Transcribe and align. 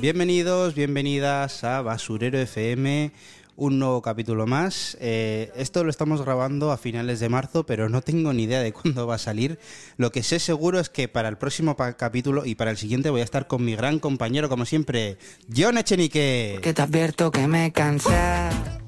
Bienvenidos, 0.00 0.74
bienvenidas 0.74 1.64
a 1.64 1.82
Basurero 1.82 2.38
FM, 2.38 3.10
un 3.56 3.78
nuevo 3.80 4.00
capítulo 4.00 4.46
más. 4.46 4.96
Eh, 5.00 5.50
esto 5.56 5.82
lo 5.82 5.90
estamos 5.90 6.22
grabando 6.22 6.70
a 6.70 6.76
finales 6.76 7.18
de 7.18 7.28
marzo, 7.28 7.66
pero 7.66 7.88
no 7.88 8.00
tengo 8.00 8.32
ni 8.32 8.44
idea 8.44 8.60
de 8.60 8.72
cuándo 8.72 9.08
va 9.08 9.16
a 9.16 9.18
salir. 9.18 9.58
Lo 9.96 10.12
que 10.12 10.22
sé 10.22 10.38
seguro 10.38 10.78
es 10.78 10.88
que 10.88 11.08
para 11.08 11.28
el 11.28 11.36
próximo 11.36 11.76
capítulo 11.76 12.46
y 12.46 12.54
para 12.54 12.70
el 12.70 12.76
siguiente 12.76 13.10
voy 13.10 13.22
a 13.22 13.24
estar 13.24 13.48
con 13.48 13.64
mi 13.64 13.74
gran 13.74 13.98
compañero, 13.98 14.48
como 14.48 14.64
siempre, 14.66 15.18
John 15.54 15.78
Echenique. 15.78 16.60
Que 16.62 16.72
te 16.72 16.82
advierto 16.82 17.32
que 17.32 17.48
me 17.48 17.72
cansé. 17.72 18.79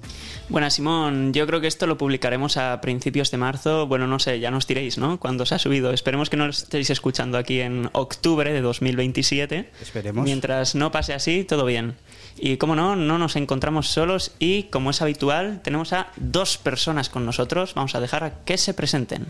Buenas, 0.52 0.74
Simón. 0.74 1.32
Yo 1.32 1.46
creo 1.46 1.62
que 1.62 1.66
esto 1.66 1.86
lo 1.86 1.96
publicaremos 1.96 2.58
a 2.58 2.78
principios 2.82 3.30
de 3.30 3.38
marzo. 3.38 3.86
Bueno, 3.86 4.06
no 4.06 4.18
sé, 4.18 4.38
ya 4.38 4.50
nos 4.50 4.66
diréis, 4.66 4.98
¿no? 4.98 5.18
Cuando 5.18 5.46
se 5.46 5.54
ha 5.54 5.58
subido. 5.58 5.94
Esperemos 5.94 6.28
que 6.28 6.36
no 6.36 6.44
lo 6.44 6.50
estéis 6.50 6.90
escuchando 6.90 7.38
aquí 7.38 7.62
en 7.62 7.88
octubre 7.92 8.52
de 8.52 8.60
2027. 8.60 9.70
Esperemos. 9.80 10.22
Mientras 10.22 10.74
no 10.74 10.92
pase 10.92 11.14
así, 11.14 11.44
todo 11.44 11.64
bien. 11.64 11.94
Y 12.36 12.58
como 12.58 12.76
no, 12.76 12.96
no 12.96 13.16
nos 13.16 13.36
encontramos 13.36 13.88
solos 13.88 14.32
y, 14.38 14.64
como 14.64 14.90
es 14.90 15.00
habitual, 15.00 15.62
tenemos 15.64 15.94
a 15.94 16.08
dos 16.16 16.58
personas 16.58 17.08
con 17.08 17.24
nosotros. 17.24 17.72
Vamos 17.72 17.94
a 17.94 18.00
dejar 18.00 18.22
a 18.22 18.44
que 18.44 18.58
se 18.58 18.74
presenten. 18.74 19.28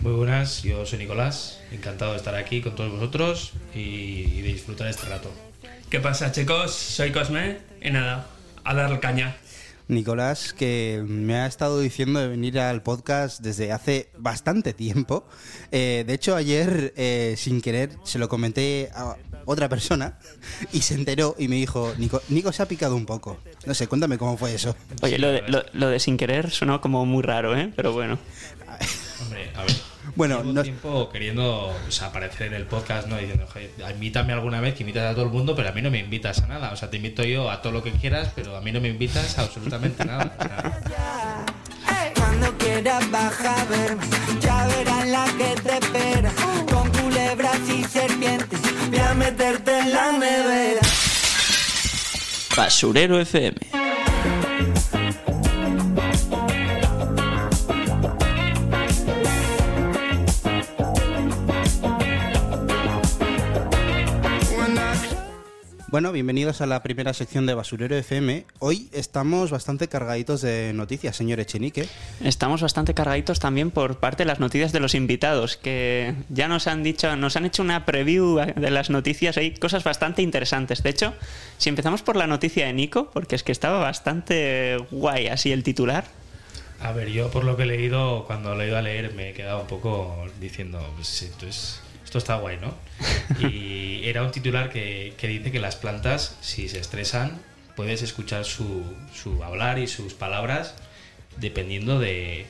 Muy 0.00 0.14
buenas, 0.14 0.64
yo 0.64 0.84
soy 0.86 0.98
Nicolás, 0.98 1.60
encantado 1.70 2.10
de 2.10 2.16
estar 2.16 2.34
aquí 2.34 2.62
con 2.62 2.74
todos 2.74 2.90
vosotros 2.90 3.52
y, 3.76 4.40
de 4.40 4.48
disfrutar 4.54 4.88
este 4.88 5.08
rato. 5.08 5.30
¿Qué 5.88 6.00
pasa, 6.00 6.32
chicos? 6.32 6.74
Soy 6.74 7.12
Cosme 7.12 7.58
y 7.80 7.92
nada, 7.92 8.26
a 8.64 8.74
darle 8.74 8.98
caña. 8.98 9.36
Nicolás, 9.90 10.52
que 10.54 11.02
me 11.06 11.36
ha 11.36 11.46
estado 11.46 11.80
diciendo 11.80 12.20
de 12.20 12.28
venir 12.28 12.58
al 12.58 12.82
podcast 12.82 13.40
desde 13.40 13.72
hace 13.72 14.10
bastante 14.18 14.72
tiempo. 14.72 15.26
Eh, 15.72 16.04
de 16.06 16.14
hecho, 16.14 16.36
ayer, 16.36 16.94
eh, 16.96 17.34
sin 17.36 17.60
querer, 17.60 17.90
se 18.04 18.18
lo 18.18 18.28
comenté 18.28 18.90
a 18.94 19.16
otra 19.46 19.68
persona 19.68 20.18
y 20.72 20.82
se 20.82 20.94
enteró 20.94 21.34
y 21.38 21.48
me 21.48 21.56
dijo, 21.56 21.92
Nico, 21.98 22.22
Nico 22.28 22.52
se 22.52 22.62
ha 22.62 22.66
picado 22.68 22.94
un 22.96 23.06
poco. 23.06 23.38
No 23.66 23.74
sé, 23.74 23.86
cuéntame 23.88 24.16
cómo 24.18 24.36
fue 24.36 24.54
eso. 24.54 24.76
Oye, 25.02 25.18
lo 25.18 25.28
de, 25.32 25.42
lo- 25.48 25.64
lo 25.72 25.88
de 25.88 25.98
sin 25.98 26.16
querer 26.16 26.50
sonó 26.50 26.80
como 26.80 27.04
muy 27.04 27.22
raro, 27.22 27.56
¿eh? 27.56 27.72
Pero 27.74 27.92
bueno. 27.92 28.18
Hombre, 29.22 29.50
a 29.54 29.62
ver. 29.64 29.76
Bueno, 30.16 30.38
llevo 30.38 30.52
no- 30.52 30.62
tiempo 30.62 31.08
queriendo 31.10 31.74
pues, 31.84 32.02
aparecer 32.02 32.48
en 32.48 32.54
el 32.54 32.66
podcast, 32.66 33.06
¿no? 33.08 33.16
Diciendo, 33.16 33.46
"Joder, 33.52 33.70
invítame 33.92 34.32
alguna 34.32 34.60
vez 34.60 34.74
que 34.74 34.82
invitas 34.82 35.10
a 35.10 35.14
todo 35.14 35.24
el 35.24 35.30
mundo, 35.30 35.54
pero 35.54 35.68
a 35.68 35.72
mí 35.72 35.82
no 35.82 35.90
me 35.90 35.98
invitas 35.98 36.40
a 36.42 36.46
nada. 36.46 36.72
O 36.72 36.76
sea, 36.76 36.90
te 36.90 36.96
invito 36.96 37.22
yo 37.24 37.50
a 37.50 37.62
todo 37.62 37.72
lo 37.72 37.82
que 37.82 37.92
quieras, 37.92 38.32
pero 38.34 38.56
a 38.56 38.60
mí 38.60 38.72
no 38.72 38.80
me 38.80 38.88
invitas 38.88 39.38
a 39.38 39.42
absolutamente 39.42 40.04
nada. 40.04 40.34
O 40.38 40.88
sea, 40.88 41.46
Cuando 42.14 42.56
quieras 42.58 43.10
baja 43.10 43.60
a 43.60 43.64
verme, 43.64 44.02
ya 44.40 44.66
verás 44.66 45.06
la 45.08 45.24
que 45.36 45.60
te 45.60 45.78
espera. 45.78 46.32
Con 46.70 46.88
culebras 46.92 47.58
y 47.68 47.84
serpientes, 47.84 48.60
voy 48.90 48.98
a 48.98 49.14
meterte 49.14 49.78
en 49.78 49.92
la 49.92 50.12
nevera. 50.12 50.80
Basurero 52.56 53.20
FM. 53.20 53.56
Bueno, 65.90 66.12
bienvenidos 66.12 66.60
a 66.60 66.66
la 66.66 66.84
primera 66.84 67.12
sección 67.14 67.46
de 67.46 67.54
Basurero 67.54 67.96
FM. 67.96 68.44
Hoy 68.60 68.88
estamos 68.92 69.50
bastante 69.50 69.88
cargaditos 69.88 70.40
de 70.40 70.70
noticias, 70.72 71.16
señor 71.16 71.40
Echenique. 71.40 71.88
Estamos 72.22 72.62
bastante 72.62 72.94
cargaditos 72.94 73.40
también 73.40 73.72
por 73.72 73.98
parte 73.98 74.22
de 74.22 74.26
las 74.28 74.38
noticias 74.38 74.70
de 74.70 74.78
los 74.78 74.94
invitados, 74.94 75.56
que 75.56 76.14
ya 76.28 76.46
nos 76.46 76.68
han 76.68 76.84
dicho, 76.84 77.16
nos 77.16 77.34
han 77.36 77.44
hecho 77.44 77.62
una 77.64 77.86
preview 77.86 78.36
de 78.54 78.70
las 78.70 78.88
noticias, 78.90 79.36
hay 79.36 79.52
cosas 79.54 79.82
bastante 79.82 80.22
interesantes. 80.22 80.84
De 80.84 80.90
hecho, 80.90 81.12
si 81.58 81.68
empezamos 81.70 82.02
por 82.02 82.14
la 82.14 82.28
noticia 82.28 82.66
de 82.66 82.72
Nico, 82.72 83.10
porque 83.10 83.34
es 83.34 83.42
que 83.42 83.50
estaba 83.50 83.80
bastante 83.80 84.76
guay 84.92 85.26
así 85.26 85.50
el 85.50 85.64
titular. 85.64 86.04
a 86.80 86.92
ver, 86.92 87.08
yo 87.10 87.30
por 87.32 87.42
lo 87.44 87.56
que 87.56 87.64
he 87.64 87.66
leído, 87.66 88.24
cuando 88.26 88.54
lo 88.54 88.62
he 88.62 88.68
ido 88.68 88.78
a 88.78 88.82
leer, 88.82 89.12
me 89.14 89.30
he 89.30 89.32
quedado 89.32 89.62
un 89.62 89.66
poco 89.66 90.24
diciendo, 90.40 90.78
pues 90.94 91.22
esto, 91.22 91.46
es- 91.48 91.80
esto 92.10 92.18
está 92.18 92.34
guay, 92.38 92.58
¿no? 92.60 92.74
Y 93.48 94.00
era 94.08 94.24
un 94.24 94.32
titular 94.32 94.68
que, 94.68 95.14
que 95.16 95.28
dice 95.28 95.52
que 95.52 95.60
las 95.60 95.76
plantas, 95.76 96.36
si 96.40 96.68
se 96.68 96.80
estresan, 96.80 97.40
puedes 97.76 98.02
escuchar 98.02 98.44
su, 98.44 98.82
su 99.14 99.44
hablar 99.44 99.78
y 99.78 99.86
sus 99.86 100.14
palabras 100.14 100.74
dependiendo 101.36 102.00
de, 102.00 102.46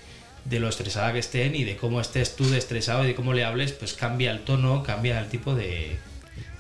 de 0.47 0.61
lo 0.61 0.69
estresada 0.71 1.13
que 1.13 1.19
estén 1.19 1.55
y 1.55 1.65
de 1.65 1.77
cómo 1.77 2.01
estés 2.01 2.37
tú 2.37 2.49
de 2.49 2.57
estresado 2.57 3.05
y 3.05 3.09
de 3.09 3.15
cómo 3.15 3.35
le 3.35 3.45
hables, 3.45 3.73
pues 3.73 3.93
cambia 3.93 4.31
el 4.31 4.41
tono, 4.41 4.83
cambia 4.83 5.21
el 5.21 5.29
tipo 5.29 5.55
de... 5.55 5.99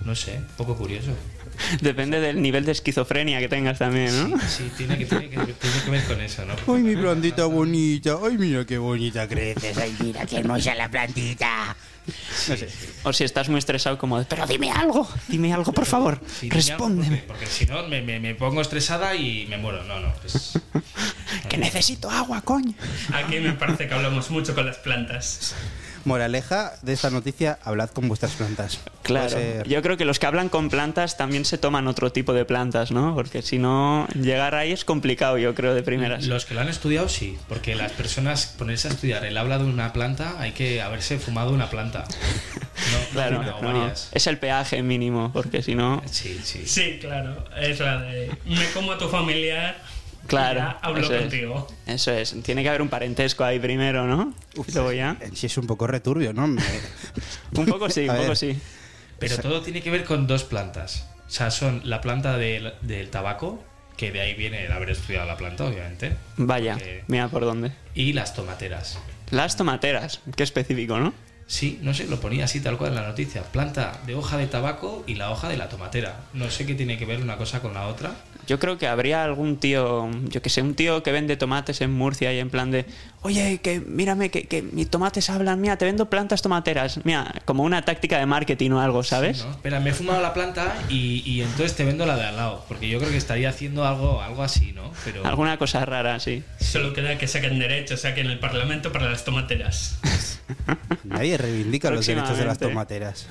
No 0.04 0.14
sé, 0.14 0.36
un 0.36 0.56
poco 0.58 0.76
curioso. 0.76 1.12
Depende 1.80 2.20
del 2.20 2.40
nivel 2.42 2.64
de 2.64 2.72
esquizofrenia 2.72 3.38
que 3.40 3.48
tengas 3.48 3.78
también, 3.78 4.30
¿no? 4.30 4.38
Sí, 4.40 4.46
sí, 4.58 4.70
tiene, 4.76 4.98
que, 4.98 5.04
tiene, 5.06 5.28
que, 5.28 5.36
tiene 5.36 5.82
que 5.84 5.90
ver 5.90 6.04
con 6.04 6.20
eso, 6.20 6.44
¿no? 6.44 6.54
Ay, 6.74 6.82
mi 6.82 6.96
plantita 6.96 7.44
bonita. 7.46 8.16
Ay, 8.24 8.38
mira 8.38 8.64
qué 8.64 8.78
bonita 8.78 9.28
creces. 9.28 9.76
Ay, 9.78 9.94
mira 10.00 10.26
qué 10.26 10.38
hermosa 10.38 10.74
la 10.74 10.90
plantita. 10.90 11.76
No 12.48 12.56
sé. 12.56 12.68
O 13.04 13.12
si 13.12 13.24
estás 13.24 13.48
muy 13.48 13.58
estresado 13.58 13.96
como, 13.98 14.18
de, 14.18 14.24
pero 14.24 14.46
dime 14.46 14.70
algo, 14.72 15.06
dime 15.28 15.52
algo, 15.52 15.72
por 15.72 15.84
favor, 15.86 16.18
Sí, 16.26 16.48
dime 16.48 16.54
algo, 16.56 16.56
respóndeme, 16.56 17.16
Porque, 17.18 17.26
porque 17.26 17.46
si 17.46 17.66
no, 17.66 17.86
me, 17.86 18.00
me- 18.02 18.18
me 18.18 18.34
pongo 18.34 18.60
estresada 18.62 19.14
y 19.14 19.46
me 19.48 19.58
muero. 19.58 19.84
No, 19.84 20.00
no. 20.00 20.12
Pues, 20.20 20.58
que 21.48 21.56
necesito 21.58 22.10
agua, 22.10 22.40
coño. 22.42 22.72
Aquí 23.12 23.38
me 23.38 23.52
parece 23.52 23.86
que 23.86 23.94
hablamos 23.94 24.30
mucho 24.30 24.54
con 24.54 24.66
las 24.66 24.78
plantas. 24.78 25.54
Moraleja 26.04 26.72
de 26.82 26.92
esta 26.92 27.10
noticia, 27.10 27.58
hablad 27.64 27.90
con 27.90 28.08
vuestras 28.08 28.32
plantas. 28.32 28.78
Claro, 29.02 29.28
ser- 29.30 29.66
yo 29.68 29.82
creo 29.82 29.96
que 29.96 30.04
los 30.04 30.18
que 30.18 30.26
hablan 30.26 30.48
con 30.48 30.68
plantas 30.70 31.16
también 31.16 31.44
se 31.44 31.58
toman 31.58 31.86
otro 31.88 32.12
tipo 32.12 32.32
de 32.32 32.44
plantas, 32.44 32.90
¿no? 32.90 33.14
Porque 33.14 33.42
si 33.42 33.58
no, 33.58 34.06
llegar 34.14 34.54
ahí 34.54 34.72
es 34.72 34.84
complicado, 34.84 35.38
yo 35.38 35.54
creo, 35.54 35.74
de 35.74 35.82
primeras. 35.82 36.26
los 36.26 36.44
que 36.44 36.54
lo 36.54 36.60
han 36.60 36.68
estudiado, 36.68 37.08
sí. 37.08 37.36
Porque 37.48 37.74
las 37.74 37.92
personas, 37.92 38.46
ponerse 38.58 38.88
a 38.88 38.92
estudiar 38.92 39.24
el 39.24 39.36
habla 39.36 39.58
de 39.58 39.64
una 39.64 39.92
planta, 39.92 40.36
hay 40.38 40.52
que 40.52 40.80
haberse 40.82 41.18
fumado 41.18 41.52
una 41.52 41.70
planta. 41.70 42.04
No, 42.92 42.98
Claro, 43.12 43.42
no, 43.42 43.60
varias. 43.60 44.08
es 44.12 44.26
el 44.26 44.38
peaje 44.38 44.82
mínimo, 44.82 45.30
porque 45.34 45.62
si 45.62 45.74
no, 45.74 46.02
Sí, 46.10 46.40
sí. 46.42 46.62
Sí, 46.66 46.98
claro, 46.98 47.44
es 47.60 47.78
la 47.78 48.00
de 48.00 48.30
me 48.46 48.64
como 48.72 48.92
a 48.92 48.98
tu 48.98 49.06
familiar. 49.08 49.76
Claro, 50.26 50.58
y 50.60 50.62
ya 50.62 50.78
hablo 50.82 51.00
eso 51.00 51.14
es. 51.14 51.20
contigo. 51.20 51.66
Eso 51.86 52.12
es, 52.12 52.34
tiene 52.42 52.62
que 52.62 52.68
haber 52.68 52.82
un 52.82 52.88
parentesco 52.88 53.44
ahí 53.44 53.58
primero, 53.58 54.06
¿no? 54.06 54.32
Y 54.66 54.72
luego 54.72 54.92
ya. 54.92 55.16
En 55.20 55.34
sí 55.36 55.46
es 55.46 55.56
un 55.58 55.66
poco 55.66 55.86
returbio, 55.86 56.32
¿no? 56.32 56.44
Un 57.56 57.66
poco 57.66 57.90
sí, 57.90 58.08
un 58.08 58.16
poco 58.16 58.34
sí. 58.34 58.56
Pero 59.18 59.38
todo 59.38 59.60
tiene 59.60 59.82
que 59.82 59.90
ver 59.90 60.04
con 60.04 60.26
dos 60.26 60.44
plantas. 60.44 61.06
O 61.26 61.30
sea, 61.30 61.50
son 61.50 61.82
la 61.84 62.00
planta 62.00 62.36
del, 62.38 62.72
del 62.82 63.10
tabaco, 63.10 63.62
que 63.96 64.10
de 64.12 64.20
ahí 64.20 64.34
viene 64.34 64.64
el 64.64 64.72
haber 64.72 64.90
estudiado 64.90 65.26
la 65.26 65.36
planta, 65.36 65.64
obviamente. 65.66 66.16
Vaya, 66.36 66.74
Porque- 66.74 67.04
mira 67.08 67.28
por 67.28 67.44
dónde. 67.44 67.72
Y 67.94 68.12
las 68.14 68.34
tomateras. 68.34 68.98
Las 69.30 69.56
tomateras, 69.56 70.20
qué 70.36 70.42
específico, 70.42 70.98
¿no? 70.98 71.12
Sí, 71.50 71.80
no 71.82 71.92
sé, 71.94 72.06
lo 72.06 72.20
ponía 72.20 72.44
así 72.44 72.60
tal 72.60 72.78
cual 72.78 72.90
en 72.90 72.94
la 72.94 73.08
noticia. 73.08 73.42
Planta 73.42 73.98
de 74.06 74.14
hoja 74.14 74.36
de 74.36 74.46
tabaco 74.46 75.02
y 75.08 75.16
la 75.16 75.32
hoja 75.32 75.48
de 75.48 75.56
la 75.56 75.68
tomatera. 75.68 76.20
No 76.32 76.48
sé 76.48 76.64
qué 76.64 76.76
tiene 76.76 76.96
que 76.96 77.06
ver 77.06 77.20
una 77.20 77.36
cosa 77.38 77.60
con 77.60 77.74
la 77.74 77.88
otra. 77.88 78.14
Yo 78.46 78.60
creo 78.60 78.78
que 78.78 78.86
habría 78.86 79.24
algún 79.24 79.56
tío, 79.56 80.08
yo 80.28 80.42
que 80.42 80.48
sé, 80.48 80.62
un 80.62 80.76
tío 80.76 81.02
que 81.02 81.10
vende 81.10 81.36
tomates 81.36 81.80
en 81.80 81.90
Murcia 81.90 82.32
y 82.32 82.38
en 82.38 82.50
plan 82.50 82.70
de, 82.70 82.86
oye, 83.22 83.58
que 83.62 83.80
mírame, 83.80 84.30
que, 84.30 84.44
que 84.46 84.62
mis 84.62 84.88
tomates 84.88 85.28
hablan, 85.30 85.60
mira, 85.60 85.76
te 85.76 85.84
vendo 85.84 86.08
plantas 86.08 86.40
tomateras. 86.42 87.00
Mira, 87.04 87.34
como 87.44 87.62
una 87.64 87.82
táctica 87.82 88.18
de 88.18 88.26
marketing 88.26 88.70
o 88.72 88.80
algo, 88.80 89.02
¿sabes? 89.02 89.44
¿no? 89.44 89.50
Espera, 89.50 89.78
me 89.80 89.90
he 89.90 89.92
fumado 89.92 90.20
la 90.22 90.32
planta 90.32 90.74
y, 90.88 91.22
y 91.30 91.42
entonces 91.42 91.74
te 91.76 91.84
vendo 91.84 92.06
la 92.06 92.16
de 92.16 92.24
al 92.24 92.36
lado. 92.36 92.64
Porque 92.68 92.88
yo 92.88 92.98
creo 92.98 93.10
que 93.10 93.16
estaría 93.18 93.48
haciendo 93.50 93.84
algo, 93.86 94.22
algo 94.22 94.42
así, 94.42 94.72
¿no? 94.72 94.90
Pero 95.04 95.26
Alguna 95.26 95.58
cosa 95.58 95.84
rara, 95.84 96.18
sí. 96.20 96.42
Solo 96.60 96.92
queda 96.94 97.18
que 97.18 97.28
saquen 97.28 97.58
derechos, 97.58 98.00
saquen 98.00 98.26
el 98.26 98.38
Parlamento 98.38 98.90
para 98.92 99.10
las 99.10 99.24
tomateras. 99.24 99.98
Nadie 101.04 101.36
reivindica 101.36 101.90
los 101.90 102.06
derechos 102.06 102.38
de 102.38 102.44
las 102.44 102.58
tomateras. 102.58 103.26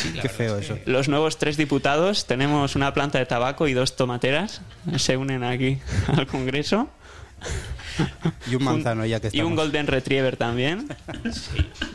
sí, 0.00 0.12
Qué 0.20 0.28
feo 0.28 0.58
es 0.58 0.66
que- 0.66 0.72
eso. 0.74 0.82
Los 0.86 1.08
nuevos 1.08 1.38
tres 1.38 1.56
diputados, 1.56 2.26
tenemos 2.26 2.74
una 2.76 2.92
planta 2.92 3.18
de 3.18 3.26
tabaco 3.26 3.68
y 3.68 3.72
dos 3.72 3.96
tomateras, 3.96 4.62
se 4.98 5.16
unen 5.16 5.44
aquí 5.44 5.78
al 6.08 6.26
Congreso. 6.26 6.88
Y 8.50 8.54
un 8.56 8.64
manzano, 8.64 9.04
ya 9.06 9.20
que 9.20 9.30
Y 9.32 9.40
un. 9.40 9.56
Golden 9.56 9.86
Retriever 9.86 10.36
también. 10.36 10.88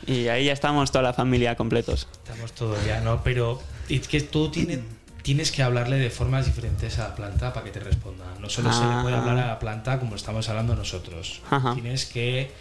Y 0.06 0.28
ahí 0.28 0.46
ya 0.46 0.54
estamos 0.54 0.92
toda 0.92 1.04
la 1.04 1.14
familia 1.14 1.56
completos. 1.56 2.08
Estamos 2.24 2.52
todos 2.54 2.84
ya, 2.86 3.02
¿no? 3.02 3.24
Pero 3.24 3.62
es 3.90 4.08
que 4.08 4.22
tú 4.22 4.50
tienes, 4.50 4.80
tienes 5.22 5.52
que 5.52 5.64
hablarle 5.64 5.98
de 5.98 6.10
formas 6.10 6.46
diferentes 6.46 7.00
a 7.00 7.10
la 7.10 7.16
planta 7.16 7.54
para 7.54 7.66
que 7.66 7.72
te 7.72 7.80
responda. 7.80 8.26
No 8.40 8.50
solo 8.50 8.72
se 8.72 8.82
le 8.86 9.02
puede 9.02 9.16
Ah. 9.16 9.20
hablar 9.20 9.38
a 9.40 9.48
la 9.48 9.60
planta 9.60 10.00
como 10.00 10.16
estamos 10.16 10.48
hablando 10.50 10.76
nosotros. 10.76 11.42
Ajá. 11.50 11.74
Tienes 11.74 12.06
que 12.06 12.52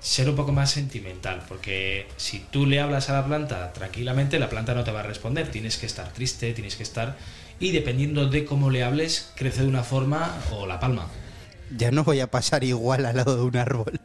ser 0.00 0.28
un 0.28 0.34
poco 0.36 0.50
más 0.52 0.70
sentimental, 0.70 1.42
porque 1.48 2.08
si 2.16 2.40
tú 2.50 2.66
le 2.66 2.80
hablas 2.80 3.08
a 3.08 3.12
la 3.12 3.24
planta 3.24 3.72
tranquilamente, 3.72 4.38
la 4.40 4.48
planta 4.50 4.74
no 4.74 4.82
te 4.84 4.90
va 4.90 5.00
a 5.00 5.04
responder. 5.04 5.48
Tienes 5.50 5.76
que 5.78 5.86
estar 5.86 6.12
triste, 6.12 6.52
tienes 6.52 6.76
que 6.76 6.82
estar... 6.82 7.16
Y 7.60 7.70
dependiendo 7.70 8.26
de 8.28 8.44
cómo 8.44 8.70
le 8.70 8.82
hables, 8.82 9.30
crece 9.36 9.62
de 9.62 9.68
una 9.68 9.84
forma 9.84 10.34
o 10.50 10.66
la 10.66 10.80
palma. 10.80 11.06
Ya 11.76 11.90
no 11.90 12.04
voy 12.04 12.20
a 12.20 12.30
pasar 12.30 12.64
igual 12.64 13.06
al 13.06 13.16
lado 13.16 13.36
de 13.36 13.42
un 13.42 13.56
árbol. 13.56 14.00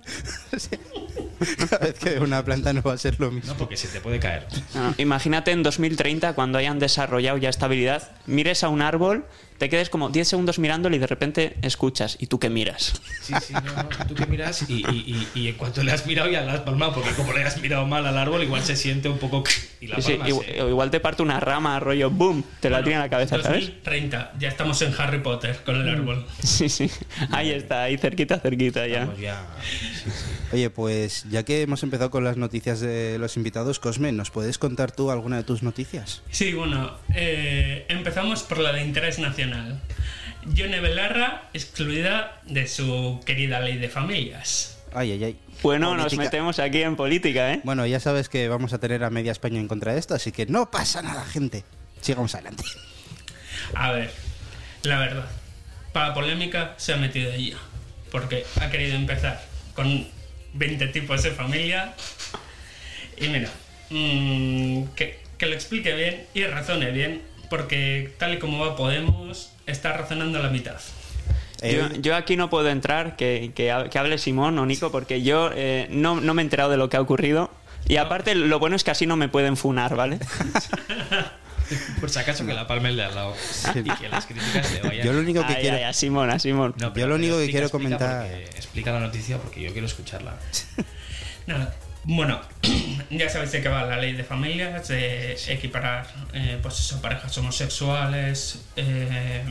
Cada 1.70 1.86
vez 1.86 2.00
que 2.00 2.20
una 2.20 2.44
planta 2.44 2.74
no 2.74 2.82
va 2.82 2.94
a 2.94 2.98
ser 2.98 3.20
lo 3.20 3.32
mismo. 3.32 3.54
No, 3.54 3.58
porque 3.58 3.78
se 3.78 3.88
te 3.88 4.02
puede 4.02 4.20
caer. 4.20 4.48
No, 4.74 4.94
imagínate 4.98 5.52
en 5.52 5.64
2030, 5.64 6.34
cuando 6.34 6.58
hayan 6.58 6.80
desarrollado 6.80 7.38
ya 7.38 7.50
estabilidad, 7.50 8.12
mires 8.26 8.64
a 8.64 8.70
un 8.70 8.82
árbol, 8.82 9.26
te 9.58 9.70
quedes 9.70 9.90
como 9.90 10.10
10 10.10 10.28
segundos 10.28 10.60
mirándolo 10.60 10.96
y 10.96 11.00
de 11.00 11.08
repente 11.08 11.58
escuchas. 11.62 12.18
¿Y 12.20 12.28
tú 12.28 12.40
qué 12.40 12.50
miras? 12.50 13.02
Sí, 13.22 13.34
sí, 13.42 13.54
no, 13.54 13.62
no. 13.62 13.90
Tú 14.08 14.16
que 14.16 14.26
miras 14.28 14.70
y, 14.70 14.76
y- 14.90 15.28
y- 15.36 15.40
y 15.42 15.48
en 15.50 15.56
cuanto 15.56 15.84
le 15.84 15.92
has 15.92 16.06
mirado 16.06 16.30
ya 16.30 16.42
la 16.42 16.54
has 16.54 16.60
palmado, 16.62 16.94
porque 16.94 17.12
como 17.12 17.34
le 17.34 17.44
has 17.44 17.60
mirado 17.62 17.86
mal 17.86 18.06
al 18.06 18.18
árbol, 18.18 18.44
igual 18.44 18.64
se 18.64 18.76
siente 18.76 19.10
un 19.10 19.18
poco. 19.18 19.44
Y 19.82 19.88
la 19.88 20.02
Sí, 20.02 20.12
palmas, 20.12 20.30
igual, 20.30 20.46
¿eh? 20.50 20.62
o 20.62 20.70
igual 20.70 20.92
te 20.92 21.00
parte 21.00 21.22
una 21.24 21.40
rama, 21.40 21.80
rollo, 21.80 22.10
boom, 22.10 22.44
te 22.60 22.70
la 22.70 22.84
tira 22.84 22.96
en 22.98 23.02
la 23.02 23.10
cabeza, 23.10 23.42
¿sabes? 23.42 23.66
2030, 23.66 24.34
ya 24.40 24.48
estamos 24.48 24.82
en 24.82 24.94
Harry 24.98 25.20
Potter 25.20 25.60
con 25.66 25.76
el 25.76 25.90
árbol. 25.90 26.26
Sí, 26.44 26.70
sí. 26.70 26.90
Ahí 27.32 27.52
está, 27.52 27.84
ahí 27.84 27.98
cerquita, 27.98 28.40
cerquita 28.40 28.88
ya. 28.88 29.08
Ya. 29.20 29.46
sí, 29.62 29.88
sí. 30.06 30.10
Oye, 30.54 30.70
pues 30.70 31.26
ya 31.30 31.44
que 31.44 31.62
hemos 31.62 31.84
empezado 31.84 32.10
con 32.10 32.24
las 32.24 32.38
noticias 32.38 32.80
de 32.80 33.18
los 33.20 33.36
invitados, 33.36 33.80
Cosme, 33.80 34.12
¿nos 34.14 34.32
puedes 34.32 34.58
contar 34.58 34.92
tú 34.92 35.12
alguna 35.12 35.36
de 35.38 35.44
tus 35.44 35.62
noticias? 35.62 36.22
Sí, 36.32 36.54
bueno, 36.54 36.92
eh, 37.14 37.86
empezamos 37.90 38.44
por 38.44 38.60
la 38.60 38.72
de 38.72 38.82
interés 38.84 39.20
nacional. 39.20 39.47
Yone 40.54 40.80
Belarra 40.80 41.50
excluida 41.54 42.42
de 42.46 42.68
su 42.68 43.20
querida 43.26 43.60
ley 43.60 43.78
de 43.78 43.90
familias. 43.90 44.78
Ay, 44.94 45.12
ay, 45.12 45.24
ay. 45.24 45.40
Bueno, 45.62 45.96
nos 45.96 46.16
metemos 46.16 46.60
aquí 46.60 46.82
en 46.82 46.96
política, 46.96 47.54
¿eh? 47.54 47.62
Bueno, 47.64 47.86
ya 47.86 48.00
sabes 48.00 48.30
que 48.30 48.48
vamos 48.48 48.74
a 48.74 48.80
tener 48.80 49.04
a 49.04 49.10
media 49.10 49.32
España 49.32 49.60
en 49.60 49.68
contra 49.68 49.94
de 49.94 50.00
esto, 50.00 50.16
así 50.16 50.32
que 50.32 50.46
no 50.46 50.72
pasa 50.72 51.02
nada, 51.02 51.26
gente. 51.26 51.64
Sigamos 52.02 52.34
adelante. 52.36 52.64
A 53.74 53.92
ver, 53.92 54.12
la 54.84 55.00
verdad, 55.00 55.26
para 55.92 56.14
polémica 56.14 56.76
se 56.78 56.94
ha 56.94 56.98
metido 56.98 57.32
ella, 57.32 57.58
porque 58.12 58.46
ha 58.62 58.70
querido 58.70 58.96
empezar 58.96 59.44
con 59.76 60.08
20 60.54 60.88
tipos 60.88 61.24
de 61.24 61.32
familia. 61.32 61.94
Y 63.18 63.28
mira, 63.28 63.50
mm, 63.90 64.94
que, 64.96 65.20
que 65.38 65.46
lo 65.48 65.54
explique 65.54 65.94
bien 65.96 66.26
y 66.34 66.44
razone 66.46 66.92
bien, 66.92 67.24
porque 67.50 68.14
tal 68.18 68.34
y 68.34 68.40
como 68.40 68.60
va 68.60 68.76
Podemos, 68.76 69.52
está 69.66 69.94
razonando 69.94 70.40
a 70.40 70.42
la 70.42 70.50
mitad. 70.50 70.78
Eh, 71.62 71.76
Yo, 71.76 72.02
yo 72.02 72.16
aquí 72.16 72.36
no 72.38 72.50
puedo 72.52 72.70
entrar, 72.70 73.16
que, 73.16 73.52
que, 73.56 73.72
ha- 73.72 73.90
que 73.90 73.98
hable 73.98 74.18
Simón 74.20 74.60
o 74.60 74.66
Nico, 74.66 74.92
porque 74.92 75.24
yo 75.24 75.50
eh, 75.56 75.88
no, 75.90 76.22
no 76.22 76.34
me 76.36 76.42
he 76.42 76.46
enterado 76.46 76.70
de 76.70 76.78
lo 76.78 76.90
que 76.90 76.98
ha 76.98 77.02
ocurrido. 77.02 77.50
Y 77.88 77.98
aparte, 77.98 78.36
lo 78.36 78.60
bueno 78.60 78.76
es 78.76 78.84
que 78.84 78.92
así 78.92 79.06
no 79.08 79.16
me 79.16 79.28
pueden 79.30 79.58
funar, 79.58 79.96
¿vale? 79.96 80.20
Por 82.00 82.10
si 82.10 82.20
acaso 82.20 82.46
que 82.46 82.54
la 82.54 82.66
palme 82.68 82.90
el 82.90 82.96
de 82.98 83.04
al 83.04 83.16
lado. 83.16 83.34
Y 83.76 83.84
que 83.84 84.08
las 84.08 84.26
críticas 84.26 84.72
le 84.72 84.82
vayan. 84.82 85.06
yo 85.06 85.14
lo 85.14 85.20
único 85.20 85.46
que 85.46 85.54
Ay, 85.54 85.62
quiero... 85.62 85.78
ay, 85.78 85.84
a 85.84 85.94
Simón, 85.94 86.30
a 86.30 86.40
Simón. 86.40 86.74
No, 86.80 86.94
Yo 86.94 87.08
lo 87.08 87.16
único 87.16 87.38
que 87.40 87.50
quiero 87.50 87.66
explica 87.68 87.98
comentar- 87.98 88.22
porque- 88.28 88.44
explica 88.58 88.92
la 88.94 89.00
noticia 89.02 89.38
porque 89.38 89.62
yo 89.62 89.72
quiero 89.72 89.88
escucharla. 89.88 90.36
Nada. 91.48 91.76
Bueno, 92.10 92.40
ya 93.10 93.30
sabéis 93.30 93.52
de 93.52 93.62
qué 93.62 93.68
va 93.68 93.84
la 93.84 93.98
ley 93.98 94.14
de 94.14 94.24
familias, 94.24 94.88
de 94.88 95.38
equiparar 95.50 96.08
eh, 96.34 96.58
pues 96.62 96.80
eso, 96.80 97.02
parejas 97.02 97.38
homosexuales. 97.38 98.64
eh, 98.78 99.44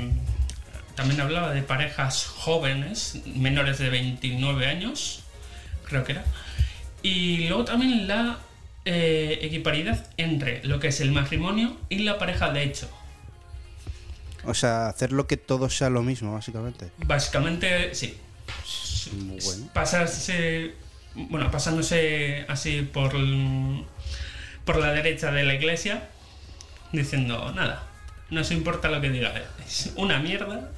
también 0.95 1.21
hablaba 1.21 1.53
de 1.53 1.61
parejas 1.61 2.25
jóvenes, 2.25 3.21
menores 3.27 3.77
de 3.77 3.91
29 3.91 4.67
años, 4.67 5.23
creo 5.85 6.03
que 6.03 6.13
era. 6.13 6.25
Y 7.03 7.49
luego 7.49 7.67
también 7.67 8.09
la 8.09 8.39
eh, 8.87 9.39
equiparidad 9.43 10.07
entre 10.17 10.65
lo 10.65 10.81
que 10.81 10.89
es 10.89 11.03
el 11.03 11.13
matrimonio 11.13 11.77
y 11.91 11.99
la 11.99 12.17
pareja 12.17 12.51
de 12.55 12.63
hecho. 12.63 12.89
O 14.45 14.55
sea, 14.55 14.89
hacer 14.89 15.13
lo 15.13 15.27
que 15.27 15.37
todo 15.37 15.69
sea 15.69 15.91
lo 15.91 16.03
mismo, 16.03 16.33
básicamente. 16.33 16.91
Básicamente, 16.97 17.95
sí. 17.95 18.17
Muy 19.13 19.41
bueno. 19.45 19.69
pasarse 19.75 20.86
bueno 21.17 21.51
pasándose 21.51 22.45
así 22.49 22.83
por 22.83 23.13
por 24.65 24.77
la 24.77 24.93
derecha 24.93 25.33
de 25.33 25.45
la 25.45 25.55
iglesia 25.55 26.09
diciendo 26.93 27.53
nada 27.53 27.83
no 28.31 28.45
se 28.45 28.55
importa 28.55 28.89
lo 28.89 29.01
que 29.01 29.11
diga 29.11 29.33
es 29.67 29.93
una 29.97 30.19
mierda 30.21 30.71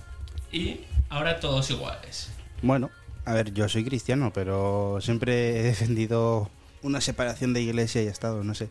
y 0.52 0.81
ahora 1.11 1.40
todos 1.40 1.70
iguales 1.70 2.31
Bueno, 2.62 2.90
a 3.25 3.35
ver, 3.35 3.52
yo 3.52 3.69
soy 3.69 3.85
cristiano, 3.85 4.32
pero 4.32 4.99
siempre 5.00 5.61
he 5.61 5.62
defendido 5.62 6.50
una 6.82 7.00
separación 7.00 7.52
de 7.52 7.61
iglesia 7.62 8.02
y 8.02 8.06
Estado, 8.06 8.43
no 8.43 8.55
sé. 8.55 8.69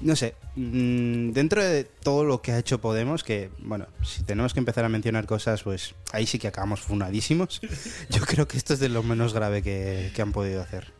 No 0.00 0.14
sé, 0.14 0.34
mm, 0.54 1.30
dentro 1.32 1.62
de 1.64 1.82
todo 1.84 2.24
lo 2.24 2.40
que 2.40 2.52
ha 2.52 2.58
hecho 2.58 2.80
Podemos, 2.80 3.24
que, 3.24 3.50
bueno, 3.58 3.86
si 4.04 4.22
tenemos 4.22 4.54
que 4.54 4.60
empezar 4.60 4.84
a 4.84 4.88
mencionar 4.88 5.26
cosas, 5.26 5.62
pues 5.64 5.94
ahí 6.12 6.24
sí 6.26 6.38
que 6.38 6.46
acabamos 6.46 6.80
funadísimos. 6.80 7.60
Yo 8.10 8.20
creo 8.22 8.46
que 8.46 8.56
esto 8.58 8.74
es 8.74 8.80
de 8.80 8.88
lo 8.88 9.02
menos 9.02 9.34
grave 9.34 9.62
que, 9.62 10.12
que 10.14 10.22
han 10.22 10.32
podido 10.32 10.62
hacer. 10.62 10.92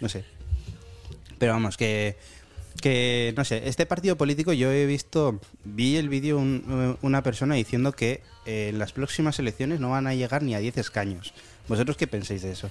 No 0.00 0.08
sé. 0.08 0.24
Pero 1.38 1.52
vamos, 1.52 1.76
que, 1.76 2.16
que, 2.80 3.34
no 3.36 3.44
sé, 3.44 3.68
este 3.68 3.84
partido 3.84 4.16
político 4.16 4.54
yo 4.54 4.72
he 4.72 4.86
visto, 4.86 5.38
vi 5.64 5.96
el 5.96 6.08
vídeo 6.08 6.38
un- 6.38 6.96
una 7.02 7.22
persona 7.22 7.56
diciendo 7.56 7.92
que 7.92 8.22
eh, 8.46 8.68
en 8.70 8.78
las 8.78 8.92
próximas 8.92 9.38
elecciones 9.38 9.80
no 9.80 9.90
van 9.90 10.06
a 10.06 10.14
llegar 10.14 10.42
ni 10.42 10.54
a 10.54 10.60
10 10.60 10.78
escaños. 10.78 11.34
¿Vosotros 11.68 11.98
qué 11.98 12.06
pensáis 12.06 12.40
de 12.40 12.52
eso? 12.52 12.70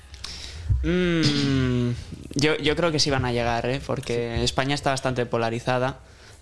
Mm, 0.83 1.91
yo, 2.35 2.57
yo 2.57 2.75
creo 2.75 2.91
que 2.91 2.99
sí 2.99 3.09
van 3.09 3.25
a 3.25 3.31
llegar, 3.31 3.65
¿eh? 3.65 3.81
porque 3.85 4.43
España 4.43 4.75
está 4.75 4.91
bastante 4.91 5.25
polarizada, 5.25 5.99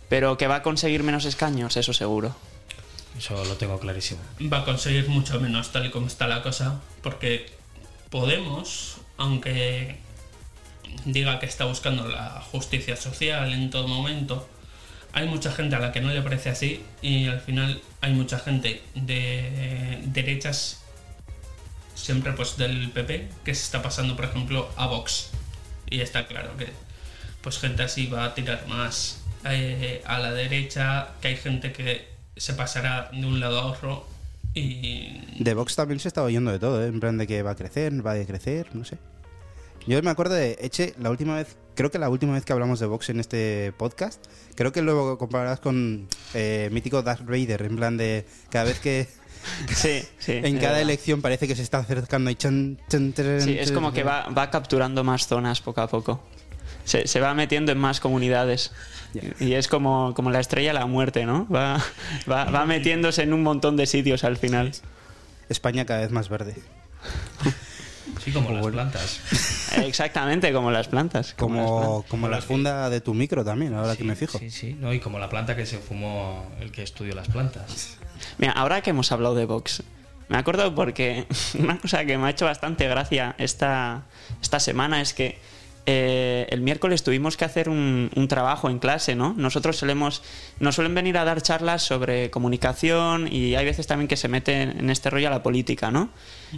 pero 0.10 0.38
que 0.38 0.48
va 0.48 0.58
a 0.58 0.64
conseguir 0.64 1.04
menos 1.04 1.26
escaños, 1.26 1.78
eso 1.78 1.94
seguro. 1.94 2.36
Eso 3.18 3.44
lo 3.46 3.56
tengo 3.56 3.80
clarísimo. 3.80 4.22
va 4.52 4.60
a 4.60 4.66
conseguir 4.66 5.08
mucho 5.08 5.40
menos 5.40 5.72
tal 5.72 5.86
y 5.86 5.92
como 5.92 6.08
está 6.08 6.28
la 6.28 6.42
cosa 6.42 6.82
porque 7.02 7.46
Podemos 8.14 8.98
aunque 9.18 9.96
diga 11.06 11.40
que 11.40 11.48
está 11.48 11.66
buscando 11.66 12.08
la 12.08 12.44
justicia 12.52 12.96
social 12.96 13.52
en 13.52 13.72
todo 13.72 13.88
momento 13.88 14.48
hay 15.14 15.28
mucha 15.28 15.52
gente 15.52 15.78
a 15.78 15.80
la 15.80 15.92
que 15.92 16.00
no 16.00 16.14
le 16.14 16.22
parece 16.22 16.52
así 16.52 16.84
y 17.02 17.26
al 17.26 17.40
final 17.40 17.82
hay 18.02 18.14
mucha 18.14 18.38
gente 18.38 18.84
de 18.94 20.00
derechas 20.06 20.83
siempre 21.96 22.34
pues 22.34 22.58
del 22.58 22.92
PP 22.92 23.30
que 23.44 23.56
se 23.56 23.64
está 23.64 23.82
pasando 23.82 24.16
por 24.16 24.26
ejemplo 24.26 24.70
a 24.76 24.88
Vox 24.88 25.30
y 25.90 26.02
está 26.02 26.28
claro 26.28 26.56
que 26.58 26.70
pues 27.42 27.60
gente 27.60 27.84
así 27.84 28.08
va 28.08 28.26
a 28.26 28.34
tirar 28.34 28.68
más 28.68 29.22
eh, 29.46 30.02
a 30.06 30.20
la 30.20 30.32
derecha 30.32 31.10
que 31.22 31.30
hay 31.30 31.38
gente 31.38 31.74
que 31.74 32.08
se 32.36 32.54
pasará 32.54 33.10
de 33.12 33.26
un 33.26 33.40
lado 33.40 33.60
a 33.60 33.66
otro 33.66 34.08
y 34.54 35.44
De 35.44 35.54
Vox 35.54 35.76
también 35.76 36.00
se 36.00 36.08
está 36.08 36.24
oyendo 36.24 36.52
de 36.52 36.60
todo, 36.60 36.84
¿eh? 36.84 36.88
en 36.88 37.00
plan 37.00 37.18
de 37.18 37.26
que 37.26 37.42
va 37.42 37.52
a 37.52 37.56
crecer, 37.56 38.06
va 38.06 38.12
a 38.12 38.16
decrecer, 38.16 38.68
no 38.76 38.86
sé. 38.86 38.98
Yo 39.88 40.02
me 40.02 40.12
acuerdo 40.12 40.36
de 40.36 40.58
Eche, 40.62 40.94
la 41.00 41.10
última 41.10 41.36
vez, 41.36 41.58
creo 41.76 41.92
que 41.92 42.00
la 42.00 42.10
última 42.10 42.34
vez 42.34 42.46
que 42.46 42.54
hablamos 42.54 42.80
de 42.80 42.86
Vox 42.86 43.10
en 43.10 43.20
este 43.20 43.74
podcast, 43.78 44.24
creo 44.56 44.72
que 44.72 44.82
luego 44.82 45.18
compararás 45.18 45.60
con 45.60 46.08
eh, 46.34 46.70
mítico 46.72 47.02
Darth 47.02 47.26
Vader, 47.26 47.64
en 47.64 47.76
plan 47.76 47.98
de 47.98 48.26
cada 48.50 48.66
vez 48.66 48.80
que 48.80 49.08
Sí, 49.76 50.04
sí. 50.20 50.34
en 50.34 50.56
cada 50.56 50.74
verdad. 50.74 50.82
elección 50.82 51.22
parece 51.22 51.48
que 51.48 51.56
se 51.56 51.62
está 51.62 51.80
acercando 51.80 52.30
y 52.32 52.36
chan, 52.36 52.80
chan, 52.90 53.14
chan, 53.14 53.42
Sí, 53.42 53.58
es 53.58 53.72
como 53.72 53.92
que 53.92 54.04
va, 54.04 54.30
va 54.30 54.50
capturando 54.50 55.04
más 55.04 55.28
zonas 55.28 55.62
poco 55.62 55.82
a 55.82 55.88
poco. 55.88 56.24
Se, 56.86 57.08
se 57.08 57.20
va 57.20 57.34
metiendo 57.34 57.72
en 57.72 57.78
más 57.78 58.00
comunidades. 58.00 58.72
Y 59.40 59.54
es 59.54 59.68
como, 59.68 60.14
como 60.16 60.32
la 60.32 60.40
estrella 60.40 60.70
de 60.70 60.80
la 60.80 60.86
muerte, 60.86 61.26
¿no? 61.26 61.48
Va, 61.48 61.84
va, 62.30 62.46
va 62.46 62.66
metiéndose 62.66 63.22
en 63.22 63.34
un 63.34 63.44
montón 63.44 63.78
de 63.78 63.86
sitios 63.86 64.24
al 64.24 64.38
final. 64.38 64.72
España 65.50 65.86
cada 65.86 66.02
vez 66.02 66.12
más 66.12 66.30
verde. 66.30 66.56
Sí, 68.24 68.32
como 68.32 68.52
las 68.52 68.62
bueno. 68.62 68.76
plantas. 68.76 69.20
Exactamente, 69.78 70.52
como 70.54 70.72
las 70.72 70.88
plantas. 70.88 71.34
como 71.34 71.56
las 71.56 71.70
plantas. 71.70 72.10
Como, 72.10 72.28
la 72.28 72.42
funda 72.42 72.90
de 72.90 73.02
tu 73.02 73.14
micro 73.14 73.44
también, 73.44 73.74
ahora 73.74 73.96
que 73.96 74.04
me 74.04 74.16
fijo. 74.16 74.40
Sí, 74.40 74.50
sí, 74.50 74.78
no, 74.80 74.94
y 74.94 75.00
como 75.00 75.20
la 75.20 75.30
planta 75.30 75.56
que 75.56 75.66
se 75.66 75.78
fumó 75.78 76.52
el 76.60 76.72
que 76.72 76.84
estudió 76.84 77.16
las 77.16 77.28
plantas. 77.28 77.98
Ahora 78.56 78.82
que 78.82 78.92
hemos 78.92 79.12
hablado 79.12 79.36
de 79.36 79.46
Vox, 79.46 79.84
me 80.30 80.38
acuerdo 80.38 80.74
porque 80.74 81.26
una 81.60 81.78
cosa 81.78 82.06
que 82.06 82.18
me 82.18 82.28
ha 82.28 82.30
hecho 82.30 82.46
bastante 82.46 82.88
gracia 82.88 83.36
esta, 83.38 84.04
esta 84.42 84.60
semana 84.60 85.02
es 85.02 85.14
que 85.14 85.40
eh, 85.86 86.48
el 86.50 86.62
miércoles 86.62 87.04
tuvimos 87.04 87.36
que 87.36 87.44
hacer 87.44 87.68
un, 87.68 88.10
trabajo 88.30 88.70
en 88.70 88.80
clase, 88.80 89.16
¿no? 89.16 89.34
Nosotros 89.38 89.76
solemos, 89.76 90.24
nos 90.60 90.76
suelen 90.76 90.96
venir 90.96 91.18
a 91.18 91.26
dar 91.26 91.42
charlas 91.42 91.84
sobre 91.84 92.30
comunicación 92.30 93.28
y 93.30 93.56
hay 93.56 93.66
veces 93.66 93.86
también 93.86 94.08
que 94.08 94.16
se 94.16 94.30
mete 94.30 94.62
en 94.62 94.90
este 94.90 95.10
rollo 95.10 95.28
a 95.28 95.32
la 95.32 95.44
política, 95.44 95.92
¿no? 95.92 96.10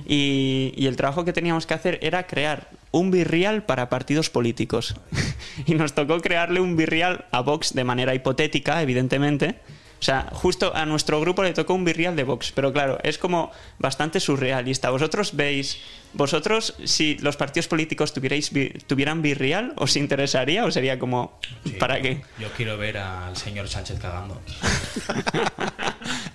Y, 0.05 0.73
el 0.77 0.95
trabajo 0.95 1.25
que 1.25 1.33
teníamos 1.33 1.65
que 1.65 1.73
hacer 1.73 1.97
era 2.03 2.27
crear 2.27 2.69
un 2.91 3.09
birrial 3.09 3.63
para 3.63 3.89
partidos 3.89 4.29
políticos. 4.29 4.95
y 5.65 5.73
nos 5.73 5.93
tocó 5.93 6.21
crearle 6.21 6.59
un 6.59 6.77
birrial 6.77 7.25
a 7.31 7.41
Vox 7.41 7.73
de 7.73 7.83
manera 7.83 8.13
hipotética, 8.13 8.81
evidentemente. 8.83 9.59
O 10.05 10.11
sea, 10.13 10.29
justo 10.33 10.71
a 10.75 10.85
nuestro 10.85 11.19
grupo 11.19 11.41
le 11.41 11.51
tocó 11.51 11.73
un 11.73 11.83
birrial 11.83 12.15
de 12.15 12.23
Vox, 12.23 12.51
pero 12.51 12.71
claro, 12.71 12.99
es 13.01 13.17
como 13.17 13.49
bastante 13.79 14.19
surrealista. 14.19 14.91
¿Vosotros 14.91 15.35
veis, 15.35 15.79
vosotros, 16.15 16.75
si 16.85 17.17
los 17.19 17.37
partidos 17.37 17.67
políticos 17.67 18.13
tuvierais, 18.13 18.49
tuvieran 18.87 19.21
birrial, 19.21 19.73
os 19.77 19.95
interesaría 19.95 20.65
o 20.65 20.71
sería 20.71 20.97
como, 20.97 21.39
Sí, 21.63 21.71
¿para 21.71 21.97
yo- 21.97 22.03
qué? 22.03 22.21
Yo 22.39 22.49
quiero 22.55 22.77
ver 22.77 22.97
al 22.97 23.35
señor 23.37 23.67
Sánchez 23.67 23.99
cagando. 23.99 24.41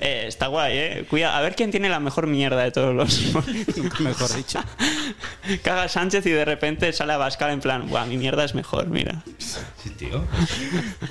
Eh, 0.02 0.24
está 0.26 0.46
guay, 0.46 0.76
¿eh? 0.78 1.06
Cuida, 1.10 1.36
a 1.36 1.40
ver 1.42 1.54
quién 1.54 1.70
tiene 1.70 1.88
la 1.90 2.00
mejor 2.00 2.26
mierda 2.26 2.62
de 2.64 2.70
todos 2.70 2.94
los... 2.94 3.34
Mejor 4.00 4.34
dicho. 4.34 4.58
Caga 5.62 5.88
Sánchez 5.88 6.24
y 6.26 6.30
de 6.30 6.44
repente 6.46 6.90
sale 6.94 7.12
a 7.12 7.18
Bascal 7.18 7.50
en 7.50 7.60
plan, 7.60 7.86
Buah, 7.88 8.06
mi 8.06 8.16
mierda 8.16 8.44
es 8.44 8.54
mejor, 8.54 8.88
mira. 8.88 9.22
Sí, 9.38 9.90
tío. 9.90 10.24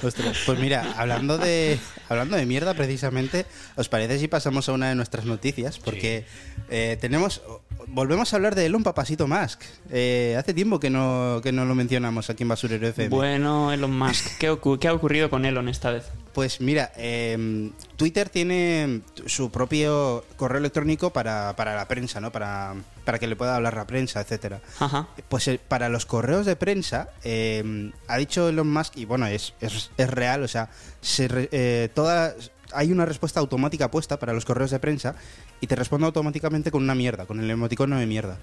Ostras, 0.02 0.40
pues 0.46 0.58
mira, 0.60 0.94
hablando 0.98 1.38
de 1.38 1.78
hablando 2.10 2.36
de 2.36 2.46
mierda 2.48 2.74
precisamente, 2.74 3.46
¿os 3.76 3.88
parece 3.90 4.18
si 4.18 4.28
pasamos 4.28 4.68
a 4.70 4.72
una 4.74 4.90
de 4.90 4.96
nuestras 4.96 5.26
noticias? 5.26 5.78
Porque 5.78 6.26
eh, 6.70 6.98
tenemos 7.00 7.42
volvemos 7.88 8.34
a 8.34 8.38
hablar 8.38 8.56
de 8.56 8.59
Elon 8.66 8.84
Papasito 8.84 9.28
Musk. 9.28 9.62
Eh, 9.92 10.36
hace 10.38 10.54
tiempo 10.54 10.80
que 10.80 10.90
no, 10.90 11.40
que 11.44 11.52
no 11.52 11.66
lo 11.66 11.76
mencionamos 11.76 12.30
aquí 12.30 12.44
en 12.44 12.50
Basurero 12.50 12.88
FM. 12.88 13.10
Bueno, 13.10 13.72
Elon 13.72 13.98
Musk, 13.98 14.38
¿qué, 14.38 14.58
qué 14.80 14.88
ha 14.88 14.94
ocurrido 14.94 15.30
con 15.30 15.46
Elon 15.46 15.68
esta 15.70 15.92
vez? 15.92 16.06
Pues 16.34 16.62
mira, 16.62 16.92
eh, 16.96 17.72
Twitter 17.98 18.30
tiene 18.30 19.02
su 19.26 19.52
propio 19.52 20.24
correo 20.38 20.60
electrónico 20.60 21.12
para, 21.12 21.56
para 21.56 21.76
la 21.76 21.88
prensa, 21.88 22.22
¿no? 22.22 22.32
Para, 22.32 22.76
para 23.04 23.20
que 23.20 23.28
le 23.28 23.36
pueda 23.36 23.56
hablar 23.56 23.76
la 23.76 23.86
prensa, 23.88 24.22
etcétera. 24.22 24.62
Ajá. 24.80 25.08
Pues 25.28 25.48
eh, 25.48 25.60
para 25.68 25.90
los 25.90 26.06
correos 26.06 26.46
de 26.46 26.56
prensa, 26.56 27.10
eh, 27.24 27.92
ha 28.08 28.18
dicho 28.18 28.48
Elon 28.48 28.72
Musk, 28.72 28.98
y 28.98 29.06
bueno, 29.06 29.26
es, 29.28 29.54
es, 29.60 29.92
es 29.98 30.10
real, 30.10 30.44
o 30.44 30.48
sea, 30.48 30.70
se 31.02 31.28
eh, 31.52 31.90
toda- 31.94 32.36
hay 32.74 32.92
una 32.92 33.06
respuesta 33.06 33.40
automática 33.40 33.90
puesta 33.92 34.18
para 34.20 34.34
los 34.34 34.46
correos 34.46 34.72
de 34.72 34.80
prensa 34.80 35.16
y 35.62 35.68
te 35.68 35.76
responde 35.76 36.06
automáticamente 36.08 36.72
con 36.72 36.84
una 36.84 36.96
mierda, 36.96 37.26
con 37.26 37.40
el 37.40 37.50
emoticono 37.50 37.98
de 37.98 38.06
mierda. 38.06 38.38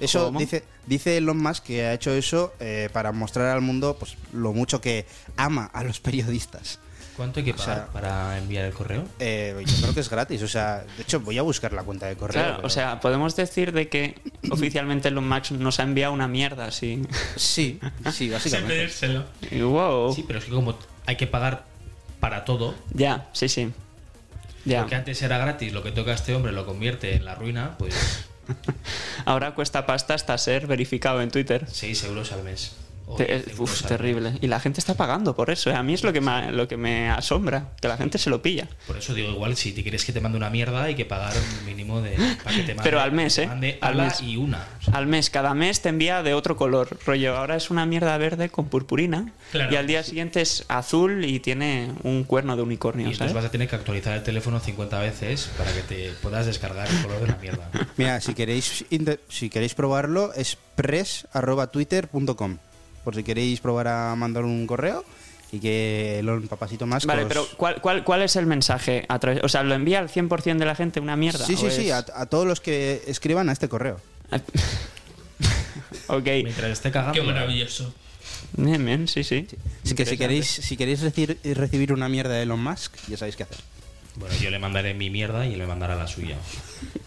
Eso 0.00 0.26
¿Cómo? 0.26 0.38
dice, 0.38 0.64
dice 0.86 1.16
Elon 1.16 1.38
Musk 1.38 1.64
que 1.64 1.84
ha 1.86 1.92
hecho 1.92 2.12
eso 2.12 2.52
eh, 2.60 2.88
para 2.92 3.10
mostrar 3.12 3.46
al 3.48 3.60
mundo 3.62 3.96
pues, 3.98 4.16
lo 4.32 4.52
mucho 4.52 4.80
que 4.80 5.06
ama 5.36 5.70
a 5.72 5.82
los 5.82 5.98
periodistas. 6.00 6.78
¿Cuánto 7.16 7.40
hay 7.40 7.46
que 7.46 7.50
O 7.52 7.58
sea- 7.58 7.86
pagar 7.86 7.88
para 7.88 8.38
enviar 8.38 8.64
el 8.66 8.72
correo? 8.72 9.04
Eh, 9.18 9.60
yo 9.66 9.76
creo 9.82 9.92
que 9.94 9.98
es 9.98 10.08
gratis, 10.08 10.40
o 10.42 10.46
sea, 10.46 10.84
de 10.96 11.02
hecho 11.02 11.18
voy 11.18 11.36
a 11.36 11.42
buscar 11.42 11.72
la 11.72 11.82
cuenta 11.82 12.06
de 12.06 12.14
correo. 12.14 12.40
Claro, 12.40 12.56
pero- 12.58 12.66
o 12.68 12.70
sea, 12.70 13.00
podemos 13.00 13.34
decir 13.34 13.72
de 13.72 13.88
que 13.88 14.14
oficialmente 14.52 15.08
Elon 15.08 15.28
Musk 15.28 15.50
nos 15.50 15.80
ha 15.80 15.82
enviado 15.82 16.12
una 16.12 16.28
mierda, 16.28 16.70
sí. 16.70 17.02
sí, 17.34 17.80
sí, 18.04 18.12
Sin 18.12 18.30
básicamente. 18.34 18.72
pedírselo. 18.72 19.24
Y 19.50 19.60
wow. 19.62 20.14
Sí, 20.14 20.24
pero 20.24 20.38
es 20.38 20.44
que 20.44 20.52
como 20.52 20.78
hay 21.06 21.16
que 21.16 21.26
pagar 21.26 21.64
para 22.20 22.44
todo, 22.44 22.74
Ya, 22.92 23.28
sí, 23.32 23.48
sí. 23.48 23.72
Ya. 24.64 24.80
porque 24.80 24.96
antes 24.96 25.22
era 25.22 25.38
gratis, 25.38 25.72
lo 25.72 25.82
que 25.82 25.92
toca 25.92 26.10
a 26.10 26.14
este 26.14 26.34
hombre 26.34 26.52
lo 26.52 26.66
convierte 26.66 27.14
en 27.14 27.24
la 27.24 27.34
ruina, 27.34 27.76
pues 27.78 28.26
Ahora 29.24 29.54
cuesta 29.54 29.86
pasta 29.86 30.14
hasta 30.14 30.36
ser 30.38 30.66
verificado 30.66 31.20
en 31.22 31.30
Twitter. 31.30 31.66
6 31.70 32.04
euros 32.04 32.32
al 32.32 32.42
mes. 32.42 32.76
Te- 33.16 33.24
10 33.26 33.46
uf, 33.46 33.58
euros 33.60 33.82
al 33.82 33.88
terrible. 33.88 34.32
Y 34.40 34.46
la 34.48 34.60
gente 34.60 34.80
está 34.80 34.94
pagando 34.94 35.34
por 35.34 35.50
eso. 35.50 35.70
¿eh? 35.70 35.74
A 35.74 35.82
mí 35.82 35.94
es 35.94 36.02
lo 36.04 36.12
que, 36.12 36.20
me, 36.20 36.52
lo 36.52 36.68
que 36.68 36.76
me 36.76 37.08
asombra, 37.10 37.70
que 37.80 37.88
la 37.88 37.96
gente 37.96 38.18
se 38.18 38.28
lo 38.30 38.42
pilla. 38.42 38.68
Por 38.86 38.96
eso 38.98 39.14
digo, 39.14 39.30
igual, 39.30 39.56
si 39.56 39.72
te 39.72 39.82
quieres 39.82 40.04
que 40.04 40.12
te 40.12 40.20
mande 40.20 40.36
una 40.36 40.50
mierda, 40.50 40.82
hay 40.84 40.94
que 40.94 41.04
pagar 41.04 41.32
un 41.36 41.66
mínimo 41.66 42.00
de. 42.02 42.16
Para 42.44 42.56
que 42.56 42.62
te 42.62 42.74
mande, 42.74 42.82
Pero 42.82 43.00
al 43.00 43.12
mes, 43.12 43.38
¿eh? 43.38 43.46
Mande 43.46 43.78
Al 43.80 43.96
mes. 43.96 44.20
y 44.22 44.36
una. 44.36 44.66
O 44.80 44.84
sea, 44.84 44.94
Al 44.94 45.06
mes, 45.06 45.30
cada 45.30 45.54
mes 45.54 45.80
te 45.80 45.88
envía 45.88 46.22
de 46.22 46.34
otro 46.34 46.56
color. 46.56 46.98
Rollo, 47.06 47.36
ahora 47.36 47.56
es 47.56 47.70
una 47.70 47.86
mierda 47.86 48.16
verde 48.18 48.48
con 48.50 48.66
purpurina. 48.68 49.32
Claro. 49.52 49.72
Y 49.72 49.76
al 49.76 49.86
día 49.86 50.02
siguiente 50.02 50.40
es 50.42 50.64
azul 50.68 51.24
y 51.24 51.40
tiene 51.40 51.92
un 52.02 52.24
cuerno 52.24 52.54
de 52.56 52.62
y 52.62 52.64
unicornio, 52.64 53.06
entonces 53.06 53.18
¿sabes? 53.30 53.34
vas 53.34 53.44
a 53.46 53.50
tener 53.50 53.68
que 53.68 53.76
actualizar 53.76 54.14
el 54.16 54.22
teléfono 54.22 54.58
50 54.60 54.98
veces 54.98 55.48
para 55.56 55.72
que 55.72 55.80
te 55.82 56.10
puedas 56.20 56.44
descargar 56.44 56.86
el 56.90 57.02
color 57.02 57.20
de 57.20 57.26
la 57.28 57.36
mierda. 57.36 57.70
Mira, 57.96 58.20
si 58.20 58.34
queréis 58.34 58.84
si 59.28 59.48
queréis 59.48 59.74
probarlo 59.74 60.32
es 60.34 60.58
press@twitter.com. 60.74 62.58
Por 63.08 63.14
si 63.14 63.22
queréis 63.22 63.58
probar 63.60 63.88
a 63.88 64.14
mandar 64.16 64.44
un 64.44 64.66
correo 64.66 65.02
y 65.50 65.60
que 65.60 66.18
Elon 66.18 66.46
Papasito 66.46 66.86
más 66.86 67.06
Vale, 67.06 67.24
pero 67.24 67.48
¿cuál, 67.56 67.80
cuál, 67.80 68.04
cuál 68.04 68.20
es 68.20 68.36
el 68.36 68.44
mensaje? 68.44 69.06
A 69.08 69.18
través- 69.18 69.42
o 69.42 69.48
sea, 69.48 69.62
¿lo 69.62 69.74
envía 69.74 69.98
al 70.00 70.10
100% 70.10 70.58
de 70.58 70.66
la 70.66 70.74
gente 70.74 71.00
una 71.00 71.16
mierda? 71.16 71.46
Sí, 71.46 71.56
sí, 71.56 71.64
¿O 71.64 71.70
sí, 71.70 71.90
a, 71.90 72.04
a 72.14 72.26
todos 72.26 72.46
los 72.46 72.60
que 72.60 73.02
escriban 73.06 73.48
a 73.48 73.52
este 73.52 73.66
correo. 73.70 73.98
ok. 76.08 76.22
Mientras 76.22 76.70
esté 76.70 76.90
cagando. 76.90 77.14
Qué 77.18 77.22
maravilloso. 77.22 77.94
Bien, 78.58 78.84
bien, 78.84 79.08
sí, 79.08 79.24
sí. 79.24 79.46
Así 79.86 79.94
que 79.94 80.04
si 80.04 80.18
queréis 80.18 80.46
si 80.46 80.76
queréis 80.76 81.00
recibir, 81.00 81.38
recibir 81.42 81.94
una 81.94 82.10
mierda 82.10 82.34
de 82.34 82.42
Elon 82.42 82.62
Musk, 82.62 82.94
ya 83.08 83.16
sabéis 83.16 83.36
qué 83.36 83.44
hacer. 83.44 83.56
Bueno, 84.18 84.34
yo 84.40 84.50
le 84.50 84.58
mandaré 84.58 84.94
mi 84.94 85.10
mierda 85.10 85.46
y 85.46 85.52
él 85.54 85.60
me 85.60 85.66
mandará 85.66 85.94
la 85.94 86.06
suya. 86.08 86.36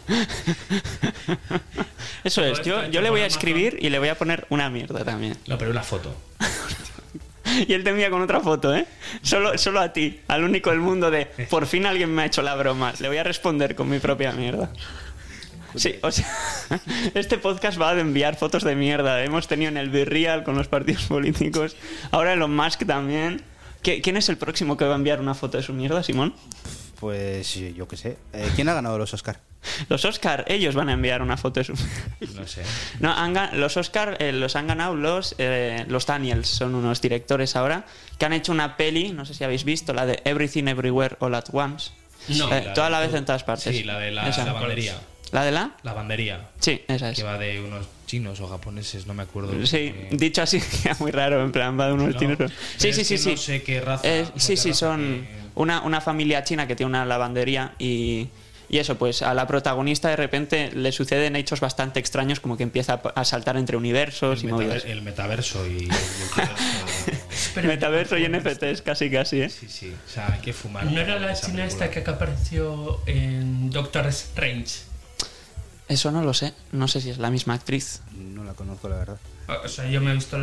Eso 2.24 2.44
es, 2.44 2.62
yo, 2.63 2.86
yo 2.89 3.01
le 3.01 3.10
voy 3.10 3.22
a 3.22 3.25
escribir 3.25 3.77
y 3.82 3.89
le 3.89 4.00
voy 4.00 4.10
a 4.10 4.15
poner 4.18 4.46
una 4.50 4.70
mierda 4.70 5.03
también. 5.03 5.36
No, 5.48 5.58
pero 5.58 5.72
una 5.72 5.84
foto. 5.84 6.15
Y 7.68 7.74
él 7.74 7.84
te 7.84 7.89
envía 7.89 8.10
con 8.10 8.22
otra 8.22 8.39
foto, 8.39 8.74
¿eh? 8.74 8.86
Solo, 9.24 9.58
solo 9.58 9.82
a 9.82 9.91
ti, 9.91 10.22
al 10.30 10.46
único 10.46 10.70
del 10.70 10.80
mundo 10.80 11.12
de 11.12 11.25
por 11.50 11.65
fin 11.65 11.86
alguien 11.86 12.10
me 12.15 12.22
ha 12.22 12.25
hecho 12.25 12.41
la 12.41 12.56
broma. 12.56 12.94
Le 13.00 13.10
voy 13.10 13.18
a 13.18 13.24
responder 13.24 13.75
con 13.75 13.89
mi 13.89 14.00
propia 14.00 14.32
mierda. 14.32 14.72
Sí, 15.75 15.96
o 16.01 16.12
sea, 16.12 16.25
este 17.13 17.38
podcast 17.39 17.80
va 17.82 17.94
de 17.94 18.01
enviar 18.01 18.38
fotos 18.38 18.63
de 18.63 18.74
mierda. 18.75 19.22
Hemos 19.25 19.50
tenido 19.50 19.68
en 19.70 19.75
el 19.75 19.89
Virreal 19.89 20.44
con 20.46 20.56
los 20.56 20.70
partidos 20.70 21.03
políticos. 21.03 21.75
Ahora 22.12 22.32
Elon 22.34 22.56
Musk 22.56 22.86
también. 22.86 23.41
¿Qui- 23.84 24.01
¿Quién 24.01 24.15
es 24.15 24.30
el 24.30 24.38
próximo 24.38 24.77
que 24.77 24.86
va 24.86 24.94
a 24.94 24.98
enviar 24.98 25.20
una 25.20 25.34
foto 25.34 25.58
de 25.58 25.63
su 25.63 25.74
mierda, 25.74 26.03
Simón? 26.03 26.34
Pues 27.01 27.48
sí, 27.48 27.74
yo 27.75 27.88
qué 27.88 27.98
sé. 27.98 28.17
Eh, 28.31 28.48
¿Quién 28.55 28.70
ha 28.70 28.74
ganado 28.75 28.98
los 29.00 29.12
Oscar? 29.13 29.39
Los 29.89 30.05
Oscar, 30.05 30.46
ellos 30.48 30.74
van 30.75 30.89
a 30.89 30.93
enviar 30.93 31.22
una 31.22 31.36
foto 31.38 31.60
de 31.60 31.63
su 31.65 31.74
No 32.36 32.48
sé. 32.48 32.62
No, 33.00 33.12
han 33.12 33.60
los 33.60 33.75
Oscar 33.75 34.17
eh, 34.20 34.31
los 34.31 34.55
han 34.55 34.67
ganado 34.67 34.96
los, 34.96 35.36
eh, 35.39 35.84
los 35.88 36.05
Daniels, 36.05 36.48
son 36.48 36.74
unos 36.75 37.01
directores 37.01 37.55
ahora, 37.55 37.86
que 38.20 38.25
han 38.25 38.34
hecho 38.34 38.51
una 38.51 38.77
peli, 38.77 39.12
no 39.12 39.25
sé 39.25 39.34
si 39.34 39.43
habéis 39.43 39.63
visto, 39.63 39.93
la 39.93 40.05
de 40.05 40.22
Everything 40.25 40.67
Everywhere 40.67 41.15
All 41.20 41.34
at 41.36 41.46
Once. 41.53 41.91
No. 42.29 42.51
Eh, 42.55 42.63
la 42.65 42.74
toda 42.74 42.86
de 42.88 42.91
la 42.91 43.00
vez 43.01 43.13
en 43.15 43.25
todas 43.25 43.43
partes. 43.43 43.75
Sí, 43.75 43.84
la 43.84 43.98
de 44.00 44.12
la 44.12 44.29
Esa. 44.29 44.46
lavandería. 44.46 44.96
¿La 45.31 45.43
de 45.43 45.51
la? 45.51 45.72
Lavandería. 45.84 46.50
Sí, 46.60 46.84
esa 46.88 47.10
es. 47.10 47.17
Que 47.17 47.24
va 47.24 47.38
de 47.38 47.62
unos 47.62 47.88
chinos 48.05 48.39
o 48.41 48.48
japoneses, 48.48 49.08
no 49.08 49.13
me 49.13 49.24
acuerdo. 49.24 49.53
Sí, 49.65 49.93
Eh, 49.96 50.10
dicho 50.12 50.41
así, 50.43 50.60
queda 50.84 50.96
muy 51.00 51.10
raro, 51.12 51.41
en 51.43 51.51
plan, 51.51 51.79
va 51.79 51.88
de 51.88 51.93
unos 51.93 52.13
no, 52.13 52.20
chinos. 52.20 52.51
Sí, 52.77 52.93
sí, 52.93 53.03
sí, 53.05 53.17
sí. 53.17 53.31
No 53.31 53.38
sé 53.38 53.63
qué 53.63 53.79
raza. 53.79 54.08
Eh, 54.08 54.25
sí, 54.36 54.53
qué 54.53 54.58
sí, 54.58 54.70
raza 54.70 54.79
son 54.79 55.00
que- 55.27 55.40
una, 55.55 55.81
una 55.81 56.01
familia 56.01 56.43
china 56.43 56.67
que 56.67 56.75
tiene 56.75 56.89
una 56.89 57.05
lavandería 57.05 57.74
y, 57.79 58.27
y 58.70 58.77
eso, 58.77 58.98
pues 58.98 59.22
a 59.22 59.34
la 59.34 59.48
protagonista 59.48 60.10
de 60.10 60.15
repente 60.15 60.72
le 60.74 60.91
suceden 60.91 61.36
hechos 61.36 61.60
bastante 61.60 62.00
extraños, 62.00 62.39
como 62.39 62.55
que 62.58 62.63
empieza 62.63 63.01
a, 63.15 63.25
saltar 63.25 63.58
entre 63.58 63.75
universos 63.77 64.39
el, 64.43 64.50
y 64.50 64.51
metaver- 64.51 64.53
movidas. 64.53 64.86
el 64.86 65.01
metaverso 65.01 65.67
y 65.67 65.77
el. 65.77 65.91
Metaverso 67.67 68.17
y 68.17 68.27
NFTs, 68.29 68.81
casi, 68.81 69.10
casi, 69.12 69.41
¿eh? 69.41 69.50
sí, 69.50 69.67
sí. 69.67 69.93
O 70.05 70.10
sea, 70.10 70.31
hay 70.34 70.39
que 70.39 70.53
fumar. 70.53 70.86
¿No 70.86 71.00
era 71.01 71.20
la 71.20 71.34
china 71.34 71.63
película. 71.63 71.65
esta 71.65 71.91
que 71.91 72.00
apareció 72.10 73.01
en 73.08 73.70
Doctor 73.70 74.08
Strange? 74.08 74.79
Eso 75.89 76.12
no 76.12 76.24
lo 76.24 76.34
sé, 76.34 76.53
no 76.72 76.88
sé 76.88 77.01
si 77.01 77.10
es 77.10 77.17
la 77.17 77.29
misma 77.29 77.55
actriz. 77.55 78.01
No 78.15 78.46
la 78.46 78.53
conozco, 78.53 78.88
la 78.88 78.96
verdad. 78.98 79.17
O 79.65 79.67
sea, 79.67 79.89
yo 79.89 80.00
me 80.00 80.12
he 80.12 80.13
visto 80.13 80.38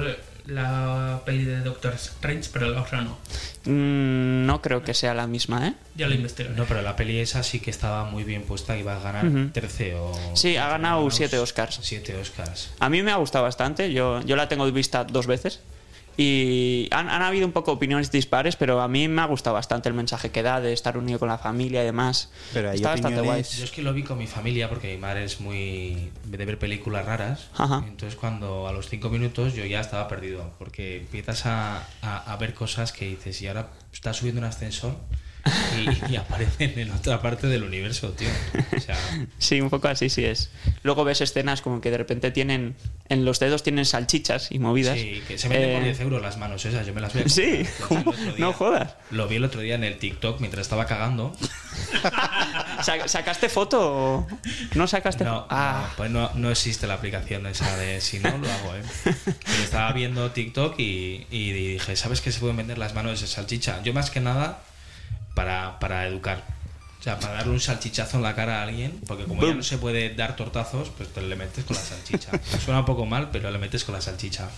la- 0.48 1.20
peli 1.24 1.44
de 1.44 1.60
Doctor 1.60 1.94
Strange, 1.94 2.48
pero 2.52 2.68
la 2.68 2.82
otra 2.82 3.02
no. 3.02 3.16
Mm, 3.64 4.46
no 4.46 4.60
creo 4.62 4.82
que 4.82 4.94
sea 4.94 5.14
la 5.14 5.26
misma, 5.26 5.68
¿eh? 5.68 5.74
Ya 5.94 6.08
la 6.08 6.14
investigaré. 6.14 6.54
No, 6.56 6.64
pero 6.64 6.82
la 6.82 6.96
peli 6.96 7.18
esa 7.20 7.42
sí 7.42 7.60
que 7.60 7.70
estaba 7.70 8.04
muy 8.04 8.24
bien 8.24 8.42
puesta, 8.42 8.76
iba 8.76 8.96
a 8.96 9.00
ganar 9.00 9.26
Ujú. 9.26 9.50
13 9.52 9.94
o... 9.96 10.12
Sí, 10.34 10.56
ha 10.56 10.68
ganado 10.68 11.08
siete 11.10 11.38
Oscars. 11.38 11.78
7 11.82 12.16
Oscars. 12.16 12.70
A 12.80 12.88
mí 12.88 13.02
me 13.02 13.10
ha 13.12 13.16
gustado 13.16 13.44
bastante, 13.44 13.92
yo, 13.92 14.20
yo 14.22 14.36
la 14.36 14.48
tengo 14.48 14.70
vista 14.72 15.04
dos 15.04 15.26
veces. 15.26 15.60
Y 16.20 16.88
han, 16.90 17.08
han 17.08 17.22
habido 17.22 17.46
un 17.46 17.52
poco 17.52 17.70
opiniones 17.70 18.10
dispares, 18.10 18.56
pero 18.56 18.80
a 18.80 18.88
mí 18.88 19.06
me 19.06 19.22
ha 19.22 19.26
gustado 19.26 19.54
bastante 19.54 19.88
el 19.88 19.94
mensaje 19.94 20.30
que 20.32 20.42
da 20.42 20.60
de 20.60 20.72
estar 20.72 20.98
unido 20.98 21.20
con 21.20 21.28
la 21.28 21.38
familia 21.38 21.82
y 21.82 21.86
demás. 21.86 22.30
Pero 22.52 22.70
hay 22.70 22.76
Está 22.76 22.90
bastante 22.90 23.20
guay. 23.20 23.44
Yo 23.44 23.62
es 23.64 23.70
que 23.70 23.82
lo 23.82 23.92
vi 23.94 24.02
con 24.02 24.18
mi 24.18 24.26
familia 24.26 24.68
porque 24.68 24.92
mi 24.92 24.98
madre 24.98 25.22
es 25.24 25.40
muy 25.40 26.10
de 26.24 26.44
ver 26.44 26.58
películas 26.58 27.06
raras. 27.06 27.46
Ajá. 27.56 27.84
Entonces 27.86 28.18
cuando 28.18 28.66
a 28.66 28.72
los 28.72 28.88
5 28.88 29.08
minutos 29.10 29.54
yo 29.54 29.64
ya 29.64 29.80
estaba 29.80 30.08
perdido 30.08 30.50
porque 30.58 30.96
empiezas 30.96 31.46
a, 31.46 31.86
a- 32.02 32.32
a 32.32 32.36
ver 32.36 32.52
cosas 32.52 32.90
que 32.90 33.06
dices 33.06 33.40
y 33.40 33.46
ahora 33.46 33.68
estás 33.92 34.16
subiendo 34.16 34.40
un 34.40 34.46
ascensor 34.48 34.96
y, 35.76 36.12
y 36.12 36.16
aparecen 36.16 36.78
en 36.78 36.90
otra 36.90 37.20
parte 37.22 37.46
del 37.46 37.62
universo, 37.62 38.10
tío. 38.10 38.28
O 38.76 38.80
sea, 38.80 38.96
Sí, 39.38 39.60
un 39.60 39.70
poco 39.70 39.88
así 39.88 40.08
sí 40.08 40.24
es. 40.24 40.50
Luego 40.82 41.04
ves 41.04 41.20
escenas 41.20 41.62
como 41.62 41.80
que 41.80 41.90
de 41.90 41.98
repente 41.98 42.30
tienen, 42.30 42.74
en 43.08 43.24
los 43.24 43.38
dedos 43.40 43.62
tienen 43.62 43.84
salchichas 43.84 44.50
y 44.50 44.58
movidas. 44.58 44.98
sí, 44.98 45.22
que 45.26 45.38
se 45.38 45.48
venden 45.48 45.72
por 45.74 45.82
Eh, 45.82 45.86
10 45.86 46.00
euros 46.00 46.22
las 46.22 46.36
manos 46.38 46.64
esas, 46.64 46.86
yo 46.86 46.94
me 46.94 47.00
las 47.00 47.12
voy 47.14 47.22
a 47.22 47.28
Sí, 47.28 47.42
día- 47.42 47.66
No 48.38 48.52
jodas. 48.52 48.94
Lo 49.10 49.28
vi 49.28 49.36
el 49.36 49.44
otro 49.44 49.60
día 49.60 49.74
en 49.74 49.84
el 49.84 49.98
TikTok 49.98 50.40
mientras 50.40 50.62
estaba 50.66 50.86
cagando. 50.86 51.32
Sa- 52.82 53.08
¿Sacaste 53.08 53.48
foto 53.48 53.78
o 53.80 54.26
no 54.74 54.86
sacaste 54.86 55.24
No? 55.24 55.46
Ah, 55.50 55.86
no, 55.90 55.96
pues 55.96 56.10
no, 56.10 56.30
no 56.34 56.50
existe 56.50 56.86
la 56.86 56.94
aplicación 56.94 57.46
esa 57.46 57.76
de 57.76 58.00
si 58.00 58.18
no, 58.18 58.30
lo 58.38 58.50
hago, 58.50 58.74
¿eh? 58.76 58.82
Pero 59.04 59.62
estaba 59.62 59.92
viendo 59.92 60.30
TikTok 60.30 60.78
y, 60.78 61.26
y 61.30 61.52
dije, 61.52 61.96
¿sabes 61.96 62.20
que 62.20 62.32
se 62.32 62.40
pueden 62.40 62.56
vender 62.56 62.78
las 62.78 62.94
manos 62.94 63.20
de 63.20 63.26
salchicha? 63.26 63.82
Yo 63.82 63.92
más 63.92 64.10
que 64.10 64.20
nada 64.20 64.60
para, 65.38 65.78
para 65.78 66.04
educar. 66.08 66.42
O 66.98 67.02
sea, 67.02 67.16
para 67.20 67.34
darle 67.34 67.52
un 67.52 67.60
salchichazo 67.60 68.16
en 68.16 68.24
la 68.24 68.34
cara 68.34 68.58
a 68.58 68.64
alguien, 68.64 69.00
porque 69.06 69.22
como 69.22 69.46
ya 69.46 69.54
no 69.54 69.62
se 69.62 69.78
puede 69.78 70.12
dar 70.16 70.34
tortazos, 70.34 70.90
pues 70.96 71.10
te 71.10 71.22
le 71.22 71.36
metes 71.36 71.64
con 71.64 71.76
la 71.76 71.82
salchicha. 71.82 72.32
Suena 72.64 72.80
un 72.80 72.84
poco 72.86 73.06
mal, 73.06 73.28
pero 73.30 73.48
le 73.52 73.58
metes 73.58 73.84
con 73.84 73.94
la 73.94 74.00
salchicha. 74.00 74.48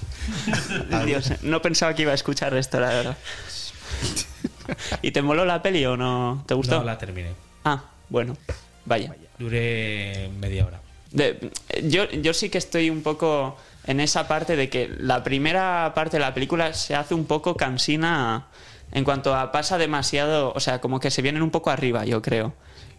Dios, 1.05 1.33
no 1.43 1.61
pensaba 1.61 1.95
que 1.95 2.01
iba 2.03 2.13
a 2.13 2.15
escuchar 2.15 2.55
esto, 2.57 2.81
la 2.81 2.89
verdad. 2.89 3.17
¿Y 5.03 5.11
te 5.11 5.21
moló 5.21 5.45
la 5.45 5.61
peli 5.61 5.85
o 5.85 5.99
no? 5.99 6.43
¿Te 6.47 6.55
gustó? 6.55 6.79
No 6.79 6.85
la 6.85 6.97
terminé. 6.97 7.33
Ah, 7.67 7.85
bueno, 8.09 8.39
vaya. 8.87 9.15
Duré 9.39 10.31
media 10.39 10.65
hora. 10.65 10.81
De- 11.11 11.51
yo, 11.83 12.09
yo 12.11 12.33
sí 12.33 12.49
que 12.49 12.57
estoy 12.57 12.89
un 12.89 13.03
poco 13.03 13.59
en 13.85 14.01
esa 14.01 14.27
parte 14.27 14.57
de 14.57 14.71
que 14.71 14.89
la 14.99 15.23
primera 15.23 15.93
parte 15.95 16.17
de 16.17 16.21
la 16.23 16.33
película 16.33 16.73
se 16.73 16.95
hace 16.95 17.13
un 17.13 17.27
poco 17.27 17.55
cansina 17.55 18.47
en 18.93 19.05
cuanto 19.05 19.35
a 19.35 19.53
pasa 19.53 19.79
demasiado, 19.79 20.53
o 20.55 20.61
sea, 20.61 20.81
como 20.81 21.01
que 21.01 21.11
se 21.11 21.23
vienen 21.23 21.43
un 21.43 21.51
poco 21.51 21.71
arriba, 21.71 22.05
yo 22.05 22.23
creo. 22.23 22.55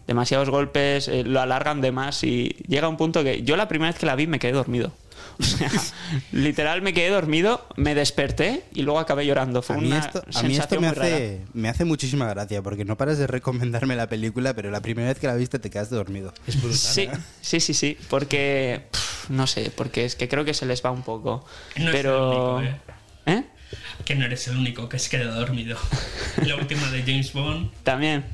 Demasiados 0.06 0.50
golpes, 0.50 1.06
eh, 1.06 1.22
lo 1.24 1.40
alargan 1.40 1.80
de 1.80 1.92
más 1.92 2.24
y 2.24 2.56
llega 2.66 2.88
un 2.88 2.96
punto 2.96 3.22
que 3.22 3.42
yo 3.42 3.56
la 3.56 3.68
primera 3.68 3.92
vez 3.92 4.00
que 4.00 4.06
la 4.06 4.16
vi 4.16 4.26
me 4.26 4.38
quedé 4.38 4.52
dormido. 4.52 4.92
O 5.38 5.44
sea, 5.44 5.70
literal 6.32 6.82
me 6.82 6.92
quedé 6.92 7.08
dormido, 7.08 7.66
me 7.76 7.94
desperté 7.94 8.64
y 8.74 8.82
luego 8.82 8.98
acabé 8.98 9.24
llorando. 9.24 9.62
Fue 9.62 9.76
A 9.76 9.78
mí 9.78 9.86
una 9.86 9.98
esto, 9.98 10.22
a 10.34 10.42
mí 10.42 10.56
esto 10.56 10.80
me, 10.80 10.88
hace, 10.88 11.40
me 11.54 11.68
hace 11.68 11.84
muchísima 11.84 12.28
gracia, 12.28 12.60
porque 12.60 12.84
no 12.84 12.96
paras 12.98 13.18
de 13.18 13.26
recomendarme 13.26 13.96
la 13.96 14.08
película, 14.08 14.54
pero 14.54 14.70
la 14.70 14.82
primera 14.82 15.08
vez 15.08 15.18
que 15.18 15.28
la 15.28 15.34
viste 15.34 15.58
te 15.58 15.70
quedaste 15.70 15.94
dormido. 15.94 16.34
Es 16.46 16.60
brutal. 16.60 16.78
Sí, 16.78 17.02
¿eh? 17.02 17.10
sí, 17.40 17.60
sí, 17.60 17.72
sí, 17.72 17.96
porque 18.10 18.88
pff, 18.90 19.30
no 19.30 19.46
sé, 19.46 19.72
porque 19.74 20.04
es 20.04 20.16
que 20.16 20.28
creo 20.28 20.44
que 20.44 20.54
se 20.54 20.66
les 20.66 20.84
va 20.84 20.90
un 20.90 21.02
poco. 21.02 21.44
No 21.76 21.86
es 21.86 21.90
pero 21.92 22.58
el 22.60 22.66
único, 22.66 22.82
¿Eh? 23.26 23.44
Que 24.04 24.14
no 24.14 24.24
eres 24.24 24.46
el 24.48 24.56
único 24.56 24.88
que 24.88 24.98
se 24.98 25.10
queda 25.10 25.32
dormido. 25.34 25.78
La 26.46 26.56
última 26.56 26.90
de 26.90 27.02
James 27.02 27.32
Bond 27.32 27.70
También. 27.82 28.24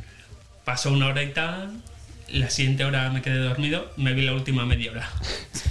pasó 0.64 0.92
una 0.92 1.06
hora 1.06 1.22
y 1.22 1.32
tal. 1.32 1.82
La 2.28 2.50
siguiente 2.50 2.84
hora 2.84 3.08
me 3.10 3.22
quedé 3.22 3.38
dormido. 3.38 3.90
Me 3.96 4.12
vi 4.12 4.22
la 4.22 4.34
última 4.34 4.66
media 4.66 4.90
hora. 4.90 5.10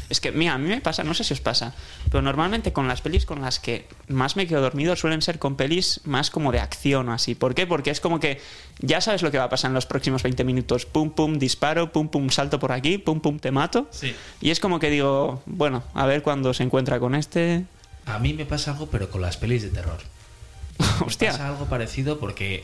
Es 0.10 0.22
que, 0.22 0.32
mira, 0.32 0.54
a 0.54 0.58
mí 0.58 0.70
me 0.70 0.80
pasa, 0.80 1.04
no 1.04 1.14
sé 1.14 1.26
si 1.26 1.34
os 1.34 1.42
pasa, 1.42 1.76
pero 2.10 2.22
normalmente 2.22 2.72
con 2.72 2.88
las 2.88 3.02
pelis 3.02 3.26
con 3.26 3.42
las 3.42 3.60
que 3.60 3.86
más 4.08 4.38
me 4.38 4.48
quedo 4.48 4.62
dormido 4.62 4.96
suelen 4.96 5.22
ser 5.22 5.38
con 5.38 5.58
pelis 5.58 6.00
más 6.06 6.30
como 6.30 6.54
de 6.54 6.62
acción 6.62 7.10
o 7.10 7.14
así. 7.14 7.36
¿Por 7.36 7.54
qué? 7.54 7.68
Porque 7.68 7.90
es 7.92 8.00
como 8.00 8.22
que 8.22 8.40
ya 8.80 9.02
sabes 9.02 9.22
lo 9.22 9.32
que 9.32 9.38
va 9.38 9.44
a 9.44 9.50
pasar 9.50 9.70
en 9.70 9.76
los 9.76 9.86
próximos 9.86 10.24
20 10.24 10.46
minutos. 10.46 10.86
Pum, 10.86 11.12
pum, 11.12 11.38
disparo, 11.38 11.92
pum, 11.92 12.08
pum, 12.08 12.30
salto 12.30 12.58
por 12.58 12.72
aquí, 12.72 12.98
pum, 12.98 13.20
pum, 13.20 13.38
te 13.38 13.52
mato. 13.52 13.90
Sí. 13.92 14.16
Y 14.40 14.52
es 14.52 14.62
como 14.62 14.80
que 14.80 14.90
digo, 14.90 15.44
bueno, 15.46 15.84
a 15.94 16.06
ver 16.06 16.24
cuándo 16.24 16.54
se 16.54 16.64
encuentra 16.64 17.00
con 17.02 17.14
este. 17.14 17.66
A 18.08 18.20
mí 18.20 18.34
me 18.34 18.46
pasa 18.46 18.72
algo, 18.72 18.88
pero 18.90 19.10
con 19.12 19.22
las 19.22 19.38
pelis 19.38 19.64
de 19.64 19.70
terror. 19.70 20.00
Me 20.80 21.06
Hostia. 21.08 21.32
pasa 21.32 21.48
algo 21.48 21.66
parecido 21.66 22.20
porque, 22.20 22.64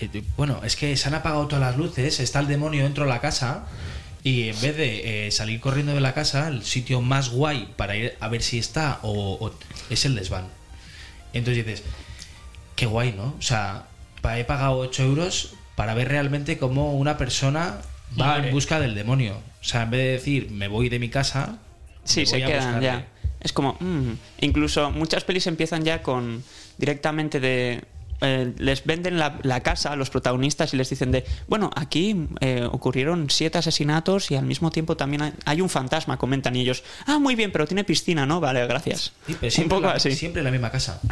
eh, 0.00 0.22
bueno, 0.36 0.60
es 0.64 0.76
que 0.76 0.96
se 0.96 1.08
han 1.08 1.14
apagado 1.14 1.46
todas 1.46 1.60
las 1.60 1.76
luces, 1.76 2.20
está 2.20 2.40
el 2.40 2.46
demonio 2.48 2.82
dentro 2.84 3.04
de 3.04 3.10
la 3.10 3.20
casa 3.20 3.66
y 4.22 4.48
en 4.48 4.60
vez 4.60 4.76
de 4.76 5.26
eh, 5.26 5.30
salir 5.30 5.60
corriendo 5.60 5.94
de 5.94 6.00
la 6.00 6.12
casa, 6.14 6.48
el 6.48 6.62
sitio 6.64 7.00
más 7.00 7.30
guay 7.30 7.72
para 7.76 7.96
ir 7.96 8.16
a 8.20 8.28
ver 8.28 8.42
si 8.42 8.58
está 8.58 8.98
o, 9.02 9.12
o- 9.40 9.54
es 9.90 10.04
el 10.04 10.14
desván. 10.14 10.46
Entonces 11.32 11.64
dices, 11.64 11.84
qué 12.76 12.86
guay, 12.86 13.12
¿no? 13.12 13.34
O 13.38 13.42
sea, 13.42 13.86
he 14.36 14.44
pagado 14.44 14.78
8 14.78 15.02
euros 15.04 15.54
para 15.76 15.94
ver 15.94 16.08
realmente 16.08 16.58
cómo 16.58 16.94
una 16.94 17.16
persona 17.16 17.78
va 18.20 18.38
en 18.38 18.50
busca 18.52 18.80
del 18.80 18.94
demonio. 18.94 19.34
O 19.60 19.64
sea, 19.64 19.82
en 19.82 19.90
vez 19.90 20.00
de 20.00 20.10
decir, 20.12 20.50
me 20.50 20.66
voy 20.68 20.88
de 20.88 20.98
mi 20.98 21.08
casa, 21.08 21.58
Sí, 22.04 22.20
me 22.20 22.26
se 22.26 22.32
voy 22.36 22.42
a 22.42 22.46
quedan 22.46 22.64
buscarle. 22.64 22.86
ya. 22.86 23.06
Es 23.40 23.52
como, 23.52 23.76
mm. 23.80 24.12
incluso 24.40 24.90
muchas 24.90 25.24
pelis 25.24 25.46
empiezan 25.46 25.84
ya 25.84 26.02
con 26.02 26.42
directamente 26.78 27.40
de 27.40 27.84
eh, 28.22 28.52
les 28.58 28.84
venden 28.84 29.18
la, 29.18 29.38
la 29.42 29.62
casa 29.62 29.92
a 29.92 29.96
los 29.96 30.10
protagonistas 30.10 30.74
y 30.74 30.76
les 30.76 30.90
dicen 30.90 31.10
de, 31.10 31.24
bueno, 31.48 31.70
aquí 31.74 32.28
eh, 32.40 32.68
ocurrieron 32.70 33.30
siete 33.30 33.56
asesinatos 33.56 34.30
y 34.30 34.36
al 34.36 34.44
mismo 34.44 34.70
tiempo 34.70 34.94
también 34.94 35.22
hay, 35.22 35.32
hay 35.46 35.60
un 35.62 35.70
fantasma, 35.70 36.18
comentan 36.18 36.54
y 36.54 36.60
ellos, 36.60 36.84
ah, 37.06 37.18
muy 37.18 37.34
bien, 37.34 37.50
pero 37.50 37.66
tiene 37.66 37.82
piscina, 37.82 38.26
¿no? 38.26 38.38
Vale, 38.38 38.66
gracias. 38.66 39.12
Sí, 39.26 39.34
pero 39.40 39.46
un 39.46 39.50
siempre, 39.50 39.76
poco 39.78 39.86
la, 39.88 39.94
así. 39.94 40.12
siempre 40.12 40.40
en 40.40 40.44
la 40.44 40.50
misma 40.50 40.70
casa. 40.70 41.00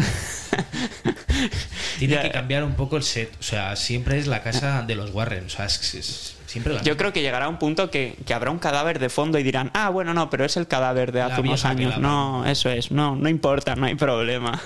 Tiene 1.99 2.15
Ya. 2.15 2.23
que 2.23 2.31
cambiar 2.31 2.65
un 2.65 2.75
poco 2.75 2.97
el 2.97 3.03
set. 3.03 3.33
O 3.41 3.43
sea, 3.43 3.77
siempre 3.77 4.19
es 4.19 4.27
la 4.27 4.43
casa 4.43 4.83
de 4.83 4.95
los 4.95 5.13
Warren. 5.13 5.47
O 5.47 5.49
sea, 5.49 5.67
es, 5.67 5.95
es 5.95 6.35
siempre 6.49 6.73
la 6.73 6.81
Yo 6.81 6.85
misma. 6.87 6.97
creo 6.99 7.13
que 7.13 7.21
llegará 7.23 7.49
un 7.49 7.59
punto 7.59 7.91
que, 7.91 8.17
que 8.27 8.35
habrá 8.35 8.51
un 8.51 8.59
cadáver 8.59 8.99
de 8.99 9.09
fondo 9.09 9.39
y 9.39 9.43
dirán, 9.45 9.71
ah, 9.75 9.89
bueno, 9.91 10.13
no, 10.15 10.29
pero 10.31 10.45
es 10.45 10.57
el 10.57 10.67
cadáver 10.67 11.13
de 11.13 11.21
La 11.21 11.27
hace 11.27 11.41
unos 11.43 11.63
que 11.63 11.69
años. 11.69 11.93
la 11.95 11.99
No, 11.99 12.45
eso 12.47 12.71
es, 12.71 12.91
no, 12.91 13.15
no 13.15 13.29
importa, 13.29 13.77
no 13.77 13.87
hay 13.87 13.95
problema. 13.95 14.61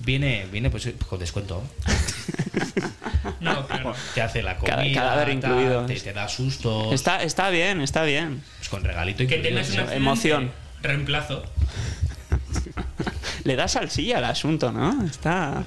Viene, 0.00 0.46
viene 0.52 0.68
pues 0.70 0.88
con 1.08 1.18
descuento. 1.18 1.62
No, 3.40 3.66
claro. 3.66 3.94
Te 4.14 4.22
hace 4.22 4.42
la 4.42 4.56
Cada- 4.56 4.76
comida, 4.82 5.00
cadáver 5.00 5.28
incluido. 5.30 5.86
te, 5.86 5.94
te 6.00 6.12
da 6.12 6.28
sustos. 6.28 6.92
Está, 6.92 7.22
está 7.22 7.50
bien, 7.50 7.80
está 7.80 8.02
bien. 8.02 8.42
pues 8.58 8.68
con 8.68 8.82
regalito 8.82 9.26
Que 9.26 9.38
tienes 9.38 9.70
una 9.72 9.84
Eso, 9.84 9.92
emoción. 9.92 10.50
Reemplazo. 10.82 11.42
Le 13.44 13.56
da 13.56 13.68
salsilla 13.68 14.18
al 14.18 14.24
asunto, 14.24 14.72
¿no? 14.72 15.04
Está, 15.04 15.62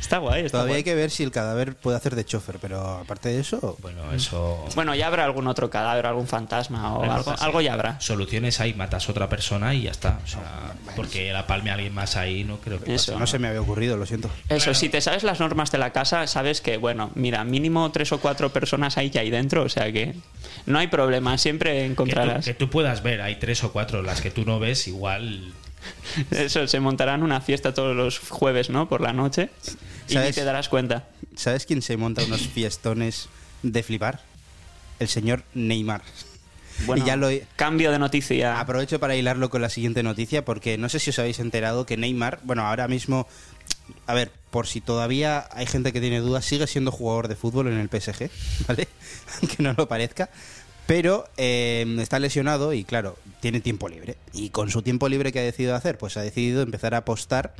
está 0.00 0.18
guay. 0.18 0.44
Está 0.44 0.58
Todavía 0.58 0.72
guay. 0.72 0.76
hay 0.78 0.84
que 0.84 0.94
ver 0.94 1.10
si 1.10 1.22
el 1.22 1.30
cadáver 1.30 1.74
puede 1.76 1.96
hacer 1.96 2.14
de 2.14 2.24
chofer, 2.24 2.58
pero 2.60 2.80
aparte 2.98 3.28
de 3.30 3.40
eso, 3.40 3.76
Bueno, 3.80 4.12
eso. 4.12 4.64
Bueno, 4.74 4.94
ya 4.94 5.06
habrá 5.06 5.24
algún 5.24 5.46
otro 5.46 5.70
cadáver, 5.70 6.06
algún 6.06 6.26
fantasma 6.26 6.94
o 6.94 6.98
Bueno, 6.98 7.14
algo, 7.14 7.32
sí. 7.36 7.44
algo 7.44 7.60
ya 7.60 7.74
habrá. 7.74 8.00
Soluciones 8.00 8.60
ahí, 8.60 8.74
matas 8.74 9.08
a 9.08 9.12
otra 9.12 9.28
persona 9.28 9.74
y 9.74 9.82
ya 9.82 9.90
está. 9.90 10.18
O 10.24 10.26
sea, 10.26 10.72
porque 10.96 11.32
la 11.32 11.46
palme 11.46 11.70
a 11.70 11.74
alguien 11.74 11.94
más 11.94 12.16
ahí, 12.16 12.44
no 12.44 12.58
creo 12.58 12.80
que 12.80 12.94
Eso. 12.94 13.18
no 13.18 13.26
se 13.26 13.38
me 13.38 13.48
había 13.48 13.60
ocurrido, 13.60 13.96
lo 13.96 14.06
siento. 14.06 14.28
Eso, 14.48 14.64
Claro. 14.64 14.74
si 14.74 14.88
te 14.88 15.00
sabes 15.00 15.22
las 15.22 15.40
normas 15.40 15.70
de 15.70 15.78
la 15.78 15.92
casa, 15.92 16.26
sabes 16.26 16.60
que, 16.60 16.76
bueno, 16.76 17.10
mira, 17.14 17.44
mínimo 17.44 17.90
tres 17.92 18.12
o 18.12 18.18
cuatro 18.20 18.50
personas 18.50 18.96
hay 18.98 19.10
ya 19.10 19.20
ahí 19.22 19.30
dentro, 19.30 19.62
o 19.62 19.68
sea 19.68 19.92
que 19.92 20.14
no 20.66 20.78
hay 20.78 20.86
problema, 20.88 21.38
siempre 21.38 21.72
Que 21.72 21.84
tú, 21.86 21.90
encontrarás. 21.92 22.44
que 22.44 22.54
tú 22.54 22.70
puedas 22.70 23.02
ver, 23.02 23.20
hay 23.22 23.36
tres 23.36 23.64
o 23.64 23.72
cuatro, 23.72 24.02
las 24.02 24.20
que 24.20 24.30
tú 24.30 24.44
no 24.44 24.58
ves, 24.58 24.86
igual. 24.88 25.52
Eso, 26.30 26.66
se 26.66 26.80
montarán 26.80 27.22
una 27.22 27.40
fiesta 27.40 27.72
todos 27.72 27.94
los 27.94 28.18
jueves, 28.18 28.68
¿no? 28.68 28.88
Por 28.88 29.00
la 29.00 29.12
noche 29.12 29.50
y 30.08 30.14
ni 30.14 30.20
¿Sabes? 30.20 30.34
te 30.34 30.44
darás 30.44 30.68
cuenta. 30.68 31.08
¿Sabes 31.36 31.66
quién 31.66 31.82
se 31.82 31.96
monta 31.96 32.24
unos 32.24 32.40
fiestones 32.48 33.28
de 33.62 33.82
flipar? 33.82 34.20
El 34.98 35.08
señor 35.08 35.44
Neymar. 35.54 36.02
Bueno, 36.86 37.04
y 37.04 37.06
ya 37.06 37.16
lo 37.16 37.28
he- 37.28 37.44
cambio 37.56 37.90
de 37.90 37.98
noticia. 37.98 38.60
Aprovecho 38.60 39.00
para 39.00 39.16
hilarlo 39.16 39.50
con 39.50 39.62
la 39.62 39.68
siguiente 39.68 40.02
noticia, 40.02 40.44
porque 40.44 40.78
no 40.78 40.88
sé 40.88 40.98
si 41.00 41.10
os 41.10 41.18
habéis 41.18 41.38
enterado 41.40 41.86
que 41.86 41.96
Neymar, 41.96 42.40
bueno, 42.44 42.62
ahora 42.66 42.86
mismo, 42.88 43.26
a 44.06 44.14
ver, 44.14 44.30
por 44.50 44.66
si 44.66 44.80
todavía 44.80 45.48
hay 45.52 45.66
gente 45.66 45.92
que 45.92 46.00
tiene 46.00 46.20
dudas, 46.20 46.44
sigue 46.44 46.66
siendo 46.66 46.90
jugador 46.92 47.28
de 47.28 47.36
fútbol 47.36 47.66
en 47.68 47.78
el 47.78 47.88
PSG, 47.88 48.30
¿vale? 48.68 48.88
Aunque 49.40 49.62
no 49.62 49.72
lo 49.76 49.88
parezca. 49.88 50.30
Pero 50.86 51.28
eh, 51.36 51.84
está 52.00 52.18
lesionado 52.18 52.72
y, 52.72 52.82
claro, 52.84 53.18
tiene 53.40 53.60
tiempo 53.60 53.88
libre. 53.90 54.16
Y 54.32 54.48
con 54.50 54.70
su 54.70 54.80
tiempo 54.82 55.08
libre, 55.08 55.32
¿qué 55.32 55.40
ha 55.40 55.42
decidido 55.42 55.74
hacer? 55.74 55.98
Pues 55.98 56.16
ha 56.16 56.22
decidido 56.22 56.62
empezar 56.62 56.94
a 56.94 56.98
apostar 56.98 57.54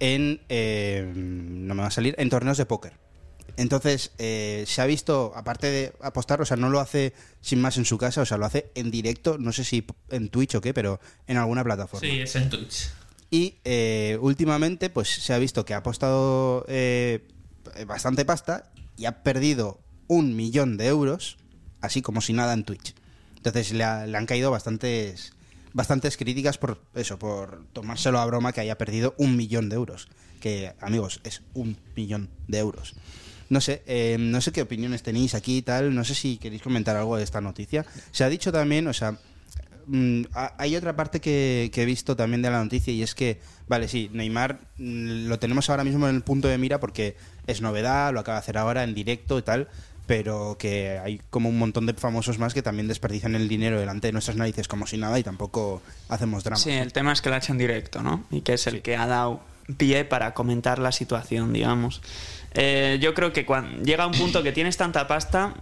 en. 0.00 0.40
eh, 0.48 1.10
no 1.14 1.74
me 1.74 1.82
va 1.82 1.88
a 1.88 1.92
salir. 1.92 2.14
En 2.18 2.30
torneos 2.30 2.58
de 2.58 2.66
póker. 2.66 2.92
Entonces, 3.56 4.10
eh, 4.18 4.64
se 4.66 4.80
ha 4.82 4.86
visto, 4.86 5.32
aparte 5.36 5.68
de 5.68 5.92
apostar, 6.02 6.40
o 6.40 6.44
sea, 6.44 6.56
no 6.56 6.70
lo 6.70 6.80
hace 6.80 7.12
sin 7.40 7.60
más 7.60 7.76
en 7.76 7.84
su 7.84 7.98
casa, 7.98 8.22
o 8.22 8.26
sea, 8.26 8.36
lo 8.36 8.46
hace 8.46 8.70
en 8.74 8.90
directo, 8.90 9.38
no 9.38 9.52
sé 9.52 9.62
si 9.62 9.86
en 10.10 10.28
Twitch 10.28 10.56
o 10.56 10.60
qué, 10.60 10.74
pero 10.74 10.98
en 11.28 11.36
alguna 11.36 11.62
plataforma. 11.62 12.04
Sí, 12.08 12.20
es 12.20 12.34
en 12.34 12.50
Twitch. 12.50 12.88
Y 13.30 13.58
eh, 13.64 14.18
últimamente, 14.20 14.90
pues 14.90 15.08
se 15.08 15.32
ha 15.34 15.38
visto 15.38 15.64
que 15.64 15.74
ha 15.74 15.78
apostado 15.78 16.64
eh, 16.68 17.28
bastante 17.86 18.24
pasta 18.24 18.72
y 18.96 19.04
ha 19.04 19.22
perdido 19.22 19.78
un 20.08 20.34
millón 20.34 20.76
de 20.76 20.86
euros, 20.88 21.36
así 21.80 22.02
como 22.02 22.20
si 22.22 22.32
nada 22.32 22.54
en 22.54 22.64
Twitch. 22.64 22.94
Entonces 23.36 23.72
le, 23.72 23.84
ha- 23.84 24.06
le 24.06 24.16
han 24.18 24.26
caído 24.26 24.50
bastantes, 24.50 25.32
bastantes 25.74 26.16
críticas 26.16 26.56
por 26.56 26.80
eso, 26.94 27.18
por 27.18 27.66
tomárselo 27.74 28.18
a 28.18 28.24
broma 28.26 28.52
que 28.54 28.60
haya 28.62 28.78
perdido 28.78 29.14
un 29.18 29.36
millón 29.36 29.68
de 29.68 29.76
euros. 29.76 30.08
Que, 30.40 30.72
amigos, 30.80 31.20
es 31.24 31.42
un 31.52 31.76
millón 31.96 32.30
de 32.48 32.58
euros. 32.58 32.94
No 33.50 33.60
sé, 33.60 33.82
eh, 33.86 34.16
no 34.18 34.40
sé 34.40 34.52
qué 34.52 34.62
opiniones 34.62 35.02
tenéis 35.02 35.34
aquí 35.34 35.58
y 35.58 35.62
tal. 35.62 35.94
No 35.94 36.02
sé 36.04 36.14
si 36.14 36.38
queréis 36.38 36.62
comentar 36.62 36.96
algo 36.96 37.16
de 37.18 37.24
esta 37.24 37.40
noticia. 37.42 37.84
Se 38.10 38.24
ha 38.24 38.28
dicho 38.30 38.50
también, 38.50 38.88
o 38.88 38.94
sea, 38.94 39.18
Mm, 39.86 40.22
ha- 40.32 40.54
hay 40.56 40.76
otra 40.76 40.96
parte 40.96 41.20
que, 41.20 41.70
que 41.70 41.82
he 41.82 41.84
visto 41.84 42.16
también 42.16 42.40
de 42.40 42.48
la 42.48 42.64
noticia 42.64 42.90
y 42.90 43.02
es 43.02 43.14
que, 43.14 43.38
vale, 43.68 43.86
sí, 43.86 44.08
Neymar 44.14 44.58
mm, 44.78 45.26
lo 45.28 45.38
tenemos 45.38 45.68
ahora 45.68 45.84
mismo 45.84 46.08
en 46.08 46.14
el 46.16 46.22
punto 46.22 46.48
de 46.48 46.56
mira 46.56 46.80
porque 46.80 47.16
es 47.46 47.60
novedad, 47.60 48.10
lo 48.14 48.20
acaba 48.20 48.38
de 48.38 48.44
hacer 48.44 48.56
ahora 48.56 48.82
en 48.82 48.94
directo 48.94 49.38
y 49.38 49.42
tal, 49.42 49.68
pero 50.06 50.56
que 50.58 50.98
hay 50.98 51.20
como 51.30 51.48
un 51.48 51.58
montón 51.58 51.86
de 51.86 51.94
famosos 51.94 52.38
más 52.38 52.52
que 52.52 52.62
también 52.62 52.88
desperdician 52.88 53.34
el 53.34 53.48
dinero 53.48 53.80
delante 53.80 54.08
de 54.08 54.12
nuestras 54.12 54.36
narices 54.36 54.68
como 54.68 54.86
si 54.86 54.98
nada 54.98 55.18
y 55.18 55.22
tampoco 55.22 55.82
hacemos 56.08 56.44
drama. 56.44 56.60
Sí, 56.60 56.70
el 56.70 56.92
tema 56.92 57.12
es 57.12 57.22
que 57.22 57.34
hecho 57.34 57.52
en 57.52 57.58
directo, 57.58 58.02
¿no? 58.02 58.24
Y 58.30 58.42
que 58.42 58.54
es 58.54 58.66
el 58.66 58.82
que 58.82 58.96
ha 58.96 59.06
dado 59.06 59.40
pie 59.76 60.04
para 60.04 60.34
comentar 60.34 60.78
la 60.78 60.92
situación, 60.92 61.52
digamos. 61.52 62.02
Eh, 62.52 62.98
yo 63.00 63.14
creo 63.14 63.32
que 63.32 63.44
cuando 63.46 63.82
llega 63.82 64.06
un 64.06 64.12
punto 64.12 64.42
que 64.42 64.52
tienes 64.52 64.76
tanta 64.76 65.08
pasta 65.08 65.54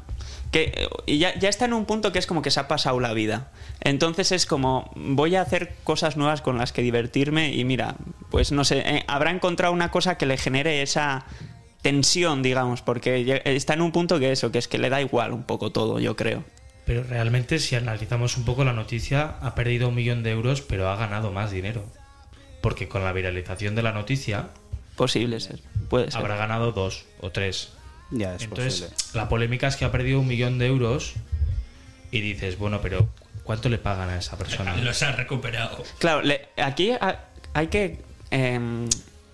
que 0.51 0.89
y 1.07 1.19
ya, 1.19 1.39
ya 1.39 1.49
está 1.49 1.65
en 1.65 1.73
un 1.73 1.87
punto 1.87 2.13
que 2.13 2.19
es 2.19 2.27
como 2.27 2.43
que 2.43 2.51
se 2.51 2.61
ha 2.61 2.69
pasado 2.69 3.01
la 3.01 3.15
vida. 3.15 3.51
Entonces 3.81 4.33
es 4.33 4.45
como, 4.45 4.91
voy 4.95 5.37
a 5.37 5.43
hacer 5.43 5.75
cosas 5.85 6.17
nuevas 6.17 6.43
con 6.43 6.59
las 6.59 6.73
que 6.73 6.83
divertirme 6.83 7.55
y 7.55 7.65
mira, 7.65 7.97
pues 8.31 8.53
no 8.53 8.65
sé, 8.65 8.81
eh, 8.81 9.05
habrá 9.07 9.31
encontrado 9.31 9.73
una 9.73 9.91
cosa 9.91 10.19
que 10.19 10.27
le 10.27 10.37
genere 10.37 10.83
esa 10.83 11.25
tensión, 11.83 12.43
digamos, 12.43 12.81
porque 12.83 13.43
está 13.45 13.75
en 13.75 13.83
un 13.83 13.93
punto 13.93 14.19
que 14.19 14.33
eso, 14.33 14.51
que 14.53 14.59
es 14.59 14.69
que 14.69 14.79
le 14.79 14.89
da 14.89 15.01
igual 15.01 15.33
un 15.33 15.43
poco 15.43 15.71
todo, 15.73 15.99
yo 16.01 16.17
creo. 16.17 16.45
Pero 16.87 17.05
realmente, 17.05 17.59
si 17.59 17.77
analizamos 17.77 18.37
un 18.37 18.45
poco 18.45 18.65
la 18.65 18.73
noticia, 18.73 19.37
ha 19.41 19.55
perdido 19.55 19.89
un 19.89 19.95
millón 19.95 20.23
de 20.23 20.31
euros, 20.31 20.63
pero 20.63 20.89
ha 20.89 20.97
ganado 20.97 21.31
más 21.33 21.51
dinero. 21.51 21.85
Porque 22.61 22.89
con 22.89 23.05
la 23.05 23.13
viralización 23.13 23.75
de 23.75 23.83
la 23.83 23.93
noticia, 23.93 24.49
Posible 24.97 25.41
ser, 25.41 25.61
puede 25.89 26.11
ser. 26.11 26.21
habrá 26.21 26.37
ganado 26.37 26.73
dos 26.73 27.05
o 27.21 27.31
tres. 27.31 27.71
Ya 28.11 28.35
es 28.35 28.43
Entonces, 28.43 28.83
posible. 28.83 28.97
la 29.15 29.29
polémica 29.29 29.67
es 29.69 29.77
que 29.77 29.85
ha 29.85 29.91
perdido 29.93 30.21
un 30.21 30.27
millón 30.29 30.59
de 30.59 30.67
euros 30.67 31.15
y 32.11 32.21
dices, 32.21 32.59
bueno, 32.59 32.81
pero 32.83 33.09
¿cuánto 33.43 33.69
le 33.69 33.79
pagan 33.79 34.11
a 34.11 34.19
esa 34.19 34.37
persona? 34.37 34.77
Los 34.83 35.03
ha 35.03 35.13
recuperado. 35.13 35.83
Claro, 35.99 36.23
le- 36.23 36.49
aquí 36.57 36.91
ha- 36.93 37.25
hay 37.55 37.67
que. 37.69 38.01
em, 38.31 38.87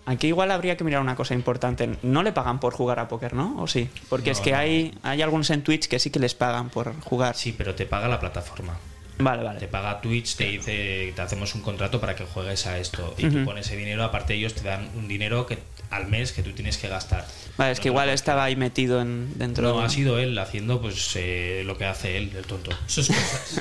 aquí 0.08 0.28
igual 0.28 0.50
habría 0.50 0.76
que 0.76 0.84
mirar 0.84 1.00
una 1.00 1.14
cosa 1.16 1.34
importante. 1.34 1.88
No 2.02 2.22
le 2.22 2.32
pagan 2.32 2.58
por 2.60 2.72
jugar 2.74 2.98
a 2.98 3.08
póker, 3.08 3.34
¿no? 3.34 3.56
¿O 3.60 3.66
sí? 3.66 3.88
Porque 4.08 4.30
es 4.30 4.38
No, 4.38 4.44
que 4.44 4.52
no. 4.52 4.58
hay, 4.58 4.94
hay 5.02 5.22
algunos 5.22 5.50
en 5.50 5.62
Twitch 5.62 5.86
que 5.88 5.98
sí 5.98 6.10
que 6.10 6.18
les 6.18 6.34
pagan 6.34 6.70
por 6.70 6.98
jugar. 7.00 7.34
Sí, 7.36 7.54
pero 7.56 7.74
te 7.74 7.86
paga 7.86 8.08
la 8.08 8.18
plataforma. 8.20 8.76
Vale, 9.20 9.38
Te 9.42 9.44
vale. 9.46 9.68
paga 9.68 10.00
Twitch, 10.00 10.36
te 10.36 10.44
dice, 10.44 11.12
te 11.14 11.20
hacemos 11.22 11.52
un 11.56 11.62
contrato 11.62 12.00
para 12.00 12.14
que 12.14 12.24
juegues 12.24 12.66
a 12.68 12.78
esto. 12.78 13.14
Y 13.18 13.22
tú 13.28 13.36
Ujú. 13.38 13.44
pones 13.46 13.66
ese 13.66 13.76
dinero, 13.76 14.04
aparte 14.04 14.34
ellos 14.34 14.54
te 14.54 14.62
dan 14.62 14.88
un 14.94 15.08
dinero 15.08 15.44
que 15.44 15.58
al 15.90 16.06
mes 16.06 16.30
que 16.32 16.42
tú 16.44 16.52
tienes 16.52 16.76
que 16.78 16.86
gastar. 16.86 17.26
Vale, 17.56 17.72
es 17.72 17.80
que 17.80 17.88
No, 17.88 17.94
igual 17.94 18.06
no, 18.08 18.12
estaba 18.12 18.44
ahí 18.44 18.54
metido 18.54 19.00
en, 19.00 19.36
dentro 19.36 19.66
No, 19.68 19.78
de- 19.80 19.86
ha 19.86 19.88
sido 19.88 20.18
él 20.20 20.38
haciendo 20.38 20.80
pues 20.80 21.10
eh, 21.16 21.62
lo 21.66 21.76
que 21.76 21.84
hace 21.86 22.16
él, 22.16 22.30
el 22.36 22.44
tonto. 22.44 22.70
Sus 22.86 23.08
cosas. 23.08 23.60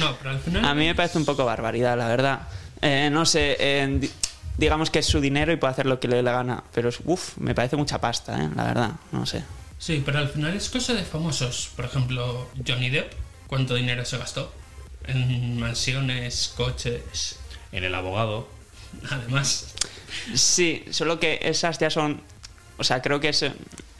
No, 0.00 0.14
pero 0.18 0.30
al 0.30 0.38
final. 0.40 0.64
A 0.66 0.74
mí 0.74 0.84
me 0.86 0.94
parece 0.94 1.16
un 1.16 1.24
poco 1.24 1.46
barbaridad, 1.46 1.96
la 1.96 2.06
verdad. 2.08 2.40
Eh, 2.82 3.08
no 3.10 3.24
sé, 3.24 3.56
eh, 3.58 4.10
digamos 4.60 4.90
que 4.90 5.00
es 5.00 5.06
su 5.06 5.20
dinero 5.20 5.52
y 5.52 5.56
puede 5.56 5.72
hacer 5.72 5.86
lo 5.86 5.98
que 5.98 6.06
le 6.08 6.16
dé 6.16 6.22
la 6.22 6.32
gana. 6.32 6.62
Pero, 6.72 6.90
es- 6.90 7.00
uf, 7.04 7.36
me 7.38 7.54
parece 7.54 7.76
mucha 7.76 8.00
pasta, 8.00 8.40
¿eh? 8.44 8.48
La 8.54 8.64
verdad, 8.64 8.90
no 9.12 9.26
sé. 9.26 9.42
Sí, 9.78 10.02
pero 10.04 10.18
al 10.18 10.28
final 10.28 10.54
es 10.54 10.68
cosa 10.68 10.92
de 10.94 11.02
famosos. 11.04 11.70
Por 11.74 11.86
ejemplo, 11.86 12.48
Johnny 12.66 12.90
Depp, 12.90 13.12
¿cuánto 13.46 13.74
dinero 13.74 14.04
se 14.04 14.18
gastó? 14.18 14.52
En 15.06 15.58
mansiones, 15.58 16.52
coches. 16.56 17.36
En 17.72 17.84
el 17.84 17.94
abogado, 17.94 18.48
Además, 19.10 19.74
Sí, 20.34 20.84
solo 20.90 21.20
que 21.20 21.38
esas 21.42 21.78
ya 21.78 21.90
son. 21.90 22.20
O 22.76 22.82
sea, 22.84 23.00
creo 23.00 23.20
que 23.20 23.28
es, 23.28 23.44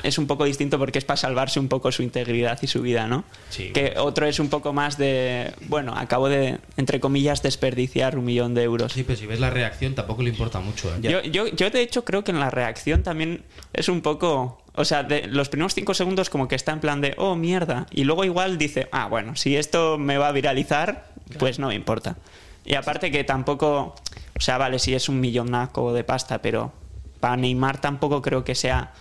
es 0.03 0.19
un 0.19 0.27
poco 0.27 0.45
distinto 0.45 0.79
porque 0.79 0.99
es 0.99 1.05
para 1.05 1.17
salvarse 1.17 1.61
un 1.61 1.69
poco 1.69 1.93
su 1.93 2.03
integridad 2.03 2.59
y 2.63 2.67
su 2.67 2.83
vida, 2.83 3.07
¿no? 3.07 3.25
Sí. 3.51 3.71
Que 3.73 3.95
otro 3.97 4.27
es 4.27 4.39
un 4.41 4.49
poco 4.49 4.73
más 4.73 4.99
de. 4.99 5.53
Bueno, 5.69 5.95
acabo 5.97 6.29
de, 6.29 6.59
entre 6.77 7.01
comillas, 7.01 7.43
desperdiciar 7.43 8.19
un 8.19 8.25
millón 8.25 8.55
de 8.55 8.63
euros. 8.63 8.93
sí, 8.93 9.05
pero 9.05 9.19
si 9.19 9.27
ves 9.27 9.41
la 9.41 9.51
reacción 9.51 9.95
tampoco 9.95 10.23
le 10.23 10.31
importa 10.31 10.61
mucho. 10.61 10.95
¿eh? 10.95 10.99
Yo, 11.03 11.23
yo, 11.23 11.49
yo, 11.49 11.71
de 11.71 11.83
hecho, 11.83 12.05
creo 12.05 12.25
que 12.25 12.31
en 12.31 12.41
la 12.41 12.51
reacción 12.51 13.03
también 13.03 13.43
es 13.73 13.89
un 13.89 14.01
poco. 14.01 14.63
O 14.75 14.85
sea, 14.85 15.03
de 15.03 15.27
los 15.27 15.49
primeros 15.49 15.75
cinco 15.75 15.95
segundos, 15.95 16.31
como 16.31 16.49
que 16.49 16.55
está 16.55 16.73
en 16.73 16.81
plan 16.81 17.01
de, 17.01 17.15
oh, 17.19 17.35
mierda. 17.35 17.87
Y 17.91 18.05
luego 18.05 18.25
igual 18.25 18.57
dice, 18.57 18.89
ah, 18.93 19.09
bueno, 19.09 19.37
si 19.37 19.57
esto 19.57 19.99
me 19.99 20.17
va 20.17 20.29
a 20.29 20.33
viralizar, 20.33 21.11
pues 21.39 21.59
no 21.59 21.69
me 21.69 21.75
importa. 21.75 22.17
Y 22.65 22.75
aparte 22.75 23.11
que 23.11 23.25
tampoco. 23.25 23.95
O 24.37 24.41
sea, 24.41 24.59
vale, 24.59 24.79
si 24.79 24.95
es 24.95 25.09
un 25.09 25.21
millonaco 25.21 25.93
de 25.93 26.05
pasta, 26.05 26.41
pero 26.41 26.73
para 27.21 27.37
Neymar 27.37 27.81
tampoco 27.81 28.23
creo 28.23 28.45
que 28.45 28.55
sea 28.55 28.93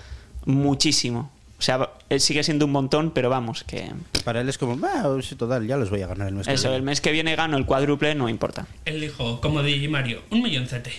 muchísimo. 0.50 1.32
O 1.58 1.62
sea, 1.62 1.90
él 2.10 2.22
sigue 2.22 2.42
siendo 2.44 2.66
un 2.66 2.72
montón, 2.72 3.12
pero 3.12 3.30
vamos, 3.30 3.64
que. 3.66 3.92
Para 4.24 4.40
él 4.42 4.48
es 4.50 4.58
como, 4.58 4.78
"Ah, 4.86 5.18
sí, 5.22 5.36
total, 5.36 5.68
ya 5.68 5.76
los 5.78 5.90
voy 5.90 6.02
a 6.02 6.08
ganar 6.08 6.30
el 6.30 6.36
mes 6.36 6.48
que 6.48 6.54
Eso, 6.54 6.64
viene". 6.70 6.78
el 6.78 6.84
mes 6.84 7.02
que 7.02 7.12
viene 7.12 7.36
gano 7.36 7.58
el 7.58 7.66
cuádruple, 7.66 8.16
no 8.16 8.30
importa. 8.30 8.66
él 8.86 9.02
dijo, 9.02 9.42
como 9.42 9.62
DJ 9.62 9.90
Mario, 9.90 10.22
un 10.30 10.42
milloncete. 10.42 10.92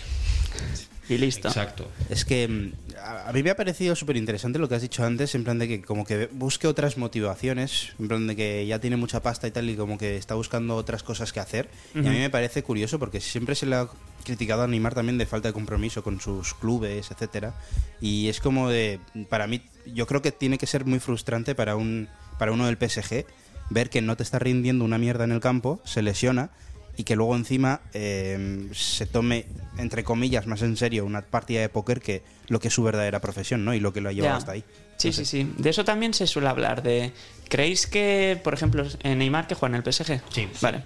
Y 1.14 1.18
listo. 1.18 1.48
Exacto. 1.48 1.88
Es 2.08 2.24
que 2.24 2.46
mm, 2.46 2.72
a 3.02 3.32
mí 3.32 3.42
me 3.42 3.50
ha 3.50 3.56
parecido 3.56 3.96
súper 3.96 4.16
interesante 4.16 4.58
lo 4.58 4.68
que 4.68 4.76
has 4.76 4.82
dicho 4.82 5.04
antes, 5.04 5.34
en 5.34 5.44
plan 5.44 5.58
de 5.58 5.68
que 5.68 5.82
como 5.82 6.04
que 6.04 6.28
busque 6.32 6.66
otras 6.66 6.96
motivaciones, 6.96 7.92
en 7.98 8.08
plan 8.08 8.26
de 8.26 8.36
que 8.36 8.66
ya 8.66 8.78
tiene 8.78 8.96
mucha 8.96 9.22
pasta 9.22 9.48
y 9.48 9.50
tal 9.50 9.68
y 9.68 9.76
como 9.76 9.98
que 9.98 10.16
está 10.16 10.34
buscando 10.34 10.76
otras 10.76 11.02
cosas 11.02 11.32
que 11.32 11.40
hacer. 11.40 11.68
Y 11.94 11.98
a 12.06 12.10
mí 12.10 12.18
me 12.18 12.30
parece 12.30 12.62
curioso 12.62 12.98
porque 12.98 13.20
siempre 13.20 13.54
se 13.54 13.66
le 13.66 13.76
ha 13.76 13.88
criticado 14.24 14.62
a 14.62 14.66
Neymar 14.66 14.94
también 14.94 15.18
de 15.18 15.26
falta 15.26 15.48
de 15.48 15.54
compromiso 15.54 16.02
con 16.02 16.20
sus 16.20 16.54
clubes, 16.54 17.10
etcétera. 17.10 17.54
Y 18.00 18.28
es 18.28 18.40
como 18.40 18.68
de, 18.68 19.00
para 19.28 19.46
mí, 19.46 19.62
yo 19.86 20.06
creo 20.06 20.22
que 20.22 20.32
tiene 20.32 20.58
que 20.58 20.66
ser 20.66 20.84
muy 20.84 21.00
frustrante 21.00 21.54
para 21.54 21.76
un 21.76 22.08
para 22.38 22.52
uno 22.52 22.66
del 22.66 22.78
PSG 22.78 23.26
ver 23.70 23.90
que 23.90 24.02
no 24.02 24.16
te 24.16 24.22
está 24.22 24.38
rindiendo 24.38 24.84
una 24.84 24.98
mierda 24.98 25.24
en 25.24 25.32
el 25.32 25.40
campo, 25.40 25.80
se 25.84 26.02
lesiona 26.02 26.50
y 27.00 27.04
que 27.04 27.16
luego 27.16 27.34
encima 27.34 27.80
eh, 27.94 28.68
se 28.74 29.06
tome, 29.06 29.46
entre 29.78 30.04
comillas, 30.04 30.46
más 30.46 30.60
en 30.60 30.76
serio 30.76 31.06
una 31.06 31.22
partida 31.22 31.60
de 31.62 31.70
póker 31.70 32.02
que 32.02 32.22
lo 32.48 32.60
que 32.60 32.68
es 32.68 32.74
su 32.74 32.82
verdadera 32.82 33.20
profesión, 33.20 33.64
¿no? 33.64 33.72
Y 33.72 33.80
lo 33.80 33.92
que 33.94 34.02
lo 34.02 34.10
ha 34.10 34.12
llevado 34.12 34.34
Ya. 34.34 34.36
hasta 34.36 34.52
ahí. 34.52 34.64
Sí, 34.98 35.08
No 35.08 35.12
sí, 35.14 35.24
sé. 35.24 35.24
sí. 35.24 35.52
De 35.56 35.70
eso 35.70 35.82
también 35.84 36.12
se 36.12 36.26
suele 36.26 36.48
hablar. 36.48 36.82
De, 36.82 37.12
¿Creéis 37.48 37.86
que, 37.86 38.38
por 38.44 38.52
ejemplo, 38.52 38.86
en 39.02 39.18
Neymar 39.18 39.46
que 39.46 39.54
juega 39.54 39.74
en 39.76 39.82
el 39.82 39.92
PSG? 39.92 40.20
Sí. 40.30 40.46
Vale. 40.60 40.82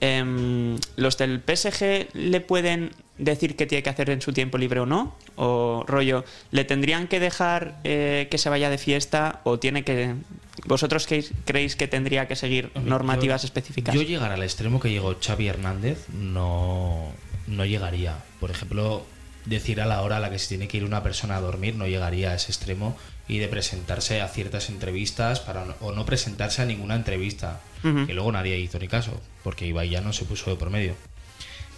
Em, 0.00 0.78
¿Los 0.96 1.16
del 1.16 1.40
PSG 1.46 2.08
le 2.14 2.40
pueden 2.40 2.90
decir 3.18 3.54
qué 3.54 3.66
tiene 3.66 3.84
que 3.84 3.90
hacer 3.90 4.10
en 4.10 4.20
su 4.20 4.32
tiempo 4.32 4.58
libre 4.58 4.80
o 4.80 4.86
no? 4.86 5.14
O 5.36 5.84
rollo, 5.86 6.24
¿le 6.50 6.64
tendrían 6.64 7.06
que 7.06 7.20
dejar 7.20 7.78
eh, 7.84 8.26
que 8.32 8.38
se 8.38 8.48
vaya 8.48 8.68
de 8.68 8.78
fiesta 8.78 9.40
o 9.44 9.60
tiene 9.60 9.84
que... 9.84 10.16
¿Vosotros 10.64 11.06
creéis, 11.44 11.76
que 11.76 11.88
tendría 11.88 12.28
que 12.28 12.36
seguir 12.36 12.70
normativas 12.76 13.42
yo- 13.42 13.46
específicas? 13.46 13.94
Yo 13.94 14.02
llegar 14.02 14.30
al 14.32 14.42
extremo 14.42 14.78
que 14.80 14.90
llegó 14.90 15.16
Xavi 15.20 15.48
Hernández 15.48 16.08
no, 16.10 17.10
no 17.46 17.64
llegaría. 17.64 18.18
Por 18.40 18.50
ejemplo, 18.50 19.04
decir 19.44 19.80
a 19.80 19.86
la 19.86 20.02
hora 20.02 20.18
a 20.18 20.20
la 20.20 20.30
que 20.30 20.38
se 20.38 20.48
tiene 20.48 20.68
que 20.68 20.76
ir 20.76 20.84
una 20.84 21.02
persona 21.02 21.36
a 21.36 21.40
dormir 21.40 21.74
no 21.74 21.86
llegaría 21.88 22.30
a 22.30 22.34
ese 22.36 22.52
extremo 22.52 22.96
y 23.26 23.38
de 23.38 23.48
presentarse 23.48 24.20
a 24.20 24.28
ciertas 24.28 24.68
entrevistas 24.68 25.40
para 25.40 25.64
no- 25.64 25.74
o 25.80 25.92
no 25.92 26.04
presentarse 26.06 26.62
a 26.62 26.66
ninguna 26.66 26.94
entrevista. 26.94 27.60
Que 27.82 28.14
luego 28.14 28.30
nadie 28.30 28.56
hizo 28.60 28.78
ni 28.78 28.86
caso, 28.86 29.20
porque 29.42 29.66
Ibai 29.66 29.88
ya 29.90 30.00
no 30.00 30.12
se 30.12 30.24
puso 30.24 30.48
de 30.50 30.56
por 30.56 30.70
medio. 30.70 30.94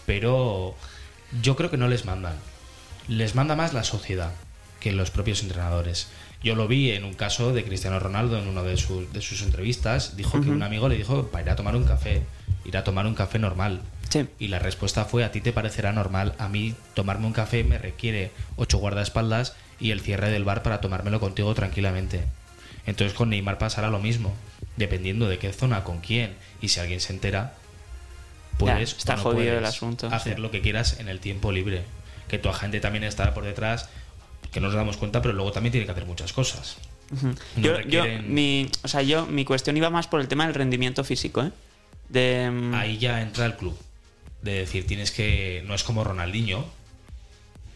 Pero 0.07 0.75
yo 1.43 1.57
creo 1.57 1.71
que 1.71 1.77
no 1.79 1.89
les 1.89 2.05
mandan. 2.05 2.37
Les 3.09 3.35
manda 3.35 3.57
más 3.57 3.73
la 3.73 3.85
sociedad 3.85 4.33
que 4.81 4.93
los 4.93 5.11
propios 5.11 5.43
entrenadores. 5.43 6.09
Yo 6.45 6.55
lo 6.55 6.69
vi 6.69 6.91
en 6.93 7.05
un 7.05 7.15
caso 7.15 7.53
de 7.53 7.65
Cristiano 7.65 7.99
Ronaldo 7.99 8.39
en 8.39 8.47
una 8.47 8.63
de, 8.63 8.77
sus- 8.77 9.11
de 9.13 9.21
sus 9.23 9.43
entrevistas. 9.43 10.17
Dijo 10.17 10.41
que 10.41 10.51
un 10.51 10.63
amigo 10.63 10.89
le 10.89 10.97
dijo 10.97 11.27
para 11.29 11.43
ir 11.45 11.51
a 11.51 11.57
tomar 11.57 11.75
un 11.75 11.85
café, 11.85 12.23
ir 12.67 12.77
a 12.77 12.85
tomar 12.85 13.07
un 13.07 13.15
café 13.15 13.39
normal. 13.39 13.81
Sí. 14.11 14.27
Y 14.39 14.49
la 14.49 14.59
respuesta 14.59 15.07
fue, 15.07 15.25
a 15.25 15.33
ti 15.33 15.41
te 15.41 15.53
parecerá 15.53 15.93
normal, 15.93 16.35
a 16.39 16.49
mí 16.49 16.75
tomarme 16.95 17.27
un 17.27 17.33
café 17.33 17.65
me 17.65 17.79
requiere 17.79 18.31
ocho 18.57 18.79
guardaespaldas 18.79 19.57
y 19.81 19.91
el 19.91 20.01
cierre 20.03 20.29
del 20.31 20.45
bar 20.45 20.63
para 20.63 20.81
tomármelo 20.81 21.19
contigo 21.19 21.53
tranquilamente. 21.55 22.25
Entonces 22.87 23.17
con 23.17 23.31
Neymar 23.31 23.57
pasará 23.59 23.89
lo 23.89 23.99
mismo, 23.99 24.35
dependiendo 24.77 25.27
de 25.27 25.39
qué 25.39 25.53
zona, 25.53 25.83
con 25.83 26.01
quién, 26.01 26.35
y 26.61 26.69
si 26.69 26.79
alguien 26.79 27.01
se 27.01 27.15
entera, 27.15 27.55
puedes 28.59 28.91
Ya, 28.93 28.97
está 28.99 29.15
o 29.15 29.17
no 29.17 29.23
jodido 29.23 29.39
puedes 29.45 29.59
el 29.59 29.65
asunto, 29.65 30.07
hacer 30.09 30.37
sí. 30.37 30.41
lo 30.43 30.51
que 30.51 30.61
quieras 30.61 31.01
en 31.01 31.09
el 31.09 31.19
tiempo 31.21 31.51
libre. 31.53 31.83
Que 32.29 32.39
tu 32.39 32.49
agente 32.51 32.81
también 32.81 33.05
estará 33.05 33.35
por 33.35 33.45
detrás, 33.45 33.89
que 34.55 34.61
no 34.61 34.69
nos 34.69 34.77
damos 34.77 34.97
cuenta, 34.97 35.21
pero 35.21 35.35
luego 35.35 35.53
también 35.53 35.73
tiene 35.73 35.85
que 35.85 35.93
hacer 35.93 36.07
muchas 36.07 36.33
cosas. 36.33 36.77
No 37.11 37.35
yo, 37.57 37.77
requieren- 37.77 38.23
yo, 38.23 38.29
mi, 38.29 38.71
o 38.83 38.89
sea, 38.89 39.03
yo, 39.03 39.27
mi 39.27 39.45
cuestión 39.45 39.77
iba 39.77 39.91
más 39.91 40.07
por 40.09 40.21
el 40.21 40.29
tema 40.29 40.47
del 40.47 40.55
rendimiento 40.55 41.05
físico, 41.05 41.43
¿eh? 41.43 41.51
De, 42.09 42.51
mm, 42.51 42.75
Ahí 42.75 42.97
ya 42.99 43.21
entra 43.21 43.45
el 43.47 43.57
club. 43.57 43.77
De 44.43 44.53
decir, 44.61 44.87
tienes 44.87 45.11
que. 45.11 45.63
No 45.67 45.75
es 45.75 45.85
como 45.85 46.05
Ronaldinho, 46.05 46.65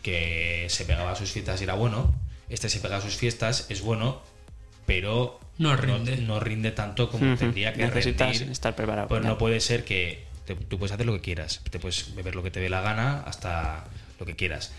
que 0.02 0.66
se 0.70 0.84
pegaba 0.84 1.12
a 1.12 1.16
sus 1.16 1.30
fiestas 1.30 1.60
y 1.60 1.64
era 1.64 1.74
bueno. 1.74 2.14
Este 2.48 2.68
se 2.68 2.80
pega 2.80 2.96
a 2.96 3.00
sus 3.00 3.16
fiestas, 3.16 3.66
es 3.68 3.82
bueno, 3.82 4.22
pero 4.86 5.38
No 5.58 5.76
rinde. 5.76 6.16
no, 6.18 6.40
rinde 6.40 6.70
tanto 6.70 7.10
como 7.10 7.26
Ujú. 7.26 7.36
tendría 7.38 7.72
que 7.74 7.84
Necesitas 7.84 8.30
rendir. 8.30 8.50
estar 8.52 8.74
preparado. 8.74 9.08
Pues 9.08 9.22
no 9.22 9.36
puede 9.36 9.60
ser 9.60 9.84
que 9.84 10.24
te- 10.46 10.54
tú 10.54 10.78
puedes 10.78 10.92
hacer 10.92 11.04
lo 11.06 11.12
que 11.14 11.20
quieras, 11.20 11.60
te 11.70 11.78
puedes 11.78 12.14
beber 12.14 12.34
lo 12.34 12.42
que 12.42 12.50
te 12.50 12.60
dé 12.60 12.70
la 12.70 12.80
gana 12.80 13.22
hasta 13.26 13.84
lo 14.18 14.24
que 14.26 14.34
quieras, 14.36 14.72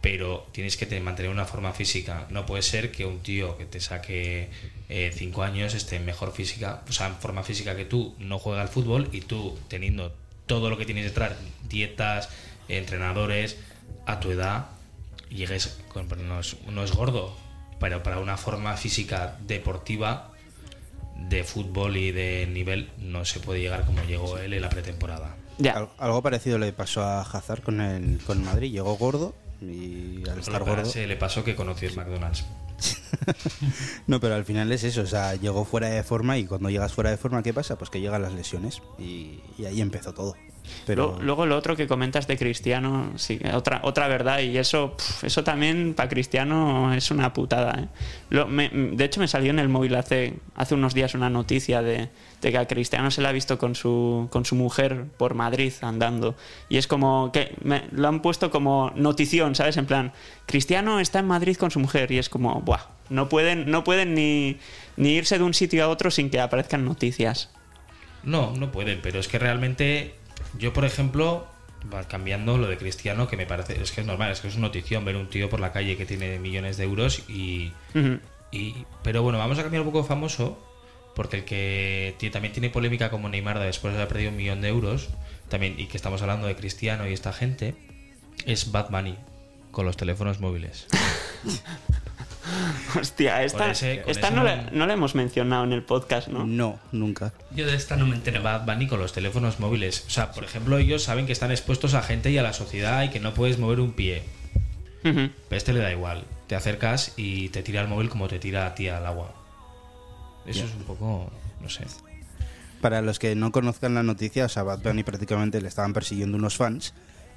pero 0.00 0.46
tienes 0.52 0.76
que 0.76 0.86
te- 0.86 1.00
mantener 1.00 1.30
una 1.30 1.44
forma 1.46 1.72
física. 1.72 2.26
No 2.30 2.46
puede 2.46 2.62
ser 2.62 2.92
que 2.92 3.04
un 3.06 3.20
tío 3.20 3.56
que 3.58 3.64
te 3.66 3.80
saque 3.80 4.50
5 4.88 5.42
años 5.42 5.74
esté 5.74 5.96
en 5.96 6.04
mejor 6.04 6.32
física, 6.32 6.82
o 6.88 6.92
sea, 6.92 7.08
en 7.08 7.16
forma 7.16 7.42
física 7.42 7.74
que 7.76 7.84
tú, 7.84 8.14
no 8.18 8.38
juega 8.38 8.62
al 8.62 8.68
fútbol 8.68 9.08
y 9.12 9.20
tú 9.22 9.58
teniendo 9.68 10.14
todo 10.46 10.70
lo 10.70 10.78
que 10.78 10.84
tienes 10.86 11.04
detrás, 11.04 11.32
dietas, 11.68 12.28
entrenadores, 12.68 13.56
a 14.06 14.20
tu 14.20 14.30
edad, 14.30 14.66
llegues 15.28 15.78
con, 15.88 16.06
no 16.28 16.38
es, 16.40 16.56
no 16.68 16.84
es 16.84 16.92
gordo, 16.92 17.36
pero 17.80 18.02
para 18.02 18.18
una 18.20 18.36
forma 18.36 18.76
física 18.76 19.36
deportiva 19.40 20.32
de 21.28 21.42
fútbol 21.44 21.96
y 21.96 22.12
de 22.12 22.46
nivel 22.46 22.90
no 22.98 23.24
se 23.24 23.40
puede 23.40 23.60
llegar 23.60 23.84
como 23.86 24.02
llegó 24.04 24.38
él 24.38 24.52
en 24.52 24.62
la 24.62 24.68
pretemporada. 24.68 25.34
Ya. 25.58 25.72
Al- 25.72 25.88
Algo 25.98 26.22
parecido 26.22 26.58
le 26.58 26.72
pasó 26.72 27.02
a 27.02 27.22
Hazard 27.22 27.62
con 27.62 27.80
el, 27.80 28.18
con 28.24 28.44
Madrid. 28.44 28.70
Llegó 28.70 28.96
gordo 28.96 29.34
y 29.60 30.22
al 30.28 30.38
estar 30.38 30.62
gordo... 30.64 30.84
se 30.84 31.06
le 31.06 31.16
pasó 31.16 31.44
que 31.44 31.54
conoció 31.54 31.88
el 31.88 31.96
McDonald's. 31.96 32.44
No, 34.06 34.20
pero 34.20 34.34
al 34.34 34.44
final 34.44 34.70
es 34.70 34.84
eso, 34.84 35.00
o 35.02 35.06
sea, 35.06 35.34
llegó 35.34 35.64
fuera 35.64 35.88
de 35.88 36.02
forma 36.02 36.38
y 36.38 36.44
cuando 36.44 36.70
llegas 36.70 36.92
fuera 36.92 37.10
de 37.10 37.16
forma, 37.16 37.42
¿qué 37.42 37.54
pasa? 37.54 37.76
Pues 37.76 37.90
que 37.90 38.00
llegan 38.00 38.22
las 38.22 38.32
lesiones 38.34 38.82
y, 38.98 39.40
y 39.58 39.64
ahí 39.64 39.80
empezó 39.80 40.12
todo. 40.12 40.34
Pero 40.86 41.18
Luego 41.20 41.46
lo 41.46 41.56
otro 41.56 41.74
que 41.76 41.86
comentas 41.86 42.26
de 42.26 42.36
Cristiano, 42.36 43.12
sí, 43.16 43.40
otra, 43.54 43.80
otra 43.82 44.08
verdad, 44.08 44.40
y 44.40 44.56
eso, 44.58 44.96
pf, 44.96 45.26
eso 45.26 45.42
también 45.44 45.94
para 45.94 46.08
Cristiano 46.08 46.92
es 46.94 47.10
una 47.10 47.32
putada. 47.32 47.72
¿eh? 47.80 47.88
Lo- 48.30 48.46
me- 48.46 48.68
de 48.70 49.04
hecho, 49.04 49.20
me 49.20 49.28
salió 49.28 49.50
en 49.50 49.58
el 49.58 49.68
móvil 49.68 49.94
hace, 49.96 50.34
hace 50.54 50.74
unos 50.74 50.94
días 50.94 51.14
una 51.14 51.30
noticia 51.30 51.82
de, 51.82 52.08
de 52.40 52.50
que 52.52 52.58
a 52.58 52.66
Cristiano 52.68 53.10
se 53.10 53.20
le 53.22 53.28
ha 53.28 53.32
visto 53.32 53.58
con 53.58 53.74
su, 53.74 54.28
con 54.30 54.44
su 54.44 54.54
mujer 54.54 55.04
por 55.16 55.34
Madrid 55.34 55.72
andando. 55.82 56.36
Y 56.68 56.76
es 56.76 56.86
como 56.86 57.30
que 57.32 57.54
me- 57.62 57.84
lo 57.92 58.08
han 58.08 58.22
puesto 58.22 58.50
como 58.50 58.92
notición, 58.94 59.54
¿sabes? 59.54 59.76
En 59.76 59.86
plan, 59.86 60.12
Cristiano 60.46 61.00
está 61.00 61.18
en 61.18 61.26
Madrid 61.26 61.56
con 61.56 61.70
su 61.70 61.80
mujer, 61.80 62.12
y 62.12 62.18
es 62.18 62.28
como, 62.28 62.60
¡buah! 62.60 62.80
No 63.08 63.28
pueden, 63.28 63.70
no 63.70 63.84
pueden 63.84 64.14
ni, 64.14 64.58
ni 64.96 65.10
irse 65.10 65.38
de 65.38 65.44
un 65.44 65.54
sitio 65.54 65.84
a 65.84 65.88
otro 65.88 66.10
sin 66.10 66.28
que 66.30 66.40
aparezcan 66.40 66.84
noticias. 66.84 67.50
No, 68.24 68.52
no 68.56 68.72
pueden, 68.72 69.00
pero 69.00 69.20
es 69.20 69.28
que 69.28 69.38
realmente 69.38 70.14
yo, 70.58 70.72
por 70.72 70.84
ejemplo, 70.84 71.46
va 71.92 72.06
cambiando 72.08 72.58
lo 72.58 72.68
de 72.68 72.76
Cristiano, 72.76 73.28
que 73.28 73.36
me 73.36 73.46
parece, 73.46 73.80
es 73.80 73.92
que 73.92 74.00
es 74.00 74.06
normal, 74.06 74.32
es 74.32 74.40
que 74.40 74.48
es 74.48 74.54
una 74.54 74.68
notición 74.68 75.04
ver 75.04 75.16
un 75.16 75.28
tío 75.28 75.48
por 75.48 75.60
la 75.60 75.72
calle 75.72 75.96
que 75.96 76.06
tiene 76.06 76.38
millones 76.38 76.76
de 76.76 76.84
euros 76.84 77.22
y, 77.28 77.72
y 78.50 78.74
pero 79.02 79.22
bueno, 79.22 79.38
vamos 79.38 79.58
a 79.58 79.62
cambiar 79.62 79.82
un 79.82 79.92
poco 79.92 80.04
famoso, 80.04 80.58
porque 81.14 81.38
el 81.38 81.44
que 81.44 82.30
también 82.32 82.52
tiene 82.52 82.70
polémica 82.70 83.10
como 83.10 83.28
Neymar 83.28 83.58
después 83.58 83.94
de 83.94 84.00
haber 84.00 84.08
perdido 84.08 84.30
un 84.30 84.36
millón 84.36 84.60
de 84.60 84.68
euros, 84.68 85.08
también 85.48 85.78
y 85.78 85.86
que 85.86 85.96
estamos 85.96 86.22
hablando 86.22 86.46
de 86.46 86.56
Cristiano 86.56 87.08
y 87.08 87.12
esta 87.12 87.32
gente, 87.32 87.74
es 88.44 88.72
Bad 88.72 88.90
Bunny 88.90 89.16
con 89.70 89.86
los 89.86 89.96
teléfonos 89.96 90.40
móviles. 90.40 90.86
Hostia, 93.00 93.42
esta, 93.42 93.70
ese- 93.70 94.02
no, 94.32 94.42
la, 94.44 94.70
no 94.72 94.86
la 94.86 94.92
hemos 94.94 95.14
mencionado 95.14 95.64
en 95.64 95.72
el 95.72 95.82
podcast, 95.82 96.28
¿no? 96.28 96.46
No, 96.46 96.78
nunca. 96.92 97.32
Yo 97.50 97.66
de 97.66 97.74
esta 97.74 97.96
no 97.96 98.06
me 98.06 98.14
entero. 98.16 98.42
Bad 98.42 98.64
Bunny 98.66 98.86
con 98.86 99.00
los 99.00 99.12
teléfonos 99.12 99.60
móviles. 99.60 100.04
O 100.06 100.10
sea, 100.10 100.32
por 100.32 100.44
ejemplo, 100.44 100.78
ellos 100.78 101.02
saben 101.02 101.26
que 101.26 101.32
están 101.32 101.50
expuestos 101.50 101.94
a 101.94 102.02
gente 102.02 102.30
y 102.30 102.38
a 102.38 102.42
la 102.42 102.52
sociedad 102.52 103.02
y 103.02 103.10
que 103.10 103.20
no 103.20 103.34
puedes 103.34 103.58
mover 103.58 103.80
un 103.80 103.92
pie. 103.92 104.22
Pero 105.02 105.30
a 105.50 105.56
este 105.56 105.72
le 105.72 105.80
da 105.80 105.92
igual. 105.92 106.24
Te 106.48 106.56
acercas 106.56 107.12
y 107.16 107.48
te 107.50 107.62
tira 107.62 107.80
el 107.80 107.88
móvil 107.88 108.08
como 108.08 108.26
te 108.28 108.38
tira 108.38 108.66
a 108.66 108.74
ti 108.74 108.88
al 108.88 109.06
agua. 109.06 109.32
Eso 110.46 110.64
es 110.64 110.74
un 110.74 110.82
poco. 110.84 111.30
No 111.60 111.68
sé. 111.68 111.84
Para 112.80 113.02
los 113.02 113.18
que 113.18 113.34
no 113.34 113.52
conozcan 113.52 113.94
la 113.94 114.02
noticia, 114.02 114.44
o 114.44 114.48
sea, 114.48 114.62
Bad 114.62 114.80
Bunny 114.80 115.02
prácticamente 115.02 115.60
le 115.60 115.68
estaban 115.68 115.92
persiguiendo 115.92 116.36
unos 116.36 116.56
fans 116.56 116.92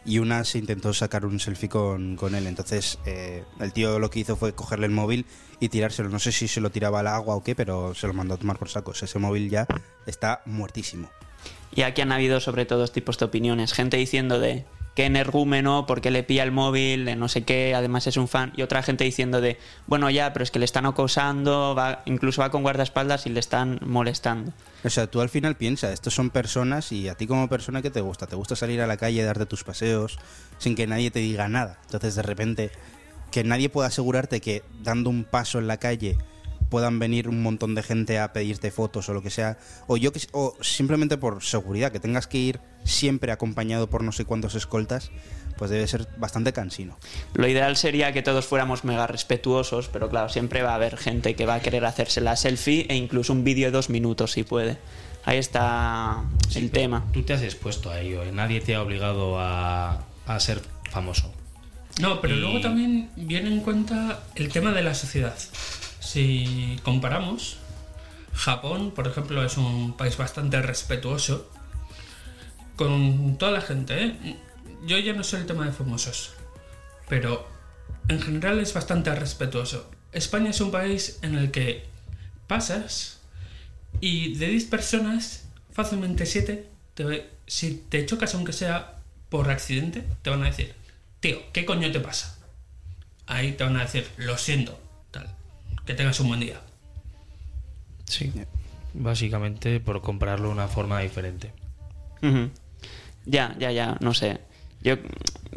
y 0.10 0.18
una 0.18 0.44
se 0.44 0.58
intentó 0.58 0.92
sacar 0.92 1.24
un 1.24 1.40
selfie 1.40 1.70
con, 1.70 2.16
con 2.16 2.34
él. 2.34 2.48
Entonces, 2.48 2.98
eh, 3.06 3.44
el 3.60 3.72
tío 3.72 4.00
lo 4.00 4.10
que 4.10 4.22
hizo 4.22 4.36
fue 4.36 4.54
cogerle 4.54 4.88
el 4.88 4.92
móvil 4.92 5.28
y 5.60 5.70
tirárselo. 5.70 6.10
No 6.10 6.18
sé 6.18 6.32
si 6.32 6.48
se 6.48 6.62
lo 6.62 6.72
tiraba 6.72 7.02
al 7.02 7.08
agua 7.08 7.36
o 7.36 7.44
qué, 7.44 7.54
pero 7.54 7.94
se 7.94 8.08
lo 8.08 8.14
mandó 8.14 8.34
a 8.34 8.38
tomar 8.38 8.58
por 8.58 8.70
sacos. 8.70 9.04
Ese 9.04 9.20
móvil 9.20 9.52
ya 9.52 9.68
está 10.08 10.42
muertísimo. 10.46 11.12
Y 11.76 11.84
aquí 11.84 12.02
han 12.02 12.12
habido 12.12 12.40
sobre 12.40 12.66
todo 12.66 12.80
dos 12.80 12.92
tipos 12.92 13.20
de 13.20 13.26
opiniones. 13.26 13.74
Gente 13.74 13.98
diciendo 13.98 14.40
de 14.40 14.66
que 15.00 15.06
energúmeno, 15.06 15.86
porque 15.86 16.12
le 16.12 16.24
pilla 16.24 16.44
el 16.44 16.52
móvil, 16.52 17.06
de 17.06 17.16
no 17.16 17.30
sé 17.30 17.46
qué, 17.46 17.74
además 17.74 18.06
es 18.08 18.18
un 18.18 18.28
fan. 18.28 18.52
Y 18.58 18.64
otra 18.64 18.84
gente 18.84 19.06
diciendo 19.06 19.40
de, 19.40 19.58
bueno, 19.88 20.10
ya, 20.10 20.34
pero 20.34 20.44
es 20.44 20.52
que 20.52 20.60
le 20.60 20.66
están 20.66 20.86
acosando, 20.86 21.74
va, 21.74 22.02
incluso 22.04 22.42
va 22.42 22.52
con 22.52 22.64
guardaespaldas 22.64 23.26
y 23.26 23.30
le 23.30 23.40
están 23.40 23.80
molestando. 23.82 24.52
O 24.84 24.90
sea, 24.90 25.08
tú 25.08 25.22
al 25.22 25.30
final 25.30 25.56
piensas, 25.56 25.94
estos 25.94 26.14
son 26.14 26.32
personas 26.32 26.92
y 26.92 27.08
a 27.08 27.16
ti 27.16 27.28
como 27.28 27.48
persona, 27.48 27.82
¿qué 27.82 27.90
te 27.90 28.02
gusta? 28.02 28.28
¿Te 28.28 28.36
gusta 28.36 28.58
salir 28.58 28.82
a 28.82 28.88
la 28.88 28.98
calle, 28.98 29.24
darte 29.24 29.46
tus 29.46 29.64
paseos 29.64 30.20
sin 30.58 30.76
que 30.76 30.86
nadie 30.86 31.12
te 31.12 31.20
diga 31.20 31.48
nada? 31.48 31.80
Entonces, 31.86 32.16
de 32.16 32.22
repente, 32.22 32.70
que 33.32 33.46
nadie 33.46 33.70
pueda 33.70 33.88
asegurarte 33.88 34.42
que 34.42 34.64
dando 34.84 35.10
un 35.10 35.24
paso 35.24 35.60
en 35.60 35.68
la 35.68 35.78
calle 35.78 36.18
puedan 36.70 37.00
venir 37.00 37.28
un 37.28 37.42
montón 37.42 37.76
de 37.76 37.84
gente 37.84 38.20
a 38.20 38.32
pedirte 38.34 38.72
fotos 38.72 39.10
o 39.10 39.14
lo 39.14 39.22
que 39.22 39.30
sea, 39.30 39.58
o 39.88 39.98
yo 39.98 40.12
que, 40.14 40.22
o 40.32 40.56
simplemente 40.62 41.18
por 41.18 41.44
seguridad, 41.44 41.92
que 41.92 42.00
tengas 42.00 42.28
que 42.28 42.38
ir 42.38 42.60
siempre 42.84 43.32
acompañado 43.32 43.90
por 43.90 44.04
no 44.04 44.12
sé 44.12 44.26
cuántos 44.26 44.56
escoltas, 44.56 45.12
pues 45.58 45.70
debe 45.72 45.86
ser 45.88 46.08
bastante 46.18 46.54
cansino. 46.54 46.98
Lo 47.34 47.48
ideal 47.48 47.76
sería 47.76 48.14
que 48.14 48.22
todos 48.22 48.46
fuéramos 48.46 48.84
mega 48.86 49.08
respetuosos, 49.08 49.90
pero 49.90 50.10
claro, 50.10 50.30
siempre 50.30 50.62
va 50.62 50.72
a 50.72 50.76
haber 50.76 50.96
gente 50.98 51.36
que 51.36 51.46
va 51.46 51.56
a 51.56 51.60
querer 51.62 51.84
hacerse 51.86 52.22
la 52.22 52.36
selfie 52.38 52.86
e 52.90 52.96
incluso 52.96 53.34
un 53.34 53.44
vídeo 53.44 53.66
de 53.68 53.72
dos 53.72 53.90
minutos 53.90 54.32
si 54.32 54.44
puede. 54.44 54.78
Ahí 55.26 55.38
está 55.38 56.24
Sí, 56.48 56.60
el 56.60 56.72
tema. 56.72 57.04
Tú 57.12 57.24
te 57.24 57.34
has 57.34 57.42
expuesto 57.42 57.90
a 57.92 58.00
ello. 58.00 58.24
¿eh? 58.24 58.32
Nadie 58.32 58.62
te 58.62 58.74
ha 58.76 58.82
obligado 58.82 59.38
a, 59.38 60.06
a 60.26 60.40
ser 60.40 60.62
famoso. 60.90 61.34
No, 62.00 62.22
pero 62.22 62.36
Y- 62.36 62.40
luego 62.40 62.62
también 62.62 63.10
viene 63.18 63.50
en 63.50 63.60
cuenta 63.60 64.24
el 64.36 64.48
tema 64.48 64.72
de 64.72 64.82
la 64.82 64.94
sociedad. 64.96 65.36
Si 66.00 66.80
comparamos, 66.84 67.58
Japón, 68.34 68.92
por 68.92 69.08
ejemplo, 69.08 69.44
es 69.44 69.58
un 69.58 69.96
país 69.98 70.18
bastante 70.18 70.62
respetuoso 70.62 71.50
con 72.76 73.38
toda 73.38 73.52
la 73.52 73.62
gente. 73.62 74.06
¿eh? 74.06 74.38
Yo 74.86 74.98
ya 74.98 75.14
no 75.14 75.24
sé 75.24 75.38
el 75.38 75.46
tema 75.46 75.66
de 75.66 75.74
famosos, 75.74 76.32
pero 77.10 77.48
en 78.08 78.22
general 78.22 78.60
es 78.60 78.74
bastante 78.74 79.14
respetuoso. 79.14 79.90
España 80.12 80.52
es 80.52 80.62
un 80.62 80.72
país 80.72 81.20
en 81.22 81.36
el 81.36 81.52
que 81.52 81.86
pasas 82.48 83.20
y 84.02 84.36
de 84.36 84.48
10 84.48 84.66
personas, 84.66 85.46
fácilmente 85.72 86.26
7, 86.26 86.70
si 87.48 87.86
te 87.90 88.06
chocas 88.06 88.34
aunque 88.36 88.54
sea 88.54 89.00
por 89.30 89.50
accidente, 89.50 90.04
te 90.22 90.30
van 90.30 90.44
a 90.44 90.48
decir, 90.48 90.74
tío, 91.20 91.40
¿qué 91.54 91.66
coño 91.66 91.92
te 91.92 92.00
pasa? 92.00 92.38
Ahí 93.28 93.52
te 93.54 93.64
van 93.64 93.78
a 93.78 93.82
decir, 93.82 94.08
lo 94.18 94.38
siento, 94.38 94.80
que 95.90 95.96
tengas 95.96 96.20
un 96.20 96.28
buen 96.28 96.40
día. 96.40 96.62
Sí. 98.06 98.32
Básicamente 98.94 99.80
por 99.80 100.02
comprarlo 100.04 100.50
de 100.50 100.54
una 100.54 100.68
forma 100.68 101.00
diferente. 101.00 101.52
Ya, 103.26 103.56
ya, 103.58 103.72
ya, 103.72 103.98
no 104.00 104.14
sé. 104.14 104.38
Yo. 104.84 104.98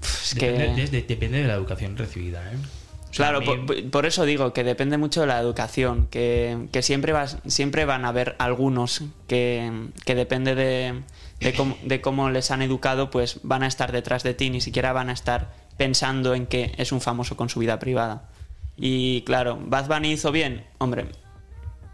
Es 0.01 0.35
que. 0.39 0.53
Depende, 0.53 0.85
de, 0.87 0.89
de- 0.89 1.03
depende 1.03 1.43
de 1.43 1.49
la 1.49 1.53
educación 1.53 1.99
recibida, 1.99 2.51
¿eh? 2.51 2.57
O 2.57 3.15
sea, 3.15 3.29
Claro, 3.29 3.41
mí- 3.41 3.47
por, 3.67 3.91
por 3.91 4.07
eso 4.07 4.25
digo 4.25 4.55
que 4.55 4.65
depende 4.65 4.97
mucho 4.97 5.21
de 5.21 5.27
la 5.27 5.39
educación, 5.39 6.07
que, 6.11 6.67
que 6.73 6.81
siempre, 6.81 7.13
vas, 7.13 7.37
siempre 7.47 7.85
van 7.85 8.07
a 8.07 8.09
haber 8.09 8.35
algunos 8.39 9.03
que, 9.29 9.71
que 10.07 10.15
depende 10.15 10.55
de, 10.55 11.03
de, 11.41 11.53
cómo, 11.53 11.77
de 11.85 12.01
cómo 12.01 12.31
les 12.31 12.51
han 12.51 12.63
educado, 12.63 13.11
pues 13.11 13.41
van 13.43 13.65
a 13.65 13.67
estar 13.67 13.93
detrás 13.93 14.23
de 14.23 14.33
ti, 14.33 14.49
ni 14.49 14.63
siquiera 14.63 14.95
van 14.95 15.11
a 15.11 15.13
estar 15.13 15.53
pensando 15.77 16.35
en 16.35 16.47
que 16.47 16.73
es 16.79 16.91
un 16.91 17.03
famoso 17.03 17.37
con 17.37 17.51
su 17.51 17.61
vida 17.61 17.79
privada. 17.79 18.31
Y 18.77 19.23
claro, 19.23 19.59
Bad 19.65 19.87
Bunny 19.89 20.13
hizo 20.13 20.33
bien, 20.33 20.65
hombre, 20.79 21.07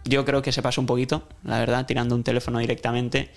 yo 0.05 0.25
creo 0.25 0.43
que 0.43 0.53
se 0.53 0.63
pasó 0.63 0.81
un 0.81 0.87
poquito, 0.87 1.29
la 1.45 1.59
verdad, 1.59 1.87
tirando 1.87 2.15
un 2.15 2.23
teléfono 2.25 2.59
directamente. 2.61 3.31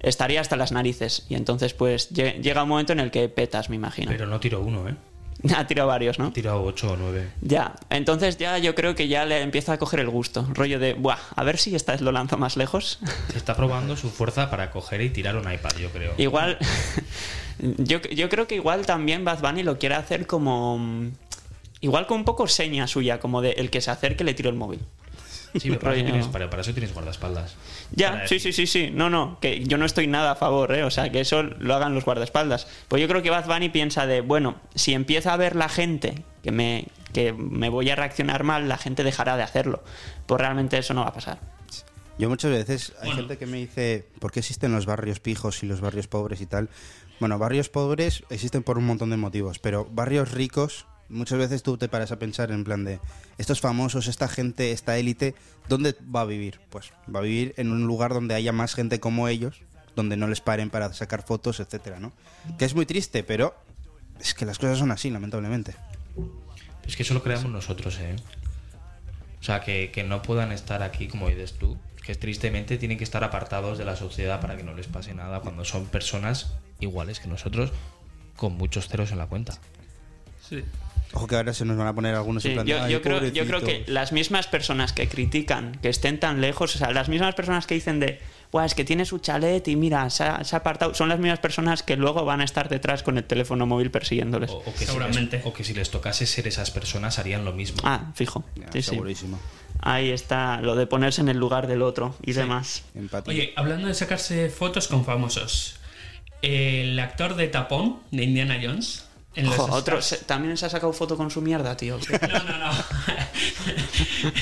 Estaría 0.00 0.40
hasta 0.42 0.56
las 0.56 0.70
narices 0.70 1.24
y 1.30 1.34
entonces 1.34 1.72
pues 1.72 2.12
lle- 2.12 2.40
llega 2.42 2.62
un 2.62 2.68
momento 2.68 2.92
en 2.92 3.00
el 3.00 3.10
que 3.10 3.28
petas, 3.28 3.70
me 3.70 3.76
imagino. 3.76 4.10
Pero 4.10 4.26
no 4.26 4.38
tiro 4.38 4.60
uno, 4.60 4.86
¿eh? 4.88 4.94
ha 5.56 5.66
tirado 5.66 5.88
varios, 5.88 6.18
¿no? 6.18 6.28
He 6.28 6.32
tirado 6.32 6.62
ocho 6.62 6.92
o 6.92 6.96
nueve. 6.96 7.30
Ya, 7.40 7.74
entonces 7.90 8.36
ya 8.36 8.58
yo 8.58 8.74
creo 8.74 8.94
que 8.94 9.08
ya 9.08 9.24
le 9.24 9.40
empieza 9.40 9.72
a 9.72 9.78
coger 9.78 10.00
el 10.00 10.10
gusto. 10.10 10.46
Rollo 10.52 10.78
de, 10.78 10.92
buah, 10.94 11.16
a 11.34 11.42
ver 11.44 11.56
si 11.58 11.74
esta 11.74 11.92
vez 11.92 12.02
lo 12.02 12.12
lanzo 12.12 12.36
más 12.36 12.56
lejos. 12.58 12.98
Se 13.32 13.38
está 13.38 13.56
probando 13.56 13.96
su 13.96 14.10
fuerza 14.10 14.50
para 14.50 14.70
coger 14.70 15.00
y 15.00 15.08
tirar 15.10 15.36
un 15.36 15.50
iPad, 15.50 15.72
yo 15.80 15.90
creo. 15.90 16.12
igual, 16.18 16.58
yo, 17.58 18.00
yo 18.02 18.28
creo 18.28 18.46
que 18.46 18.56
igual 18.56 18.84
también 18.86 19.24
Bad 19.24 19.40
Bunny 19.40 19.62
lo 19.62 19.78
quiere 19.78 19.94
hacer 19.94 20.26
como... 20.26 21.10
Igual 21.84 22.06
con 22.06 22.16
un 22.18 22.24
poco 22.24 22.48
seña 22.48 22.86
suya, 22.86 23.20
como 23.20 23.42
de 23.42 23.50
el 23.52 23.68
que 23.70 23.82
se 23.82 23.90
acerque 23.90 24.24
le 24.24 24.32
tiro 24.32 24.48
el 24.48 24.56
móvil. 24.56 24.80
Sí, 25.52 25.68
pero 25.68 25.80
para, 25.80 25.94
eso 25.96 26.04
tienes, 26.04 26.26
para, 26.28 26.48
para 26.50 26.62
eso 26.62 26.72
tienes 26.72 26.94
guardaespaldas. 26.94 27.56
Ya, 27.92 28.12
Para 28.12 28.26
sí, 28.26 28.36
decir- 28.36 28.54
sí, 28.54 28.66
sí, 28.66 28.86
sí. 28.86 28.90
No, 28.90 29.10
no, 29.10 29.38
que 29.38 29.62
yo 29.64 29.76
no 29.76 29.84
estoy 29.84 30.06
nada 30.06 30.32
a 30.32 30.34
favor, 30.34 30.74
¿eh? 30.74 30.82
O 30.82 30.90
sea, 30.90 31.10
que 31.12 31.20
eso 31.20 31.42
lo 31.42 31.74
hagan 31.74 31.94
los 31.94 32.04
guardaespaldas. 32.06 32.66
Pues 32.88 33.02
yo 33.02 33.06
creo 33.06 33.22
que 33.22 33.28
Bad 33.30 33.46
Bunny 33.46 33.68
piensa 33.68 34.06
de, 34.06 34.22
bueno, 34.22 34.56
si 34.74 34.94
empieza 34.94 35.32
a 35.32 35.36
ver 35.36 35.54
la 35.56 35.68
gente 35.68 36.24
que 36.42 36.50
me, 36.52 36.86
que 37.12 37.32
me 37.34 37.68
voy 37.68 37.90
a 37.90 37.96
reaccionar 37.96 38.42
mal, 38.44 38.66
la 38.68 38.78
gente 38.78 39.04
dejará 39.04 39.36
de 39.36 39.42
hacerlo. 39.42 39.84
Pues 40.26 40.40
realmente 40.40 40.78
eso 40.78 40.94
no 40.94 41.02
va 41.02 41.08
a 41.08 41.12
pasar. 41.14 41.38
Yo 42.18 42.28
muchas 42.30 42.50
veces 42.50 42.92
hay 43.00 43.08
Bueno. 43.08 43.16
gente 43.22 43.38
que 43.38 43.46
me 43.46 43.58
dice, 43.58 44.08
¿por 44.20 44.32
qué 44.32 44.40
existen 44.40 44.72
los 44.72 44.86
barrios 44.86 45.20
pijos 45.20 45.62
y 45.62 45.66
los 45.66 45.80
barrios 45.82 46.06
pobres 46.08 46.40
y 46.40 46.46
tal? 46.46 46.70
Bueno, 47.20 47.38
barrios 47.38 47.68
pobres 47.68 48.24
existen 48.30 48.62
por 48.62 48.78
un 48.78 48.86
montón 48.86 49.10
de 49.10 49.16
motivos, 49.18 49.58
pero 49.60 49.84
barrios 49.90 50.32
ricos, 50.32 50.86
muchas 51.14 51.38
veces 51.38 51.62
tú 51.62 51.76
te 51.76 51.88
paras 51.88 52.12
a 52.12 52.18
pensar 52.18 52.50
en 52.50 52.64
plan 52.64 52.84
de, 52.84 53.00
estos 53.38 53.60
famosos, 53.60 54.06
esta 54.06 54.28
gente, 54.28 54.72
esta 54.72 54.98
élite, 54.98 55.34
¿dónde 55.68 55.94
va 56.14 56.22
a 56.22 56.24
vivir? 56.24 56.60
Pues 56.70 56.92
va 57.12 57.20
a 57.20 57.22
vivir 57.22 57.54
en 57.56 57.70
un 57.70 57.86
lugar 57.86 58.12
donde 58.12 58.34
haya 58.34 58.52
más 58.52 58.74
gente 58.74 59.00
como 59.00 59.28
ellos, 59.28 59.62
donde 59.96 60.16
no 60.16 60.28
les 60.28 60.40
paren 60.40 60.70
para 60.70 60.92
sacar 60.92 61.22
fotos, 61.22 61.60
etcétera, 61.60 62.00
¿no? 62.00 62.12
Que 62.58 62.64
es 62.64 62.74
muy 62.74 62.86
triste, 62.86 63.22
pero 63.22 63.54
es 64.20 64.34
que 64.34 64.44
las 64.44 64.58
cosas 64.58 64.78
son 64.78 64.90
así, 64.90 65.10
lamentablemente. 65.10 65.74
Es 66.86 66.96
que 66.96 67.02
eso 67.02 67.14
lo 67.14 67.22
creamos 67.22 67.50
nosotros, 67.50 67.98
¿eh? 68.00 68.16
O 69.40 69.44
sea, 69.44 69.60
que, 69.60 69.90
que 69.92 70.04
no 70.04 70.22
puedan 70.22 70.52
estar 70.52 70.82
aquí, 70.82 71.08
como 71.08 71.28
dices 71.28 71.54
tú, 71.54 71.78
que 72.04 72.14
tristemente 72.14 72.76
tienen 72.78 72.98
que 72.98 73.04
estar 73.04 73.24
apartados 73.24 73.78
de 73.78 73.84
la 73.84 73.96
sociedad 73.96 74.40
para 74.40 74.56
que 74.56 74.62
no 74.62 74.74
les 74.74 74.86
pase 74.86 75.14
nada 75.14 75.40
cuando 75.40 75.64
son 75.64 75.86
personas 75.86 76.54
iguales 76.80 77.20
que 77.20 77.28
nosotros, 77.28 77.72
con 78.36 78.56
muchos 78.56 78.88
ceros 78.88 79.12
en 79.12 79.18
la 79.18 79.26
cuenta. 79.26 79.54
Sí. 80.48 80.64
Ojo 81.14 81.26
que 81.26 81.36
ahora 81.36 81.54
se 81.54 81.64
nos 81.64 81.76
van 81.76 81.86
a 81.86 81.94
poner 81.94 82.14
algunos 82.14 82.42
Sí, 82.42 82.48
en 82.50 82.54
plan 82.54 82.66
yo, 82.66 82.76
de, 82.76 82.82
"Ay, 82.82 82.92
yo 82.92 83.00
creo, 83.02 83.24
yo 83.24 83.46
creo 83.46 83.60
que 83.60 83.66
pobrecitos". 83.66 83.94
las 83.94 84.12
mismas 84.12 84.46
personas 84.48 84.92
que 84.92 85.08
critican 85.08 85.78
que 85.80 85.88
estén 85.88 86.18
tan 86.20 86.40
lejos, 86.40 86.74
o 86.74 86.78
sea, 86.78 86.90
las 86.90 87.08
mismas 87.08 87.34
personas 87.34 87.66
que 87.66 87.74
dicen 87.74 88.00
de, 88.00 88.20
Buah, 88.52 88.66
es 88.66 88.74
que 88.74 88.84
tiene 88.84 89.04
su 89.04 89.18
chalet 89.18 89.66
y 89.68 89.74
mira, 89.76 90.08
se 90.10 90.22
ha, 90.24 90.44
se 90.44 90.54
ha 90.54 90.60
apartado, 90.60 90.94
son 90.94 91.08
las 91.08 91.18
mismas 91.18 91.40
personas 91.40 91.82
que 91.82 91.96
luego 91.96 92.24
van 92.24 92.40
a 92.40 92.44
estar 92.44 92.68
detrás 92.68 93.02
con 93.02 93.16
el 93.18 93.24
teléfono 93.24 93.66
móvil 93.66 93.90
persiguiéndoles. 93.90 94.50
O, 94.50 94.58
o 94.58 94.64
que 94.72 94.78
si 94.78 94.86
Seguramente. 94.86 95.38
les, 95.38 95.46
o 95.46 95.52
que 95.52 95.64
si 95.64 95.74
les 95.74 95.90
tocase 95.90 96.24
ser 96.26 96.46
esas 96.46 96.70
personas 96.70 97.18
harían 97.18 97.44
lo 97.44 97.52
mismo. 97.52 97.78
Ah, 97.84 98.12
fijo. 98.14 98.44
Ya, 98.56 98.66
Sí, 98.72 98.82
sí. 98.82 98.90
segurísimo. 98.90 99.40
Ahí 99.80 100.10
está 100.10 100.60
lo 100.60 100.76
de 100.76 100.86
ponerse 100.86 101.20
en 101.20 101.28
el 101.28 101.36
lugar 101.36 101.66
del 101.66 101.82
otro 101.82 102.14
y 102.22 102.32
Sí. 102.32 102.38
demás. 102.40 102.84
Empatía. 102.94 103.32
Oye, 103.34 103.52
hablando 103.56 103.88
de 103.88 103.94
sacarse 103.94 104.48
fotos 104.50 104.86
con 104.88 105.04
famosos, 105.04 105.76
el 106.42 106.98
actor 107.00 107.34
de 107.36 107.48
Tapón, 107.48 107.98
de 108.12 108.22
Indiana 108.24 108.58
Jones, 108.62 109.06
En 109.36 109.46
los 109.46 109.58
Ojo, 109.58 109.72
otro, 109.74 110.00
se- 110.00 110.18
también 110.18 110.56
se 110.56 110.66
ha 110.66 110.70
sacado 110.70 110.92
foto 110.92 111.16
con 111.16 111.30
su 111.30 111.40
mierda, 111.42 111.76
tío. 111.76 111.98
No, 111.98 112.38
no, 112.44 112.58
no. 112.58 112.70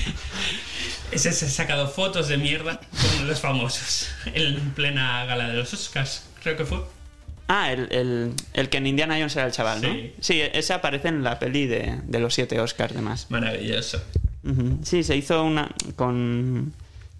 Ese 1.11 1.33
se 1.33 1.47
ha 1.47 1.49
sacado 1.51 1.89
fotos 1.89 2.29
de 2.29 2.39
mierda 2.39 2.81
con 3.19 3.29
los 3.29 3.41
famosos. 3.41 4.09
En 4.27 4.71
plena 4.73 5.25
gala 5.27 5.49
de 5.49 5.55
los 5.55 5.73
Oscars, 5.75 6.25
creo 6.43 6.57
que 6.57 6.65
fue. 6.65 6.79
Ah, 7.49 7.71
el, 7.73 7.89
el, 7.93 8.33
el 8.55 8.69
que 8.71 8.79
en 8.79 8.87
Indiana 8.87 9.17
Jones 9.17 9.37
era 9.37 9.45
el 9.47 9.53
chaval, 9.53 9.83
¿no? 9.83 9.89
Sí. 9.93 10.15
Sí, 10.21 10.41
ese 10.41 10.73
aparece 10.73 11.09
en 11.09 11.23
la 11.23 11.39
peli 11.39 11.67
de, 11.67 12.01
de 12.05 12.19
los 12.21 12.33
siete 12.35 12.59
Oscars, 12.61 12.95
demás. 12.95 13.27
Maravilloso. 13.29 14.03
Sí, 14.83 15.03
se 15.05 15.17
hizo 15.17 15.45
una 15.45 15.71
con... 15.97 16.73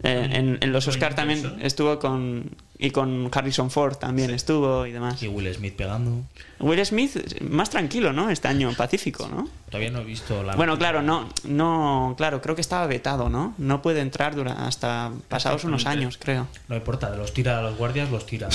eh, 0.03 0.29
en, 0.33 0.59
en 0.61 0.73
los 0.73 0.85
Con 0.87 0.95
Oscars 0.95 1.15
también 1.17 1.59
estuvo 1.63 1.99
con... 1.99 2.51
Y 2.79 2.91
con 2.91 3.31
Harrison 3.33 3.71
Ford 3.71 3.95
también 3.97 4.31
estuvo 4.31 4.85
y 4.87 4.91
demás. 4.91 5.23
Y 5.23 5.29
Will 5.29 5.55
Smith 5.55 5.77
pegando. 5.77 6.23
Will 6.59 6.85
Smith, 6.85 7.41
más 7.43 7.71
tranquilo, 7.71 8.13
¿no? 8.13 8.29
Este 8.29 8.49
año, 8.49 8.73
pacífico, 8.77 9.29
¿no? 9.29 9.49
Todavía 9.67 9.91
no 9.93 10.01
he 10.01 10.05
visto 10.05 10.43
la. 10.43 10.57
Bueno, 10.57 10.77
claro, 10.77 11.01
no, 11.01 11.29
no, 11.45 12.15
claro, 12.17 12.43
creo 12.43 12.57
que 12.57 12.61
estaba 12.61 12.89
vetado, 12.89 13.29
¿no? 13.29 13.55
No 13.59 13.83
puede 13.83 14.01
entrar 14.01 14.35
dura- 14.35 14.67
hasta 14.67 15.13
pasados 15.29 15.63
unos 15.63 15.87
años, 15.87 16.19
creo. 16.19 16.49
No 16.67 16.75
importa, 16.75 17.15
los 17.15 17.33
tira 17.33 17.61
a 17.61 17.63
los 17.63 17.77
guardias, 17.77 18.11
los 18.11 18.27
tira. 18.27 18.49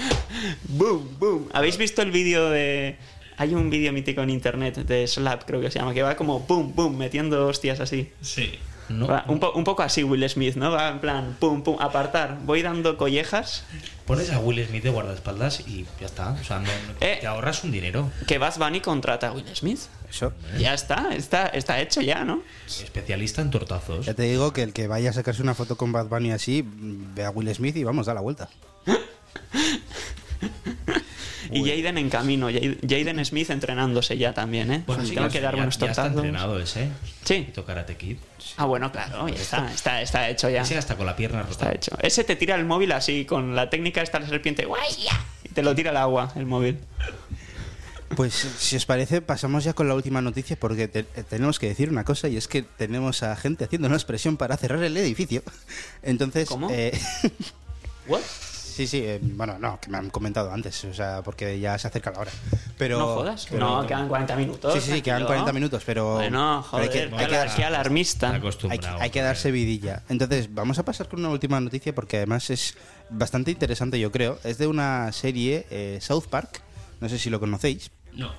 Boom, 0.68 1.08
boom. 1.18 1.48
¿Habéis 1.52 1.76
visto 1.76 2.02
el 2.02 2.10
vídeo 2.10 2.48
de... 2.50 2.96
Hay 3.36 3.54
un 3.54 3.70
vídeo 3.70 3.92
mítico 3.92 4.22
en 4.22 4.30
internet 4.30 4.76
de 4.76 5.06
Slap, 5.06 5.44
creo 5.44 5.60
que 5.60 5.70
se 5.70 5.78
llama, 5.78 5.94
que 5.94 6.02
va 6.02 6.16
como 6.16 6.40
boom, 6.40 6.74
boom, 6.74 6.96
metiendo 6.96 7.46
hostias 7.46 7.80
así. 7.80 8.10
Sí. 8.20 8.50
No, 8.88 9.06
Va 9.06 9.24
un, 9.28 9.38
po- 9.38 9.52
un 9.52 9.64
poco 9.64 9.82
así 9.82 10.02
Will 10.02 10.28
Smith, 10.30 10.56
¿no? 10.56 10.70
Va 10.70 10.88
en 10.88 10.98
plan, 11.00 11.36
pum, 11.38 11.62
pum, 11.62 11.76
apartar. 11.80 12.38
Voy 12.44 12.62
dando 12.62 12.96
collejas. 12.96 13.64
Pones 14.06 14.30
a 14.30 14.38
Will 14.38 14.64
Smith 14.66 14.82
de 14.82 14.90
guardaespaldas 14.90 15.60
y 15.66 15.86
ya 16.00 16.06
está. 16.06 16.30
O 16.30 16.44
sea, 16.44 16.58
no, 16.58 16.64
no- 16.66 16.94
Eh. 17.00 17.18
te 17.20 17.26
ahorras 17.26 17.62
un 17.64 17.70
dinero. 17.72 18.10
Que 18.26 18.38
Bad 18.38 18.56
Bunny 18.58 18.80
contrata 18.80 19.28
a 19.28 19.32
Will 19.32 19.44
Smith. 19.54 19.80
Eso. 20.08 20.32
Ya 20.58 20.72
está, 20.72 21.08
está, 21.14 21.46
está 21.48 21.80
hecho 21.80 22.00
ya, 22.00 22.24
¿no? 22.24 22.42
Especialista 22.66 23.42
en 23.42 23.50
tortazos. 23.50 24.06
Ya 24.06 24.14
te 24.14 24.22
digo 24.22 24.54
que 24.54 24.62
el 24.62 24.72
que 24.72 24.86
vaya 24.86 25.10
a 25.10 25.12
sacarse 25.12 25.42
una 25.42 25.54
foto 25.54 25.76
con 25.76 25.92
Bad 25.92 26.06
Bunny 26.06 26.30
así, 26.32 26.64
ve 26.66 27.26
a 27.26 27.30
Will 27.30 27.54
Smith 27.54 27.76
y 27.76 27.84
vamos, 27.84 28.06
da 28.06 28.14
la 28.14 28.22
vuelta. 28.22 28.48
Y 31.50 31.60
Jaden 31.64 31.96
en 31.96 32.10
camino, 32.10 32.50
Jad- 32.50 32.76
Jaden 32.86 33.24
Smith 33.24 33.48
entrenándose 33.48 34.18
ya 34.18 34.34
también, 34.34 34.70
¿eh? 34.70 34.82
Bueno, 34.86 35.02
sí, 35.06 35.14
Tengo 35.14 35.28
que 35.30 35.40
dar 35.40 35.52
ya- 35.54 35.56
buenos 35.56 35.78
ya 35.78 35.86
está 35.86 36.06
entrenado 36.08 36.60
ese. 36.60 36.88
Sí. 37.24 37.48
Karate 37.66 37.96
Kid. 37.96 38.18
Ah, 38.58 38.66
bueno, 38.66 38.92
claro, 38.92 39.26
ya 39.28 39.34
está, 39.40 39.72
está, 39.72 40.02
está 40.02 40.28
hecho 40.28 40.50
ya. 40.50 40.60
Ese 40.62 40.76
hasta 40.76 40.96
con 40.96 41.06
la 41.06 41.16
pierna 41.16 41.40
rota. 41.42 41.52
Está 41.52 41.72
hecho. 41.74 41.92
Ese 42.02 42.24
te 42.24 42.36
tira 42.36 42.54
el 42.56 42.66
móvil 42.66 42.92
así, 42.92 43.24
con 43.24 43.56
la 43.56 43.70
técnica 43.70 44.02
esta 44.02 44.18
de 44.18 44.24
la 44.24 44.30
serpiente. 44.30 44.66
Y 45.44 45.48
te 45.50 45.62
lo 45.62 45.74
tira 45.74 45.90
al 45.90 45.96
agua, 45.96 46.32
el 46.36 46.44
móvil. 46.44 46.78
Pues 48.14 48.34
si 48.34 48.76
os 48.76 48.84
parece, 48.84 49.22
pasamos 49.22 49.64
ya 49.64 49.72
con 49.72 49.88
la 49.88 49.94
última 49.94 50.20
noticia 50.20 50.56
porque 50.58 50.86
te- 50.88 51.00
eh, 51.14 51.24
tenemos 51.28 51.58
que 51.58 51.68
decir 51.68 51.88
una 51.90 52.04
cosa 52.04 52.28
y 52.28 52.36
es 52.36 52.46
que 52.48 52.62
tenemos 52.62 53.22
a 53.22 53.34
gente 53.36 53.64
haciendo 53.64 53.86
una 53.88 53.96
expresión 53.96 54.36
para 54.36 54.56
cerrar 54.58 54.82
el 54.82 54.96
edificio. 54.98 55.42
Entonces, 56.02 56.48
¿Cómo? 56.48 56.68
eh, 56.70 56.98
¿What? 58.06 58.20
Sí, 58.78 58.86
sí, 58.86 59.02
eh, 59.04 59.18
bueno, 59.20 59.58
no, 59.58 59.80
que 59.80 59.90
me 59.90 59.98
han 59.98 60.08
comentado 60.10 60.52
antes, 60.52 60.84
o 60.84 60.94
sea, 60.94 61.22
porque 61.22 61.58
ya 61.58 61.76
se 61.78 61.88
acerca 61.88 62.12
la 62.12 62.20
hora. 62.20 62.30
Pero, 62.76 62.98
no 63.00 63.06
jodas. 63.16 63.46
pero- 63.50 63.60
no, 63.80 63.86
quedan 63.86 64.06
40 64.08 64.36
minutos. 64.36 64.72
Sí, 64.74 64.80
sí, 64.80 64.86
sí, 64.92 65.02
quedan 65.02 65.18
tranquilo. 65.26 65.26
40 65.26 65.52
minutos, 65.52 65.82
pero... 65.84 66.14
Bueno, 66.14 66.64
pero 66.70 66.82
hay 66.82 66.88
joder, 66.88 67.08
que- 67.10 67.16
hay 67.16 67.26
que 67.26 67.56
qué 67.56 67.64
alarmista. 67.64 68.34
Acostumbrado. 68.34 68.98
hay 69.00 69.10
que 69.10 69.20
darse 69.20 69.50
vidilla. 69.50 70.02
Entonces, 70.08 70.54
vamos 70.54 70.78
a 70.78 70.84
pasar 70.84 71.08
con 71.08 71.18
una 71.18 71.30
última 71.30 71.60
noticia 71.60 71.92
porque 71.94 72.18
además 72.18 72.48
es 72.50 72.76
bastante 73.10 73.50
interesante, 73.50 73.98
yo 73.98 74.12
creo. 74.12 74.38
Es 74.44 74.58
de 74.58 74.66
una 74.68 75.10
serie, 75.12 75.66
eh, 75.70 75.98
South 76.00 76.26
Park. 76.30 76.62
No 77.00 77.08
sé 77.08 77.18
si 77.18 77.30
lo 77.30 77.40
conocéis. 77.40 77.90
No. 78.12 78.32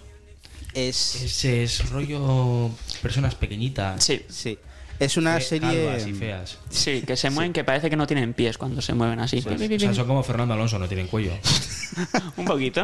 Es. 0.73 1.15
Ese 1.23 1.63
es 1.63 1.89
rollo 1.89 2.69
personas 3.02 3.36
pequeñitas. 3.36 4.04
Sí, 4.04 4.25
Sí. 4.30 4.58
Es 5.00 5.16
una 5.18 5.36
fe- 5.36 5.42
serie. 5.42 5.86
calvas 5.86 6.08
y 6.08 6.14
feas. 6.14 6.58
sí, 6.70 7.02
que 7.08 7.16
se 7.16 7.30
mueven, 7.30 7.54
que 7.54 7.64
parece 7.64 7.90
que 7.90 7.96
no 7.96 8.06
tienen 8.06 8.34
pies 8.34 8.58
cuando 8.58 8.82
se 8.82 8.94
mueven 8.94 9.20
así. 9.20 9.42
Pues, 9.42 9.60
o 9.62 9.80
sea, 9.80 9.94
son 9.94 10.08
como 10.08 10.24
Fernando 10.24 10.54
Alonso, 10.54 10.78
no 10.78 10.88
tienen 10.88 11.08
cuello. 11.08 11.32
un 12.38 12.46
poquito, 12.46 12.82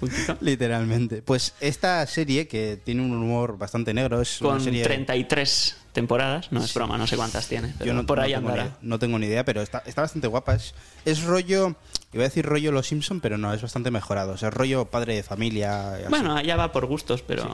un 0.00 0.08
poquito. 0.08 0.36
Literalmente. 0.40 1.22
Pues 1.22 1.54
esta 1.60 2.06
serie, 2.06 2.48
que 2.48 2.78
tiene 2.82 3.02
un 3.02 3.12
humor 3.14 3.58
bastante 3.58 3.92
negro, 3.92 4.20
es 4.22 4.38
Con 4.38 4.52
una 4.56 4.60
serie. 4.64 4.82
33 4.84 5.76
temporadas, 5.92 6.52
no 6.52 6.62
es 6.62 6.72
broma, 6.74 6.96
no 6.96 7.06
sé 7.06 7.16
cuántas 7.16 7.48
tiene, 7.48 7.74
pero 7.76 7.88
Yo 7.88 7.94
no, 7.94 8.06
por 8.06 8.20
ahí 8.20 8.32
no 8.32 8.38
tengo 8.38 8.52
ni- 8.52 8.58
andará. 8.60 8.78
no 8.82 8.98
tengo 8.98 9.18
ni 9.18 9.26
idea, 9.26 9.44
pero 9.44 9.60
está, 9.62 9.82
está 9.84 10.02
bastante 10.02 10.26
guapa. 10.28 10.54
Es, 10.54 10.74
es 11.04 11.22
rollo. 11.24 11.76
Iba 12.12 12.22
a 12.24 12.28
decir 12.28 12.46
rollo 12.46 12.72
Los 12.72 12.86
Simpson, 12.88 13.20
pero 13.20 13.36
no, 13.36 13.52
es 13.52 13.60
bastante 13.60 13.90
mejorado. 13.90 14.32
O 14.32 14.36
sea, 14.38 14.48
rollo 14.50 14.86
padre 14.86 15.16
de 15.16 15.22
familia. 15.22 15.94
así. 15.94 16.04
Bueno, 16.08 16.34
allá 16.34 16.56
va 16.56 16.72
por 16.72 16.86
gustos, 16.86 17.20
pero 17.22 17.42
sí, 17.42 17.48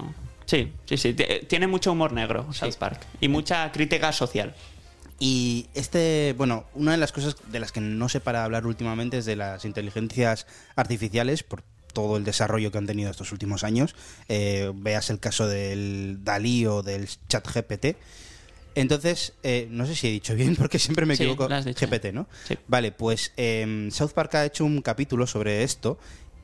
sí, 0.47 0.73
sí, 0.97 1.15
T- 1.15 1.47
tiene 1.49 1.67
mucho 1.67 1.93
humor 1.93 2.13
negro 2.13 2.53
South 2.53 2.75
Park 2.79 3.01
y 3.21 3.29
mucha 3.29 3.71
crítica 3.73 4.13
social. 4.13 4.55
Y 5.21 5.67
este, 5.75 6.35
bueno, 6.37 6.65
una 6.75 6.93
de 6.93 6.99
las 6.99 7.13
cosas 7.13 7.37
de 7.51 7.61
las 7.61 7.71
que 7.73 7.81
no 7.81 8.09
se 8.09 8.21
para 8.21 8.45
hablar 8.45 8.67
últimamente 8.67 9.19
es 9.19 9.25
de 9.25 9.37
las 9.37 9.65
inteligencias 9.65 10.47
artificiales 10.77 11.43
por 11.45 11.63
todo 11.93 12.17
el 12.17 12.25
desarrollo 12.25 12.73
que 12.73 12.79
han 12.79 12.87
tenido 12.87 13.11
estos 13.11 13.31
últimos 13.31 13.63
años. 13.63 13.95
Eh, 14.29 14.73
veas 14.75 15.11
el 15.11 15.21
caso 15.21 15.47
del 15.47 16.19
Dalí 16.25 16.67
o 16.67 16.83
del 16.83 17.09
chat 17.29 17.47
GPT. 17.47 17.97
Entonces, 18.75 19.35
eh, 19.45 19.69
no 19.71 19.87
sé 19.87 19.95
si 19.95 20.09
he 20.09 20.11
dicho 20.11 20.35
bien 20.35 20.57
porque 20.59 20.81
siempre 20.81 21.07
me 21.07 21.15
Sí, 21.17 21.23
equivoco. 21.23 21.49
GPT, 21.49 22.13
¿no? 22.13 22.27
Sí. 22.49 22.59
Vale, 22.67 22.91
pues 22.91 23.33
em, 23.37 23.91
South 23.93 24.11
Park 24.13 24.35
ha 24.35 24.45
hecho 24.45 24.65
un 24.65 24.83
capítulo 24.83 25.29
sobre 25.29 25.63
esto 25.63 25.97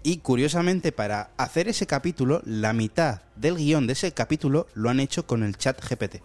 y 0.03 0.19
curiosamente 0.19 0.93
para 0.93 1.31
hacer 1.37 1.69
ese 1.69 1.87
capítulo, 1.87 2.43
la 2.47 2.73
mitad 2.73 3.21
del 3.37 3.57
guion 3.57 3.87
de 3.87 3.93
ese 3.95 4.13
capítulo 4.13 4.67
lo 4.75 4.91
han 4.91 5.01
hecho 5.01 5.27
con 5.27 5.43
el 5.43 5.57
chat 5.57 5.79
GPT. 5.83 6.17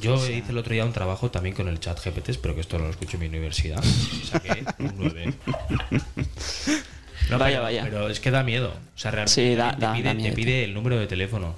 Yo 0.00 0.14
hice 0.16 0.44
el 0.50 0.56
otro 0.58 0.72
día 0.72 0.84
un 0.86 0.92
trabajo 0.92 1.30
también 1.30 1.54
con 1.54 1.68
el 1.68 1.78
chat 1.78 2.02
GPT, 2.02 2.30
espero 2.30 2.54
que 2.54 2.62
esto 2.62 2.78
no 2.78 2.84
lo 2.84 2.90
escuche 2.90 3.14
en 3.16 3.20
mi 3.20 3.26
universidad. 3.28 3.82
Saqué 4.24 4.64
un 4.78 4.94
9. 4.96 5.34
No, 7.30 7.38
Vaya, 7.38 7.56
pero, 7.56 7.62
vaya. 7.62 7.82
Pero 7.84 8.08
es 8.08 8.20
que 8.20 8.30
da 8.30 8.42
miedo. 8.42 8.68
O 8.70 8.98
sea, 8.98 9.10
realmente 9.10 9.32
Sí, 9.34 9.54
da- 9.54 9.70
te, 9.72 9.76
pide, 9.76 10.02
da 10.02 10.10
te 10.10 10.14
miedo. 10.14 10.34
pide 10.34 10.64
el 10.64 10.74
número 10.74 10.98
de 10.98 11.06
teléfono. 11.06 11.54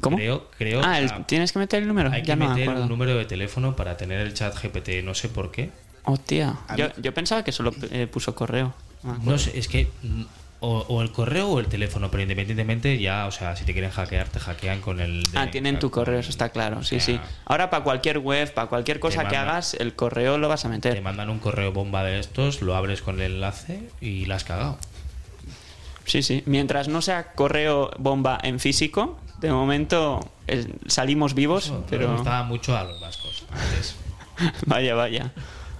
¿Cómo? 0.00 0.16
Creo, 0.16 0.48
creo 0.56 0.80
ah, 0.82 0.92
o 0.92 0.94
el- 0.96 1.26
tienes 1.26 1.52
que 1.52 1.58
meter 1.58 1.82
el 1.82 1.88
número. 1.88 2.10
hay 2.10 2.22
ya 2.22 2.34
que 2.34 2.36
me 2.36 2.48
meter 2.48 2.68
un 2.70 2.88
número 2.88 3.16
de 3.16 3.24
teléfono 3.26 3.76
para 3.76 3.96
tener 3.96 4.20
el 4.20 4.32
chat 4.32 4.54
GPT, 4.56 5.02
no 5.04 5.14
sé 5.14 5.28
por 5.28 5.50
qué. 5.50 5.70
Hostia, 6.04 6.56
yo, 6.76 6.88
yo 6.96 7.12
pensaba 7.12 7.44
que 7.44 7.52
solo 7.52 7.74
eh, 7.90 8.06
puso 8.06 8.34
correo. 8.34 8.72
No 9.22 9.38
sé, 9.38 9.58
es 9.58 9.68
que 9.68 9.88
mm, 10.02 10.22
o, 10.60 10.80
o 10.88 11.00
el 11.02 11.10
correo 11.10 11.48
o 11.48 11.58
el 11.60 11.66
teléfono, 11.66 12.10
pero 12.10 12.22
independientemente 12.22 12.98
ya, 12.98 13.26
o 13.26 13.30
sea, 13.30 13.56
si 13.56 13.64
te 13.64 13.72
quieren 13.72 13.90
hackear, 13.90 14.28
te 14.28 14.38
hackean 14.40 14.80
con 14.82 15.00
el... 15.00 15.22
de- 15.30 15.38
Ah, 15.38 15.50
tienen 15.50 15.78
tu 15.78 15.90
correo, 15.90 16.18
eso 16.20 16.28
está 16.30 16.50
claro, 16.50 16.82
sí, 16.84 17.00
sí. 17.00 17.18
Ahora 17.46 17.70
para 17.70 17.82
cualquier 17.82 18.18
web, 18.18 18.52
para 18.52 18.68
cualquier 18.68 19.00
cosa 19.00 19.26
que 19.26 19.36
hagas, 19.36 19.74
el 19.74 19.94
correo 19.94 20.36
lo 20.38 20.48
vas 20.48 20.64
a 20.64 20.68
Te 20.68 20.74
meter. 20.74 21.02
mandan 21.02 21.30
un 21.30 21.38
correo 21.38 21.72
bomba 21.72 22.04
de 22.04 22.18
estos, 22.20 22.60
lo 22.62 22.76
abres 22.76 23.00
con 23.02 23.20
el 23.20 23.32
enlace 23.32 23.88
y 24.02 24.26
la 24.26 24.34
has 24.36 24.44
cagado. 24.44 24.78
Sí, 26.04 26.22
sí. 26.22 26.42
Mientras 26.46 26.88
no 26.88 27.02
sea 27.02 27.32
correo 27.32 27.90
bomba 27.98 28.38
en 28.42 28.58
físico, 28.60 29.18
de 29.40 29.50
momento 29.52 30.20
eh, 30.46 30.66
salimos 30.86 31.34
vivos, 31.34 31.66
Eso, 31.66 31.86
pero 31.88 32.08
Le 32.08 32.14
gustaba 32.16 32.42
mucho 32.42 32.76
a 32.76 32.84
los 32.84 33.00
vascos 33.00 33.44
antes. 33.50 33.94
vaya, 34.66 34.94
vaya. 34.94 35.32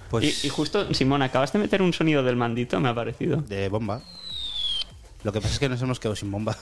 Pues 0.09 0.43
Y, 0.43 0.47
y 0.47 0.49
justo, 0.49 0.93
Simón, 0.93 1.21
acabas 1.21 1.53
de 1.53 1.59
meter 1.59 1.81
un 1.81 1.93
sonido 1.93 2.23
del 2.23 2.35
mandito, 2.35 2.79
me 2.79 2.89
ha 2.89 2.95
parecido. 2.95 3.37
de 3.37 3.69
bomba. 3.69 4.01
Lo 5.23 5.31
que 5.31 5.39
pasa 5.41 5.53
es 5.53 5.59
que 5.59 5.69
nos 5.69 5.81
hemos 5.81 5.99
quedado 5.99 6.15
sin 6.15 6.31
bomba. 6.31 6.57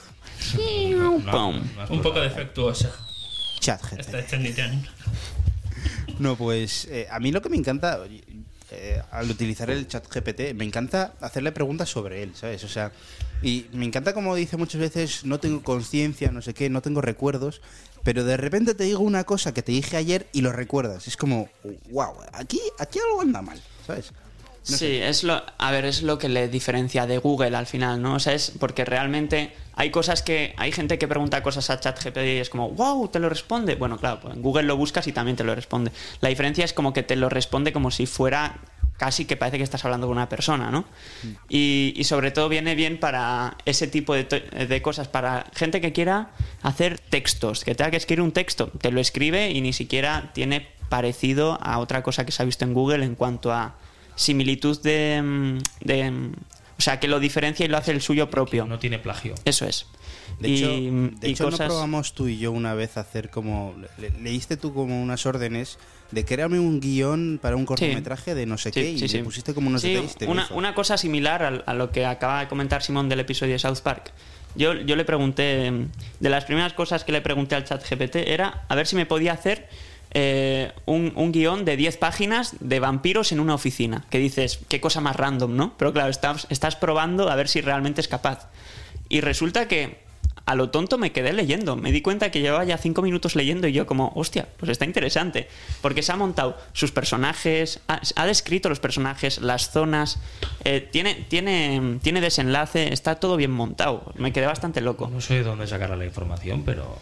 Un 1.88 2.02
poco 2.02 2.20
defectuosa 2.20 2.90
Chat 3.60 3.82
GPT. 3.82 4.00
esta 4.00 4.18
Eternity. 4.18 4.88
No, 6.18 6.36
pues 6.36 6.86
eh, 6.86 7.06
a 7.10 7.18
mí 7.20 7.32
lo 7.32 7.40
que 7.40 7.48
me 7.48 7.56
encanta 7.56 8.00
eh, 8.72 9.02
al 9.10 9.30
utilizar 9.30 9.70
el 9.70 9.88
chat 9.88 10.06
GPT, 10.06 10.54
me 10.54 10.64
encanta 10.64 11.14
hacerle 11.20 11.50
preguntas 11.52 11.88
sobre 11.88 12.22
él, 12.22 12.32
¿sabes? 12.34 12.62
O 12.64 12.68
sea, 12.68 12.92
y 13.42 13.66
me 13.72 13.84
encanta 13.84 14.12
como 14.12 14.34
dice 14.34 14.56
muchas 14.56 14.80
veces, 14.80 15.24
no 15.24 15.40
tengo 15.40 15.62
conciencia, 15.62 16.30
no 16.30 16.40
sé 16.40 16.54
qué, 16.54 16.70
no 16.70 16.80
tengo 16.82 17.00
recuerdos, 17.00 17.62
pero 18.04 18.24
de 18.24 18.36
repente 18.36 18.74
te 18.74 18.84
digo 18.84 19.00
una 19.00 19.24
cosa 19.24 19.52
que 19.52 19.62
te 19.62 19.72
dije 19.72 19.96
ayer 19.96 20.28
y 20.32 20.42
lo 20.42 20.52
recuerdas. 20.52 21.08
Es 21.08 21.16
como, 21.16 21.48
wow, 21.90 22.14
aquí, 22.32 22.60
aquí 22.78 22.98
algo 22.98 23.22
anda 23.22 23.42
mal, 23.42 23.60
¿sabes? 23.86 24.12
No 24.68 24.76
sí, 24.76 24.96
es 24.96 25.24
lo, 25.24 25.42
a 25.58 25.70
ver, 25.70 25.84
es 25.86 26.02
lo 26.02 26.18
que 26.18 26.28
le 26.28 26.48
diferencia 26.48 27.06
de 27.06 27.18
Google 27.18 27.56
al 27.56 27.66
final, 27.66 28.02
¿no? 28.02 28.14
O 28.14 28.18
sea, 28.20 28.34
es 28.34 28.52
porque 28.60 28.84
realmente 28.84 29.52
hay 29.74 29.90
cosas 29.90 30.22
que, 30.22 30.54
hay 30.58 30.70
gente 30.70 30.98
que 30.98 31.08
pregunta 31.08 31.42
cosas 31.42 31.70
a 31.70 31.80
ChatGPT 31.80 32.18
y 32.18 32.36
es 32.38 32.50
como, 32.50 32.68
wow, 32.70 33.08
te 33.08 33.18
lo 33.18 33.28
responde. 33.30 33.74
Bueno, 33.76 33.96
claro, 33.96 34.20
pues 34.20 34.34
en 34.34 34.42
Google 34.42 34.64
lo 34.64 34.76
buscas 34.76 35.06
y 35.06 35.12
también 35.12 35.36
te 35.36 35.44
lo 35.44 35.54
responde. 35.54 35.92
La 36.20 36.28
diferencia 36.28 36.64
es 36.64 36.72
como 36.74 36.92
que 36.92 37.02
te 37.02 37.16
lo 37.16 37.28
responde 37.30 37.72
como 37.72 37.90
si 37.90 38.04
fuera 38.06 38.58
casi 38.98 39.24
que 39.24 39.34
parece 39.38 39.56
que 39.56 39.64
estás 39.64 39.82
hablando 39.86 40.06
con 40.08 40.18
una 40.18 40.28
persona, 40.28 40.70
¿no? 40.70 40.84
Y, 41.48 41.94
y 41.96 42.04
sobre 42.04 42.30
todo 42.30 42.50
viene 42.50 42.74
bien 42.74 43.00
para 43.00 43.56
ese 43.64 43.86
tipo 43.86 44.14
de, 44.14 44.24
to- 44.24 44.36
de 44.66 44.82
cosas, 44.82 45.08
para 45.08 45.46
gente 45.54 45.80
que 45.80 45.92
quiera 45.94 46.32
hacer 46.62 46.98
textos, 46.98 47.64
que 47.64 47.74
tenga 47.74 47.90
que 47.90 47.96
escribir 47.96 48.20
un 48.20 48.32
texto, 48.32 48.70
te 48.78 48.92
lo 48.92 49.00
escribe 49.00 49.50
y 49.52 49.62
ni 49.62 49.72
siquiera 49.72 50.30
tiene 50.34 50.68
parecido 50.90 51.58
a 51.62 51.78
otra 51.78 52.02
cosa 52.02 52.26
que 52.26 52.32
se 52.32 52.42
ha 52.42 52.44
visto 52.44 52.66
en 52.66 52.74
Google 52.74 53.02
en 53.06 53.14
cuanto 53.14 53.52
a 53.52 53.74
similitud 54.20 54.80
de, 54.82 55.22
mm, 55.22 55.58
de, 55.86 56.10
mm, 56.10 56.32
O 56.78 56.82
sea, 56.82 56.98
que 56.98 57.08
lo 57.08 57.20
diferencia 57.20 57.64
y 57.66 57.68
lo 57.68 57.76
hace 57.76 57.90
el 57.92 58.00
suyo 58.00 58.30
propio. 58.30 58.64
No 58.66 58.78
tiene 58.78 58.98
plagio. 58.98 59.34
Eso 59.44 59.66
es. 59.66 59.86
De 60.38 60.48
y, 60.48 60.56
hecho, 60.56 60.68
de 61.20 61.28
y 61.28 61.32
hecho 61.32 61.44
cosas... 61.44 61.60
no 61.60 61.66
probamos 61.66 62.14
tú 62.14 62.28
y 62.28 62.38
yo 62.38 62.52
una 62.52 62.72
vez 62.74 62.96
hacer 62.96 63.28
como... 63.28 63.74
le- 63.98 64.10
leíste 64.22 64.56
tú 64.56 64.72
como 64.72 65.02
unas 65.02 65.26
órdenes 65.26 65.78
de 66.10 66.24
créame 66.24 66.58
un 66.58 66.80
guion 66.80 67.38
para 67.42 67.54
un 67.56 67.66
cortometraje 67.66 68.34
de 68.34 68.46
no 68.46 68.56
sé 68.56 68.70
Sí, 68.72 68.80
qué 68.80 68.90
y 68.92 68.94
sí, 68.98 69.02
le 69.02 69.08
sí. 69.08 69.18
pusiste 69.18 69.52
como 69.54 69.68
unos 69.68 69.82
Sí, 69.82 69.92
detalles 69.92 70.16
una, 70.26 70.48
una 70.52 70.74
cosa 70.74 70.96
similar 70.96 71.42
al- 71.42 71.62
a, 71.66 71.74
lo 71.74 71.90
que 71.92 72.06
acaba 72.06 72.40
de 72.40 72.48
comentar 72.48 72.82
Simón 72.82 73.08
del 73.10 73.20
episodio 73.20 73.52
de 73.52 73.58
South 73.58 73.80
Park. 73.82 74.12
Yo, 74.56 74.72
yo 74.74 74.96
le 74.96 75.04
pregunté, 75.04 75.70
de 76.18 76.28
las 76.30 76.44
primeras 76.46 76.72
cosas 76.72 77.04
que 77.04 77.12
le 77.12 77.20
pregunté 77.20 77.54
al 77.54 77.64
chat 77.64 77.82
GPT 77.88 78.16
era 78.26 78.64
a 78.68 78.74
ver 78.74 78.86
si 78.86 78.96
me 78.96 79.04
podía 79.06 79.32
hacer 79.34 79.68
eh, 80.12 80.72
un, 80.86 81.12
un 81.14 81.32
guion 81.32 81.64
de 81.64 81.76
10 81.76 81.96
páginas 81.96 82.56
de 82.60 82.80
vampiros 82.80 83.32
en 83.32 83.40
una 83.40 83.54
oficina. 83.54 84.04
Que 84.10 84.18
dices, 84.18 84.60
qué 84.68 84.80
cosa 84.80 85.00
más 85.00 85.16
random, 85.16 85.56
¿no? 85.56 85.74
Pero 85.76 85.92
claro, 85.92 86.10
estás, 86.10 86.46
estás 86.50 86.76
probando 86.76 87.30
a 87.30 87.36
ver 87.36 87.48
si 87.48 87.60
realmente 87.60 88.00
es 88.00 88.08
capaz. 88.08 88.48
Y 89.08 89.20
resulta 89.20 89.68
que 89.68 89.98
a 90.46 90.56
lo 90.56 90.70
tonto 90.70 90.98
me 90.98 91.12
quedé 91.12 91.32
leyendo. 91.32 91.76
Me 91.76 91.92
di 91.92 92.02
cuenta 92.02 92.30
que 92.30 92.40
llevaba 92.40 92.64
ya 92.64 92.76
cinco 92.76 93.02
minutos 93.02 93.36
leyendo 93.36 93.68
y 93.68 93.72
yo 93.72 93.86
como, 93.86 94.12
hostia, 94.16 94.48
pues 94.56 94.70
está 94.70 94.84
interesante. 94.84 95.48
Porque 95.80 96.02
se 96.02 96.10
ha 96.10 96.16
montado 96.16 96.56
sus 96.72 96.90
personajes, 96.90 97.80
ha, 97.86 98.00
ha 98.16 98.26
descrito 98.26 98.68
los 98.68 98.80
personajes, 98.80 99.40
las 99.40 99.70
zonas, 99.70 100.18
eh, 100.64 100.80
tiene, 100.90 101.14
tiene, 101.28 101.98
tiene 102.02 102.20
desenlace, 102.20 102.92
está 102.92 103.16
todo 103.16 103.36
bien 103.36 103.52
montado. 103.52 104.12
Me 104.16 104.32
quedé 104.32 104.46
bastante 104.46 104.80
loco. 104.80 105.08
No 105.08 105.20
sé 105.20 105.34
de 105.34 105.42
dónde 105.44 105.68
sacará 105.68 105.94
la 105.96 106.04
información, 106.04 106.64
pero 106.64 106.98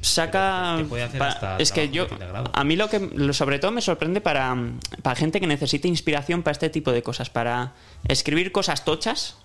Saca... 0.00 0.74
Te 0.78 0.84
puede 0.84 1.02
hacer 1.04 1.18
pa- 1.18 1.28
hasta 1.28 1.56
es 1.58 1.72
que 1.72 1.88
yo... 1.90 2.06
A 2.52 2.64
mí 2.64 2.76
lo 2.76 2.88
que 2.88 2.98
lo- 3.00 3.32
sobre 3.32 3.58
todo 3.58 3.70
me 3.70 3.80
sorprende 3.80 4.20
para, 4.20 4.56
para 5.02 5.16
gente 5.16 5.40
que 5.40 5.46
necesite 5.46 5.88
inspiración 5.88 6.42
para 6.42 6.52
este 6.52 6.70
tipo 6.70 6.92
de 6.92 7.02
cosas. 7.02 7.30
Para 7.30 7.72
escribir 8.08 8.52
cosas 8.52 8.84
tochas, 8.84 9.36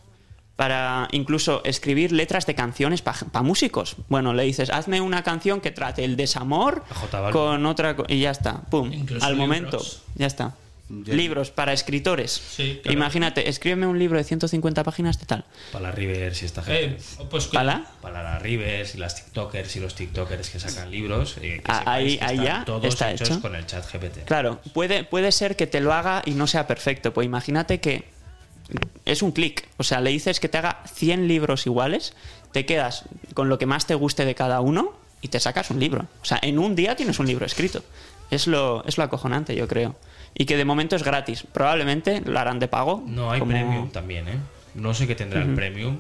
para 0.56 1.08
incluso 1.12 1.62
escribir 1.66 2.12
letras 2.14 2.46
de 2.46 2.56
canciones 2.56 3.02
para 3.02 3.42
músicos. 3.42 3.98
Bueno, 4.08 4.34
le 4.34 4.44
dices, 4.44 4.70
hazme 4.70 5.02
una 5.02 5.24
canción 5.24 5.60
que 5.62 5.72
trate 5.72 6.06
el 6.06 6.16
desamor 6.16 6.84
con 7.32 7.66
otra... 7.66 7.96
Y 8.08 8.20
ya 8.22 8.32
está, 8.32 8.62
pum, 8.62 8.92
Incluso 8.94 9.26
al 9.26 9.34
libros. 9.34 9.48
momento, 9.48 9.82
ya 10.16 10.28
está. 10.28 10.54
Ya. 10.88 11.16
Libros 11.16 11.50
para 11.50 11.74
escritores. 11.74 12.32
Sí, 12.32 12.80
claro. 12.84 12.96
Imagínate, 12.96 13.50
escríbeme 13.50 13.88
un 13.88 13.98
libro 13.98 14.20
de 14.20 14.24
150 14.24 14.84
páginas 14.84 15.20
de 15.20 15.26
tal. 15.26 15.44
para 15.72 15.86
la 15.90 15.92
Rivers 15.92 16.44
y 16.44 16.46
esta 16.46 16.62
gente. 16.62 16.98
Eh, 17.02 17.26
pues 17.30 17.48
¿Pala? 17.48 17.86
Para 18.02 18.22
las 18.22 18.40
Rivers 18.42 18.94
y 18.94 19.00
las 19.00 19.16
TikTokers 19.16 19.76
y 19.76 19.80
los 19.80 19.96
TikTokers 19.96 20.50
que 20.52 20.60
sacan 20.60 20.92
libros. 20.92 21.38
eh, 21.42 21.62
que 21.64 21.72
Ah, 21.72 21.82
ahí- 21.88 22.18
que 22.20 22.24
ahí 22.24 22.36
están 22.38 22.46
ya 22.60 22.66
todos 22.66 22.86
está 22.86 23.12
hechos 23.12 23.30
hecho. 23.32 23.42
con 23.42 23.56
el 23.56 23.66
chat 23.66 23.84
GPT. 23.92 24.26
Claro, 24.26 24.60
puede, 24.76 25.04
puede 25.04 25.32
ser 25.32 25.56
que 25.56 25.66
te 25.66 25.82
lo 25.82 25.92
haga 25.92 26.22
y 26.24 26.32
no 26.32 26.46
sea 26.46 26.68
perfecto. 26.68 27.12
Pues 27.14 27.26
imagínate 27.26 27.80
que 27.80 28.04
es 29.06 29.24
un 29.24 29.32
clic. 29.32 29.68
O 29.78 29.84
sea, 29.84 30.02
le 30.02 30.12
dices 30.12 30.40
que 30.40 30.50
te 30.50 30.60
haga 30.60 30.84
100 30.94 31.28
libros 31.28 31.66
iguales, 31.66 32.14
te 32.52 32.68
quedas 32.68 33.06
con 33.34 33.50
lo 33.50 33.58
que 33.58 33.66
más 33.66 33.88
te 33.88 33.96
guste 33.96 34.24
de 34.24 34.36
cada 34.36 34.62
uno 34.62 34.94
y 35.22 35.30
te 35.30 35.40
sacas 35.40 35.72
un 35.72 35.80
libro. 35.80 36.06
O 36.22 36.26
sea, 36.26 36.38
en 36.44 36.60
un 36.60 36.76
día 36.76 36.96
tienes 36.96 37.18
un 37.18 37.26
libro 37.26 37.46
escrito. 37.46 37.84
Es 38.30 38.46
lo, 38.48 38.84
es 38.86 38.98
lo 39.00 39.04
acojonante, 39.04 39.56
yo 39.56 39.68
creo. 39.68 39.96
Y 40.38 40.46
que 40.46 40.58
de 40.58 40.66
momento 40.66 40.96
es 40.96 41.04
gratis. 41.04 41.46
Probablemente 41.52 42.22
lo 42.26 42.38
harán 42.40 42.60
de 42.60 42.68
pago. 42.68 43.04
No 43.08 43.32
hay 43.32 43.40
como- 43.40 43.52
premium 43.54 43.90
también, 43.90 44.28
¿eh? 44.28 44.38
No 44.76 44.94
sé 44.94 45.08
qué 45.08 45.16
tendrá 45.16 45.42
el 45.42 45.54
premium. 45.56 45.98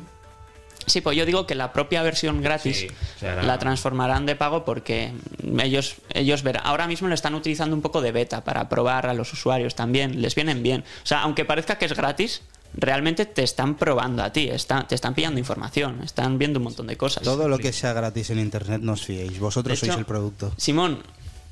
Sí, 0.88 1.02
pues 1.02 1.18
yo 1.18 1.26
digo 1.26 1.48
que 1.48 1.56
la 1.56 1.74
propia 1.74 2.04
versión 2.04 2.42
gratis 2.44 2.80
Sí, 2.82 2.88
la 3.22 3.58
transformarán 3.58 4.26
de 4.28 4.36
pago 4.36 4.66
porque 4.66 5.14
ellos, 5.60 5.96
ellos 6.14 6.44
verán. 6.44 6.62
Ahora 6.66 6.86
mismo 6.86 7.08
lo 7.08 7.16
están 7.16 7.34
utilizando 7.34 7.76
un 7.76 7.82
poco 7.82 8.02
de 8.02 8.12
beta 8.12 8.44
para 8.44 8.70
probar 8.70 9.08
a 9.08 9.14
los 9.16 9.32
usuarios 9.34 9.74
también. 9.74 10.22
Les 10.22 10.36
vienen 10.36 10.62
bien. 10.62 10.82
O 11.04 11.06
sea, 11.08 11.22
aunque 11.22 11.44
parezca 11.46 11.78
que 11.80 11.86
es 11.86 11.94
gratis, 11.96 12.42
realmente 12.76 13.26
te 13.26 13.42
están 13.42 13.76
probando 13.76 14.22
a 14.22 14.32
ti. 14.32 14.48
Están, 14.50 14.88
te 14.88 14.94
están 14.94 15.16
pillando 15.16 15.40
información. 15.40 16.02
Están 16.04 16.38
viendo 16.38 16.60
un 16.60 16.66
montón 16.66 16.86
de 16.86 16.98
cosas. 16.98 17.24
Todo 17.24 17.48
lo 17.48 17.58
que 17.58 17.74
sea 17.74 17.94
gratis 17.94 18.30
en 18.30 18.38
internet 18.40 18.82
no 18.82 18.92
os 18.94 19.04
fiéis. 19.06 19.40
Vosotros 19.40 19.72
De 19.72 19.78
sois 19.80 19.92
hecho- 19.94 20.00
el 20.00 20.06
producto. 20.06 20.54
Simón, 20.58 21.00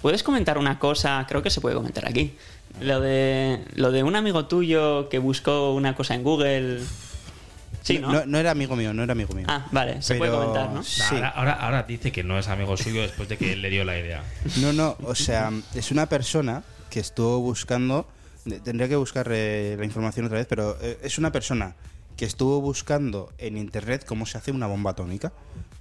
¿puedes 0.02 0.22
comentar 0.22 0.60
una 0.60 0.78
cosa? 0.78 1.26
Creo 1.28 1.42
que 1.42 1.50
se 1.50 1.60
puede 1.62 1.74
comentar 1.76 2.06
aquí. 2.08 2.36
Lo 2.82 3.00
de, 3.00 3.64
lo 3.76 3.92
de 3.92 4.04
un 4.04 4.16
amigo 4.16 4.46
tuyo 4.48 5.08
que 5.10 5.20
buscó 5.20 5.74
una 5.74 5.96
cosa 5.96 6.16
en 6.16 6.24
Google. 6.24 6.82
Sí, 7.84 8.00
¿no? 8.00 8.12
No, 8.12 8.26
no 8.26 8.38
era 8.38 8.52
amigo 8.52 8.76
mío, 8.76 8.94
no 8.94 9.04
era 9.04 9.12
amigo 9.12 9.34
mío. 9.34 9.46
Ah, 9.50 9.68
vale, 9.72 10.02
se 10.02 10.16
Pero- 10.16 10.20
puede 10.20 10.32
comentar, 10.32 10.70
¿no? 10.74 10.84
Sí. 10.84 11.02
Ahora, 11.16 11.30
ahora, 11.30 11.54
ahora 11.54 11.84
dice 11.84 12.12
que 12.12 12.24
no 12.24 12.40
es 12.40 12.48
amigo 12.48 12.76
suyo 12.78 13.02
después 13.02 13.28
de 13.30 13.38
que 13.38 13.54
él 13.54 13.62
le 13.62 13.70
dio 13.70 13.84
la 13.84 13.98
idea. 14.00 14.24
No, 14.62 14.72
no, 14.74 14.96
o 15.04 15.16
sea, 15.16 15.52
es 15.76 15.92
una 15.92 16.08
persona 16.08 16.64
que 16.90 17.00
estuvo 17.00 17.40
buscando, 17.40 18.08
tendría 18.64 18.88
que 18.88 18.96
buscar 18.96 19.28
eh, 19.32 19.76
la 19.78 19.86
información 19.86 20.26
otra 20.26 20.38
vez, 20.38 20.48
pero 20.48 20.78
eh, 20.82 20.98
es 21.04 21.18
una 21.18 21.32
persona 21.32 21.76
que 22.16 22.26
estuvo 22.26 22.62
buscando 22.62 23.34
en 23.38 23.58
internet 23.58 24.06
cómo 24.06 24.26
se 24.26 24.38
hace 24.38 24.52
una 24.52 24.68
bomba 24.68 24.92
atómica, 24.92 25.34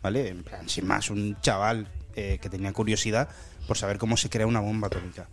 ¿vale? 0.03 0.28
En 0.28 0.43
plan, 0.43 0.68
sin 0.68 0.86
más, 0.86 1.09
un 1.11 1.36
chaval 1.40 1.86
eh, 2.16 2.38
que 2.43 2.49
tenía 2.49 2.72
curiosidad 2.72 3.28
por 3.68 3.76
saber 3.78 3.99
cómo 3.99 4.16
se 4.16 4.28
crea 4.28 4.47
una 4.47 4.61
bomba 4.61 4.88
atómica. 4.88 5.28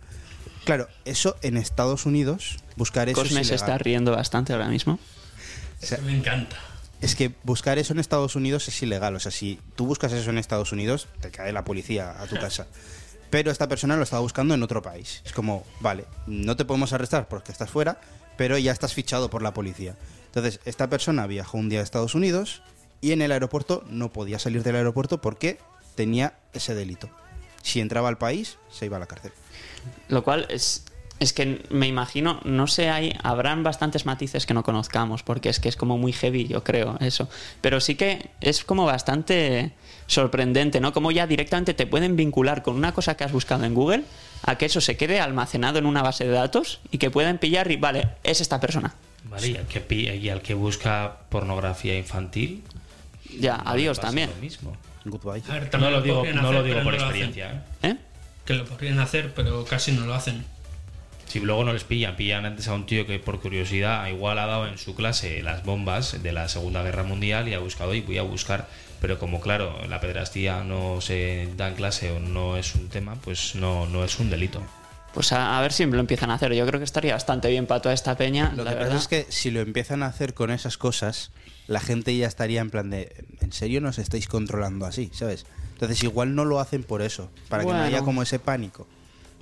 Claro, 0.64 0.88
eso 1.04 1.36
en 1.42 1.56
Estados 1.56 2.06
Unidos, 2.06 2.58
buscar 2.76 3.08
eso 3.08 3.20
Cosme 3.20 3.40
es 3.40 3.48
se 3.48 3.54
está 3.54 3.78
riendo 3.78 4.12
bastante 4.12 4.52
ahora 4.52 4.68
mismo. 4.68 4.98
O 5.82 5.86
sea, 5.86 5.98
Me 5.98 6.16
encanta. 6.16 6.56
es 7.00 7.14
que 7.14 7.32
buscar 7.44 7.78
eso 7.78 7.92
en 7.92 7.98
Estados 7.98 8.36
Unidos 8.36 8.68
es 8.68 8.82
ilegal. 8.82 9.16
O 9.16 9.20
sea, 9.20 9.32
si 9.32 9.58
tú 9.76 9.86
buscas 9.86 10.12
eso 10.12 10.30
en 10.30 10.38
Estados 10.38 10.72
Unidos, 10.72 11.08
te 11.20 11.30
cae 11.30 11.52
la 11.52 11.64
policía 11.64 12.20
a 12.20 12.26
tu 12.26 12.36
casa. 12.36 12.66
Pero 13.30 13.50
esta 13.50 13.68
persona 13.68 13.96
lo 13.96 14.02
estaba 14.02 14.20
buscando 14.20 14.54
en 14.54 14.62
otro 14.62 14.82
país. 14.82 15.22
Es 15.24 15.32
como, 15.32 15.64
vale, 15.80 16.04
no 16.26 16.56
te 16.56 16.64
podemos 16.64 16.92
arrestar 16.92 17.28
porque 17.28 17.52
estás 17.52 17.70
fuera, 17.70 18.00
pero 18.36 18.58
ya 18.58 18.72
estás 18.72 18.92
fichado 18.92 19.30
por 19.30 19.40
la 19.42 19.54
policía. 19.54 19.96
Entonces, 20.26 20.60
esta 20.64 20.90
persona 20.90 21.26
viajó 21.26 21.56
un 21.56 21.68
día 21.68 21.80
a 21.80 21.82
Estados 21.82 22.14
Unidos 22.14 22.62
y 23.00 23.12
en 23.12 23.22
el 23.22 23.32
aeropuerto 23.32 23.84
no 23.88 24.12
podía 24.12 24.38
salir 24.38 24.62
del 24.62 24.76
aeropuerto 24.76 25.20
porque 25.20 25.58
tenía 25.94 26.34
ese 26.52 26.74
delito. 26.74 27.08
Si 27.62 27.80
entraba 27.80 28.08
al 28.08 28.18
país, 28.18 28.58
se 28.70 28.86
iba 28.86 28.96
a 28.96 29.00
la 29.00 29.06
cárcel. 29.06 29.32
Lo 30.08 30.24
cual 30.24 30.46
es, 30.50 30.84
es 31.20 31.34
que 31.34 31.62
me 31.68 31.86
imagino, 31.86 32.40
no 32.44 32.66
sé, 32.66 32.88
hay, 32.88 33.14
habrán 33.22 33.62
bastantes 33.62 34.06
matices 34.06 34.46
que 34.46 34.54
no 34.54 34.62
conozcamos, 34.62 35.22
porque 35.22 35.50
es 35.50 35.60
que 35.60 35.68
es 35.68 35.76
como 35.76 35.98
muy 35.98 36.12
heavy, 36.12 36.48
yo 36.48 36.64
creo, 36.64 36.96
eso. 37.00 37.28
Pero 37.60 37.80
sí 37.80 37.94
que 37.94 38.30
es 38.40 38.64
como 38.64 38.86
bastante 38.86 39.72
sorprendente, 40.06 40.80
¿no? 40.80 40.92
Como 40.92 41.10
ya 41.10 41.26
directamente 41.26 41.74
te 41.74 41.86
pueden 41.86 42.16
vincular 42.16 42.62
con 42.62 42.74
una 42.74 42.92
cosa 42.92 43.16
que 43.16 43.24
has 43.24 43.32
buscado 43.32 43.64
en 43.64 43.74
Google 43.74 44.04
a 44.42 44.56
que 44.56 44.66
eso 44.66 44.80
se 44.80 44.96
quede 44.96 45.20
almacenado 45.20 45.78
en 45.78 45.84
una 45.84 46.02
base 46.02 46.24
de 46.24 46.30
datos 46.30 46.80
y 46.90 46.96
que 46.96 47.10
puedan 47.10 47.38
pillar 47.38 47.70
y, 47.70 47.76
vale, 47.76 48.08
es 48.24 48.40
esta 48.40 48.58
persona. 48.58 48.94
Vale, 49.24 49.48
y 49.48 49.56
al 49.56 49.66
que, 49.66 49.94
y 49.94 50.28
al 50.30 50.40
que 50.40 50.54
busca 50.54 51.18
pornografía 51.28 51.96
infantil. 51.96 52.64
Ya, 53.38 53.58
no 53.58 53.70
adiós 53.70 54.00
también. 54.00 54.30
Lo 54.30 54.40
mismo. 54.40 54.76
Goodbye. 55.04 55.42
A 55.48 55.58
ver, 55.58 55.78
No 55.80 55.90
lo 55.90 56.02
digo, 56.02 56.24
no 56.24 56.40
hacer, 56.40 56.52
lo 56.54 56.62
digo 56.62 56.82
por 56.82 56.92
no 56.94 56.98
experiencia. 57.00 57.64
¿eh? 57.82 57.88
¿Eh? 57.90 57.96
Que 58.44 58.54
lo 58.54 58.64
podrían 58.64 58.98
hacer, 59.00 59.32
pero 59.34 59.64
casi 59.64 59.92
no 59.92 60.06
lo 60.06 60.14
hacen. 60.14 60.44
Si 61.26 61.38
luego 61.38 61.62
no 61.64 61.72
les 61.72 61.84
pillan, 61.84 62.16
pillan 62.16 62.44
antes 62.44 62.66
a 62.66 62.74
un 62.74 62.86
tío 62.86 63.06
que 63.06 63.20
por 63.20 63.40
curiosidad 63.40 64.06
igual 64.08 64.38
ha 64.40 64.46
dado 64.46 64.66
en 64.66 64.78
su 64.78 64.96
clase 64.96 65.42
las 65.42 65.64
bombas 65.64 66.22
de 66.22 66.32
la 66.32 66.48
Segunda 66.48 66.82
Guerra 66.82 67.04
Mundial 67.04 67.46
y 67.48 67.54
ha 67.54 67.60
buscado 67.60 67.94
y 67.94 68.00
voy 68.00 68.18
a 68.18 68.22
buscar. 68.22 68.66
Pero 69.00 69.18
como 69.20 69.40
claro, 69.40 69.78
la 69.88 70.00
pedrastía 70.00 70.64
no 70.64 71.00
se 71.00 71.48
da 71.56 71.68
en 71.68 71.74
clase 71.76 72.10
o 72.10 72.18
no 72.18 72.56
es 72.56 72.74
un 72.74 72.88
tema, 72.88 73.14
pues 73.22 73.54
no, 73.54 73.86
no 73.86 74.04
es 74.04 74.18
un 74.18 74.28
delito. 74.28 74.60
Pues 75.14 75.32
a, 75.32 75.56
a 75.56 75.62
ver 75.62 75.72
si 75.72 75.86
lo 75.86 76.00
empiezan 76.00 76.30
a 76.30 76.34
hacer. 76.34 76.52
Yo 76.52 76.66
creo 76.66 76.80
que 76.80 76.84
estaría 76.84 77.12
bastante 77.14 77.48
bien 77.48 77.66
para 77.66 77.80
toda 77.80 77.94
esta 77.94 78.16
peña. 78.16 78.52
Lo 78.56 78.64
la 78.64 78.70
que 78.72 78.76
verdad. 78.76 78.92
pasa 78.96 79.02
es 79.02 79.08
que 79.26 79.32
si 79.32 79.50
lo 79.52 79.60
empiezan 79.60 80.02
a 80.02 80.06
hacer 80.06 80.34
con 80.34 80.50
esas 80.50 80.76
cosas, 80.78 81.30
la 81.70 81.78
gente 81.78 82.16
ya 82.16 82.26
estaría 82.26 82.60
en 82.60 82.68
plan 82.68 82.90
de, 82.90 83.24
¿en 83.40 83.52
serio 83.52 83.80
nos 83.80 83.98
estáis 83.98 84.26
controlando 84.26 84.86
así? 84.86 85.08
¿Sabes? 85.14 85.46
Entonces 85.74 86.02
igual 86.02 86.34
no 86.34 86.44
lo 86.44 86.58
hacen 86.58 86.82
por 86.82 87.00
eso, 87.00 87.30
para 87.48 87.62
que 87.62 87.70
no 87.70 87.80
haya 87.80 88.02
como 88.02 88.22
ese 88.22 88.40
pánico. 88.40 88.88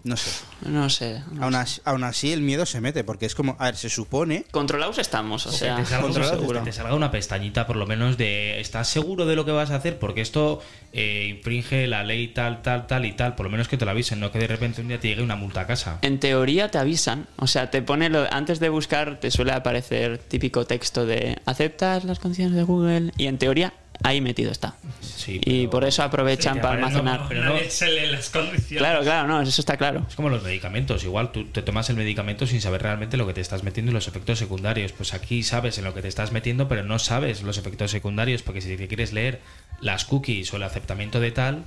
No 0.05 0.17
sé. 0.17 0.31
No 0.63 0.89
sé. 0.91 1.23
no 1.33 1.45
Aún 1.45 1.55
así, 1.55 1.81
aún 1.85 2.05
así 2.05 2.33
el 2.33 2.41
miedo 2.41 2.67
se 2.67 2.81
mete, 2.81 3.05
porque 3.05 3.27
es 3.27 3.35
como, 3.35 3.57
a 3.59 3.67
ver, 3.67 3.77
se 3.77 3.89
supone... 3.89 4.45
Controlados 4.51 4.99
estamos, 4.99 5.47
o 5.47 5.53
sea, 5.53 5.77
que 5.77 5.83
te 5.83 5.89
salga, 5.89 6.09
eso 6.09 6.19
una, 6.21 6.29
seguro. 6.29 6.59
que 6.61 6.65
te 6.67 6.73
salga 6.73 6.95
una 6.95 7.11
pestañita 7.11 7.67
por 7.67 7.77
lo 7.77 7.87
menos 7.87 8.17
de 8.17 8.61
¿estás 8.61 8.89
seguro 8.89 9.27
de 9.27 9.37
lo 9.37 9.45
que 9.45 9.53
vas 9.53 9.71
a 9.71 9.77
hacer? 9.77 9.99
Porque 9.99 10.21
esto 10.21 10.61
eh, 10.93 11.35
infringe 11.37 11.87
la 11.87 12.05
ley 12.05 12.29
tal, 12.29 12.63
tal, 12.63 12.87
tal 12.87 13.05
y 13.05 13.13
tal. 13.13 13.35
Por 13.35 13.47
lo 13.47 13.51
menos 13.51 13.69
que 13.69 13.77
te 13.77 13.85
lo 13.85 13.91
avisen, 13.91 14.21
no 14.21 14.31
que 14.31 14.39
de 14.39 14.47
repente 14.47 14.81
un 14.81 14.89
día 14.89 15.01
te 15.01 15.09
llegue 15.09 15.23
una 15.23 15.37
multa 15.37 15.63
a 15.63 15.67
casa. 15.67 15.99
En 16.03 16.21
teoría 16.21 16.71
te 16.71 16.79
avisan, 16.79 17.27
o 17.37 17.47
sea, 17.47 17.71
te 17.71 17.83
pone 17.83 18.09
lo, 18.09 18.27
antes 18.33 18.61
de 18.61 18.69
buscar 18.69 19.21
te 19.21 19.31
suele 19.31 19.53
aparecer 19.53 20.19
típico 20.19 20.67
texto 20.67 21.07
de 21.07 21.39
aceptas 21.45 22.05
las 22.05 22.19
condiciones 22.19 22.55
de 22.55 22.63
Google 22.63 23.13
y 23.17 23.27
en 23.27 23.39
teoría 23.39 23.73
ahí 24.03 24.21
metido 24.21 24.51
está. 24.51 24.75
Sí, 25.01 25.41
Y 25.45 25.67
por 25.67 25.85
eso 25.85 26.03
aprovechan 26.03 26.55
Sí, 26.55 26.61
para 26.61 26.75
pero 26.77 26.81
no- 26.81 26.87
almacenar. 26.99 27.29
pero 27.29 27.45
no- 27.45 27.59
se 27.69 27.89
lee 27.91 28.07
las 28.11 28.31
condiciones. 28.31 28.79
Claro, 28.79 29.03
claro, 29.03 29.29
no, 29.29 29.41
eso 29.43 29.61
está 29.61 29.77
claro. 29.77 30.05
Es 30.09 30.15
como 30.17 30.29
los 30.29 30.43
medicamentos, 30.43 31.05
igual 31.05 31.33
tú 31.33 31.45
te 31.47 31.63
tomas 31.63 31.91
el 31.91 31.97
medicamento 31.97 32.47
sin 32.47 32.61
saber 32.61 32.83
realmente 32.83 33.17
lo 33.17 33.27
que 33.27 33.35
te 33.35 33.41
estás 33.41 33.63
metiendo 33.65 33.91
y 33.91 33.95
los 33.95 34.09
efectos 34.09 34.39
secundarios. 34.39 34.93
Pues 34.93 35.15
aquí 35.15 35.43
sabes 35.43 35.79
en 35.79 35.85
lo 35.85 35.95
que 35.95 36.03
te 36.03 36.09
estás 36.09 36.33
metiendo, 36.33 36.69
pero 36.69 36.83
no 36.85 36.99
sabes 36.99 37.43
los 37.43 37.59
efectos 37.59 37.91
secundarios, 37.91 38.43
porque 38.43 38.61
si 38.61 38.77
te 38.77 38.89
quieres 38.89 39.13
leer 39.13 39.41
las 39.81 40.05
cookies 40.05 40.53
o 40.53 40.57
el 40.57 40.63
aceptamiento 40.63 41.21
de 41.21 41.31
tal, 41.33 41.65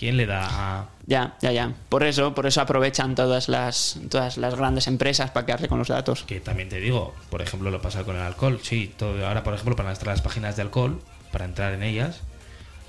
¿Quién 0.00 0.16
le 0.16 0.26
da 0.26 0.48
a.? 0.80 0.88
Ya, 1.06 1.36
ya, 1.40 1.52
ya. 1.52 1.72
Por 1.88 2.02
eso, 2.02 2.34
por 2.34 2.44
eso 2.46 2.60
aprovechan 2.60 3.14
todas 3.14 3.48
las, 3.48 4.00
todas 4.10 4.36
las 4.36 4.56
grandes 4.56 4.88
empresas 4.88 5.30
para 5.30 5.46
quedarse 5.46 5.68
con 5.68 5.78
los 5.78 5.86
datos. 5.86 6.24
Que 6.24 6.40
también 6.40 6.68
te 6.68 6.80
digo, 6.80 7.14
por 7.30 7.40
ejemplo, 7.40 7.70
lo 7.70 7.80
pasa 7.80 8.02
con 8.02 8.16
el 8.16 8.22
alcohol. 8.22 8.58
Sí, 8.64 8.92
todo, 8.98 9.24
ahora, 9.24 9.44
por 9.44 9.54
ejemplo, 9.54 9.76
para 9.76 9.90
entrar 9.90 10.08
a 10.08 10.12
las 10.14 10.22
páginas 10.22 10.56
de 10.56 10.62
alcohol, 10.62 11.00
para 11.32 11.44
entrar 11.44 11.72
en 11.74 11.82
ellas, 11.82 12.20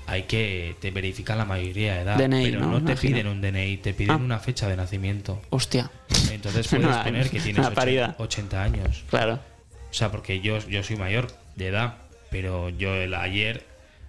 hay 0.06 0.22
que 0.24 0.74
te 0.80 0.90
verificar 0.90 1.36
la 1.36 1.44
mayoría 1.44 1.94
de 1.96 2.00
edad. 2.02 2.16
DNI, 2.16 2.44
pero 2.46 2.60
¿no? 2.60 2.66
no, 2.72 2.76
te 2.78 2.92
Imagino. 2.92 3.14
piden 3.16 3.26
un 3.26 3.40
DNI, 3.42 3.76
te 3.78 3.92
piden 3.94 4.10
Ah. 4.12 4.16
una 4.16 4.38
fecha 4.38 4.66
de 4.68 4.76
nacimiento. 4.76 5.40
Hostia, 5.50 5.90
Entonces 6.30 6.66
puedes 6.70 6.86
Una- 6.86 7.04
poner 7.04 7.24
que 7.30 7.40
tienes 7.40 7.58
una 7.58 7.68
80, 7.68 7.74
paridad. 7.74 8.16
80 8.18 8.62
años. 8.62 9.04
claro. 9.10 9.40
O 9.90 9.94
sea, 9.94 10.10
porque 10.10 10.40
yo, 10.40 10.58
yo 10.68 10.82
soy 10.82 10.96
mayor 10.96 11.28
de 11.56 11.68
edad, 11.68 11.94
pero 12.30 12.68
yo 12.68 12.94
el, 12.94 13.14
ayer 13.14 13.64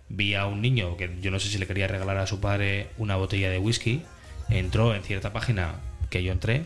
vi 0.09 0.36
a 0.36 0.45
un 0.45 0.61
niño 0.61 0.97
que 0.97 1.09
yo 1.21 1.32
no 1.32 1.39
sé 1.39 1.47
si 1.49 1.57
le 1.57 1.67
quería 1.67 1.88
regalar 1.88 2.17
a 2.17 2.27
su 2.27 2.39
padre 2.41 2.88
una 2.97 3.15
botella 3.15 3.49
de 3.49 3.59
whisky. 3.59 4.03
Entró 4.49 4.93
en 4.95 5.03
cierta 5.03 5.32
página 5.32 5.75
que 6.09 6.23
yo 6.23 6.32
entré, 6.34 6.63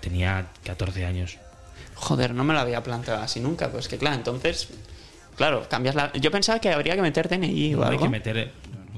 tenía 0.00 0.46
14 0.64 1.04
años. 1.04 1.36
Joder, 1.94 2.34
no 2.34 2.44
me 2.44 2.54
lo 2.54 2.60
había 2.60 2.82
planteado 2.82 3.22
así 3.22 3.40
nunca. 3.40 3.70
Pues 3.70 3.88
que 3.88 3.98
claro, 3.98 4.16
entonces, 4.16 4.68
claro, 5.38 5.66
cambias 5.70 5.94
la. 5.94 6.12
Yo 6.12 6.30
pensaba 6.30 6.58
que 6.58 6.68
habría 6.70 6.94
que 6.94 7.00
meter 7.02 7.28
DNI 7.28 7.74
o 7.74 7.78
No 7.78 7.82
hay 7.84 7.88
algo. 7.92 8.02
que 8.02 8.08
meter, 8.10 8.52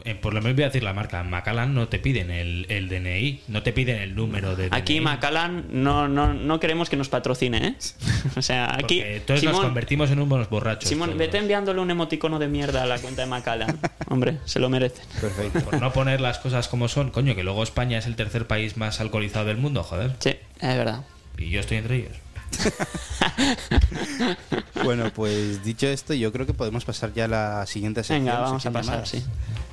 eh, 0.05 0.15
por 0.15 0.33
lo 0.33 0.41
menos 0.41 0.57
voy 0.57 0.63
a 0.65 0.67
decir 0.69 0.83
la 0.83 0.95
marca, 0.95 1.23
Macallan 1.23 1.75
no 1.75 1.89
te 1.89 1.99
piden 1.99 2.31
el, 2.31 2.65
el 2.71 2.89
DNI, 2.89 3.43
no 3.49 3.63
te 3.63 3.73
piden 3.75 4.01
el 4.01 4.15
número 4.15 4.57
de 4.57 4.69
Aquí 4.73 4.95
DNI. 4.95 5.01
Macallan 5.05 5.67
no, 5.71 6.09
no, 6.09 6.33
no 6.33 6.59
queremos 6.59 6.89
que 6.89 6.97
nos 6.97 7.09
patrocine, 7.11 7.59
¿eh? 7.67 7.75
O 8.37 8.43
sea, 8.43 8.75
aquí. 8.75 8.81
Porque 9.01 9.17
entonces 9.17 9.45
nos 9.45 9.61
convertimos 9.61 10.11
en 10.11 10.21
unos 10.21 10.49
borrachos. 10.49 10.89
Simón, 10.89 11.11
todos. 11.11 11.19
vete 11.19 11.39
enviándole 11.39 11.81
un 11.81 11.91
emoticono 11.91 12.39
de 12.39 12.49
mierda 12.49 12.83
a 12.83 12.87
la 12.87 12.99
cuenta 12.99 13.23
de 13.23 13.29
Macallan. 13.29 13.79
Hombre, 14.09 14.39
se 14.47 14.59
lo 14.59 14.69
merecen. 14.71 15.05
Perfecto. 15.21 15.61
Por 15.61 15.81
no 15.81 15.93
poner 15.93 16.21
las 16.21 16.39
cosas 16.39 16.67
como 16.69 16.89
son, 16.89 17.11
coño, 17.11 17.35
que 17.37 17.45
luego 17.45 17.63
España 17.63 17.99
es 17.99 18.07
el 18.07 18.17
tercer 18.17 18.47
país 18.47 18.77
más 18.79 19.01
alcoholizado 19.01 19.45
del 19.47 19.59
mundo, 19.59 19.83
joder. 19.83 20.13
Sí, 20.19 20.31
es 20.61 20.77
verdad. 20.77 21.05
Y 21.39 21.51
yo 21.51 21.61
estoy 21.61 21.77
entre 21.79 21.97
ellos. 21.97 22.13
Bueno, 24.85 25.13
pues 25.15 25.63
dicho 25.63 25.87
esto, 25.87 26.15
yo 26.15 26.33
creo 26.33 26.47
que 26.47 26.55
podemos 26.55 26.85
pasar 26.85 27.13
ya 27.13 27.27
a 27.27 27.29
la 27.29 27.67
siguiente 27.67 28.03
sección. 28.03 28.25
Venga, 28.25 28.41
vamos 28.41 28.65
a 28.65 28.71
pasar, 28.71 29.07
sí. 29.07 29.23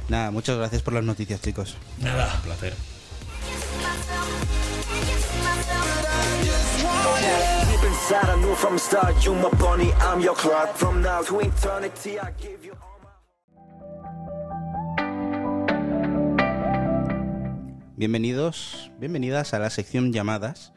Nada, 0.09 0.32
muchas 0.32 0.57
gracias 0.57 0.82
por 0.82 0.93
las 0.93 1.03
noticias, 1.03 1.41
chicos. 1.41 1.75
Nada. 1.99 2.34
Un 2.36 2.41
placer. 2.41 2.73
Bienvenidos, 17.95 18.91
bienvenidas 18.99 19.53
a 19.53 19.59
la 19.59 19.69
sección 19.69 20.13
llamadas. 20.13 20.73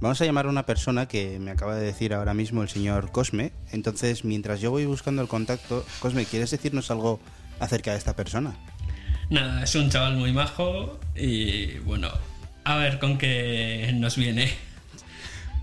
Vamos 0.00 0.20
a 0.20 0.24
llamar 0.24 0.46
a 0.46 0.48
una 0.48 0.64
persona 0.64 1.08
que 1.08 1.40
me 1.40 1.50
acaba 1.50 1.74
de 1.74 1.84
decir 1.84 2.14
ahora 2.14 2.32
mismo 2.32 2.62
el 2.62 2.68
señor 2.68 3.10
Cosme. 3.10 3.50
Entonces, 3.72 4.24
mientras 4.24 4.60
yo 4.60 4.70
voy 4.70 4.86
buscando 4.86 5.22
el 5.22 5.28
contacto, 5.28 5.84
Cosme, 5.98 6.24
¿quieres 6.24 6.52
decirnos 6.52 6.92
algo 6.92 7.18
acerca 7.58 7.90
de 7.90 7.98
esta 7.98 8.14
persona? 8.14 8.54
Nada, 9.28 9.64
es 9.64 9.74
un 9.74 9.90
chaval 9.90 10.16
muy 10.16 10.32
majo 10.32 11.00
y 11.16 11.78
bueno, 11.80 12.10
a 12.62 12.76
ver 12.76 13.00
con 13.00 13.18
qué 13.18 13.90
nos 13.94 14.16
viene. 14.16 14.52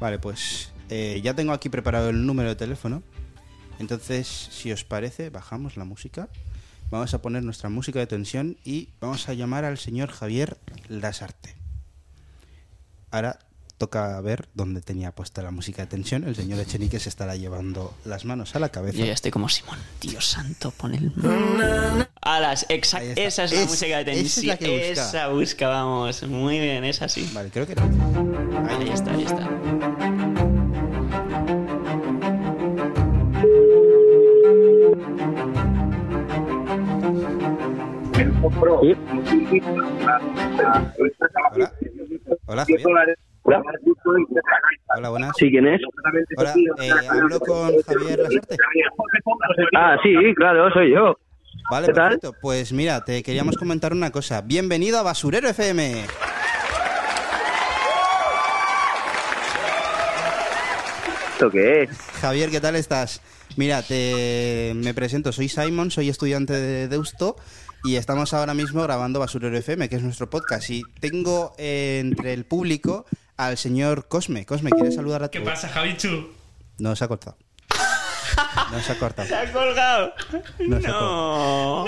Vale, 0.02 0.20
pues 0.20 0.70
eh, 0.90 1.22
ya 1.24 1.34
tengo 1.34 1.54
aquí 1.54 1.70
preparado 1.70 2.10
el 2.10 2.26
número 2.26 2.50
de 2.50 2.56
teléfono. 2.58 3.04
Entonces, 3.80 4.28
si 4.28 4.70
os 4.70 4.84
parece, 4.84 5.30
bajamos 5.30 5.78
la 5.78 5.86
música. 5.86 6.28
Vamos 6.92 7.14
a 7.14 7.22
poner 7.22 7.42
nuestra 7.44 7.70
música 7.70 8.00
de 8.00 8.08
tensión 8.08 8.58
y 8.66 8.90
vamos 9.00 9.30
a 9.30 9.34
llamar 9.34 9.64
al 9.64 9.78
señor 9.78 10.12
Javier 10.12 10.58
Lasarte. 10.90 11.56
Ahora 13.12 13.40
toca 13.78 14.20
ver 14.22 14.48
dónde 14.54 14.82
tenía 14.82 15.12
puesta 15.14 15.42
la 15.42 15.52
música 15.52 15.82
de 15.84 15.88
tensión. 15.88 16.24
El 16.24 16.36
señor 16.36 16.60
Echenique 16.60 17.00
se 17.00 17.10
estará 17.10 17.36
llevando 17.36 17.94
las 18.06 18.26
manos 18.26 18.56
a 18.56 18.60
la 18.60 18.70
cabeza. 18.70 18.98
Yo 18.98 19.06
ya 19.06 19.14
estoy 19.14 19.32
como 19.32 19.50
Simón. 19.50 19.78
Dios 20.02 20.26
santo, 20.26 20.72
pon 20.72 20.94
el. 20.96 21.12
Alas, 22.22 22.66
exact, 22.70 23.04
Ahí 23.04 23.10
está. 23.10 23.22
esa 23.24 23.44
es 23.44 23.52
la 23.54 23.62
Es- 23.62 23.70
música 23.70 24.04
de 24.04 24.12
esa 24.12 24.12
es 24.12 24.18
tensión. 24.36 24.48
la 24.48 24.58
que 24.58 24.68
busca. 24.90 24.92
Esa 25.10 25.28
busca, 25.30 25.68
vamos. 25.68 26.24
Muy 26.24 26.60
bien, 26.60 26.84
esa 26.86 27.08
sí. 27.10 27.30
Vale, 27.34 27.50
creo 27.50 27.66
que 27.66 27.74
era. 27.74 27.84
Ahí 27.84 28.90
está, 28.90 29.12
ahí 29.12 29.24
está. 29.24 30.56
Hola. 41.56 41.72
Hola, 42.48 42.66
Javier. 42.66 43.18
Hola, 43.46 45.10
buenas. 45.10 45.32
¿Sí, 45.38 45.52
quién 45.52 45.68
es? 45.68 45.80
Hola, 46.38 46.54
eh, 46.82 46.90
hablo 47.08 47.40
con 47.40 47.80
Javier 47.84 48.20
Lasarte. 48.20 48.58
Ah, 49.76 49.98
sí, 50.02 50.14
claro, 50.36 50.72
soy 50.72 50.92
yo. 50.92 51.16
Vale, 51.70 51.88
¿Qué 51.88 51.94
tal? 51.94 52.10
perfecto. 52.20 52.34
Pues 52.42 52.74
mira, 52.74 53.04
te 53.04 53.22
queríamos 53.22 53.56
comentar 53.58 53.94
una 53.94 54.10
cosa. 54.12 54.42
Bienvenido 54.42 54.98
a 54.98 55.04
Basurero 55.04 55.48
FM. 55.48 56.06
¿Esto 61.34 61.52
qué 61.52 61.84
es? 61.84 61.90
Javier, 62.22 62.50
¿qué 62.50 62.62
tal 62.62 62.76
estás? 62.76 63.22
Mira, 63.58 63.84
te 63.84 64.74
me 64.76 64.94
presento, 64.94 65.32
soy 65.32 65.50
Simon, 65.50 65.92
soy 65.92 66.10
estudiante 66.10 66.54
de 66.54 66.88
Deusto 66.88 67.36
y 67.84 67.98
estamos 67.98 68.34
ahora 68.34 68.54
mismo 68.54 68.82
grabando 68.82 69.20
Basurero 69.20 69.56
FM, 69.56 69.88
que 69.88 69.98
es 69.98 70.04
nuestro 70.04 70.30
podcast. 70.30 70.70
Y 70.72 70.82
tengo 71.00 71.54
eh, 71.58 72.00
entre 72.02 72.34
el 72.34 72.46
público 72.46 73.06
al 73.38 73.58
señor 73.58 74.08
Cosme. 74.08 74.46
Cosme, 74.46 74.72
¿quieres 74.72 74.96
saludar 74.96 75.24
a 75.24 75.28
tu... 75.30 75.40
¿Qué 75.40 75.46
pasa, 75.46 75.70
Javichu? 75.70 76.32
No, 76.78 76.96
se 76.96 77.04
ha 77.04 77.08
cortado. 77.08 77.38
No 78.72 78.82
se 78.82 78.92
ha 78.92 79.00
cortado. 79.00 79.28
¡Te 79.30 79.36
ha 79.36 79.52
colgado! 79.52 80.14
No 80.60 80.82
se 80.82 80.88
ha 80.88 80.92
No. 80.92 81.86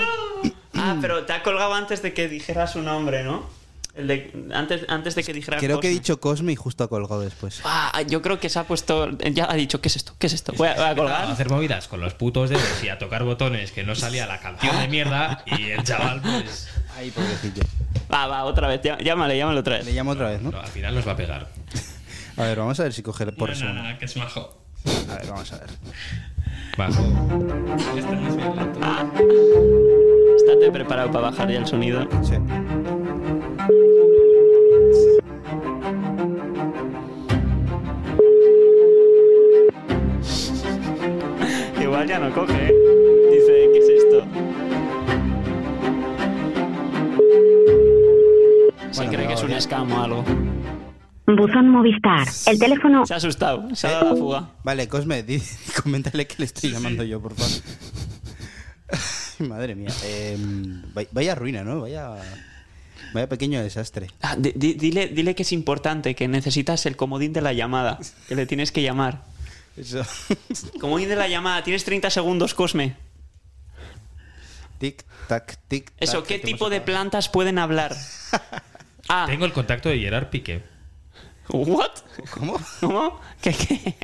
Ah, 0.74 0.96
pero 1.00 1.24
te 1.24 1.32
ha 1.32 1.42
colgado 1.42 1.74
antes 1.74 2.02
de 2.02 2.14
que 2.14 2.28
dijera 2.28 2.66
su 2.66 2.82
nombre, 2.82 3.24
¿no? 3.24 3.57
El 3.98 4.06
de, 4.06 4.48
antes, 4.54 4.84
antes 4.88 5.14
de 5.16 5.24
que 5.24 5.32
dijera 5.32 5.58
Creo 5.58 5.80
que 5.80 5.88
he 5.88 5.90
dicho 5.90 6.20
Cosme 6.20 6.52
y 6.52 6.56
justo 6.56 6.84
ha 6.84 6.88
colgado 6.88 7.20
después. 7.20 7.60
Ah, 7.64 8.00
yo 8.06 8.22
creo 8.22 8.38
que 8.38 8.48
se 8.48 8.58
ha 8.60 8.64
puesto. 8.64 9.10
Ya 9.18 9.50
ha 9.50 9.54
dicho, 9.54 9.80
¿qué 9.80 9.88
es 9.88 9.96
esto? 9.96 10.14
¿Qué 10.20 10.28
es 10.28 10.34
esto? 10.34 10.52
Voy 10.56 10.68
a, 10.68 10.74
voy 10.74 10.84
a 10.84 10.90
A 10.90 10.94
colgar. 10.94 11.24
hacer 11.30 11.50
movidas 11.50 11.88
con 11.88 12.00
los 12.00 12.14
putos 12.14 12.48
dedos 12.48 12.84
y 12.84 12.88
a 12.90 12.98
tocar 12.98 13.24
botones 13.24 13.72
que 13.72 13.82
no 13.82 13.96
salía 13.96 14.26
la 14.28 14.38
canción 14.38 14.78
de 14.78 14.86
mierda 14.86 15.42
y 15.46 15.70
el 15.70 15.82
chaval, 15.82 16.22
pues. 16.22 16.68
Ay, 16.96 17.10
pobrecillo. 17.10 17.62
Va, 18.12 18.28
va, 18.28 18.44
otra 18.44 18.68
vez. 18.68 18.80
Llá- 18.82 19.02
Llámale, 19.02 19.36
llámale 19.36 19.58
otra 19.60 19.78
Le 19.78 19.84
vez. 19.84 19.94
llamo 19.94 20.12
otra 20.12 20.30
vez, 20.30 20.42
¿no? 20.42 20.52
no, 20.52 20.60
al 20.60 20.68
final 20.68 20.94
nos 20.94 21.06
va 21.06 21.12
a 21.12 21.16
pegar. 21.16 21.48
A 22.36 22.42
ver, 22.44 22.56
vamos 22.58 22.78
a 22.78 22.84
ver 22.84 22.92
si 22.92 23.02
coge 23.02 23.26
por 23.32 23.48
no, 23.48 23.54
eso. 23.54 23.64
no, 23.64 23.82
no, 23.82 23.98
que 23.98 24.04
es 24.04 24.16
majo. 24.16 24.62
A 25.10 25.14
ver, 25.16 25.26
vamos 25.28 25.52
a 25.52 25.58
ver. 25.58 25.70
Bajo. 26.76 27.02
Este 27.96 28.12
no 28.14 28.28
es 28.28 28.36
bien 28.36 28.56
lento. 28.56 28.80
Estate 30.36 30.70
preparado 30.70 31.10
para 31.10 31.30
bajar 31.30 31.50
ya 31.50 31.58
el 31.58 31.66
sonido. 31.66 32.06
Sí. 32.22 32.34
Igual 42.00 42.08
ya 42.10 42.18
no 42.20 42.32
coge, 42.32 42.52
¿eh? 42.54 42.72
Dice, 43.32 43.70
¿qué 43.72 43.78
es 43.80 43.88
esto? 43.88 44.24
Se 48.92 48.98
Bueno, 48.98 49.12
cree 49.12 49.26
que 49.26 49.32
es 49.34 49.42
un 49.42 49.60
scam 49.60 49.90
o 49.90 50.00
algo. 50.04 50.24
Buzón 51.26 51.68
Movistar. 51.70 52.28
El 52.46 52.56
teléfono 52.60 53.04
Se 53.04 53.14
ha 53.14 53.16
asustado, 53.16 53.74
se 53.74 53.88
ha 53.88 53.90
dado 53.94 54.10
la 54.10 54.16
fuga. 54.16 54.50
Vale, 54.62 54.86
Cosme, 54.86 55.24
di, 55.24 55.42
coméntale 55.82 56.28
que 56.28 56.36
le 56.38 56.44
estoy 56.44 56.70
llamando 56.70 57.02
yo, 57.02 57.20
por 57.20 57.34
favor. 57.34 57.50
Madre 59.48 59.74
mía. 59.74 59.90
Eh, 60.04 60.36
vay- 60.94 61.08
vaya 61.10 61.34
ruina, 61.34 61.64
¿no? 61.64 61.80
Vaya, 61.80 62.14
vaya 63.12 63.28
pequeño 63.28 63.60
desastre. 63.60 64.06
Ah, 64.22 64.36
di- 64.38 64.52
di- 64.54 64.74
dile, 64.74 65.08
dile 65.08 65.34
que 65.34 65.42
es 65.42 65.50
importante, 65.52 66.14
que 66.14 66.28
necesitas 66.28 66.86
el 66.86 66.94
comodín 66.94 67.32
de 67.32 67.40
la 67.40 67.52
llamada, 67.54 67.98
que 68.28 68.36
le 68.36 68.46
tienes 68.46 68.70
que 68.70 68.82
llamar. 68.82 69.24
Eso. 69.78 70.02
Comodín 70.80 71.08
de 71.08 71.16
la 71.16 71.28
llamada, 71.28 71.62
tienes 71.62 71.84
30 71.84 72.10
segundos, 72.10 72.54
Cosme. 72.54 72.96
tic, 74.78 75.04
tac, 75.28 75.58
tic. 75.68 75.92
Eso, 75.98 76.22
¿qué 76.24 76.38
te 76.38 76.46
tipo 76.46 76.68
de 76.70 76.80
plantas 76.80 77.28
pueden 77.28 77.58
hablar? 77.58 77.94
Ah, 79.10 79.24
Tengo 79.26 79.46
el 79.46 79.54
contacto 79.54 79.88
de 79.88 79.98
Gerard 79.98 80.28
Piqué. 80.28 80.62
¿what? 81.48 81.92
¿Cómo? 82.30 82.60
¿Cómo? 82.78 83.18
¿Qué, 83.40 83.54
qué, 83.54 83.94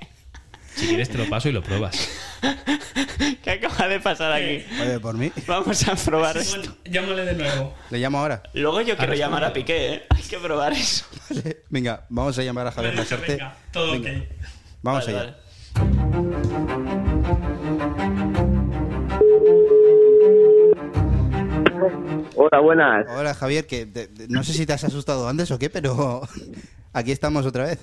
Si 0.75 0.87
quieres 0.87 1.11
te 1.11 1.19
lo 1.19 1.29
paso 1.29 1.51
y 1.51 1.53
lo 1.53 1.63
pruebas. 1.63 2.09
qué 3.43 3.51
acaba 3.51 3.87
de 3.87 4.01
pasar 4.01 4.33
aquí? 4.33 4.65
Oye, 4.81 4.99
por 5.01 5.15
mí. 5.19 5.31
Vamos 5.47 5.87
a 5.87 5.95
probar 5.95 6.39
esto. 6.39 6.57
Bueno, 6.59 6.77
llámale 6.87 7.27
de 7.27 7.35
nuevo. 7.35 7.75
Le 7.91 7.99
llamo 7.99 8.19
ahora. 8.19 8.43
Luego 8.55 8.81
yo 8.81 8.97
quiero 8.97 9.13
llamar 9.13 9.45
a. 9.45 9.53
Piqué, 9.53 9.93
¿eh? 9.93 10.07
Hay 10.09 10.23
que 10.23 10.39
probar 10.39 10.73
eso. 10.73 11.05
Venga, 11.69 12.07
vamos 12.09 12.39
a 12.39 12.43
llamar 12.43 12.69
a 12.69 12.73
Javier 12.73 12.93
Venga, 12.93 13.03
Lasarte. 13.03 13.33
venga, 13.33 13.57
todo 13.73 13.93
Venga, 13.93 14.11
ok. 14.11 14.27
Vamos 14.81 15.05
Vale, 15.05 15.19
allá. 15.19 15.31
vale. 15.33 15.44
Hola, 22.37 22.61
buenas. 22.61 23.07
Hola 23.17 23.35
Javier, 23.35 23.67
que 23.67 23.87
no 24.29 24.43
sé 24.43 24.53
si 24.53 24.67
te 24.67 24.73
has 24.73 24.85
asustado 24.85 25.29
antes 25.29 25.51
o 25.51 25.59
qué, 25.59 25.71
pero 25.71 26.23
aquí 26.93 27.13
estamos 27.13 27.47
otra 27.47 27.65
vez. 27.65 27.79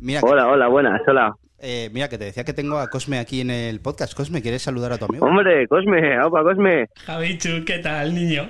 Mira, 0.00 0.20
que- 0.20 0.26
Hola, 0.26 0.48
hola, 0.48 0.68
buenas. 0.68 1.00
Hola. 1.06 1.34
eh, 1.58 1.90
mira 1.92 2.08
que 2.08 2.18
te 2.18 2.24
decía 2.26 2.44
que 2.44 2.52
tengo 2.52 2.78
a 2.78 2.88
Cosme 2.88 3.18
aquí 3.18 3.40
en 3.40 3.50
el 3.50 3.80
podcast. 3.80 4.14
Cosme, 4.14 4.42
¿quieres 4.42 4.62
saludar 4.62 4.92
a 4.92 4.98
tu 4.98 5.06
amigo? 5.06 5.26
Hombre, 5.26 5.66
Cosme, 5.68 6.20
opa, 6.22 6.42
Cosme. 6.42 6.86
Javichu, 7.04 7.64
¿qué 7.66 7.78
tal, 7.78 8.14
niño? 8.14 8.48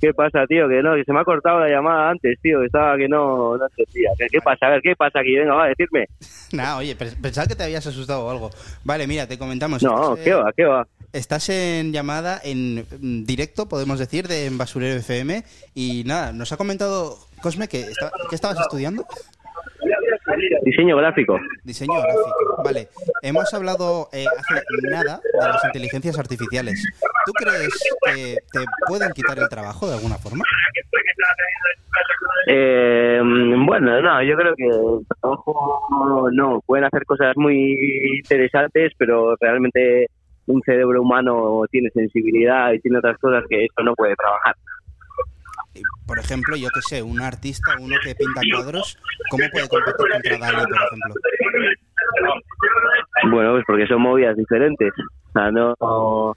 ¿Qué 0.00 0.14
pasa, 0.14 0.46
tío? 0.46 0.68
Que 0.68 0.82
no, 0.82 0.94
que 0.94 1.04
se 1.04 1.12
me 1.12 1.20
ha 1.20 1.24
cortado 1.24 1.60
la 1.60 1.68
llamada 1.68 2.10
antes, 2.10 2.38
tío. 2.40 2.62
Estaba 2.62 2.96
que 2.96 3.08
no, 3.08 3.56
no 3.56 3.64
entendía. 3.66 4.10
¿Qué, 4.18 4.26
qué 4.30 4.40
pasa? 4.40 4.66
A 4.66 4.70
ver, 4.70 4.80
¿qué 4.82 4.94
pasa 4.96 5.20
aquí? 5.20 5.34
Venga, 5.36 5.54
va, 5.54 5.66
decirme. 5.68 6.06
Nada, 6.52 6.76
oye, 6.78 6.96
pens- 6.96 7.20
pensaba 7.20 7.46
que 7.46 7.54
te 7.56 7.64
habías 7.64 7.86
asustado 7.86 8.24
o 8.26 8.30
algo. 8.30 8.50
Vale, 8.84 9.06
mira, 9.06 9.26
te 9.26 9.38
comentamos. 9.38 9.82
No, 9.82 10.14
estás, 10.14 10.24
¿qué 10.24 10.30
eh, 10.30 10.34
va? 10.34 10.52
¿Qué 10.52 10.64
va? 10.64 10.86
Estás 11.12 11.48
en 11.48 11.92
llamada 11.92 12.40
en 12.44 12.86
mm, 13.00 13.24
directo, 13.24 13.68
podemos 13.68 13.98
decir, 13.98 14.28
de 14.28 14.46
en 14.46 14.58
Basurero 14.58 14.96
FM. 15.00 15.42
Y 15.74 16.04
nada, 16.04 16.32
nos 16.32 16.52
ha 16.52 16.56
comentado 16.56 17.16
Cosme 17.42 17.68
que, 17.68 17.80
está- 17.80 18.12
que 18.28 18.34
estabas 18.34 18.58
estudiando 18.60 19.06
Diseño 20.62 20.96
gráfico. 20.96 21.38
diseño 21.64 22.00
gráfico. 22.00 22.62
Vale, 22.64 22.88
hemos 23.22 23.52
hablado 23.54 24.08
eh, 24.12 24.24
hace 24.38 24.62
nada 24.90 25.20
de 25.32 25.48
las 25.48 25.64
inteligencias 25.64 26.18
artificiales. 26.18 26.82
¿Tú 27.26 27.32
crees 27.32 27.68
que 28.04 28.36
te 28.52 28.64
pueden 28.86 29.10
quitar 29.12 29.38
el 29.38 29.48
trabajo 29.48 29.88
de 29.88 29.94
alguna 29.94 30.16
forma? 30.16 30.44
Eh, 32.46 33.20
bueno, 33.22 34.00
no, 34.00 34.22
yo 34.22 34.36
creo 34.36 34.54
que 34.54 34.64
el 34.64 35.06
trabajo 35.20 36.28
no. 36.32 36.60
Pueden 36.66 36.84
hacer 36.84 37.04
cosas 37.04 37.36
muy 37.36 37.76
interesantes, 38.18 38.92
pero 38.96 39.34
realmente 39.40 40.06
un 40.46 40.62
cerebro 40.62 41.02
humano 41.02 41.62
tiene 41.70 41.90
sensibilidad 41.90 42.72
y 42.72 42.80
tiene 42.80 42.98
otras 42.98 43.18
cosas 43.18 43.44
que 43.48 43.64
esto 43.64 43.82
no 43.82 43.94
puede 43.94 44.14
trabajar. 44.16 44.54
Y, 45.78 46.06
Por 46.06 46.18
ejemplo, 46.18 46.56
yo 46.56 46.68
que 46.74 46.80
sé, 46.82 47.02
un 47.02 47.20
artista, 47.20 47.76
uno 47.80 47.96
que 48.02 48.14
pinta 48.14 48.40
cuadros, 48.52 48.98
¿cómo 49.30 49.44
puede 49.52 49.68
competir 49.68 50.06
contra 50.12 50.38
Dali, 50.38 50.64
por 50.66 50.82
ejemplo? 50.86 51.14
Bueno, 53.30 53.52
pues 53.52 53.64
porque 53.66 53.86
son 53.86 54.02
movidas 54.02 54.36
diferentes. 54.36 54.92
O 55.28 55.32
sea, 55.32 55.50
no. 55.50 56.34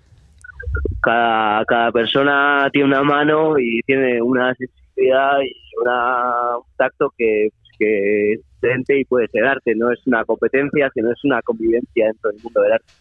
Cada, 1.02 1.66
cada 1.66 1.92
persona 1.92 2.70
tiene 2.72 2.88
una 2.88 3.04
mano 3.04 3.58
y 3.58 3.82
tiene 3.82 4.22
una 4.22 4.54
sensibilidad 4.56 5.40
y 5.42 5.54
una, 5.82 6.58
un 6.58 6.76
tacto 6.78 7.12
que, 7.18 7.50
que 7.78 8.34
es 8.34 8.40
diferente 8.54 9.00
y 9.00 9.06
puede 9.06 9.28
ser 9.28 9.46
arte. 9.46 9.74
No 9.76 9.92
es 9.92 10.00
una 10.06 10.24
competencia, 10.24 10.90
sino 10.94 11.12
es 11.12 11.24
una 11.24 11.42
convivencia 11.42 12.06
dentro 12.08 12.32
del 12.32 12.42
mundo 12.44 12.62
del 12.62 12.74
arte. 12.74 12.94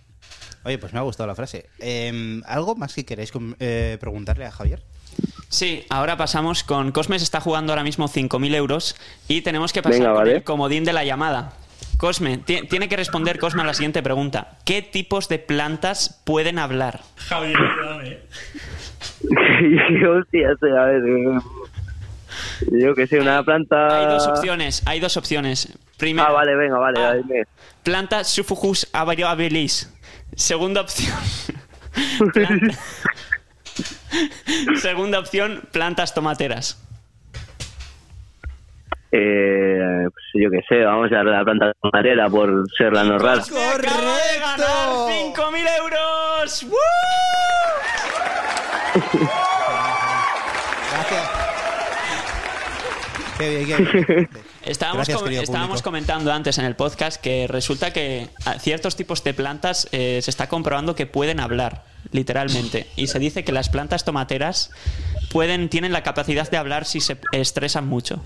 Oye, 0.65 0.79
pues 0.79 0.93
me 0.93 0.99
ha 0.99 1.03
gustado 1.03 1.27
la 1.27 1.35
frase. 1.35 1.67
Em, 1.79 2.43
¿Algo 2.47 2.75
más 2.75 2.95
que 2.95 3.05
queréis 3.05 3.33
eh, 3.61 3.97
preguntarle 4.01 4.45
a 4.45 4.51
Javier? 4.51 4.83
Sí, 5.51 5.85
ahora 5.91 6.17
pasamos 6.17 6.63
con 6.63 6.93
Cosmes 6.93 7.23
está 7.23 7.41
jugando 7.41 7.73
ahora 7.73 7.83
mismo 7.83 8.09
5.000 8.09 8.55
euros 8.55 8.95
y 9.27 9.43
tenemos 9.43 9.73
que 9.73 9.83
pasar 9.83 9.99
Venga, 9.99 10.11
con 10.13 10.19
vale. 10.21 10.37
el 10.37 10.45
comodín 10.45 10.85
de 10.85 10.93
la 10.93 11.05
llamada. 11.05 11.55
Cosme, 11.99 12.39
ti- 12.39 12.63
tiene 12.69 12.89
que 12.89 12.97
responder 12.97 13.39
Cosme 13.41 13.63
a 13.63 13.65
la 13.67 13.75
siguiente 13.75 14.01
pregunta. 14.03 14.53
¿Qué 14.65 14.81
tipos 14.81 15.29
de 15.29 15.39
plantas 15.41 16.23
pueden 16.25 16.59
hablar? 16.61 17.01
Javier. 17.17 17.59
¿Qué 19.21 20.07
hostia? 20.07 20.49
sea, 20.61 20.83
a 20.83 20.87
ver. 20.87 21.03
eh, 21.05 21.39
Yo 22.81 22.95
que 22.95 23.07
sé, 23.09 23.19
una 23.21 23.43
planta. 23.43 23.99
Hay 23.99 24.07
dos 24.07 24.29
opciones, 24.29 24.83
hay 24.87 25.01
dos 25.01 25.17
opciones. 25.17 25.77
Primera, 25.99 26.29
Ah, 26.29 26.33
vale, 26.33 26.55
venga, 26.57 26.79
vale, 26.79 27.01
Ah. 27.05 27.15
dime. 27.15 27.43
planta 27.83 28.23
Sufugus 28.25 28.89
avariabilis. 28.93 29.93
Segunda 30.37 30.81
opción. 30.83 31.13
planta- 32.33 32.79
Segunda 34.81 35.19
opción, 35.19 35.63
plantas 35.73 36.15
tomateras. 36.15 36.83
Eh, 39.13 40.05
pues 40.05 40.25
yo 40.35 40.51
que 40.51 40.61
sé, 40.69 40.85
vamos 40.85 41.11
a 41.11 41.17
darle 41.17 41.33
la 41.33 41.43
planta 41.45 41.67
de 41.67 41.73
madera 41.93 42.29
por 42.29 42.65
ser 42.79 42.93
la 42.93 43.03
normal. 43.05 43.41
Acaba 43.41 43.61
de 43.77 44.39
ganar 44.39 44.89
¡Correcto! 44.89 45.43
5.000 45.43 45.79
euros. 45.81 46.63
¡Woo! 46.65 46.77
Gracias. 50.93 51.31
Qué 53.39 53.49
bien, 53.65 53.67
qué 53.67 54.05
bien. 54.15 54.29
Estábamos, 54.67 54.99
Gracias, 54.99 55.17
com- 55.19 55.25
querido 55.25 55.43
estábamos 55.43 55.69
público. 55.71 55.85
comentando 55.85 56.33
antes 56.33 56.59
en 56.59 56.67
el 56.67 56.77
podcast 56.77 57.21
que 57.21 57.47
resulta 57.49 57.93
que 57.93 58.29
a 58.45 58.59
ciertos 58.59 58.95
tipos 58.97 59.25
de 59.25 59.33
plantas 59.35 59.89
eh, 59.93 60.21
se 60.23 60.31
está 60.31 60.49
comprobando 60.49 60.95
que 60.95 61.07
pueden 61.07 61.41
hablar, 61.41 61.85
literalmente. 62.13 62.87
Y 62.97 63.07
se 63.09 63.19
dice 63.19 63.45
que 63.45 63.53
las 63.53 63.69
plantas 63.69 64.05
tomateras 64.05 64.71
pueden, 65.33 65.69
tienen 65.69 65.93
la 65.93 66.03
capacidad 66.03 66.51
de 66.51 66.57
hablar 66.57 66.85
si 66.85 67.01
se 67.01 67.17
estresan 67.33 67.87
mucho. 67.87 68.23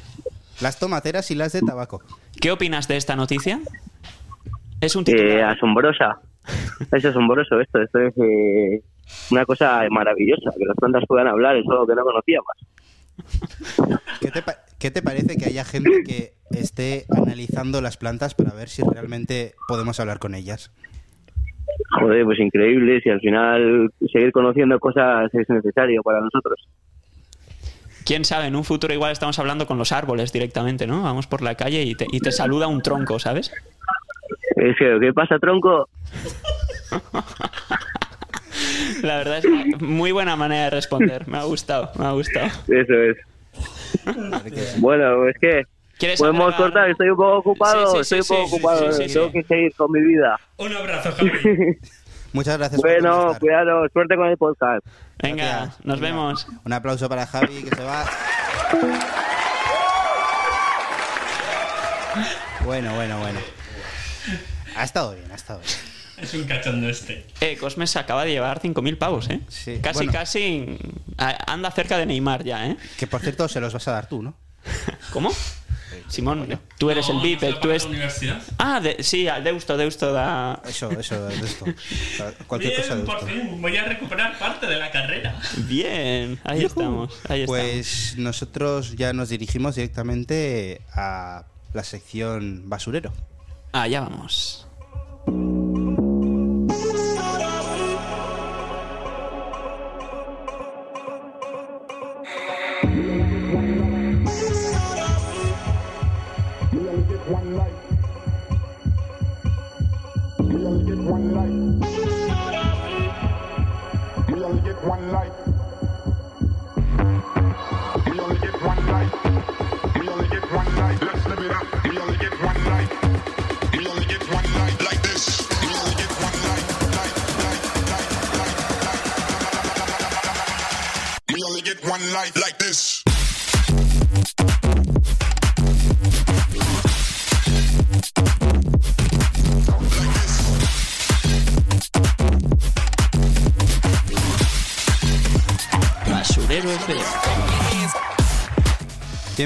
Las 0.61 0.79
tomateras 0.79 1.31
y 1.31 1.35
las 1.35 1.53
de 1.53 1.61
tabaco. 1.63 2.03
¿Qué 2.41 2.51
opinas 2.53 2.87
de 2.89 2.97
esta 2.97 3.17
noticia? 3.17 3.61
Es 4.81 4.95
un 4.97 5.03
Eh, 5.03 5.05
titular. 5.13 5.57
asombrosa. 5.57 6.21
Es 6.93 7.05
asombroso 7.05 7.61
esto. 7.61 7.81
Esto 7.81 7.99
es 8.01 8.15
eh, 8.19 8.83
una 9.31 9.45
cosa 9.45 9.83
maravillosa. 9.91 10.51
Que 10.57 10.65
las 10.65 10.77
plantas 10.77 11.03
puedan 11.09 11.27
hablar 11.27 11.57
es 11.57 11.65
algo 11.71 11.87
que 11.87 11.95
no 11.95 12.03
conocíamos. 12.05 12.47
¿Qué 14.21 14.31
te, 14.31 14.43
qué 14.79 14.91
te 14.91 15.03
parece 15.03 15.37
que 15.37 15.47
haya 15.47 15.65
gente 15.65 16.03
que 16.05 16.35
esté 16.51 17.07
analizando 17.11 17.81
las 17.81 17.97
plantas 17.97 18.35
para 18.35 18.53
ver 18.53 18.69
si 18.69 18.83
realmente 18.83 19.55
podemos 19.69 20.01
hablar 20.01 20.19
con 20.19 20.35
ellas? 20.35 20.71
Joder, 21.99 22.25
pues 22.25 22.39
increíble. 22.41 23.01
Si 23.01 23.11
al 23.11 23.21
final 23.21 23.91
seguir 24.13 24.33
conociendo 24.33 24.79
cosas 24.79 25.33
es 25.35 25.49
necesario 25.49 26.03
para 26.03 26.21
nosotros. 26.21 26.69
Quién 28.05 28.25
sabe, 28.25 28.47
en 28.47 28.57
un 28.57 28.65
futuro 28.65 28.93
igual 28.93 29.13
estamos 29.13 29.39
hablando 29.39 29.67
con 29.67 29.79
los 29.79 29.93
árboles 29.93 30.33
directamente, 30.33 30.87
¿no? 30.87 31.03
Vamos 31.03 31.27
por 31.27 31.41
la 31.41 31.55
calle 31.55 31.83
y 31.83 31.95
te, 31.95 32.07
y 32.11 32.21
te 32.21 32.33
saluda 32.33 32.67
un 32.67 32.83
tronco, 32.83 33.19
¿sabes? 33.19 33.51
Es 34.57 34.77
que, 34.77 34.99
¿qué 35.01 35.13
pasa, 35.13 35.39
tronco? 35.39 35.89
La 39.03 39.19
verdad 39.19 39.39
es 39.39 39.47
que 39.47 39.85
muy 39.85 40.13
buena 40.13 40.37
manera 40.37 40.65
de 40.65 40.71
responder. 40.71 41.27
Me 41.29 41.39
ha 41.39 41.45
gustado, 41.45 41.91
me 41.99 42.07
ha 42.07 42.13
gustado. 42.13 42.47
Eso 42.69 42.95
es. 42.95 43.17
Bueno, 44.79 45.29
es 45.29 45.39
que 45.39 45.65
¿Quieres 46.05 46.21
podemos 46.21 46.43
agregar- 46.55 46.63
cortar. 46.73 46.91
Estoy 46.91 47.09
un 47.11 47.17
poco 47.17 47.37
ocupado. 47.39 47.87
Sí, 47.87 48.05
sí, 48.05 48.19
estoy 48.21 48.21
un 48.21 48.27
poco 48.43 48.49
sí, 48.49 48.55
ocupado. 48.55 48.93
sí, 48.93 49.09
sí, 49.09 49.13
Tengo 49.15 49.27
sí. 49.27 49.33
que 49.33 49.43
seguir 49.45 49.75
con 49.75 49.93
mi 49.93 50.01
vida. 50.01 50.41
Un 50.59 50.77
abrazo, 50.77 51.13
Javi. 51.17 51.31
Muchas 52.33 52.59
gracias 52.59 52.81
por 52.81 52.91
Bueno, 52.91 53.37
cuidado. 53.39 53.89
Suerte 53.93 54.17
con 54.17 54.27
el 54.29 54.37
podcast. 54.37 54.85
Venga, 55.23 55.45
Gracias. 55.45 55.85
nos 55.85 56.01
Venga. 56.01 56.17
vemos. 56.17 56.47
Un 56.65 56.73
aplauso 56.73 57.09
para 57.09 57.27
Javi, 57.27 57.63
que 57.63 57.77
se 57.77 57.83
va. 57.85 58.05
Bueno, 62.65 62.95
bueno, 62.95 63.19
bueno. 63.19 63.39
Ha 64.77 64.85
estado 64.85 65.15
bien, 65.15 65.31
ha 65.31 65.35
estado 65.35 65.61
bien. 65.61 65.73
es 66.19 66.35
un 66.35 66.45
cachondo 66.45 66.89
este. 66.89 67.27
Eh, 67.41 67.57
Cosme 67.59 67.87
se 67.87 67.99
acaba 67.99 68.25
de 68.25 68.31
llevar 68.33 68.61
5.000 68.61 68.99
pavos, 68.99 69.29
¿eh? 69.31 69.41
Sí, 69.49 69.79
Casi, 69.83 69.99
bueno. 69.99 70.13
casi 70.13 70.79
anda 71.19 71.71
cerca 71.71 71.99
de 71.99 72.07
Neymar 72.07 72.43
ya, 72.45 72.67
¿eh? 72.67 72.77
Que 72.99 73.07
por 73.07 73.21
cierto 73.21 73.47
se 73.49 73.61
los 73.61 73.73
vas 73.73 73.87
a 73.89 73.93
dar 73.93 74.09
tú, 74.09 74.23
¿no? 74.23 74.35
¿Cómo? 75.13 75.31
Simón, 76.09 76.61
tú 76.79 76.91
eres 76.91 77.09
el 77.09 77.19
VIP, 77.21 77.35
¿no 77.35 77.41
se 77.41 77.47
el- 77.49 77.55
la 77.55 77.61
tú 77.61 77.69
paga 77.69 77.77
es... 77.77 77.83
la 77.85 77.89
universidad? 77.91 78.43
Ah, 78.59 78.81
de- 78.81 79.03
sí, 79.03 79.27
al 79.29 79.43
Deusto, 79.43 79.77
Deusto 79.77 80.13
da... 80.13 80.61
Eso, 80.67 80.91
eso, 80.93 81.27
de 81.27 81.35
esto. 81.35 81.65
O 81.65 82.17
sea, 82.17 82.33
Cualquier 82.47 82.73
Bien, 82.73 82.83
cosa 82.83 82.97
de 82.97 83.03
por 83.05 83.15
esto. 83.17 83.27
fin, 83.27 83.63
voy 83.63 83.77
a 83.77 83.85
recuperar 83.85 84.39
parte 84.39 84.67
de 84.67 84.77
la 84.77 84.91
carrera. 84.91 85.35
Bien, 85.67 86.39
ahí 86.45 86.63
estamos, 86.65 87.13
ahí 87.29 87.43
estamos. 87.43 87.47
Pues 87.47 88.15
nosotros 88.19 88.95
ya 88.97 89.13
nos 89.13 89.29
dirigimos 89.31 89.75
directamente 89.77 90.83
a 90.93 91.45
la 91.73 91.85
sección 91.85 92.63
basurero. 92.69 93.13
Allá 93.73 94.03
vamos. 94.03 94.67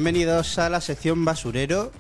Bienvenidos 0.03 0.59
a 0.61 0.71
la 0.71 0.81
sección 0.81 1.25
basurero. 1.25 1.91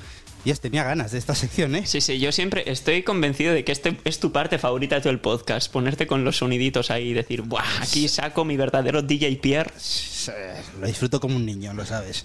Ya 0.44 0.55
tenía 0.55 0.84
ganas 0.84 1.11
de 1.11 1.18
esta 1.18 1.34
sección, 1.34 1.74
¿eh? 1.74 1.82
Sí, 1.84 2.01
sí, 2.01 2.20
yo 2.20 2.30
siempre 2.30 2.62
estoy 2.70 3.03
convencido 3.03 3.53
de 3.53 3.64
que 3.64 3.72
este 3.72 3.99
es 4.05 4.20
tu 4.20 4.30
parte 4.30 4.57
favorita 4.61 4.94
de 4.94 5.01
todo 5.01 5.11
el 5.12 5.18
podcast. 5.18 5.68
Ponerte 5.72 6.07
con 6.07 6.22
los 6.22 6.36
soniditos 6.36 6.92
ahí 6.92 7.09
y 7.09 7.12
decir, 7.12 7.42
¡buah! 7.42 7.64
Aquí 7.82 8.07
saco 8.07 8.44
mi 8.44 8.57
verdadero 8.57 9.03
DJ 9.03 9.34
Pierre. 9.42 9.72
Lo 10.80 10.86
disfruto 10.86 11.18
como 11.18 11.34
un 11.34 11.44
niño, 11.44 11.74
lo 11.74 11.84
sabes. 11.84 12.24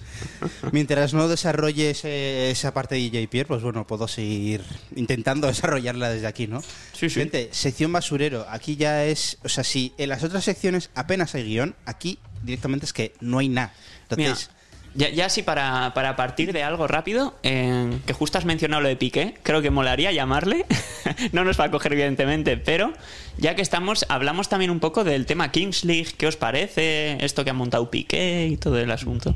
Mientras 0.70 1.12
no 1.12 1.26
desarrolle 1.26 1.90
ese- 1.90 2.52
esa 2.52 2.72
parte 2.72 2.94
de 2.94 3.00
DJ 3.00 3.26
Pierre, 3.26 3.48
pues 3.48 3.62
bueno, 3.64 3.84
puedo 3.84 4.06
seguir 4.06 4.62
intentando 4.94 5.46
desarrollarla 5.48 6.08
desde 6.08 6.28
aquí, 6.28 6.46
¿no? 6.46 6.62
Sí, 6.92 7.10
sí. 7.10 7.18
Gente, 7.18 7.48
sección 7.50 7.90
basurero. 7.90 8.46
Aquí 8.48 8.76
ya 8.76 9.04
es. 9.06 9.38
O 9.42 9.48
sea, 9.48 9.64
si 9.64 9.92
en 9.98 10.10
las 10.10 10.22
otras 10.22 10.44
secciones 10.44 10.90
apenas 10.94 11.34
hay 11.34 11.42
guion, 11.42 11.74
aquí 11.84 12.20
directamente 12.44 12.86
es 12.86 12.92
que 12.92 13.12
no 13.20 13.40
hay 13.40 13.48
nada. 13.48 13.74
Entonces. 14.08 14.50
Ya, 14.96 15.08
ya 15.08 15.28
sí, 15.28 15.42
para, 15.42 15.92
para 15.92 16.14
partir 16.14 16.52
de 16.52 16.62
algo 16.62 16.86
rápido, 16.86 17.34
eh, 17.42 17.98
que 18.06 18.12
justo 18.12 18.38
has 18.38 18.44
mencionado 18.44 18.80
lo 18.82 18.88
de 18.88 18.94
Piqué, 18.96 19.34
creo 19.42 19.60
que 19.60 19.70
molaría 19.70 20.12
llamarle. 20.12 20.66
no 21.32 21.42
nos 21.44 21.58
va 21.58 21.64
a 21.64 21.70
coger, 21.72 21.94
evidentemente, 21.94 22.56
pero 22.56 22.92
ya 23.36 23.56
que 23.56 23.62
estamos, 23.62 24.06
hablamos 24.08 24.48
también 24.48 24.70
un 24.70 24.78
poco 24.78 25.02
del 25.02 25.26
tema 25.26 25.50
Kings 25.50 25.84
League. 25.84 26.10
¿Qué 26.16 26.28
os 26.28 26.36
parece? 26.36 27.16
Esto 27.24 27.42
que 27.42 27.50
ha 27.50 27.54
montado 27.54 27.90
Piqué 27.90 28.46
y 28.52 28.56
todo 28.56 28.78
el 28.78 28.90
asunto. 28.92 29.34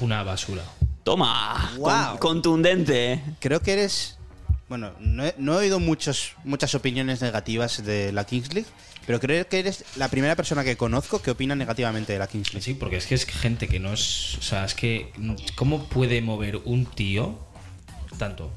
Una 0.00 0.22
basura. 0.22 0.62
Toma, 1.04 1.72
Guau. 1.76 2.18
con- 2.18 2.36
contundente. 2.42 3.20
Creo 3.40 3.60
que 3.60 3.72
eres. 3.74 4.16
Bueno, 4.68 4.92
no 5.00 5.24
he, 5.26 5.34
no 5.36 5.52
he 5.54 5.56
oído 5.56 5.78
muchos, 5.78 6.32
muchas 6.44 6.74
opiniones 6.74 7.20
negativas 7.20 7.84
de 7.84 8.10
la 8.12 8.24
Kings 8.24 8.54
League, 8.54 8.68
pero 9.06 9.18
creo 9.20 9.46
que 9.48 9.58
eres 9.58 9.84
la 9.96 10.08
primera 10.08 10.36
persona 10.36 10.64
que 10.64 10.76
conozco 10.76 11.20
que 11.20 11.30
opina 11.30 11.54
negativamente 11.54 12.12
de 12.12 12.18
la 12.18 12.26
Kings 12.26 12.52
League. 12.54 12.64
Sí, 12.64 12.74
porque 12.74 12.96
es 12.96 13.06
que 13.06 13.14
es 13.14 13.26
gente 13.26 13.68
que 13.68 13.80
no 13.80 13.92
es. 13.92 14.36
O 14.38 14.42
sea, 14.42 14.64
es 14.64 14.74
que. 14.74 15.12
¿Cómo 15.56 15.84
puede 15.88 16.22
mover 16.22 16.56
un 16.64 16.86
tío 16.86 17.38
tanto? 18.18 18.52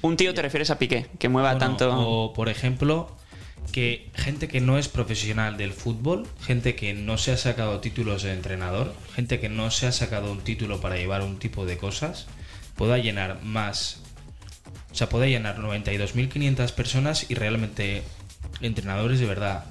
Un 0.00 0.16
tío 0.16 0.34
te 0.34 0.42
refieres 0.42 0.70
a 0.70 0.78
Piqué, 0.78 1.06
que 1.18 1.28
mueva 1.28 1.52
Bueno, 1.52 1.66
tanto. 1.66 1.94
O, 1.96 2.32
por 2.32 2.48
ejemplo, 2.48 3.14
que 3.70 4.10
gente 4.14 4.48
que 4.48 4.60
no 4.60 4.78
es 4.78 4.88
profesional 4.88 5.56
del 5.56 5.72
fútbol, 5.72 6.26
gente 6.40 6.74
que 6.74 6.94
no 6.94 7.18
se 7.18 7.32
ha 7.32 7.36
sacado 7.36 7.80
títulos 7.80 8.22
de 8.22 8.32
entrenador, 8.32 8.94
gente 9.14 9.38
que 9.40 9.48
no 9.48 9.70
se 9.70 9.86
ha 9.86 9.92
sacado 9.92 10.32
un 10.32 10.40
título 10.40 10.80
para 10.80 10.96
llevar 10.96 11.22
un 11.22 11.38
tipo 11.38 11.66
de 11.66 11.76
cosas, 11.76 12.26
pueda 12.76 12.98
llenar 12.98 13.42
más. 13.42 14.00
O 14.90 14.94
sea, 14.94 15.08
puede 15.08 15.30
llenar 15.30 15.58
92.500 15.58 16.72
personas 16.72 17.30
y 17.30 17.34
realmente 17.34 18.02
entrenadores 18.60 19.18
de 19.20 19.26
verdad 19.26 19.64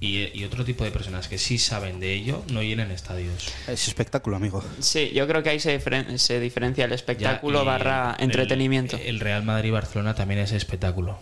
y, 0.00 0.28
y 0.38 0.44
otro 0.44 0.64
tipo 0.64 0.84
de 0.84 0.90
personas 0.90 1.28
que 1.28 1.38
sí 1.38 1.56
saben 1.58 2.00
de 2.00 2.12
ello 2.12 2.42
no 2.52 2.62
llenen 2.62 2.90
estadios. 2.90 3.48
Es 3.68 3.88
espectáculo, 3.88 4.36
amigo. 4.36 4.62
Sí, 4.80 5.10
yo 5.14 5.26
creo 5.26 5.42
que 5.42 5.50
ahí 5.50 5.60
se, 5.60 5.78
diferen- 5.80 6.18
se 6.18 6.40
diferencia 6.40 6.84
el 6.84 6.92
espectáculo 6.92 7.64
barra 7.64 8.16
el- 8.18 8.24
entretenimiento. 8.24 8.96
El, 9.02 9.20
Real 9.20 9.42
Madrid-Barcelona 9.44 10.14
también 10.14 10.40
es 10.40 10.52
espectáculo. 10.52 11.18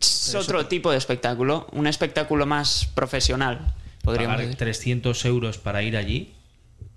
es 0.00 0.34
otro 0.34 0.66
tipo 0.66 0.90
de 0.90 0.98
espectáculo, 0.98 1.66
un 1.72 1.86
espectáculo 1.86 2.46
más 2.46 2.86
profesional, 2.94 3.74
podríamos 4.02 4.34
Pagar 4.36 4.46
decir. 4.46 4.58
300 4.58 5.24
euros 5.24 5.58
para 5.58 5.82
ir 5.82 5.96
allí, 5.96 6.32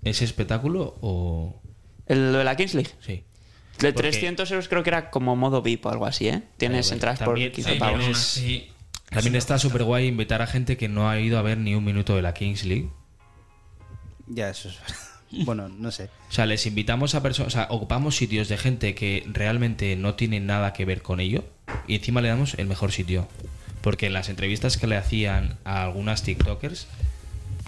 ¿es 0.02 0.22
espectáculo 0.22 0.96
o...? 1.00 1.60
El, 2.06 2.32
lo 2.32 2.38
de 2.38 2.44
la 2.44 2.56
Kings 2.56 2.74
League. 2.74 2.90
Sí. 3.04 3.22
De 3.78 3.92
Porque- 3.92 4.10
300 4.10 4.50
euros 4.50 4.68
creo 4.68 4.82
que 4.82 4.90
era 4.90 5.10
como 5.10 5.36
modo 5.36 5.62
VIP 5.62 5.86
o 5.86 5.90
algo 5.90 6.06
así, 6.06 6.28
¿eh? 6.28 6.42
Tienes 6.56 6.90
entradas 6.92 7.20
por 7.20 7.36
15 7.36 7.72
Sí, 7.74 7.78
pavos. 7.78 8.04
así, 8.08 8.68
También 9.10 9.34
está 9.34 9.58
súper 9.58 9.82
guay 9.84 10.06
invitar 10.06 10.40
a 10.40 10.46
gente 10.46 10.76
que 10.76 10.88
no 10.88 11.10
ha 11.10 11.18
ido 11.20 11.38
a 11.38 11.42
ver 11.42 11.58
ni 11.58 11.74
un 11.74 11.84
minuto 11.84 12.16
de 12.16 12.22
la 12.22 12.32
Kings 12.32 12.64
League. 12.64 12.88
Ya, 14.26 14.48
eso 14.50 14.68
es 14.68 14.78
Bueno, 15.44 15.68
no 15.68 15.90
sé. 15.90 16.10
O 16.28 16.32
sea, 16.32 16.46
les 16.46 16.66
invitamos 16.66 17.14
a 17.14 17.22
personas, 17.22 17.54
o 17.54 17.56
sea, 17.56 17.66
ocupamos 17.70 18.16
sitios 18.16 18.48
de 18.48 18.56
gente 18.56 18.94
que 18.94 19.24
realmente 19.32 19.94
no 19.96 20.14
tiene 20.14 20.40
nada 20.40 20.72
que 20.72 20.84
ver 20.84 21.02
con 21.02 21.20
ello 21.20 21.44
y 21.86 21.94
encima 21.96 22.20
le 22.20 22.28
damos 22.28 22.54
el 22.54 22.66
mejor 22.66 22.92
sitio. 22.92 23.28
Porque 23.80 24.06
en 24.06 24.12
las 24.12 24.28
entrevistas 24.28 24.76
que 24.76 24.86
le 24.86 24.96
hacían 24.96 25.56
a 25.64 25.84
algunas 25.84 26.22
TikTokers, 26.22 26.86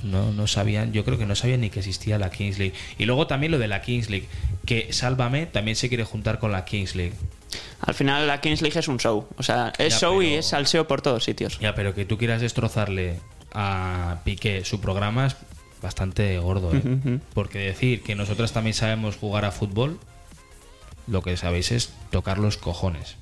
no, 0.03 0.33
no 0.33 0.47
sabían, 0.47 0.93
yo 0.93 1.05
creo 1.05 1.19
que 1.19 1.27
no 1.27 1.35
sabían 1.35 1.61
ni 1.61 1.71
que 1.71 1.79
existía 1.79 2.19
la 2.19 2.31
Kings 2.31 2.59
League. 2.59 2.75
Y 2.99 3.05
luego 3.07 3.27
también 3.27 3.53
lo 3.53 3.59
de 3.59 3.69
la 3.69 3.81
Kings 3.81 4.11
League, 4.11 4.27
que 4.67 4.93
Sálvame 4.93 5.47
también 5.47 5.77
se 5.77 5.89
quiere 5.89 6.05
juntar 6.05 6.39
con 6.39 6.53
la 6.53 6.65
Kings 6.65 6.95
League. 6.95 7.15
Al 7.81 7.95
final 7.95 8.27
la 8.27 8.41
Kings 8.41 8.63
League 8.63 8.79
es 8.79 8.89
un 8.89 8.99
show. 8.99 9.27
O 9.37 9.43
sea, 9.43 9.73
es 9.79 9.95
Ya, 9.95 10.01
show 10.01 10.23
y 10.23 10.35
es 10.35 10.47
salseo 10.47 10.87
por 10.87 11.03
todos 11.03 11.25
sitios. 11.25 11.59
Ya, 11.59 11.75
pero 11.75 11.95
que 11.95 12.05
tú 12.05 12.19
quieras 12.19 12.41
destrozarle 12.41 13.21
a 13.53 14.21
Piqué 14.25 14.65
su 14.65 14.81
programa 14.81 15.27
es 15.27 15.37
bastante 15.83 16.39
gordo, 16.39 16.73
¿eh? 16.75 17.19
Porque 17.35 17.59
decir 17.59 18.03
que 18.03 18.15
nosotros 18.15 18.53
también 18.53 18.75
sabemos 18.75 19.17
jugar 19.17 19.45
a 19.45 19.51
fútbol, 19.51 19.99
lo 21.07 21.23
que 21.23 21.37
sabéis 21.37 21.73
es 21.73 21.93
tocar 22.11 22.39
los 22.39 22.57
cojones. 22.57 23.17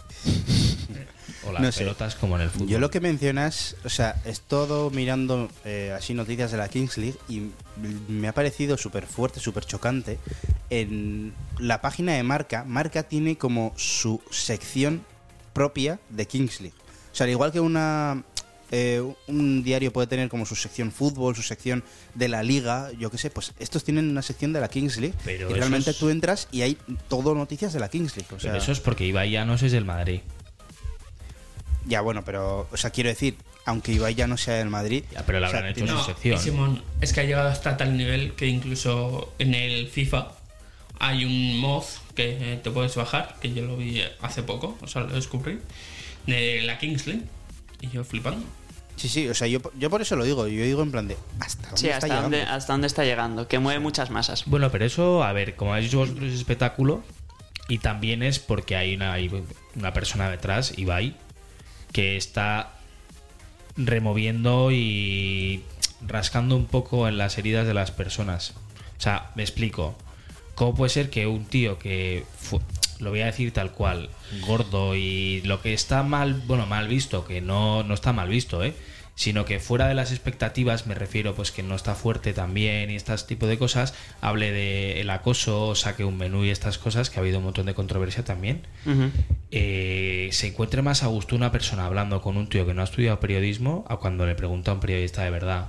O 1.46 1.52
las 1.52 1.62
No 1.62 1.72
sé. 1.72 1.80
pelotas 1.80 2.14
como 2.16 2.36
en 2.36 2.42
el 2.42 2.50
fútbol. 2.50 2.68
Yo 2.68 2.78
lo 2.78 2.90
que 2.90 3.00
mencionas, 3.00 3.76
o 3.84 3.88
sea, 3.88 4.20
es 4.24 4.40
todo 4.42 4.90
mirando 4.90 5.48
eh, 5.64 5.94
así 5.96 6.12
noticias 6.14 6.50
de 6.50 6.58
la 6.58 6.68
Kings 6.68 6.98
League 6.98 7.16
y 7.28 7.50
me 8.08 8.28
ha 8.28 8.34
parecido 8.34 8.76
súper 8.76 9.06
fuerte, 9.06 9.40
súper 9.40 9.64
chocante. 9.64 10.18
En 10.68 11.32
la 11.58 11.80
página 11.80 12.12
de 12.14 12.22
Marca, 12.22 12.64
Marca 12.64 13.02
tiene 13.04 13.36
como 13.38 13.72
su 13.76 14.20
sección 14.30 15.04
propia 15.52 15.98
de 16.10 16.26
Kings 16.26 16.60
League. 16.60 16.76
O 17.12 17.14
sea, 17.14 17.24
al 17.24 17.30
igual 17.30 17.52
que 17.52 17.60
una 17.60 18.22
eh, 18.72 19.02
un 19.26 19.64
diario 19.64 19.92
puede 19.92 20.06
tener 20.06 20.28
como 20.28 20.46
su 20.46 20.54
sección 20.54 20.92
fútbol, 20.92 21.34
su 21.34 21.42
sección 21.42 21.82
de 22.14 22.28
la 22.28 22.44
liga, 22.44 22.90
yo 22.96 23.10
qué 23.10 23.18
sé, 23.18 23.28
pues 23.30 23.52
estos 23.58 23.82
tienen 23.82 24.08
una 24.08 24.22
sección 24.22 24.52
de 24.52 24.60
la 24.60 24.68
Kings 24.68 24.98
League 24.98 25.16
Pero 25.24 25.50
y 25.50 25.54
realmente 25.54 25.90
esos- 25.90 25.98
tú 25.98 26.08
entras 26.10 26.46
y 26.52 26.62
hay 26.62 26.78
todo 27.08 27.34
noticias 27.34 27.72
de 27.72 27.80
la 27.80 27.88
Kings 27.88 28.14
League. 28.16 28.28
O 28.32 28.36
Pero 28.36 28.40
sea, 28.52 28.56
eso 28.56 28.70
es 28.70 28.78
porque 28.78 29.04
Ibai 29.06 29.30
Llanos 29.32 29.62
es 29.64 29.72
del 29.72 29.84
Madrid. 29.84 30.20
Ya, 31.86 32.00
bueno, 32.02 32.24
pero, 32.24 32.68
o 32.70 32.76
sea, 32.76 32.90
quiero 32.90 33.08
decir, 33.10 33.36
aunque 33.64 33.92
Ibai 33.92 34.14
ya 34.14 34.26
no 34.26 34.36
sea 34.36 34.54
del 34.54 34.68
Madrid. 34.70 35.04
Ya, 35.12 35.24
pero 35.24 35.38
o 35.38 35.40
sea, 35.42 35.48
habrán 35.48 35.66
hecho 35.72 35.84
tiene- 35.84 35.92
No, 35.92 36.04
sección. 36.04 36.38
Simón, 36.38 36.82
es 37.00 37.12
que 37.12 37.20
ha 37.20 37.24
llegado 37.24 37.48
hasta 37.48 37.76
tal 37.76 37.96
nivel 37.96 38.32
que 38.34 38.46
incluso 38.46 39.32
en 39.38 39.54
el 39.54 39.88
FIFA 39.88 40.32
hay 40.98 41.24
un 41.24 41.58
mod 41.58 41.84
que 42.14 42.52
eh, 42.54 42.60
te 42.62 42.70
puedes 42.70 42.94
bajar, 42.96 43.36
que 43.40 43.52
yo 43.54 43.62
lo 43.64 43.76
vi 43.76 44.02
hace 44.20 44.42
poco, 44.42 44.76
o 44.82 44.86
sea, 44.86 45.02
lo 45.02 45.14
descubrí, 45.14 45.58
de 46.26 46.62
la 46.62 46.78
Kings 46.78 47.06
League. 47.06 47.24
Y 47.80 47.88
yo 47.88 48.04
flipando. 48.04 48.44
Sí, 48.96 49.08
sí, 49.08 49.26
o 49.28 49.34
sea, 49.34 49.46
yo, 49.46 49.60
yo 49.78 49.88
por 49.88 50.02
eso 50.02 50.14
lo 50.16 50.24
digo. 50.24 50.46
Yo 50.46 50.62
digo 50.62 50.82
en 50.82 50.90
plan 50.90 51.08
de. 51.08 51.16
¿Hasta 51.40 51.62
dónde 51.68 51.78
Sí, 51.78 51.86
está 51.86 51.96
hasta 51.96 52.06
llegando? 52.08 52.36
dónde, 52.36 52.42
hasta 52.42 52.72
dónde 52.74 52.86
está 52.86 53.04
llegando, 53.04 53.48
que 53.48 53.58
mueve 53.58 53.80
muchas 53.80 54.10
masas. 54.10 54.42
Bueno, 54.44 54.70
pero 54.70 54.84
eso, 54.84 55.24
a 55.24 55.32
ver, 55.32 55.56
como 55.56 55.72
habéis 55.72 55.86
dicho 55.86 56.00
vosotros, 56.00 56.24
es 56.28 56.34
espectáculo. 56.34 57.02
Y 57.70 57.78
también 57.78 58.22
es 58.22 58.38
porque 58.38 58.76
hay 58.76 58.94
una, 58.96 59.14
hay 59.14 59.30
una 59.76 59.92
persona 59.94 60.28
detrás, 60.28 60.76
Ibai, 60.76 61.16
que 61.92 62.16
está 62.16 62.72
removiendo 63.76 64.70
y 64.72 65.62
rascando 66.06 66.56
un 66.56 66.66
poco 66.66 67.08
en 67.08 67.18
las 67.18 67.38
heridas 67.38 67.66
de 67.66 67.74
las 67.74 67.90
personas. 67.90 68.54
O 68.98 69.02
sea, 69.02 69.30
me 69.34 69.42
explico. 69.42 69.94
¿Cómo 70.54 70.74
puede 70.74 70.90
ser 70.90 71.08
que 71.10 71.26
un 71.26 71.44
tío 71.46 71.78
que, 71.78 72.24
fu- 72.38 72.60
lo 72.98 73.10
voy 73.10 73.22
a 73.22 73.26
decir 73.26 73.52
tal 73.52 73.72
cual, 73.72 74.10
gordo 74.46 74.94
y 74.94 75.40
lo 75.42 75.62
que 75.62 75.72
está 75.72 76.02
mal, 76.02 76.34
bueno, 76.46 76.66
mal 76.66 76.86
visto, 76.86 77.26
que 77.26 77.40
no, 77.40 77.82
no 77.82 77.94
está 77.94 78.12
mal 78.12 78.28
visto, 78.28 78.62
¿eh? 78.62 78.74
Sino 79.14 79.44
que 79.44 79.60
fuera 79.60 79.86
de 79.86 79.94
las 79.94 80.12
expectativas, 80.12 80.86
me 80.86 80.94
refiero 80.94 81.34
pues 81.34 81.50
que 81.50 81.62
no 81.62 81.74
está 81.74 81.94
fuerte 81.94 82.32
también 82.32 82.90
y 82.90 82.96
estas 82.96 83.26
tipo 83.26 83.46
de 83.46 83.58
cosas, 83.58 83.94
hable 84.20 84.50
de 84.50 85.00
el 85.00 85.10
acoso, 85.10 85.74
saque 85.74 86.04
un 86.04 86.16
menú 86.16 86.44
y 86.44 86.50
estas 86.50 86.78
cosas, 86.78 87.10
que 87.10 87.18
ha 87.18 87.22
habido 87.22 87.38
un 87.38 87.44
montón 87.44 87.66
de 87.66 87.74
controversia 87.74 88.24
también, 88.24 88.62
eh, 89.50 90.28
se 90.32 90.48
encuentre 90.48 90.82
más 90.82 91.02
a 91.02 91.08
gusto 91.08 91.36
una 91.36 91.52
persona 91.52 91.86
hablando 91.86 92.22
con 92.22 92.36
un 92.36 92.48
tío 92.48 92.66
que 92.66 92.74
no 92.74 92.80
ha 92.80 92.84
estudiado 92.84 93.20
periodismo 93.20 93.84
a 93.88 93.98
cuando 93.98 94.26
le 94.26 94.34
pregunta 94.34 94.70
a 94.70 94.74
un 94.74 94.80
periodista 94.80 95.22
de 95.22 95.30
verdad. 95.30 95.68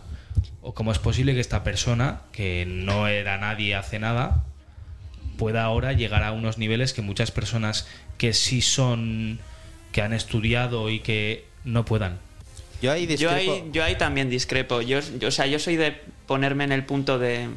O 0.62 0.74
cómo 0.74 0.92
es 0.92 1.00
posible 1.00 1.34
que 1.34 1.40
esta 1.40 1.64
persona, 1.64 2.22
que 2.32 2.66
no 2.66 3.08
era 3.08 3.38
nadie 3.38 3.76
hace 3.76 4.00
nada, 4.00 4.46
pueda 5.38 5.64
ahora 5.64 5.94
llegar 5.94 6.24
a 6.24 6.32
unos 6.32 6.58
niveles 6.58 6.94
que 6.94 7.02
muchas 7.02 7.32
personas 7.32 7.88
que 8.18 8.34
sí 8.34 8.62
son, 8.62 9.40
que 9.92 10.02
han 10.04 10.14
estudiado 10.14 10.90
y 10.90 11.00
que 11.00 11.46
no 11.64 11.84
puedan. 11.84 12.20
Yo 12.82 12.92
ahí 12.92 13.04
Yo 13.06 13.10
discrepo. 13.12 13.54
ahí, 13.54 13.70
yo 13.72 13.84
ahí 13.84 13.96
también 13.98 14.30
discrepo. 14.30 14.82
Yo, 14.82 15.00
yo- 15.20 15.28
o 15.28 15.32
sea, 15.32 15.46
yo 15.48 15.60
soy 15.60 15.76
de 15.76 15.96
ponerme 16.28 16.64
en 16.64 16.72
el 16.72 16.86
punto 16.86 17.20
de. 17.20 17.48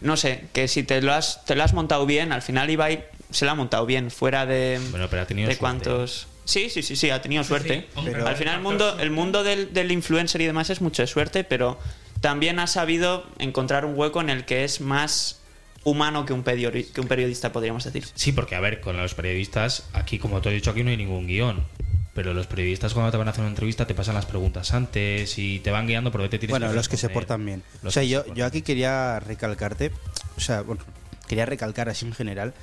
No 0.00 0.16
sé, 0.16 0.44
que 0.52 0.68
si 0.68 0.82
te 0.82 1.00
lo 1.00 1.12
has, 1.12 1.44
te 1.44 1.54
lo 1.54 1.62
has 1.62 1.72
montado 1.72 2.04
bien, 2.06 2.32
al 2.32 2.42
final 2.42 2.68
Ibai 2.70 3.04
se 3.30 3.44
lo 3.44 3.50
ha 3.50 3.54
montado 3.54 3.86
bien, 3.86 4.10
fuera 4.10 4.44
de. 4.46 4.80
Bueno, 4.90 5.08
pero 5.08 5.22
ha 5.22 5.26
tenido 5.26 5.48
de 5.48 5.54
suerte. 5.54 5.60
cuántos. 5.60 6.28
Sí, 6.44 6.70
sí, 6.70 6.82
sí, 6.82 6.94
sí, 6.96 7.10
ha 7.10 7.20
tenido 7.22 7.42
suerte. 7.44 7.80
sí, 7.80 7.86
hombre, 7.96 8.12
Pero- 8.14 8.28
al 8.28 8.36
final 8.36 8.54
el 8.56 8.60
mundo, 8.62 8.98
el 9.00 9.10
mundo 9.10 9.42
del, 9.42 9.72
del 9.72 9.90
influencer 9.90 10.40
y 10.40 10.46
demás 10.46 10.70
es 10.70 10.80
mucho 10.80 11.02
de 11.02 11.06
suerte, 11.08 11.42
pero 11.44 11.78
también 12.20 12.58
ha 12.60 12.66
sabido 12.66 13.26
encontrar 13.38 13.84
un 13.84 13.98
hueco 13.98 14.20
en 14.20 14.30
el 14.30 14.44
que 14.44 14.64
es 14.64 14.80
más 14.80 15.40
humano 15.82 16.24
que 16.26 16.32
un, 16.32 16.42
que 16.44 17.00
un 17.00 17.08
periodista, 17.08 17.52
podríamos 17.52 17.84
decir. 17.84 18.04
Sí, 18.14 18.32
porque 18.32 18.54
a 18.54 18.60
ver, 18.60 18.80
con 18.80 18.96
los 18.96 19.14
periodistas, 19.14 19.84
aquí 19.92 20.18
como 20.18 20.40
te 20.40 20.50
he 20.50 20.52
dicho, 20.52 20.70
aquí 20.70 20.82
no 20.84 20.90
hay 20.90 20.96
ningún 20.96 21.26
guion. 21.26 21.64
Pero 22.16 22.32
los 22.32 22.46
periodistas 22.46 22.94
cuando 22.94 23.12
te 23.12 23.18
van 23.18 23.28
a 23.28 23.30
hacer 23.30 23.42
una 23.42 23.50
entrevista 23.50 23.86
te 23.86 23.94
pasan 23.94 24.14
las 24.14 24.24
preguntas 24.24 24.72
antes 24.72 25.38
y 25.38 25.60
te 25.60 25.70
van 25.70 25.86
guiando 25.86 26.10
por 26.10 26.22
qué 26.22 26.30
te 26.30 26.38
tienes 26.38 26.52
Bueno, 26.52 26.70
que 26.70 26.74
los 26.74 26.88
que 26.88 26.96
se 26.96 27.10
portan 27.10 27.44
bien. 27.44 27.62
Los 27.82 27.92
o 27.92 27.94
sea, 27.94 28.02
se 28.02 28.08
yo, 28.08 28.24
yo 28.34 28.46
aquí 28.46 28.62
quería 28.62 29.20
recalcarte, 29.20 29.92
o 30.36 30.40
sea, 30.40 30.62
bueno, 30.62 30.82
quería 31.26 31.46
recalcar 31.46 31.88
así 31.88 32.06
en 32.06 32.12
general 32.12 32.54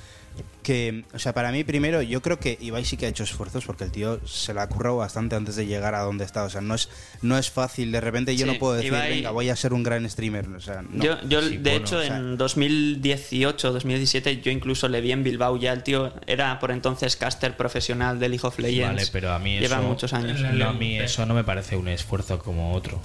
que, 0.64 1.04
o 1.14 1.18
sea, 1.20 1.32
para 1.32 1.52
mí 1.52 1.62
primero, 1.62 2.02
yo 2.02 2.20
creo 2.20 2.40
que 2.40 2.58
Ibai 2.60 2.84
sí 2.84 2.96
que 2.96 3.06
ha 3.06 3.08
hecho 3.08 3.22
esfuerzos 3.22 3.64
porque 3.66 3.84
el 3.84 3.92
tío 3.92 4.18
se 4.26 4.52
la 4.52 4.62
ha 4.62 4.68
currado 4.68 4.96
bastante 4.96 5.36
antes 5.36 5.54
de 5.54 5.66
llegar 5.66 5.94
a 5.94 6.00
donde 6.00 6.24
está. 6.24 6.42
O 6.42 6.50
sea, 6.50 6.60
no 6.60 6.74
es, 6.74 6.88
no 7.22 7.38
es 7.38 7.50
fácil. 7.52 7.92
De 7.92 8.00
repente 8.00 8.34
yo 8.34 8.44
Sí, 8.44 8.52
no 8.52 8.58
puedo 8.58 8.74
decir, 8.74 8.92
Ibai- 8.92 9.08
venga, 9.10 9.30
voy 9.30 9.48
a 9.50 9.54
ser 9.54 9.72
un 9.72 9.84
gran 9.84 10.08
streamer. 10.10 10.48
O 10.48 10.60
sea, 10.60 10.82
no. 10.90 11.04
Yo, 11.04 11.20
yo 11.28 11.40
Sí, 11.40 11.58
de 11.58 11.70
bueno, 11.70 11.86
hecho, 11.86 11.98
o 11.98 12.02
sea- 12.02 12.16
en 12.16 12.36
2018, 12.36 13.72
2017, 13.72 14.40
yo 14.40 14.50
incluso 14.50 14.88
le 14.88 15.00
vi 15.00 15.12
en 15.12 15.22
Bilbao. 15.22 15.56
Ya 15.56 15.72
el 15.72 15.84
tío 15.84 16.12
era 16.26 16.58
por 16.58 16.72
entonces 16.72 17.14
caster 17.14 17.56
profesional 17.56 18.18
de 18.18 18.28
League 18.30 18.44
of 18.44 18.58
Legends. 18.58 18.94
Vale, 18.96 19.06
pero 19.12 19.32
a 19.32 19.38
mí 19.38 19.60
Lleva 19.60 19.76
eso- 19.76 19.84
muchos 19.86 20.12
años. 20.14 20.40
No, 20.40 20.70
a 20.70 20.72
mí 20.72 20.98
eso 20.98 21.24
no 21.26 21.34
me 21.34 21.44
parece 21.44 21.76
un 21.76 21.86
esfuerzo 21.86 22.40
como 22.40 22.72
otro. 22.74 23.00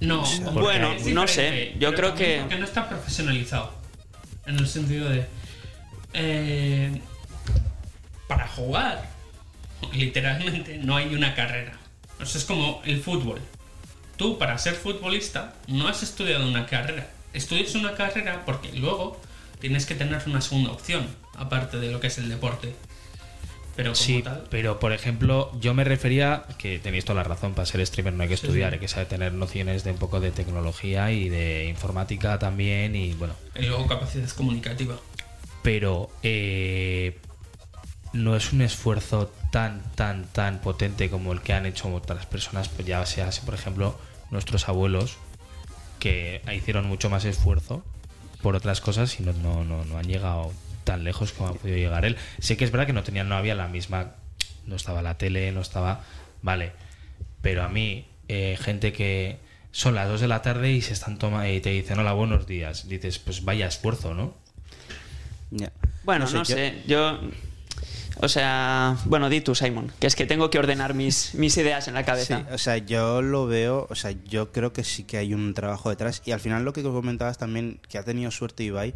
No, 0.00 0.22
Bueno, 0.52 0.94
no 1.06 1.26
sé, 1.26 1.74
yo 1.78 1.94
creo 1.94 2.14
que- 2.14 2.38
Porque 2.42 2.58
no 2.58 2.64
está 2.66 2.86
profesionalizado. 2.86 3.82
En 4.46 4.58
el 4.58 4.66
sentido 4.68 5.08
de. 5.08 5.26
eh, 6.12 7.00
para 8.28 8.48
jugar, 8.48 9.08
literalmente, 9.92 10.78
no 10.78 10.96
hay 10.96 11.14
una 11.14 11.34
carrera. 11.34 11.78
O 12.18 12.22
es 12.22 12.44
como 12.44 12.82
el 12.84 13.02
fútbol. 13.02 13.40
Tú, 14.16 14.38
para 14.38 14.56
ser 14.58 14.74
futbolista, 14.74 15.54
no 15.66 15.88
has 15.88 16.02
estudiado 16.02 16.48
una 16.48 16.66
carrera. 16.66 17.08
Estudias 17.32 17.74
una 17.74 17.94
carrera 17.94 18.44
porque 18.44 18.72
luego 18.72 19.20
tienes 19.60 19.86
que 19.86 19.94
tener 19.94 20.22
una 20.26 20.40
segunda 20.40 20.70
opción, 20.70 21.06
aparte 21.36 21.78
de 21.78 21.90
lo 21.90 22.00
que 22.00 22.06
es 22.06 22.18
el 22.18 22.28
deporte. 22.28 22.74
Pero 23.76 23.90
como 23.92 23.96
Sí, 23.96 24.22
tal. 24.22 24.44
pero 24.50 24.78
por 24.78 24.92
ejemplo, 24.92 25.50
yo 25.60 25.74
me 25.74 25.82
refería, 25.84 26.44
que 26.58 26.78
tenéis 26.78 27.04
toda 27.04 27.16
la 27.16 27.24
razón, 27.24 27.54
para 27.54 27.66
ser 27.66 27.84
streamer 27.86 28.12
no 28.14 28.22
hay 28.22 28.28
que 28.28 28.36
Sí, 28.36 28.46
estudiar, 28.46 28.70
sí. 28.70 28.74
hay 28.74 28.80
que 28.80 28.88
saber 28.88 29.08
tener 29.08 29.32
nociones 29.32 29.82
de 29.84 29.90
un 29.90 29.98
poco 29.98 30.20
de 30.20 30.30
tecnología 30.30 31.10
y 31.10 31.28
de 31.28 31.66
informática 31.68 32.38
también, 32.38 32.94
y 32.94 33.14
bueno, 33.14 33.34
Y 33.58 33.66
luego 33.66 33.86
capacidad 33.86 34.28
comunicativa. 34.30 34.96
pero 35.62 36.10
eh, 36.22 37.18
no 38.12 38.36
es 38.36 38.52
un 38.52 38.62
esfuerzo 38.62 39.32
tan, 39.50 39.82
tan, 39.96 40.26
tan 40.26 40.60
potente 40.60 41.10
como 41.10 41.32
el 41.32 41.40
que 41.40 41.52
han 41.52 41.66
hecho 41.66 41.92
otras 41.92 42.26
personas, 42.26 42.68
pues 42.68 42.86
ya 42.86 43.04
sea, 43.06 43.28
por 43.44 43.54
ejemplo, 43.54 43.98
nuestros 44.30 44.68
abuelos, 44.68 45.16
que 45.98 46.42
hicieron 46.54 46.86
mucho 46.86 47.08
más 47.10 47.24
esfuerzo 47.24 47.82
por 48.42 48.54
otras 48.56 48.80
cosas 48.80 49.18
y 49.18 49.22
no, 49.22 49.32
no, 49.32 49.64
no, 49.64 49.84
no 49.84 49.96
han 49.98 50.06
llegado 50.06 50.52
tan 50.84 51.02
lejos 51.04 51.32
como 51.32 51.50
ha 51.50 51.54
podido 51.54 51.76
llegar 51.76 52.04
él. 52.04 52.16
Sé 52.38 52.56
que 52.56 52.64
es 52.64 52.70
verdad 52.70 52.86
que 52.86 52.92
no 52.92 53.02
tenían, 53.02 53.28
no 53.28 53.34
había 53.36 53.54
la 53.54 53.68
misma, 53.68 54.12
no 54.66 54.76
estaba 54.76 55.02
la 55.02 55.18
tele, 55.18 55.50
no 55.52 55.60
estaba, 55.60 56.04
vale, 56.42 56.72
pero 57.42 57.62
a 57.64 57.68
mí, 57.68 58.06
eh, 58.28 58.56
gente 58.60 58.92
que 58.92 59.38
son 59.72 59.94
las 59.94 60.08
2 60.08 60.20
de 60.20 60.28
la 60.28 60.40
tarde 60.42 60.70
y 60.72 60.80
se 60.82 60.92
están 60.92 61.18
tomando 61.18 61.48
y 61.52 61.60
te 61.60 61.70
dicen 61.70 61.98
hola, 61.98 62.12
buenos 62.12 62.46
días, 62.46 62.88
dices, 62.88 63.18
pues 63.18 63.44
vaya 63.44 63.66
esfuerzo, 63.66 64.14
¿no? 64.14 64.34
Ya. 65.50 65.72
Bueno, 66.04 66.26
no 66.26 66.30
yo- 66.30 66.44
sé, 66.44 66.82
yo... 66.86 67.20
O 68.20 68.28
sea, 68.28 68.96
bueno, 69.06 69.28
di 69.28 69.40
tú, 69.40 69.56
Simon, 69.56 69.90
que 69.98 70.06
es 70.06 70.14
que 70.14 70.24
tengo 70.24 70.48
que 70.48 70.60
ordenar 70.60 70.94
mis, 70.94 71.34
mis 71.34 71.56
ideas 71.56 71.88
en 71.88 71.94
la 71.94 72.00
Sí, 72.00 72.06
cabeza. 72.06 72.46
o 72.52 72.58
sea, 72.58 72.76
yo 72.78 73.22
lo 73.22 73.46
veo, 73.48 73.88
o 73.90 73.94
sea, 73.96 74.12
yo 74.28 74.52
creo 74.52 74.72
que 74.72 74.84
sí 74.84 75.02
que 75.02 75.18
hay 75.18 75.34
un 75.34 75.52
trabajo 75.52 75.90
detrás. 75.90 76.22
Y 76.24 76.30
al 76.30 76.38
final 76.38 76.64
lo 76.64 76.72
que 76.72 76.84
comentabas 76.84 77.38
también, 77.38 77.80
que 77.88 77.98
ha 77.98 78.04
tenido 78.04 78.30
suerte 78.30 78.62
Ibai, 78.62 78.94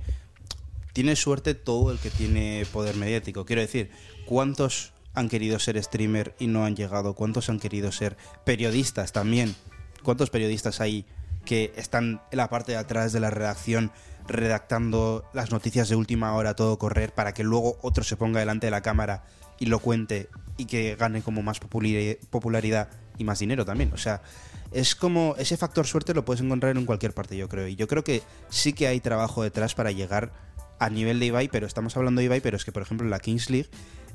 tiene 0.93 1.17
suerte 1.17 1.55
todo 1.55 1.93
el 1.93 1.99
que 1.99 2.11
tiene 2.11 2.67
poder 2.73 2.97
mediático. 2.97 3.45
Quiero 3.45 3.63
decir, 3.63 3.91
¿cuántos 4.27 4.93
han 5.15 5.29
querido 5.29 5.59
ser 5.59 5.83
streamer 5.83 6.35
y 6.39 6.47
no 6.47 6.65
han 6.65 6.77
llegado? 6.77 7.15
¿Cuántos 7.15 7.49
han 7.49 7.61
querido 7.61 7.93
ser 7.93 8.17
periodistas 8.45 9.13
también? 9.13 9.55
¿Cuántos 10.03 10.31
periodistas 10.31 10.81
hay 10.81 11.07
que 11.45 11.73
están 11.77 12.21
en 12.31 12.37
la 12.37 12.49
parte 12.49 12.73
de 12.73 12.79
atrás 12.79 13.13
de 13.13 13.21
la 13.21 13.31
redacción 13.31 13.91
redactando 14.27 15.25
las 15.33 15.51
noticias 15.51 15.89
de 15.89 15.97
última 15.97 16.35
hora 16.35 16.55
todo 16.55 16.79
correr 16.79 17.15
para 17.15 17.33
que 17.33 17.43
luego 17.43 17.79
otro 17.81 18.05
se 18.05 18.17
ponga 18.17 18.41
delante 18.41 18.67
de 18.67 18.71
la 18.71 18.83
cámara 18.83 19.25
y 19.59 19.67
lo 19.67 19.79
cuente 19.79 20.29
y 20.59 20.67
que 20.67 20.97
gane 20.97 21.23
como 21.23 21.43
más 21.43 21.61
populari- 21.61 22.19
popularidad 22.29 22.91
y 23.17 23.25
más 23.25 23.39
dinero 23.39 23.65
también. 23.65 23.93
O 23.95 23.97
sea, 23.97 24.23
es 24.71 24.95
como 24.95 25.35
ese 25.39 25.57
factor 25.57 25.87
suerte 25.87 26.13
lo 26.13 26.25
puedes 26.25 26.43
encontrar 26.43 26.77
en 26.77 26.85
cualquier 26.85 27.15
parte, 27.15 27.37
yo 27.37 27.49
creo. 27.49 27.67
Y 27.67 27.77
yo 27.77 27.89
creo 27.89 28.05
que 28.05 28.23
sí 28.51 28.75
que 28.75 28.87
hay 28.87 29.01
trabajo 29.01 29.43
detrás 29.43 29.75
para 29.75 29.91
llegar 29.91 30.33
a 30.79 30.91
nivel 30.91 31.19
de 31.21 31.27
Ibai, 31.27 31.49
pero 31.49 31.67
estamos 31.67 31.97
hablando 31.97 32.21
de 32.21 32.27
Ibai, 32.27 32.41
pero 32.41 32.57
es 32.57 32.65
que 32.65 32.73
por 32.73 32.83
ejemplo 32.83 33.05
en 33.07 33.11
la 33.11 33.21
Kings 33.21 33.51
League 33.51 33.69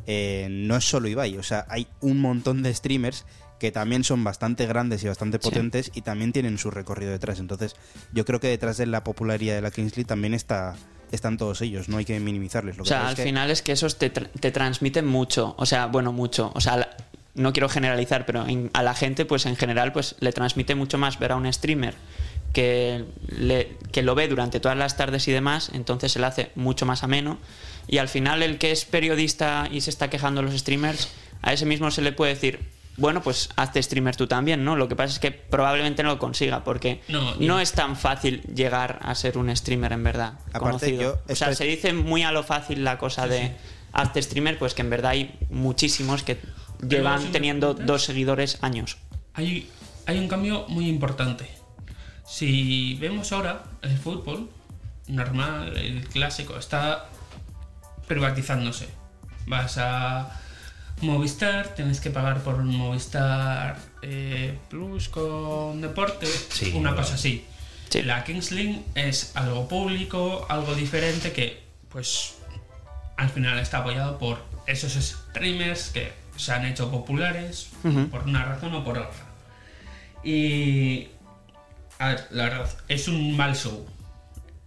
eh, 0.08 0.48
no 0.50 0.76
es 0.76 0.84
solo 0.86 1.08
Ibai, 1.08 1.38
o 1.38 1.44
sea, 1.44 1.66
hay 1.70 1.88
un 2.02 2.20
montón 2.20 2.62
de 2.64 2.74
streamers 2.74 3.26
que 3.60 3.72
también 3.72 4.04
son 4.04 4.24
bastante 4.24 4.66
grandes 4.66 5.04
y 5.04 5.08
bastante 5.08 5.40
potentes 5.40 5.90
y 5.94 6.02
también 6.02 6.34
tienen 6.34 6.58
su 6.58 6.70
recorrido 6.70 7.12
detrás. 7.14 7.40
Entonces, 7.40 7.76
yo 8.12 8.26
creo 8.26 8.42
que 8.42 8.48
detrás 8.50 8.76
de 8.76 8.86
la 8.88 9.06
popularidad 9.06 9.56
de 9.56 9.62
la 9.62 9.72
Kings 9.72 9.96
League 9.96 10.08
también 10.08 10.34
está 10.34 10.76
están 11.12 11.38
todos 11.38 11.62
ellos, 11.62 11.88
no 11.90 11.98
hay 11.98 12.06
que 12.06 12.20
minimizarles. 12.20 12.76
Lo 12.76 12.84
O 12.84 12.86
sea, 12.88 13.08
al 13.08 13.16
que- 13.16 13.24
final 13.24 13.52
es 13.52 13.62
que 13.62 13.72
esos 13.72 13.98
te, 14.00 14.12
tra- 14.12 14.30
te 14.40 14.52
transmiten 14.52 15.06
mucho. 15.06 15.54
O 15.60 15.66
sea, 15.68 15.86
bueno, 15.86 16.12
mucho. 16.12 16.52
O 16.56 16.60
sea, 16.60 16.76
la- 16.76 16.90
no 17.36 17.54
quiero 17.54 17.70
generalizar, 17.70 18.26
pero 18.26 18.46
en- 18.48 18.72
a 18.74 18.82
la 18.84 18.96
gente, 18.96 19.24
pues 19.24 19.46
en 19.46 19.56
general, 19.56 19.94
pues 19.94 20.16
le 20.20 20.34
transmite 20.34 20.74
mucho 20.76 20.98
más 20.98 21.20
ver 21.20 21.32
a 21.32 21.36
un 21.36 21.52
streamer 21.54 21.94
que, 22.54 23.04
le- 23.28 23.78
que 23.92 24.02
lo 24.04 24.16
ve 24.16 24.28
durante 24.28 24.60
todas 24.60 24.78
las 24.78 24.96
tardes 24.96 25.28
y 25.28 25.32
demás, 25.32 25.72
entonces 25.74 26.12
se 26.12 26.20
le 26.20 26.26
hace 26.28 26.52
mucho 26.56 26.86
más 26.86 27.04
ameno. 27.04 27.38
Y 27.88 27.98
al 27.98 28.08
final, 28.08 28.42
el 28.44 28.58
que 28.58 28.72
es 28.72 28.86
periodista 28.86 29.68
y 29.72 29.82
se 29.82 29.90
está 29.90 30.10
quejando 30.10 30.42
de 30.42 30.48
los 30.50 30.58
streamers, 30.60 31.10
a 31.42 31.52
ese 31.52 31.66
mismo 31.66 31.92
se 31.92 32.02
le 32.02 32.12
puede 32.14 32.34
decir. 32.36 32.60
Bueno, 32.96 33.24
pues 33.24 33.50
hazte 33.56 33.82
streamer 33.82 34.16
tú 34.16 34.28
también, 34.28 34.64
¿no? 34.64 34.76
Lo 34.76 34.88
que 34.88 34.96
pasa 34.96 35.12
es 35.14 35.20
que 35.20 35.32
probablemente 35.32 36.04
no 36.04 36.10
lo 36.10 36.20
consiga, 36.20 36.64
porque 36.64 37.02
No, 37.40 37.60
es 37.60 37.72
tan 37.72 37.96
fácil 37.96 38.44
llegar 38.54 39.00
a 39.02 39.16
ser 39.16 39.40
un 39.40 39.54
streamer 39.56 39.94
en 39.94 40.04
verdad. 40.04 40.34
Aparte, 40.54 40.60
conocido. 40.60 41.02
yo- 41.02 41.34
o 41.34 41.36
sea, 41.36 41.56
se 41.56 41.64
dice 41.66 41.92
muy 41.94 42.22
a 42.22 42.32
lo 42.32 42.44
fácil 42.44 42.84
la 42.84 43.00
cosa 43.00 43.26
de 43.28 43.52
hazte 43.94 44.22
streamer, 44.22 44.60
pues 44.60 44.76
que 44.76 44.84
en 44.84 44.92
verdad 44.92 45.12
hay 45.12 45.34
muchísimos 45.50 46.22
que 46.22 46.38
llevan 46.88 47.32
teniendo 47.32 47.74
dos 47.74 48.04
seguidores 48.04 48.60
años. 48.62 48.98
hay, 49.34 49.68
hay 50.06 50.20
un 50.20 50.28
cambio 50.28 50.66
muy 50.68 50.88
importante. 50.88 51.50
Si 52.26 52.96
vemos 52.96 53.32
ahora 53.32 53.64
el 53.82 53.98
fútbol, 53.98 54.50
normal, 55.08 55.76
el 55.78 56.08
clásico, 56.08 56.58
está 56.58 57.08
privatizándose. 58.08 58.88
Vas 59.46 59.78
a 59.78 60.40
Movistar, 61.02 61.70
tienes 61.76 62.00
que 62.00 62.10
pagar 62.10 62.42
por 62.44 62.56
un 62.56 62.76
Movistar 62.76 63.78
eh, 64.02 64.58
Plus 64.70 65.10
con 65.10 65.82
deporte, 65.82 66.26
Sí, 66.28 66.72
una 66.76 66.90
claro. 66.92 66.98
cosa 66.98 67.16
así. 67.16 67.46
Sí. 67.90 68.02
La 68.04 68.24
Kings 68.24 68.52
League 68.52 68.82
es 68.96 69.36
algo 69.36 69.68
público, 69.68 70.46
algo 70.50 70.74
diferente 70.76 71.32
que, 71.34 71.62
pues, 71.90 72.36
al 73.18 73.30
final 73.30 73.60
está 73.60 73.80
apoyado 73.80 74.18
por 74.18 74.44
esos 74.66 74.94
streamers 74.94 75.90
que 75.90 76.14
se 76.38 76.52
han 76.54 76.66
hecho 76.66 76.90
populares 76.90 77.70
por 78.10 78.24
una 78.24 78.46
razón 78.46 78.74
o 78.74 78.84
por 78.84 78.98
otra. 78.98 79.26
Y. 80.24 81.10
A 82.00 82.10
ver, 82.10 82.28
la 82.32 82.44
verdad, 82.46 82.78
es 82.88 83.08
un 83.08 83.36
mal 83.36 83.56
show. 83.56 83.86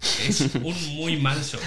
Es 0.00 0.40
un 0.54 0.96
muy 0.96 1.16
mal 1.16 1.42
show. 1.42 1.60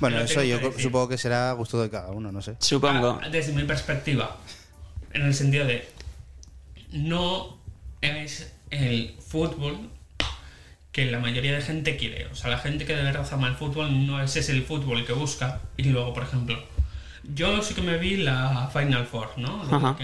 Bueno, 0.00 0.20
eso 0.20 0.42
yo 0.42 0.60
que 0.60 0.82
supongo 0.82 1.08
que 1.08 1.18
será 1.18 1.50
a 1.50 1.52
gusto 1.52 1.80
de 1.80 1.90
cada 1.90 2.10
uno, 2.10 2.32
no 2.32 2.42
sé. 2.42 2.56
Supongo. 2.58 3.20
Ah, 3.22 3.28
desde 3.28 3.52
mi 3.52 3.64
perspectiva, 3.64 4.36
en 5.12 5.22
el 5.22 5.34
sentido 5.34 5.66
de. 5.66 5.88
No 6.90 7.58
es 8.00 8.52
el 8.70 9.16
fútbol 9.26 9.90
que 10.92 11.06
la 11.06 11.18
mayoría 11.18 11.52
de 11.52 11.60
gente 11.60 11.96
quiere. 11.96 12.26
O 12.26 12.36
sea, 12.36 12.50
la 12.50 12.58
gente 12.58 12.84
que 12.86 12.94
de 12.94 13.02
verdad 13.02 13.26
ama 13.32 13.48
el 13.48 13.56
fútbol 13.56 14.06
no 14.06 14.22
ese 14.22 14.40
es 14.40 14.48
el 14.48 14.62
fútbol 14.62 15.04
que 15.04 15.12
busca. 15.12 15.60
Y 15.76 15.84
luego, 15.84 16.14
por 16.14 16.22
ejemplo, 16.22 16.56
yo 17.24 17.62
sí 17.62 17.74
que 17.74 17.82
me 17.82 17.98
vi 17.98 18.16
la 18.16 18.70
Final 18.72 19.06
Four, 19.06 19.38
¿no? 19.38 19.64
La 19.64 19.96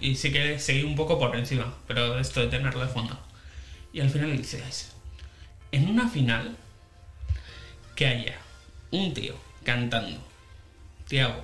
y 0.00 0.14
sí 0.14 0.32
que 0.32 0.58
seguí 0.58 0.84
un 0.84 0.96
poco 0.96 1.18
por 1.18 1.36
encima, 1.36 1.74
pero 1.86 2.18
esto 2.18 2.40
de 2.40 2.46
tenerlo 2.46 2.80
de 2.80 2.88
fondo. 2.88 3.18
Y 3.92 4.00
al 4.00 4.10
final 4.10 4.36
dices, 4.36 4.92
en 5.72 5.88
una 5.88 6.08
final, 6.08 6.56
que 7.96 8.06
haya 8.06 8.36
un 8.90 9.12
tío 9.14 9.34
cantando, 9.64 10.18
Tiago, 11.08 11.42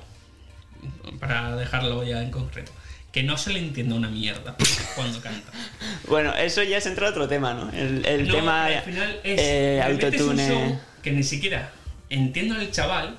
para 1.19 1.57
dejarlo 1.57 2.05
ya 2.05 2.23
en 2.23 2.31
concreto, 2.31 2.71
que 3.13 3.23
no 3.23 3.37
se 3.39 3.53
le 3.53 3.61
entienda 3.61 3.95
una 3.95 4.09
mierda 4.09 4.57
cuando 4.95 5.21
canta. 5.21 5.53
Bueno, 6.09 6.35
eso 6.35 6.63
ya 6.63 6.77
es 6.77 6.87
entrar 6.87 7.09
a 7.09 7.11
otro 7.11 7.29
tema, 7.29 7.55
¿no? 7.55 7.71
El, 7.73 8.05
el 8.05 8.29
No, 8.29 8.35
tema 8.35 8.67
al 8.67 8.83
final 8.83 9.21
es 9.25 9.41
eh, 9.41 9.83
autotune. 9.83 10.47
show 10.49 10.81
que 11.03 11.13
ni 11.13 11.23
siquiera 11.23 11.73
entiendo 12.11 12.55
al 12.57 12.71
chaval 12.71 13.17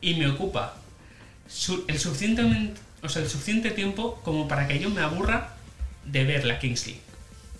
y 0.00 0.14
me 0.14 0.26
ocupa 0.28 0.76
su- 1.46 1.84
el 1.88 1.98
suficientemente, 1.98 2.80
o 3.02 3.08
sea, 3.08 3.20
el 3.22 3.28
suficiente 3.28 3.70
tiempo 3.70 4.20
como 4.24 4.48
para 4.48 4.66
que 4.66 4.78
yo 4.78 4.88
me 4.90 5.02
aburra 5.02 5.54
de 6.06 6.24
ver 6.24 6.44
la 6.46 6.58
Kings 6.58 6.86
League. 6.86 7.02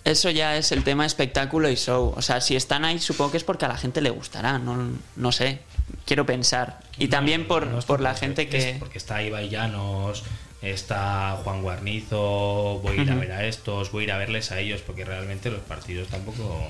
Eso 0.03 0.29
ya 0.31 0.57
es 0.57 0.71
el 0.71 0.83
tema 0.83 1.05
espectáculo 1.05 1.69
y 1.69 1.75
show. 1.75 2.13
O 2.15 2.21
sea, 2.21 2.41
si 2.41 2.55
están 2.55 2.85
ahí, 2.85 2.99
supongo 2.99 3.31
que 3.31 3.37
es 3.37 3.43
porque 3.43 3.65
a 3.65 3.67
la 3.67 3.77
gente 3.77 4.01
le 4.01 4.09
gustará. 4.09 4.57
No, 4.57 4.89
no 5.15 5.31
sé. 5.31 5.59
Quiero 6.05 6.25
pensar. 6.25 6.79
Y 6.97 7.07
también 7.07 7.47
por, 7.47 7.67
No 7.67 7.79
por 7.81 8.01
la 8.01 8.15
gente 8.15 8.43
es 8.43 8.49
que. 8.49 8.75
Porque 8.79 8.97
está 8.97 9.21
Ibai 9.21 9.49
Llanos, 9.49 10.23
está 10.61 11.39
Juan 11.43 11.61
Guarnizo, 11.61 12.79
voy 12.83 12.99
a 12.99 13.01
ir 13.03 13.11
a 13.11 13.15
ver 13.15 13.31
a 13.31 13.45
estos, 13.45 13.91
voy 13.91 14.03
a 14.03 14.05
ir 14.05 14.11
a 14.11 14.17
verles 14.17 14.51
a 14.51 14.59
ellos, 14.59 14.81
porque 14.81 15.05
realmente 15.05 15.49
los 15.49 15.61
partidos 15.61 16.07
tampoco... 16.07 16.65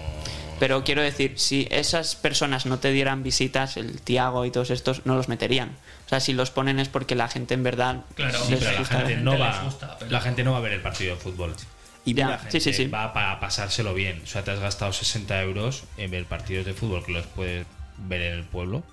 Pero 0.60 0.84
quiero 0.84 1.02
decir, 1.02 1.34
si 1.40 1.68
esas 1.72 2.16
personas 2.16 2.66
no 2.66 2.78
te 2.80 2.92
dieran 2.92 3.24
visitas, 3.24 3.78
el 3.78 4.00
Tiago 4.02 4.46
y 4.46 4.52
todos 4.52 4.70
estos, 4.70 5.06
no 5.06 5.16
los 5.16 5.28
meterían. 5.28 5.70
O 6.06 6.10
sea, 6.10 6.20
si 6.20 6.34
los 6.34 6.52
ponen 6.52 6.80
es 6.80 6.88
porque 6.88 7.16
la 7.16 7.28
gente 7.28 7.54
en 7.54 7.64
verdad 7.64 8.02
Claro, 8.16 8.38
les 8.50 8.60
Sí, 8.60 8.66
pero 8.66 8.80
la 8.80 8.86
gente, 8.86 9.18
no 9.18 9.40
va, 9.40 9.64
gusta, 9.64 9.98
pero- 9.98 10.12
la 10.12 10.22
gente 10.22 10.44
no 10.44 10.52
va 10.52 10.58
a 10.60 10.62
ver 10.62 10.74
el 10.74 10.82
partido 10.82 11.16
de 11.16 11.22
fútbol. 11.22 11.56
Y 12.06 12.14
Ya, 12.16 12.30
La 12.30 12.38
sí, 12.38 12.44
gente 12.44 12.60
sí, 12.62 12.74
sí. 12.74 12.86
va 12.88 13.14
para 13.14 13.40
pasárselo 13.40 13.94
bien. 13.94 14.22
O 14.24 14.28
sea, 14.28 14.44
te 14.44 14.52
has 14.52 14.60
gastado 14.60 14.92
60 14.92 15.42
euros 15.44 15.84
en 15.98 16.10
ver 16.12 16.26
partidos 16.26 16.66
de 16.66 16.74
fútbol 16.74 17.04
que 17.06 17.12
los 17.12 17.26
puedes 17.28 17.66
ver 17.98 18.22
en 18.22 18.34
el 18.40 18.44
pueblo. 18.44 18.84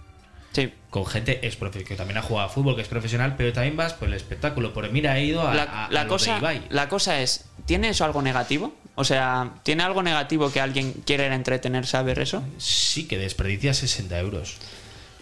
Sí. 0.52 0.72
Con 0.90 1.06
gente 1.06 1.40
profe- 1.58 1.84
que 1.84 1.94
también 1.94 2.18
ha 2.18 2.22
jugado 2.22 2.48
a 2.48 2.50
fútbol, 2.50 2.74
que 2.74 2.82
es 2.82 2.88
profesional, 2.88 3.34
pero 3.36 3.52
también 3.52 3.76
vas 3.76 3.92
por 3.94 4.08
el 4.08 4.14
espectáculo. 4.14 4.72
Por 4.74 4.90
mira, 4.90 5.18
he 5.18 5.24
ido 5.24 5.46
a, 5.46 5.54
La, 5.54 5.62
a- 5.62 5.86
a 5.86 5.90
la 5.90 6.04
los 6.04 6.10
cosa, 6.12 6.32
de 6.34 6.38
Ibai. 6.38 6.62
la 6.70 6.88
cosa 6.88 7.20
es, 7.20 7.44
¿tiene 7.66 7.90
eso 7.90 8.04
algo 8.04 8.20
negativo? 8.22 8.74
O 8.94 9.04
sea, 9.04 9.52
¿tiene 9.62 9.84
algo 9.84 10.02
negativo 10.02 10.50
que 10.50 10.60
alguien 10.60 10.92
quiera 11.06 11.24
a 11.24 11.34
entretenerse 11.34 11.96
a 11.96 12.02
ver 12.02 12.18
eso? 12.18 12.42
Sí, 12.58 13.06
que 13.06 13.16
desperdicia 13.18 13.72
60 13.72 14.18
euros. 14.18 14.56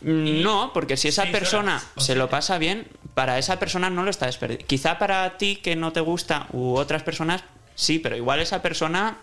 Mm, 0.01 0.43
No, 0.43 0.72
porque 0.72 0.97
si 0.97 1.09
esa 1.09 1.26
persona 1.26 1.76
horas, 1.76 1.87
se 1.99 2.07
sea- 2.07 2.14
lo 2.16 2.28
pasa 2.30 2.59
bien, 2.59 2.87
para 3.14 3.39
esa 3.39 3.59
persona 3.59 3.91
no 3.91 4.03
lo 4.05 4.11
está 4.11 4.26
desperdiciando. 4.26 4.66
Quizá 4.68 4.99
para 4.99 5.37
ti 5.39 5.57
que 5.57 5.74
no 5.76 5.93
te 5.93 6.01
gusta 6.01 6.47
u 6.53 6.74
otras 6.76 7.03
personas, 7.03 7.43
sí, 7.77 8.01
pero 8.01 8.16
igual 8.16 8.41
esa 8.41 8.61
persona 8.62 9.18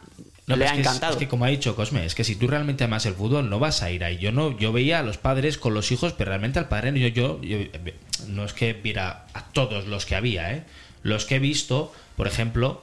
No, 0.48 0.56
le 0.56 0.64
ha 0.64 0.68
es 0.68 0.74
que 0.76 0.80
es- 0.82 0.88
encantado. 0.88 1.14
Es, 1.14 1.20
que 1.20 1.28
como 1.28 1.44
ha 1.44 1.50
dicho 1.50 1.76
Cosme, 1.76 2.06
es 2.06 2.16
que 2.16 2.24
si 2.24 2.36
tú 2.38 2.48
realmente 2.48 2.86
amas 2.86 3.06
el 3.06 3.16
fútbol, 3.16 3.50
no 3.50 3.60
vas 3.60 3.82
a 3.84 3.92
ir 3.92 4.04
ahí. 4.06 4.18
Yo 4.18 4.32
no, 4.32 4.58
yo 4.58 4.72
veía 4.72 5.00
a 5.00 5.04
los 5.04 5.18
padres 5.18 5.58
con 5.58 5.74
los 5.74 5.92
hijos, 5.92 6.14
pero 6.14 6.30
realmente 6.30 6.60
al 6.60 6.70
padre 6.70 6.98
yo, 6.98 7.08
yo, 7.10 7.42
yo- 7.42 7.58
no 8.28 8.46
es 8.46 8.54
que 8.54 8.72
viera 8.74 9.26
a 9.34 9.44
todos 9.52 9.88
los 9.88 10.06
que 10.06 10.16
había, 10.16 10.54
¿eh? 10.54 10.64
Los 11.02 11.26
que 11.26 11.36
he 11.36 11.40
visto, 11.40 11.92
por 12.16 12.28
ejemplo, 12.28 12.82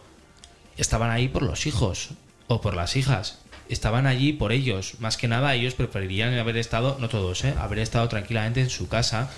estaban 0.76 1.10
ahí 1.10 1.28
por 1.28 1.42
los 1.42 1.66
hijos 1.66 2.10
o 2.48 2.60
por 2.60 2.74
las 2.74 2.96
hijas. 2.96 3.38
Estaban 3.68 4.06
allí 4.06 4.32
por 4.32 4.50
ellos. 4.52 4.94
Más 4.98 5.16
que 5.16 5.28
nada, 5.28 5.54
ellos 5.54 5.74
preferirían 5.74 6.36
haber 6.38 6.56
estado, 6.56 6.96
no 7.00 7.08
todos, 7.08 7.44
¿eh? 7.44 7.54
haber 7.58 7.78
estado 7.78 8.08
tranquilamente 8.08 8.60
en 8.60 8.68
su 8.68 8.88
casa 8.88 9.30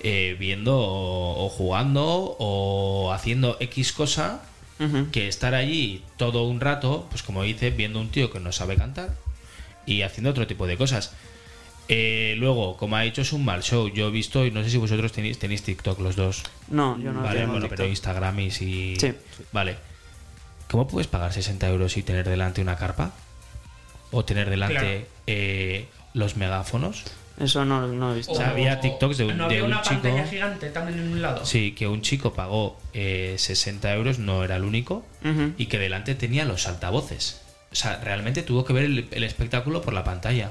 eh, 0.00 0.36
viendo 0.38 0.78
o, 0.78 1.44
o 1.44 1.48
jugando 1.48 2.36
o 2.38 3.12
haciendo 3.12 3.56
X 3.60 3.92
cosa 3.92 4.40
Que 5.12 5.28
estar 5.28 5.54
allí 5.54 6.02
todo 6.18 6.44
un 6.44 6.60
rato, 6.60 7.06
pues 7.10 7.22
como 7.22 7.42
dice, 7.42 7.70
viendo 7.70 7.98
un 8.00 8.10
tío 8.10 8.30
que 8.30 8.40
no 8.40 8.52
sabe 8.52 8.76
cantar 8.76 9.14
y 9.86 10.02
haciendo 10.02 10.30
otro 10.30 10.46
tipo 10.46 10.66
de 10.66 10.76
cosas. 10.76 11.12
Eh, 11.88 12.34
luego, 12.38 12.76
como 12.76 12.96
ha 12.96 13.02
dicho, 13.02 13.22
es 13.22 13.32
un 13.32 13.44
mal 13.44 13.62
show. 13.62 13.88
Yo 13.88 14.08
he 14.08 14.10
visto, 14.10 14.44
y 14.44 14.50
no 14.50 14.62
sé 14.64 14.70
si 14.70 14.76
vosotros 14.76 15.12
tenéis, 15.12 15.38
tenéis 15.38 15.62
TikTok 15.62 16.00
los 16.00 16.16
dos. 16.16 16.42
No, 16.68 16.98
yo 16.98 17.12
no 17.12 17.22
vale, 17.22 17.40
tengo 17.40 17.52
bueno, 17.52 17.66
TikTok. 17.66 17.76
pero 17.78 17.88
Instagram 17.88 18.40
y 18.40 18.50
si. 18.50 18.96
Sí. 18.98 19.12
Vale. 19.52 19.76
¿Cómo 20.68 20.88
puedes 20.88 21.06
pagar 21.06 21.32
60 21.32 21.68
euros 21.68 21.96
y 21.96 22.02
tener 22.02 22.28
delante 22.28 22.60
una 22.60 22.76
carpa? 22.76 23.12
¿O 24.10 24.24
tener 24.24 24.50
delante 24.50 24.74
Claro. 24.78 25.06
eh, 25.28 25.86
los 26.12 26.36
megáfonos? 26.36 27.04
Eso 27.38 27.64
no, 27.64 27.86
no 27.86 28.12
he 28.12 28.16
visto. 28.16 28.32
O 28.32 28.34
sea, 28.36 28.50
había 28.50 28.80
TikToks 28.80 29.18
de 29.18 29.24
un- 29.26 29.36
¿No 29.36 29.48
de 29.48 29.56
había 29.56 29.64
un 29.64 29.72
una 29.72 29.82
chico- 29.82 30.02
pantalla 30.02 30.26
gigante 30.26 30.70
también 30.70 30.98
en 31.00 31.08
un 31.12 31.20
lado? 31.22 31.44
Sí, 31.44 31.72
que 31.72 31.86
un 31.86 32.00
chico 32.02 32.32
pagó 32.32 32.78
eh, 32.94 33.34
60 33.38 33.92
euros, 33.94 34.18
no 34.18 34.42
era 34.42 34.56
el 34.56 34.64
único, 34.64 35.04
y 35.58 35.66
que 35.66 35.78
delante 35.78 36.14
tenía 36.14 36.44
los 36.44 36.66
altavoces. 36.68 37.42
O 37.72 37.74
sea, 37.74 38.00
realmente 38.02 38.42
tuvo 38.42 38.64
que 38.64 38.72
ver 38.72 38.84
el, 38.84 39.08
el 39.10 39.24
espectáculo 39.24 39.82
por 39.82 39.92
la 39.92 40.02
pantalla. 40.04 40.50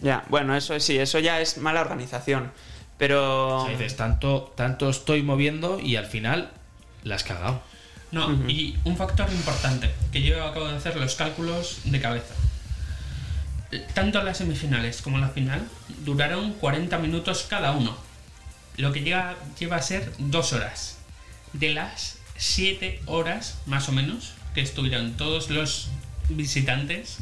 Ya, 0.00 0.24
bueno, 0.28 0.54
eso 0.56 0.78
sí, 0.80 0.98
eso 0.98 1.18
ya 1.20 1.40
es 1.40 1.56
mala 1.58 1.80
organización. 1.80 2.50
Pero. 2.98 3.62
O 3.62 3.66
sea, 3.66 3.72
dices, 3.76 3.96
tanto, 3.96 4.52
tanto 4.56 4.90
estoy 4.90 5.22
moviendo 5.22 5.78
y 5.80 5.96
al 5.96 6.06
final 6.06 6.50
la 7.04 7.14
has 7.14 7.24
cagado. 7.24 7.60
No, 8.12 8.30
y 8.48 8.76
un 8.84 8.96
factor 8.96 9.28
importante, 9.30 9.90
que 10.12 10.22
yo 10.22 10.42
acabo 10.44 10.68
de 10.68 10.76
hacer 10.76 10.96
los 10.96 11.14
cálculos 11.16 11.80
de 11.84 12.00
cabeza. 12.00 12.34
Tanto 13.94 14.22
las 14.22 14.38
semifinales 14.38 15.02
como 15.02 15.18
la 15.18 15.28
final 15.28 15.66
duraron 16.04 16.52
40 16.54 16.98
minutos 16.98 17.46
cada 17.48 17.72
uno, 17.72 17.96
lo 18.76 18.92
que 18.92 19.00
llega, 19.02 19.34
lleva 19.58 19.76
a 19.76 19.82
ser 19.82 20.12
dos 20.18 20.52
horas. 20.52 20.98
De 21.52 21.70
las 21.70 22.18
7 22.36 23.00
horas, 23.06 23.58
más 23.66 23.88
o 23.88 23.92
menos, 23.92 24.34
que 24.54 24.60
estuvieron 24.60 25.16
todos 25.16 25.48
los 25.50 25.88
visitantes 26.28 27.18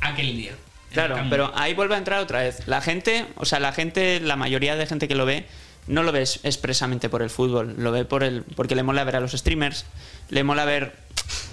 aquel 0.00 0.36
día. 0.36 0.52
Claro, 0.92 1.16
pero 1.28 1.50
ahí 1.56 1.74
vuelve 1.74 1.94
a 1.96 1.98
entrar 1.98 2.20
otra 2.20 2.40
vez. 2.42 2.66
La 2.66 2.80
gente, 2.80 3.26
o 3.36 3.44
sea, 3.44 3.58
la 3.58 3.72
gente, 3.72 4.20
la 4.20 4.36
mayoría 4.36 4.76
de 4.76 4.86
gente 4.86 5.08
que 5.08 5.14
lo 5.16 5.26
ve, 5.26 5.46
no 5.88 6.02
lo 6.02 6.12
ve 6.12 6.22
es- 6.22 6.40
expresamente 6.44 7.08
por 7.08 7.20
el 7.22 7.30
fútbol, 7.30 7.74
lo 7.78 7.90
ve 7.90 8.04
por 8.04 8.22
el, 8.22 8.42
porque 8.54 8.74
le 8.76 8.82
mola 8.84 9.02
ver 9.04 9.16
a 9.16 9.20
los 9.20 9.32
streamers, 9.32 9.86
le 10.30 10.44
mola 10.44 10.64
ver 10.64 10.94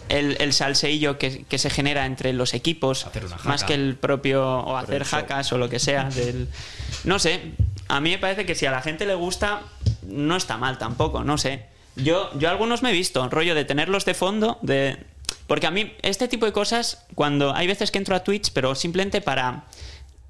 el, 0.10 0.38
el 0.40 0.54
salseillo 0.54 1.18
que, 1.18 1.44
que 1.46 1.58
se 1.58 1.70
genera 1.70 2.06
entre 2.06 2.34
los 2.34 2.54
equipos, 2.54 3.08
más 3.44 3.64
que 3.64 3.74
el 3.74 3.96
propio, 3.96 4.46
o 4.60 4.78
hacer 4.78 5.04
jacas 5.04 5.52
o 5.54 5.58
lo 5.58 5.70
que 5.70 5.80
sea. 5.80 6.10
Del, 6.10 6.48
no 7.04 7.20
sé, 7.20 7.42
a 7.88 8.00
mí 8.02 8.12
me 8.12 8.18
parece 8.18 8.46
que 8.46 8.56
si 8.56 8.66
a 8.66 8.72
la 8.72 8.82
gente 8.82 9.06
le 9.06 9.16
gusta, 9.16 9.62
no 10.04 10.36
está 10.36 10.58
mal 10.58 10.78
tampoco, 10.78 11.24
no 11.24 11.38
sé. 11.38 11.66
Yo, 11.96 12.30
yo 12.40 12.50
algunos 12.50 12.84
me 12.84 12.90
he 12.90 12.94
visto, 12.94 13.28
rollo 13.30 13.56
de 13.56 13.66
tenerlos 13.66 14.06
de 14.06 14.14
fondo, 14.14 14.60
de... 14.62 14.98
Porque 15.48 15.68
a 15.68 15.72
mí 15.72 15.94
este 16.02 16.28
tipo 16.30 16.46
de 16.46 16.54
cosas, 16.54 17.06
cuando 17.16 17.54
hay 17.54 17.68
veces 17.68 17.92
que 17.92 17.98
entro 17.98 18.16
a 18.16 18.24
Twitch, 18.24 18.52
pero 18.54 18.76
simplemente 18.76 19.20
para, 19.22 19.66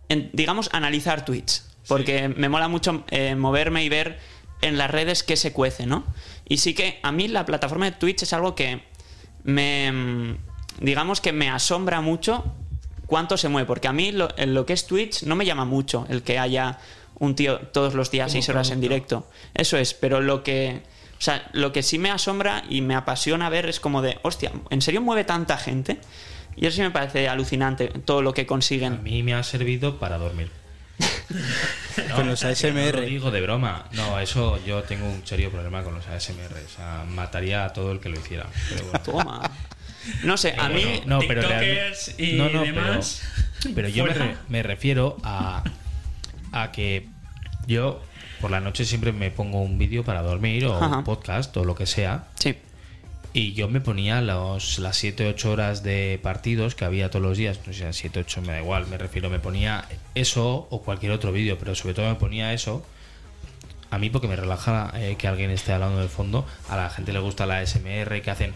en- 0.09 0.31
digamos, 0.33 0.69
analizar 0.73 1.23
tweets. 1.25 1.67
Porque 1.87 2.29
me 2.29 2.49
mola 2.49 2.67
mucho 2.67 3.03
eh, 3.09 3.35
moverme 3.35 3.83
y 3.83 3.89
ver 3.89 4.19
en 4.61 4.77
las 4.77 4.89
redes 4.89 5.23
qué 5.23 5.35
se 5.37 5.51
cuece, 5.53 5.85
¿no? 5.85 6.03
Y 6.47 6.57
sí 6.57 6.73
que 6.73 6.99
a 7.03 7.11
mí 7.11 7.27
la 7.27 7.45
plataforma 7.45 7.85
de 7.85 7.91
Twitch 7.93 8.23
es 8.23 8.33
algo 8.33 8.55
que 8.55 8.83
me, 9.43 9.91
mm, 9.91 10.37
digamos 10.79 11.21
que 11.21 11.31
me 11.31 11.49
asombra 11.49 12.01
mucho 12.01 12.43
cuánto 13.05 13.37
se 13.37 13.49
mueve. 13.49 13.67
Porque 13.67 13.87
a 13.87 13.93
mí 13.93 14.11
lo, 14.11 14.29
en 14.37 14.53
lo 14.53 14.65
que 14.65 14.73
es 14.73 14.87
Twitch 14.87 15.23
no 15.23 15.35
me 15.35 15.45
llama 15.45 15.65
mucho 15.65 16.05
el 16.09 16.23
que 16.23 16.39
haya 16.39 16.79
un 17.19 17.35
tío 17.35 17.59
todos 17.59 17.93
los 17.93 18.09
días 18.09 18.31
seis 18.31 18.49
horas 18.49 18.71
en 18.71 18.81
directo. 18.81 19.27
Eso 19.53 19.77
es, 19.77 19.93
pero 19.93 20.21
lo 20.21 20.43
que... 20.43 20.81
O 21.19 21.23
sea, 21.23 21.47
lo 21.53 21.71
que 21.71 21.83
sí 21.83 21.99
me 21.99 22.09
asombra 22.09 22.63
y 22.67 22.81
me 22.81 22.95
apasiona 22.95 23.47
ver 23.49 23.67
es 23.67 23.79
como 23.79 24.01
de, 24.01 24.17
hostia, 24.23 24.51
¿en 24.71 24.81
serio 24.81 25.01
mueve 25.01 25.23
tanta 25.23 25.55
gente? 25.55 25.99
Y 26.55 26.65
eso 26.65 26.77
sí 26.77 26.81
me 26.81 26.89
parece 26.89 27.29
alucinante, 27.29 27.89
todo 27.89 28.23
lo 28.23 28.33
que 28.33 28.41
A 28.41 28.47
consiguen. 28.47 29.03
mí 29.03 29.21
me 29.21 29.35
ha 29.35 29.43
servido 29.43 29.99
para 29.99 30.17
dormir. 30.17 30.49
No, 32.09 32.15
Con 32.15 32.27
los 32.27 32.43
No 32.43 32.49
ASMR. 32.49 32.95
lo 32.95 33.01
digo 33.01 33.31
de 33.31 33.41
broma. 33.41 33.85
No, 33.93 34.19
eso 34.19 34.63
yo 34.65 34.83
tengo 34.83 35.07
un 35.09 35.25
serio 35.25 35.49
problema 35.51 35.83
con 35.83 35.95
los 35.95 36.07
ASMR. 36.07 36.53
O 36.65 36.69
sea, 36.69 37.05
mataría 37.07 37.65
a 37.65 37.73
todo 37.73 37.91
el 37.91 37.99
que 37.99 38.09
lo 38.09 38.19
hiciera. 38.19 38.47
Pero 38.69 38.83
bueno. 38.85 38.99
Toma. 39.01 39.51
No 40.23 40.35
sé, 40.35 40.55
a 40.57 40.67
mí... 40.69 40.83
Bueno, 40.83 41.01
no, 41.05 41.19
pero 41.27 41.41
TikTokers 41.41 42.07
realmente- 42.17 42.23
y 42.25 42.33
no, 42.37 42.49
no, 42.49 42.61
demás, 42.63 43.21
Pero, 43.61 43.75
pero 43.75 43.87
yo 43.89 44.03
me, 44.05 44.11
fuera. 44.11 44.25
re- 44.25 44.37
me 44.49 44.63
refiero 44.63 45.17
a, 45.23 45.63
a 46.51 46.71
que 46.71 47.07
yo 47.67 48.01
por 48.41 48.49
la 48.49 48.59
noche 48.59 48.83
siempre 48.85 49.11
me 49.11 49.29
pongo 49.29 49.61
un 49.61 49.77
vídeo 49.77 50.03
para 50.03 50.23
dormir 50.23 50.65
o 50.65 50.75
Ajá. 50.75 50.97
un 50.97 51.03
podcast 51.03 51.55
o 51.57 51.63
lo 51.63 51.75
que 51.75 51.85
sea. 51.85 52.25
Sí. 52.39 52.57
Y 53.33 53.53
yo 53.53 53.69
me 53.69 53.79
ponía 53.79 54.21
los, 54.21 54.77
las 54.79 54.97
7 54.97 55.27
8 55.29 55.51
horas 55.51 55.83
de 55.83 56.19
partidos 56.21 56.75
que 56.75 56.83
había 56.83 57.09
todos 57.09 57.25
los 57.25 57.37
días. 57.37 57.59
No 57.65 57.71
sé, 57.71 57.91
7 57.91 58.19
8 58.19 58.41
me 58.41 58.53
da 58.53 58.59
igual, 58.59 58.87
me 58.87 58.97
refiero. 58.97 59.29
Me 59.29 59.39
ponía 59.39 59.85
eso 60.15 60.67
o 60.69 60.81
cualquier 60.81 61.13
otro 61.13 61.31
vídeo, 61.31 61.57
pero 61.57 61.73
sobre 61.73 61.93
todo 61.93 62.09
me 62.09 62.15
ponía 62.15 62.53
eso. 62.53 62.85
A 63.89 63.97
mí 63.97 64.09
porque 64.09 64.27
me 64.27 64.35
relaja 64.35 64.91
eh, 64.95 65.15
que 65.17 65.27
alguien 65.27 65.49
esté 65.51 65.71
hablando 65.71 66.01
de 66.01 66.09
fondo. 66.09 66.45
A 66.69 66.75
la 66.75 66.89
gente 66.89 67.13
le 67.13 67.19
gusta 67.19 67.45
la 67.45 67.65
SMR 67.65 68.21
que 68.21 68.31
hacen. 68.31 68.53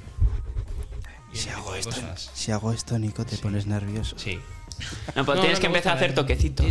Si 1.31 1.47
tipo 1.47 1.57
hago, 1.57 1.75
esto, 1.75 2.01
si 2.33 2.51
hago 2.51 2.71
esto, 2.71 2.97
Nico, 2.97 3.25
te 3.25 3.37
pones 3.37 3.67
nervioso. 3.67 4.17
Sí. 4.17 4.39
No, 5.15 5.25
pues 5.25 5.35
No, 5.35 5.41
tienes 5.41 5.59
no 5.59 5.61
que 5.61 5.67
empezar 5.67 5.93
a 5.93 5.95
hacer 5.95 6.13
toquecitos. 6.13 6.65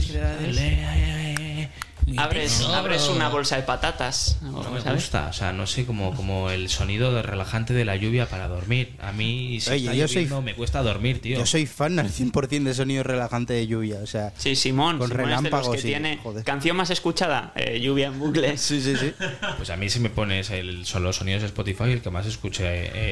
Abres, 2.16 2.60
abres 2.62 3.08
una 3.08 3.28
bolsa 3.28 3.56
de 3.56 3.62
patatas. 3.62 4.38
No 4.42 4.62
me 4.70 4.80
¿sabes? 4.80 5.02
gusta, 5.02 5.28
o 5.28 5.32
sea, 5.32 5.52
no 5.52 5.66
sé, 5.66 5.84
como, 5.86 6.14
como 6.14 6.50
el 6.50 6.68
sonido 6.68 7.12
de 7.14 7.22
relajante 7.22 7.72
de 7.74 7.84
la 7.84 7.96
lluvia 7.96 8.26
para 8.26 8.46
dormir. 8.48 8.94
A 9.00 9.12
mí, 9.12 9.58
si 9.60 9.70
Oye, 9.70 9.82
está 9.84 9.94
yo 9.94 10.08
soy- 10.08 10.42
me 10.42 10.54
cuesta 10.54 10.82
dormir, 10.82 11.20
tío. 11.20 11.38
Yo 11.38 11.46
soy 11.46 11.66
fan 11.66 11.98
al 11.98 12.10
100% 12.10 12.62
de 12.64 12.74
sonido 12.74 13.02
relajante 13.02 13.52
de 13.54 13.66
lluvia, 13.66 13.98
o 14.02 14.06
sea... 14.06 14.32
Sí, 14.36 14.54
Simón, 14.54 14.98
Con 14.98 15.08
Simón 15.08 15.22
es 15.22 15.26
de 15.28 15.32
los 15.34 15.40
relámpagos, 15.42 15.76
que 15.76 15.82
sí, 15.82 15.88
tiene 15.88 16.18
joder. 16.22 16.44
canción 16.44 16.76
más 16.76 16.90
escuchada, 16.90 17.52
eh, 17.56 17.80
lluvia 17.80 18.08
en 18.08 18.18
bucle. 18.18 18.56
Sí, 18.64 18.80
sí, 18.80 18.96
sí. 18.96 19.12
Pues 19.56 19.70
a 19.70 19.76
mí 19.76 19.88
si 19.90 20.00
me 20.00 20.10
pones 20.10 20.50
el, 20.50 20.84
son 20.86 21.02
los 21.02 21.16
sonidos 21.16 21.42
de 21.42 21.46
Spotify, 21.48 21.84
el 21.92 22.02
que 22.02 22.10
más 22.10 22.26
escuché 22.26 22.64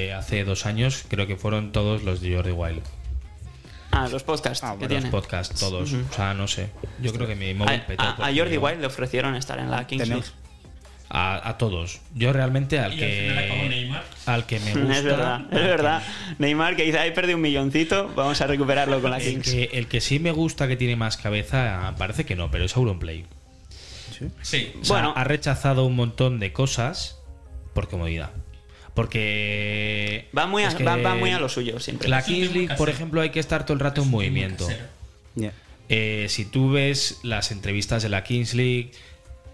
eh, 0.08 0.12
hace 0.12 0.44
dos 0.44 0.66
años, 0.66 1.04
creo 1.08 1.26
que 1.26 1.36
fueron 1.36 1.72
todos 1.72 2.02
los 2.02 2.20
de 2.20 2.34
Jordi 2.36 2.52
Wild. 2.52 2.82
Ah, 3.92 4.08
los 4.10 4.22
podcasts 4.22 4.64
Ah, 4.64 4.74
que 4.78 4.86
bueno, 4.88 5.00
Los 5.02 5.10
podcasts, 5.10 5.60
todos. 5.60 5.92
O 5.92 6.12
sea, 6.14 6.32
no 6.34 6.48
sé. 6.48 6.70
Yo 7.00 7.12
creo 7.12 7.26
que 7.26 7.34
mi 7.36 7.52
móvil 7.54 7.80
A, 7.80 7.86
petó. 7.86 8.02
a- 8.02 8.30
Jordi 8.34 8.56
Wild 8.56 8.80
le 8.80 8.86
ofrecieron 8.86 9.34
estar 9.36 9.58
en 9.58 9.70
la 9.70 9.86
Kings 9.86 10.08
League. 10.08 10.24
A, 11.14 11.46
a 11.46 11.58
todos. 11.58 12.00
Yo 12.14 12.32
realmente 12.32 12.78
al 12.78 12.96
que. 12.96 13.92
Al 14.24 14.46
que 14.46 14.60
me 14.60 14.72
gusta. 14.74 14.96
Es 14.96 15.04
verdad, 15.04 15.40
es 15.50 15.60
verdad. 15.62 16.02
Neymar 16.38 16.74
que 16.74 16.84
dice, 16.84 16.98
ahí 16.98 17.10
perdí 17.10 17.34
un 17.34 17.42
milloncito, 17.42 18.08
vamos 18.16 18.40
a 18.40 18.46
recuperarlo 18.46 19.02
con 19.02 19.10
la 19.10 19.18
El 19.18 19.24
Kings. 19.42 19.50
que, 19.50 19.64
el 19.74 19.88
que 19.88 20.00
sí 20.00 20.18
me 20.18 20.32
gusta 20.32 20.66
que 20.68 20.76
tiene 20.76 20.96
más 20.96 21.18
cabeza, 21.18 21.94
parece 21.98 22.24
que 22.24 22.34
no, 22.34 22.50
pero 22.50 22.64
es 22.64 22.74
Auronplay. 22.78 23.26
Sí. 24.40 24.72
O 24.80 24.84
sea, 24.84 24.94
Bueno. 24.96 25.12
ha 25.16 25.24
rechazado 25.24 25.84
un 25.84 25.96
montón 25.96 26.38
de 26.40 26.52
cosas 26.54 27.18
por 27.74 27.88
comodidad. 27.88 28.30
Porque. 28.94 30.28
Va 30.36 30.46
muy, 30.46 30.64
a, 30.64 30.68
es 30.68 30.74
que 30.74 30.84
va, 30.84 30.96
va 30.96 31.14
muy 31.14 31.30
a 31.30 31.38
lo 31.40 31.48
suyo 31.48 31.80
siempre. 31.80 32.08
La 32.08 32.22
Kings 32.22 32.52
League, 32.54 32.74
por 32.76 32.88
ejemplo, 32.90 33.20
hay 33.20 33.30
que 33.30 33.40
estar 33.40 33.64
todo 33.64 33.74
el 33.74 33.80
rato 33.80 34.02
en 34.02 34.10
movimiento. 34.10 34.68
Eh, 35.88 36.26
si 36.28 36.44
tú 36.44 36.70
ves 36.70 37.20
las 37.22 37.50
entrevistas 37.50 38.02
de 38.02 38.08
la 38.08 38.24
Kings 38.24 38.54
League, 38.54 38.92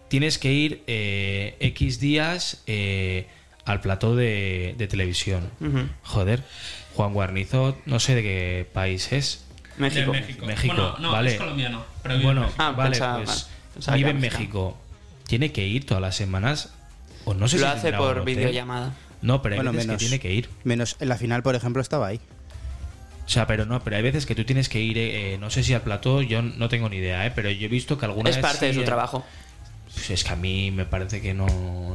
tienes 0.09 0.39
que 0.39 0.53
ir 0.53 0.83
eh, 0.87 1.57
X 1.61 1.99
días 2.01 2.63
eh, 2.67 3.27
al 3.65 3.81
plató 3.81 4.15
de, 4.15 4.75
de 4.79 4.87
televisión. 4.87 5.51
Joder, 6.05 6.43
Juan 6.95 7.13
Guarnizo, 7.13 7.77
no 7.87 7.99
sé 8.01 8.15
de 8.15 8.23
qué 8.23 8.67
país 8.73 9.13
es. 9.13 9.45
México. 9.79 10.13
De 10.13 10.21
México. 10.21 10.47
México, 10.47 10.75
Bueno, 10.75 10.97
no, 10.99 11.13
vale. 11.13 11.33
es 11.33 11.39
colombiano. 11.39 11.85
Pero 12.03 12.17
vive 12.19 12.29
en 12.31 12.37
Bueno. 12.37 12.53
Ah, 12.59 12.73
vale, 12.73 12.91
pensaba- 12.91 13.23
pues. 13.25 13.49
Pensaba 13.75 13.97
vive 13.97 14.11
en. 14.11 14.21
México. 14.21 14.77
Tiene 15.27 15.53
que 15.53 15.67
ir 15.67 15.87
todas 15.87 16.01
las 16.03 16.17
semanas. 16.17 16.73
O 17.25 17.35
no 17.35 17.47
sé 17.49 17.59
Lo 17.59 17.67
si 17.67 17.73
hace 17.79 17.93
por 17.93 18.19
hotel. 18.21 18.37
videollamada. 18.37 18.95
No, 19.23 19.43
pero 19.43 19.55
hay 19.55 19.59
Bueno, 19.59 19.73
veces 19.73 19.87
menos. 19.87 20.01
que 20.01 20.07
tiene 20.07 20.21
que 20.21 20.33
ir. 20.33 20.49
Menos 20.65 20.97
en 21.01 21.09
la 21.09 21.17
final, 21.17 21.43
por 21.43 21.55
ejemplo, 21.55 21.83
estaba 21.83 22.07
ahí. 22.09 22.21
O 23.27 23.29
sea, 23.31 23.47
pero 23.47 23.67
no, 23.67 23.83
pero 23.85 23.97
hay 23.97 24.03
veces 24.03 24.25
que 24.25 24.35
tú 24.35 24.45
tienes 24.45 24.69
que 24.69 24.81
ir, 24.81 24.97
eh, 24.97 25.37
no 25.39 25.51
sé 25.51 25.63
si 25.63 25.75
al 25.75 25.83
plató, 25.83 26.23
yo 26.23 26.41
no 26.41 26.69
tengo 26.69 26.89
ni 26.89 26.97
idea, 26.97 27.27
¿eh? 27.27 27.33
pero 27.35 27.51
yo 27.51 27.67
he 27.67 27.69
visto 27.69 27.99
que 27.99 28.07
alguna 28.07 28.31
Es 28.31 28.37
vez 28.37 28.43
parte 28.43 28.67
de 28.67 28.75
su 28.75 28.85
trabajo. 28.85 29.25
Pues 29.93 30.11
es 30.11 30.25
que 30.25 30.31
a 30.33 30.37
mí 30.37 30.71
me 30.71 30.87
parece 30.87 31.21
que 31.21 31.35
no, 31.35 31.47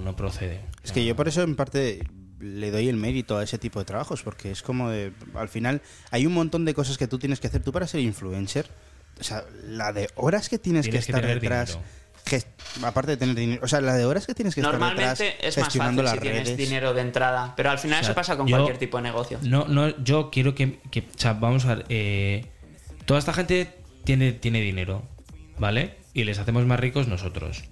no 0.01 0.15
procede. 0.15 0.59
Es 0.83 0.91
que 0.91 1.03
yo 1.05 1.15
por 1.15 1.27
eso 1.27 1.41
en 1.41 1.55
parte 1.55 2.03
le 2.39 2.69
doy 2.71 2.89
el 2.89 2.97
mérito 2.97 3.37
a 3.37 3.43
ese 3.43 3.57
tipo 3.57 3.79
de 3.79 3.85
trabajos, 3.85 4.21
porque 4.21 4.51
es 4.51 4.61
como 4.61 4.89
de, 4.89 5.11
al 5.33 5.47
final 5.49 5.81
hay 6.11 6.25
un 6.27 6.33
montón 6.33 6.65
de 6.65 6.73
cosas 6.73 6.97
que 6.97 7.07
tú 7.07 7.17
tienes 7.17 7.39
que 7.39 7.47
hacer 7.47 7.63
tú 7.63 7.71
para 7.71 7.87
ser 7.87 8.01
influencer. 8.01 8.67
O 9.19 9.23
sea, 9.23 9.43
la 9.65 9.93
de 9.93 10.09
horas 10.15 10.49
que 10.49 10.59
tienes, 10.59 10.83
Tienes 10.83 11.05
que 11.05 11.11
estar 11.13 11.25
detrás, 11.25 11.69
dinero. 11.69 11.87
Aparte 12.83 13.11
de 13.11 13.17
tener 13.17 13.35
dinero, 13.35 13.61
o 13.63 13.67
sea, 13.67 13.81
la 13.81 13.93
de 13.93 14.05
horas 14.05 14.25
que 14.27 14.33
tienes 14.33 14.55
que 14.55 14.61
estar 14.61 14.73
detrás 14.73 14.89
Normalmente 15.19 15.47
es 15.47 15.57
más 15.57 15.65
gestionando 15.65 16.03
fácil 16.03 16.19
si 16.19 16.25
las 16.27 16.43
tienes 16.43 16.57
dinero 16.57 16.93
de 16.93 17.01
entrada, 17.01 17.53
pero 17.55 17.69
al 17.71 17.79
final 17.79 17.99
O 17.99 18.03
sea, 18.03 18.09
eso 18.11 18.15
pasa 18.15 18.37
con 18.37 18.47
yo- 18.47 18.57
cualquier 18.57 18.77
tipo 18.77 18.97
de 18.97 19.03
negocio. 19.03 19.39
No, 19.43 19.67
no, 19.67 19.89
yo 20.03 20.29
quiero 20.31 20.55
que, 20.55 20.79
que- 20.91 21.01
o 21.01 21.17
sea, 21.19 21.33
vamos 21.33 21.65
a 21.65 21.75
ver, 21.75 21.85
eh, 21.89 22.45
toda 23.05 23.19
esta 23.19 23.33
gente 23.33 23.69
tiene, 24.03 24.31
tiene 24.33 24.61
dinero, 24.61 25.03
¿vale? 25.57 25.95
Y 26.13 26.23
les 26.25 26.37
hacemos 26.39 26.65
más 26.65 26.79
ricos 26.79 27.07
nosotros, 27.07 27.63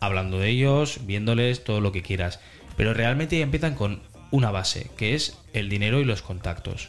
hablando 0.00 0.38
de 0.38 0.48
ellos, 0.50 1.00
viéndoles 1.06 1.64
todo 1.64 1.80
lo 1.80 1.92
que 1.92 2.02
quieras. 2.02 2.40
Pero 2.76 2.92
realmente 2.94 3.40
empiezan 3.40 3.74
con 3.74 4.02
una 4.30 4.50
base, 4.50 4.90
que 4.96 5.14
es 5.14 5.38
el 5.52 5.68
dinero 5.68 6.00
y 6.00 6.04
los 6.04 6.22
contactos. 6.22 6.88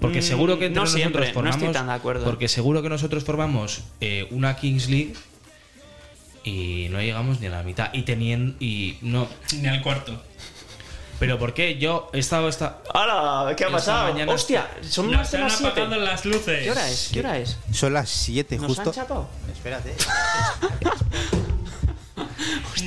Porque 0.00 0.20
Mm, 0.20 0.22
seguro 0.22 0.58
que 0.60 0.66
entre 0.66 0.76
no 0.76 0.82
nosotros 0.82 1.00
siempre, 1.00 1.20
no 1.20 1.26
estoy 1.26 1.42
formamos, 1.42 1.72
tan 1.72 1.86
de 1.88 1.92
acuerdo. 1.92 2.24
porque 2.24 2.46
seguro 2.46 2.82
que 2.82 2.88
nosotros 2.88 3.24
formamos 3.24 3.82
eh, 4.00 4.28
una 4.30 4.54
Kings 4.54 4.88
League 4.88 5.14
y 6.48 6.88
no 6.88 7.00
llegamos 7.00 7.40
ni 7.40 7.46
a 7.46 7.50
la 7.50 7.62
mitad 7.62 7.90
y 7.92 8.02
teniendo 8.02 8.56
y 8.60 8.98
no, 9.02 9.28
Ni 9.54 9.68
al 9.68 9.82
cuarto. 9.82 10.22
pero 11.18 11.38
¿por 11.38 11.52
qué? 11.54 11.78
Yo 11.78 12.10
he 12.12 12.18
estado 12.18 12.48
esta 12.48 12.78
¡Hala! 12.94 13.54
¿Qué 13.56 13.64
ha 13.64 13.70
pasado? 13.70 14.12
mañana- 14.12 14.32
¡Hostia! 14.32 14.68
Son 14.82 15.06
Nos 15.10 15.16
más 15.16 15.30
de 15.32 15.38
han 15.38 15.44
las 15.44 15.58
7. 15.58 15.80
apagado 15.82 16.00
las 16.04 16.24
luces. 16.24 16.62
¿Qué 16.64 16.70
hora 16.70 16.88
es? 16.88 17.10
¿Qué 17.12 17.20
hora 17.20 17.38
es? 17.38 17.58
Son 17.72 17.92
las 17.92 18.08
7 18.08 18.56
¿Nos 18.56 18.66
justo. 18.66 18.82
han 18.90 18.92
chapado? 18.94 19.28
Espérate. 19.52 19.94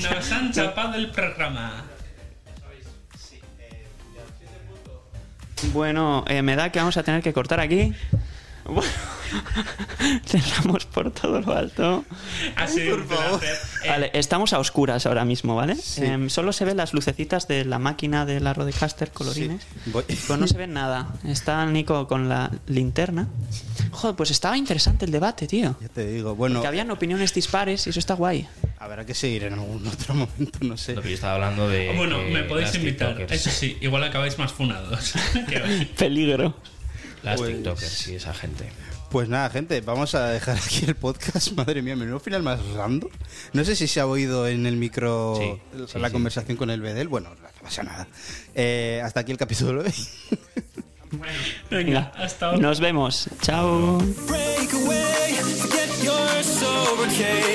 Nos 0.01 0.31
han 0.31 0.51
chapado 0.53 0.95
el 0.95 1.11
programa. 1.11 1.85
Bueno, 5.73 6.25
eh, 6.27 6.41
me 6.41 6.55
da 6.55 6.71
que 6.71 6.79
vamos 6.79 6.97
a 6.97 7.03
tener 7.03 7.21
que 7.21 7.33
cortar 7.33 7.59
aquí. 7.59 7.93
Bueno, 8.65 8.91
cerramos 10.25 10.85
por 10.85 11.11
todo 11.11 11.39
lo 11.41 11.55
alto. 11.55 12.05
Sido 12.67 12.95
un 12.97 13.03
placer. 13.07 13.57
Eh, 13.83 13.89
Vale, 13.89 14.11
estamos 14.13 14.53
a 14.53 14.59
oscuras 14.59 15.05
ahora 15.05 15.25
mismo, 15.25 15.55
¿vale? 15.55 15.75
Em, 15.97 16.29
solo 16.29 16.53
se 16.53 16.65
ven 16.65 16.77
las 16.77 16.93
lucecitas 16.93 17.47
de 17.47 17.65
la 17.65 17.79
máquina 17.79 18.25
de 18.25 18.39
la 18.39 18.53
Rodecaster 18.53 19.11
colorines. 19.11 19.63
Voy- 19.87 20.03
Pues 20.27 20.39
no 20.39 20.47
se 20.47 20.57
ve 20.57 20.67
nada. 20.67 21.09
Está 21.25 21.65
Nico 21.65 22.07
con 22.07 22.29
la 22.29 22.51
linterna. 22.67 23.27
Joder, 23.91 24.15
pues 24.15 24.31
estaba 24.31 24.57
interesante 24.57 25.05
el 25.05 25.11
debate, 25.11 25.47
tío. 25.47 25.75
Ya 25.81 25.89
te 25.89 26.05
digo, 26.07 26.35
bueno, 26.35 26.61
Que 26.61 26.67
habían 26.67 26.91
opiniones 26.91 27.33
dispares 27.33 27.85
y 27.87 27.89
eso 27.89 27.99
está 27.99 28.13
guay. 28.13 28.47
habrá 28.79 29.05
que 29.05 29.13
seguir 29.13 29.43
en 29.43 29.53
algún 29.53 29.85
otro 29.87 30.13
momento, 30.15 30.59
no 30.61 30.77
sé. 30.77 30.93
Lo 30.95 31.01
que 31.01 31.09
yo 31.09 31.15
estaba 31.15 31.35
hablando 31.35 31.67
de. 31.67 31.93
Bueno, 31.95 32.19
me 32.23 32.43
podéis 32.43 32.69
las 32.69 32.75
invitar. 32.77 33.17
tiktokers- 33.17 33.31
Eso 33.31 33.49
sí, 33.49 33.77
igual 33.81 34.03
acabáis 34.03 34.37
más 34.37 34.51
funados. 34.53 35.13
Peligro. 35.97 36.55
Las 37.23 37.39
Pues- 37.39 37.53
TikTokers 37.55 38.07
y 38.07 38.15
esa 38.15 38.33
gente. 38.33 38.69
Pues 39.11 39.27
nada, 39.27 39.49
gente, 39.49 39.81
vamos 39.81 40.15
a 40.15 40.27
dejar 40.29 40.55
aquí 40.57 40.85
el 40.87 40.95
podcast. 40.95 41.51
Madre 41.55 41.81
mía, 41.81 41.95
menudo 41.97 42.19
final 42.21 42.43
más 42.43 42.65
random. 42.73 43.09
No 43.51 43.63
sé 43.65 43.75
si 43.75 43.87
se 43.87 43.99
ha 43.99 44.07
oído 44.07 44.47
en 44.47 44.65
el 44.65 44.77
micro 44.77 45.35
Sí, 45.37 45.61
sí, 45.87 45.99
la 45.99 46.07
sí. 46.07 46.13
conversación 46.13 46.55
con 46.57 46.69
el 46.69 46.79
Bedel. 46.79 47.09
Bueno, 47.09 47.29
no 47.29 47.49
pasa 47.61 47.83
nada. 47.83 48.07
Eh, 48.55 49.01
hasta 49.03 49.19
aquí 49.19 49.31
el 49.33 49.37
capítulo 49.37 49.83
de. 49.83 49.93
Venga, 51.69 52.13
hasta 52.15 52.47
ahora. 52.47 52.57
Nos 52.59 52.79
vemos. 52.79 53.27
Chao. 53.41 53.99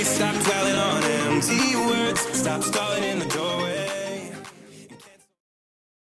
Stop 0.05 0.35
dwelling 0.45 0.77
on 0.77 1.03
empty 1.33 1.77
words. 1.77 2.21
Stop 2.39 2.63
stalling 2.63 3.05
in 3.05 3.19
the 3.19 3.27
doorway. 3.27 3.76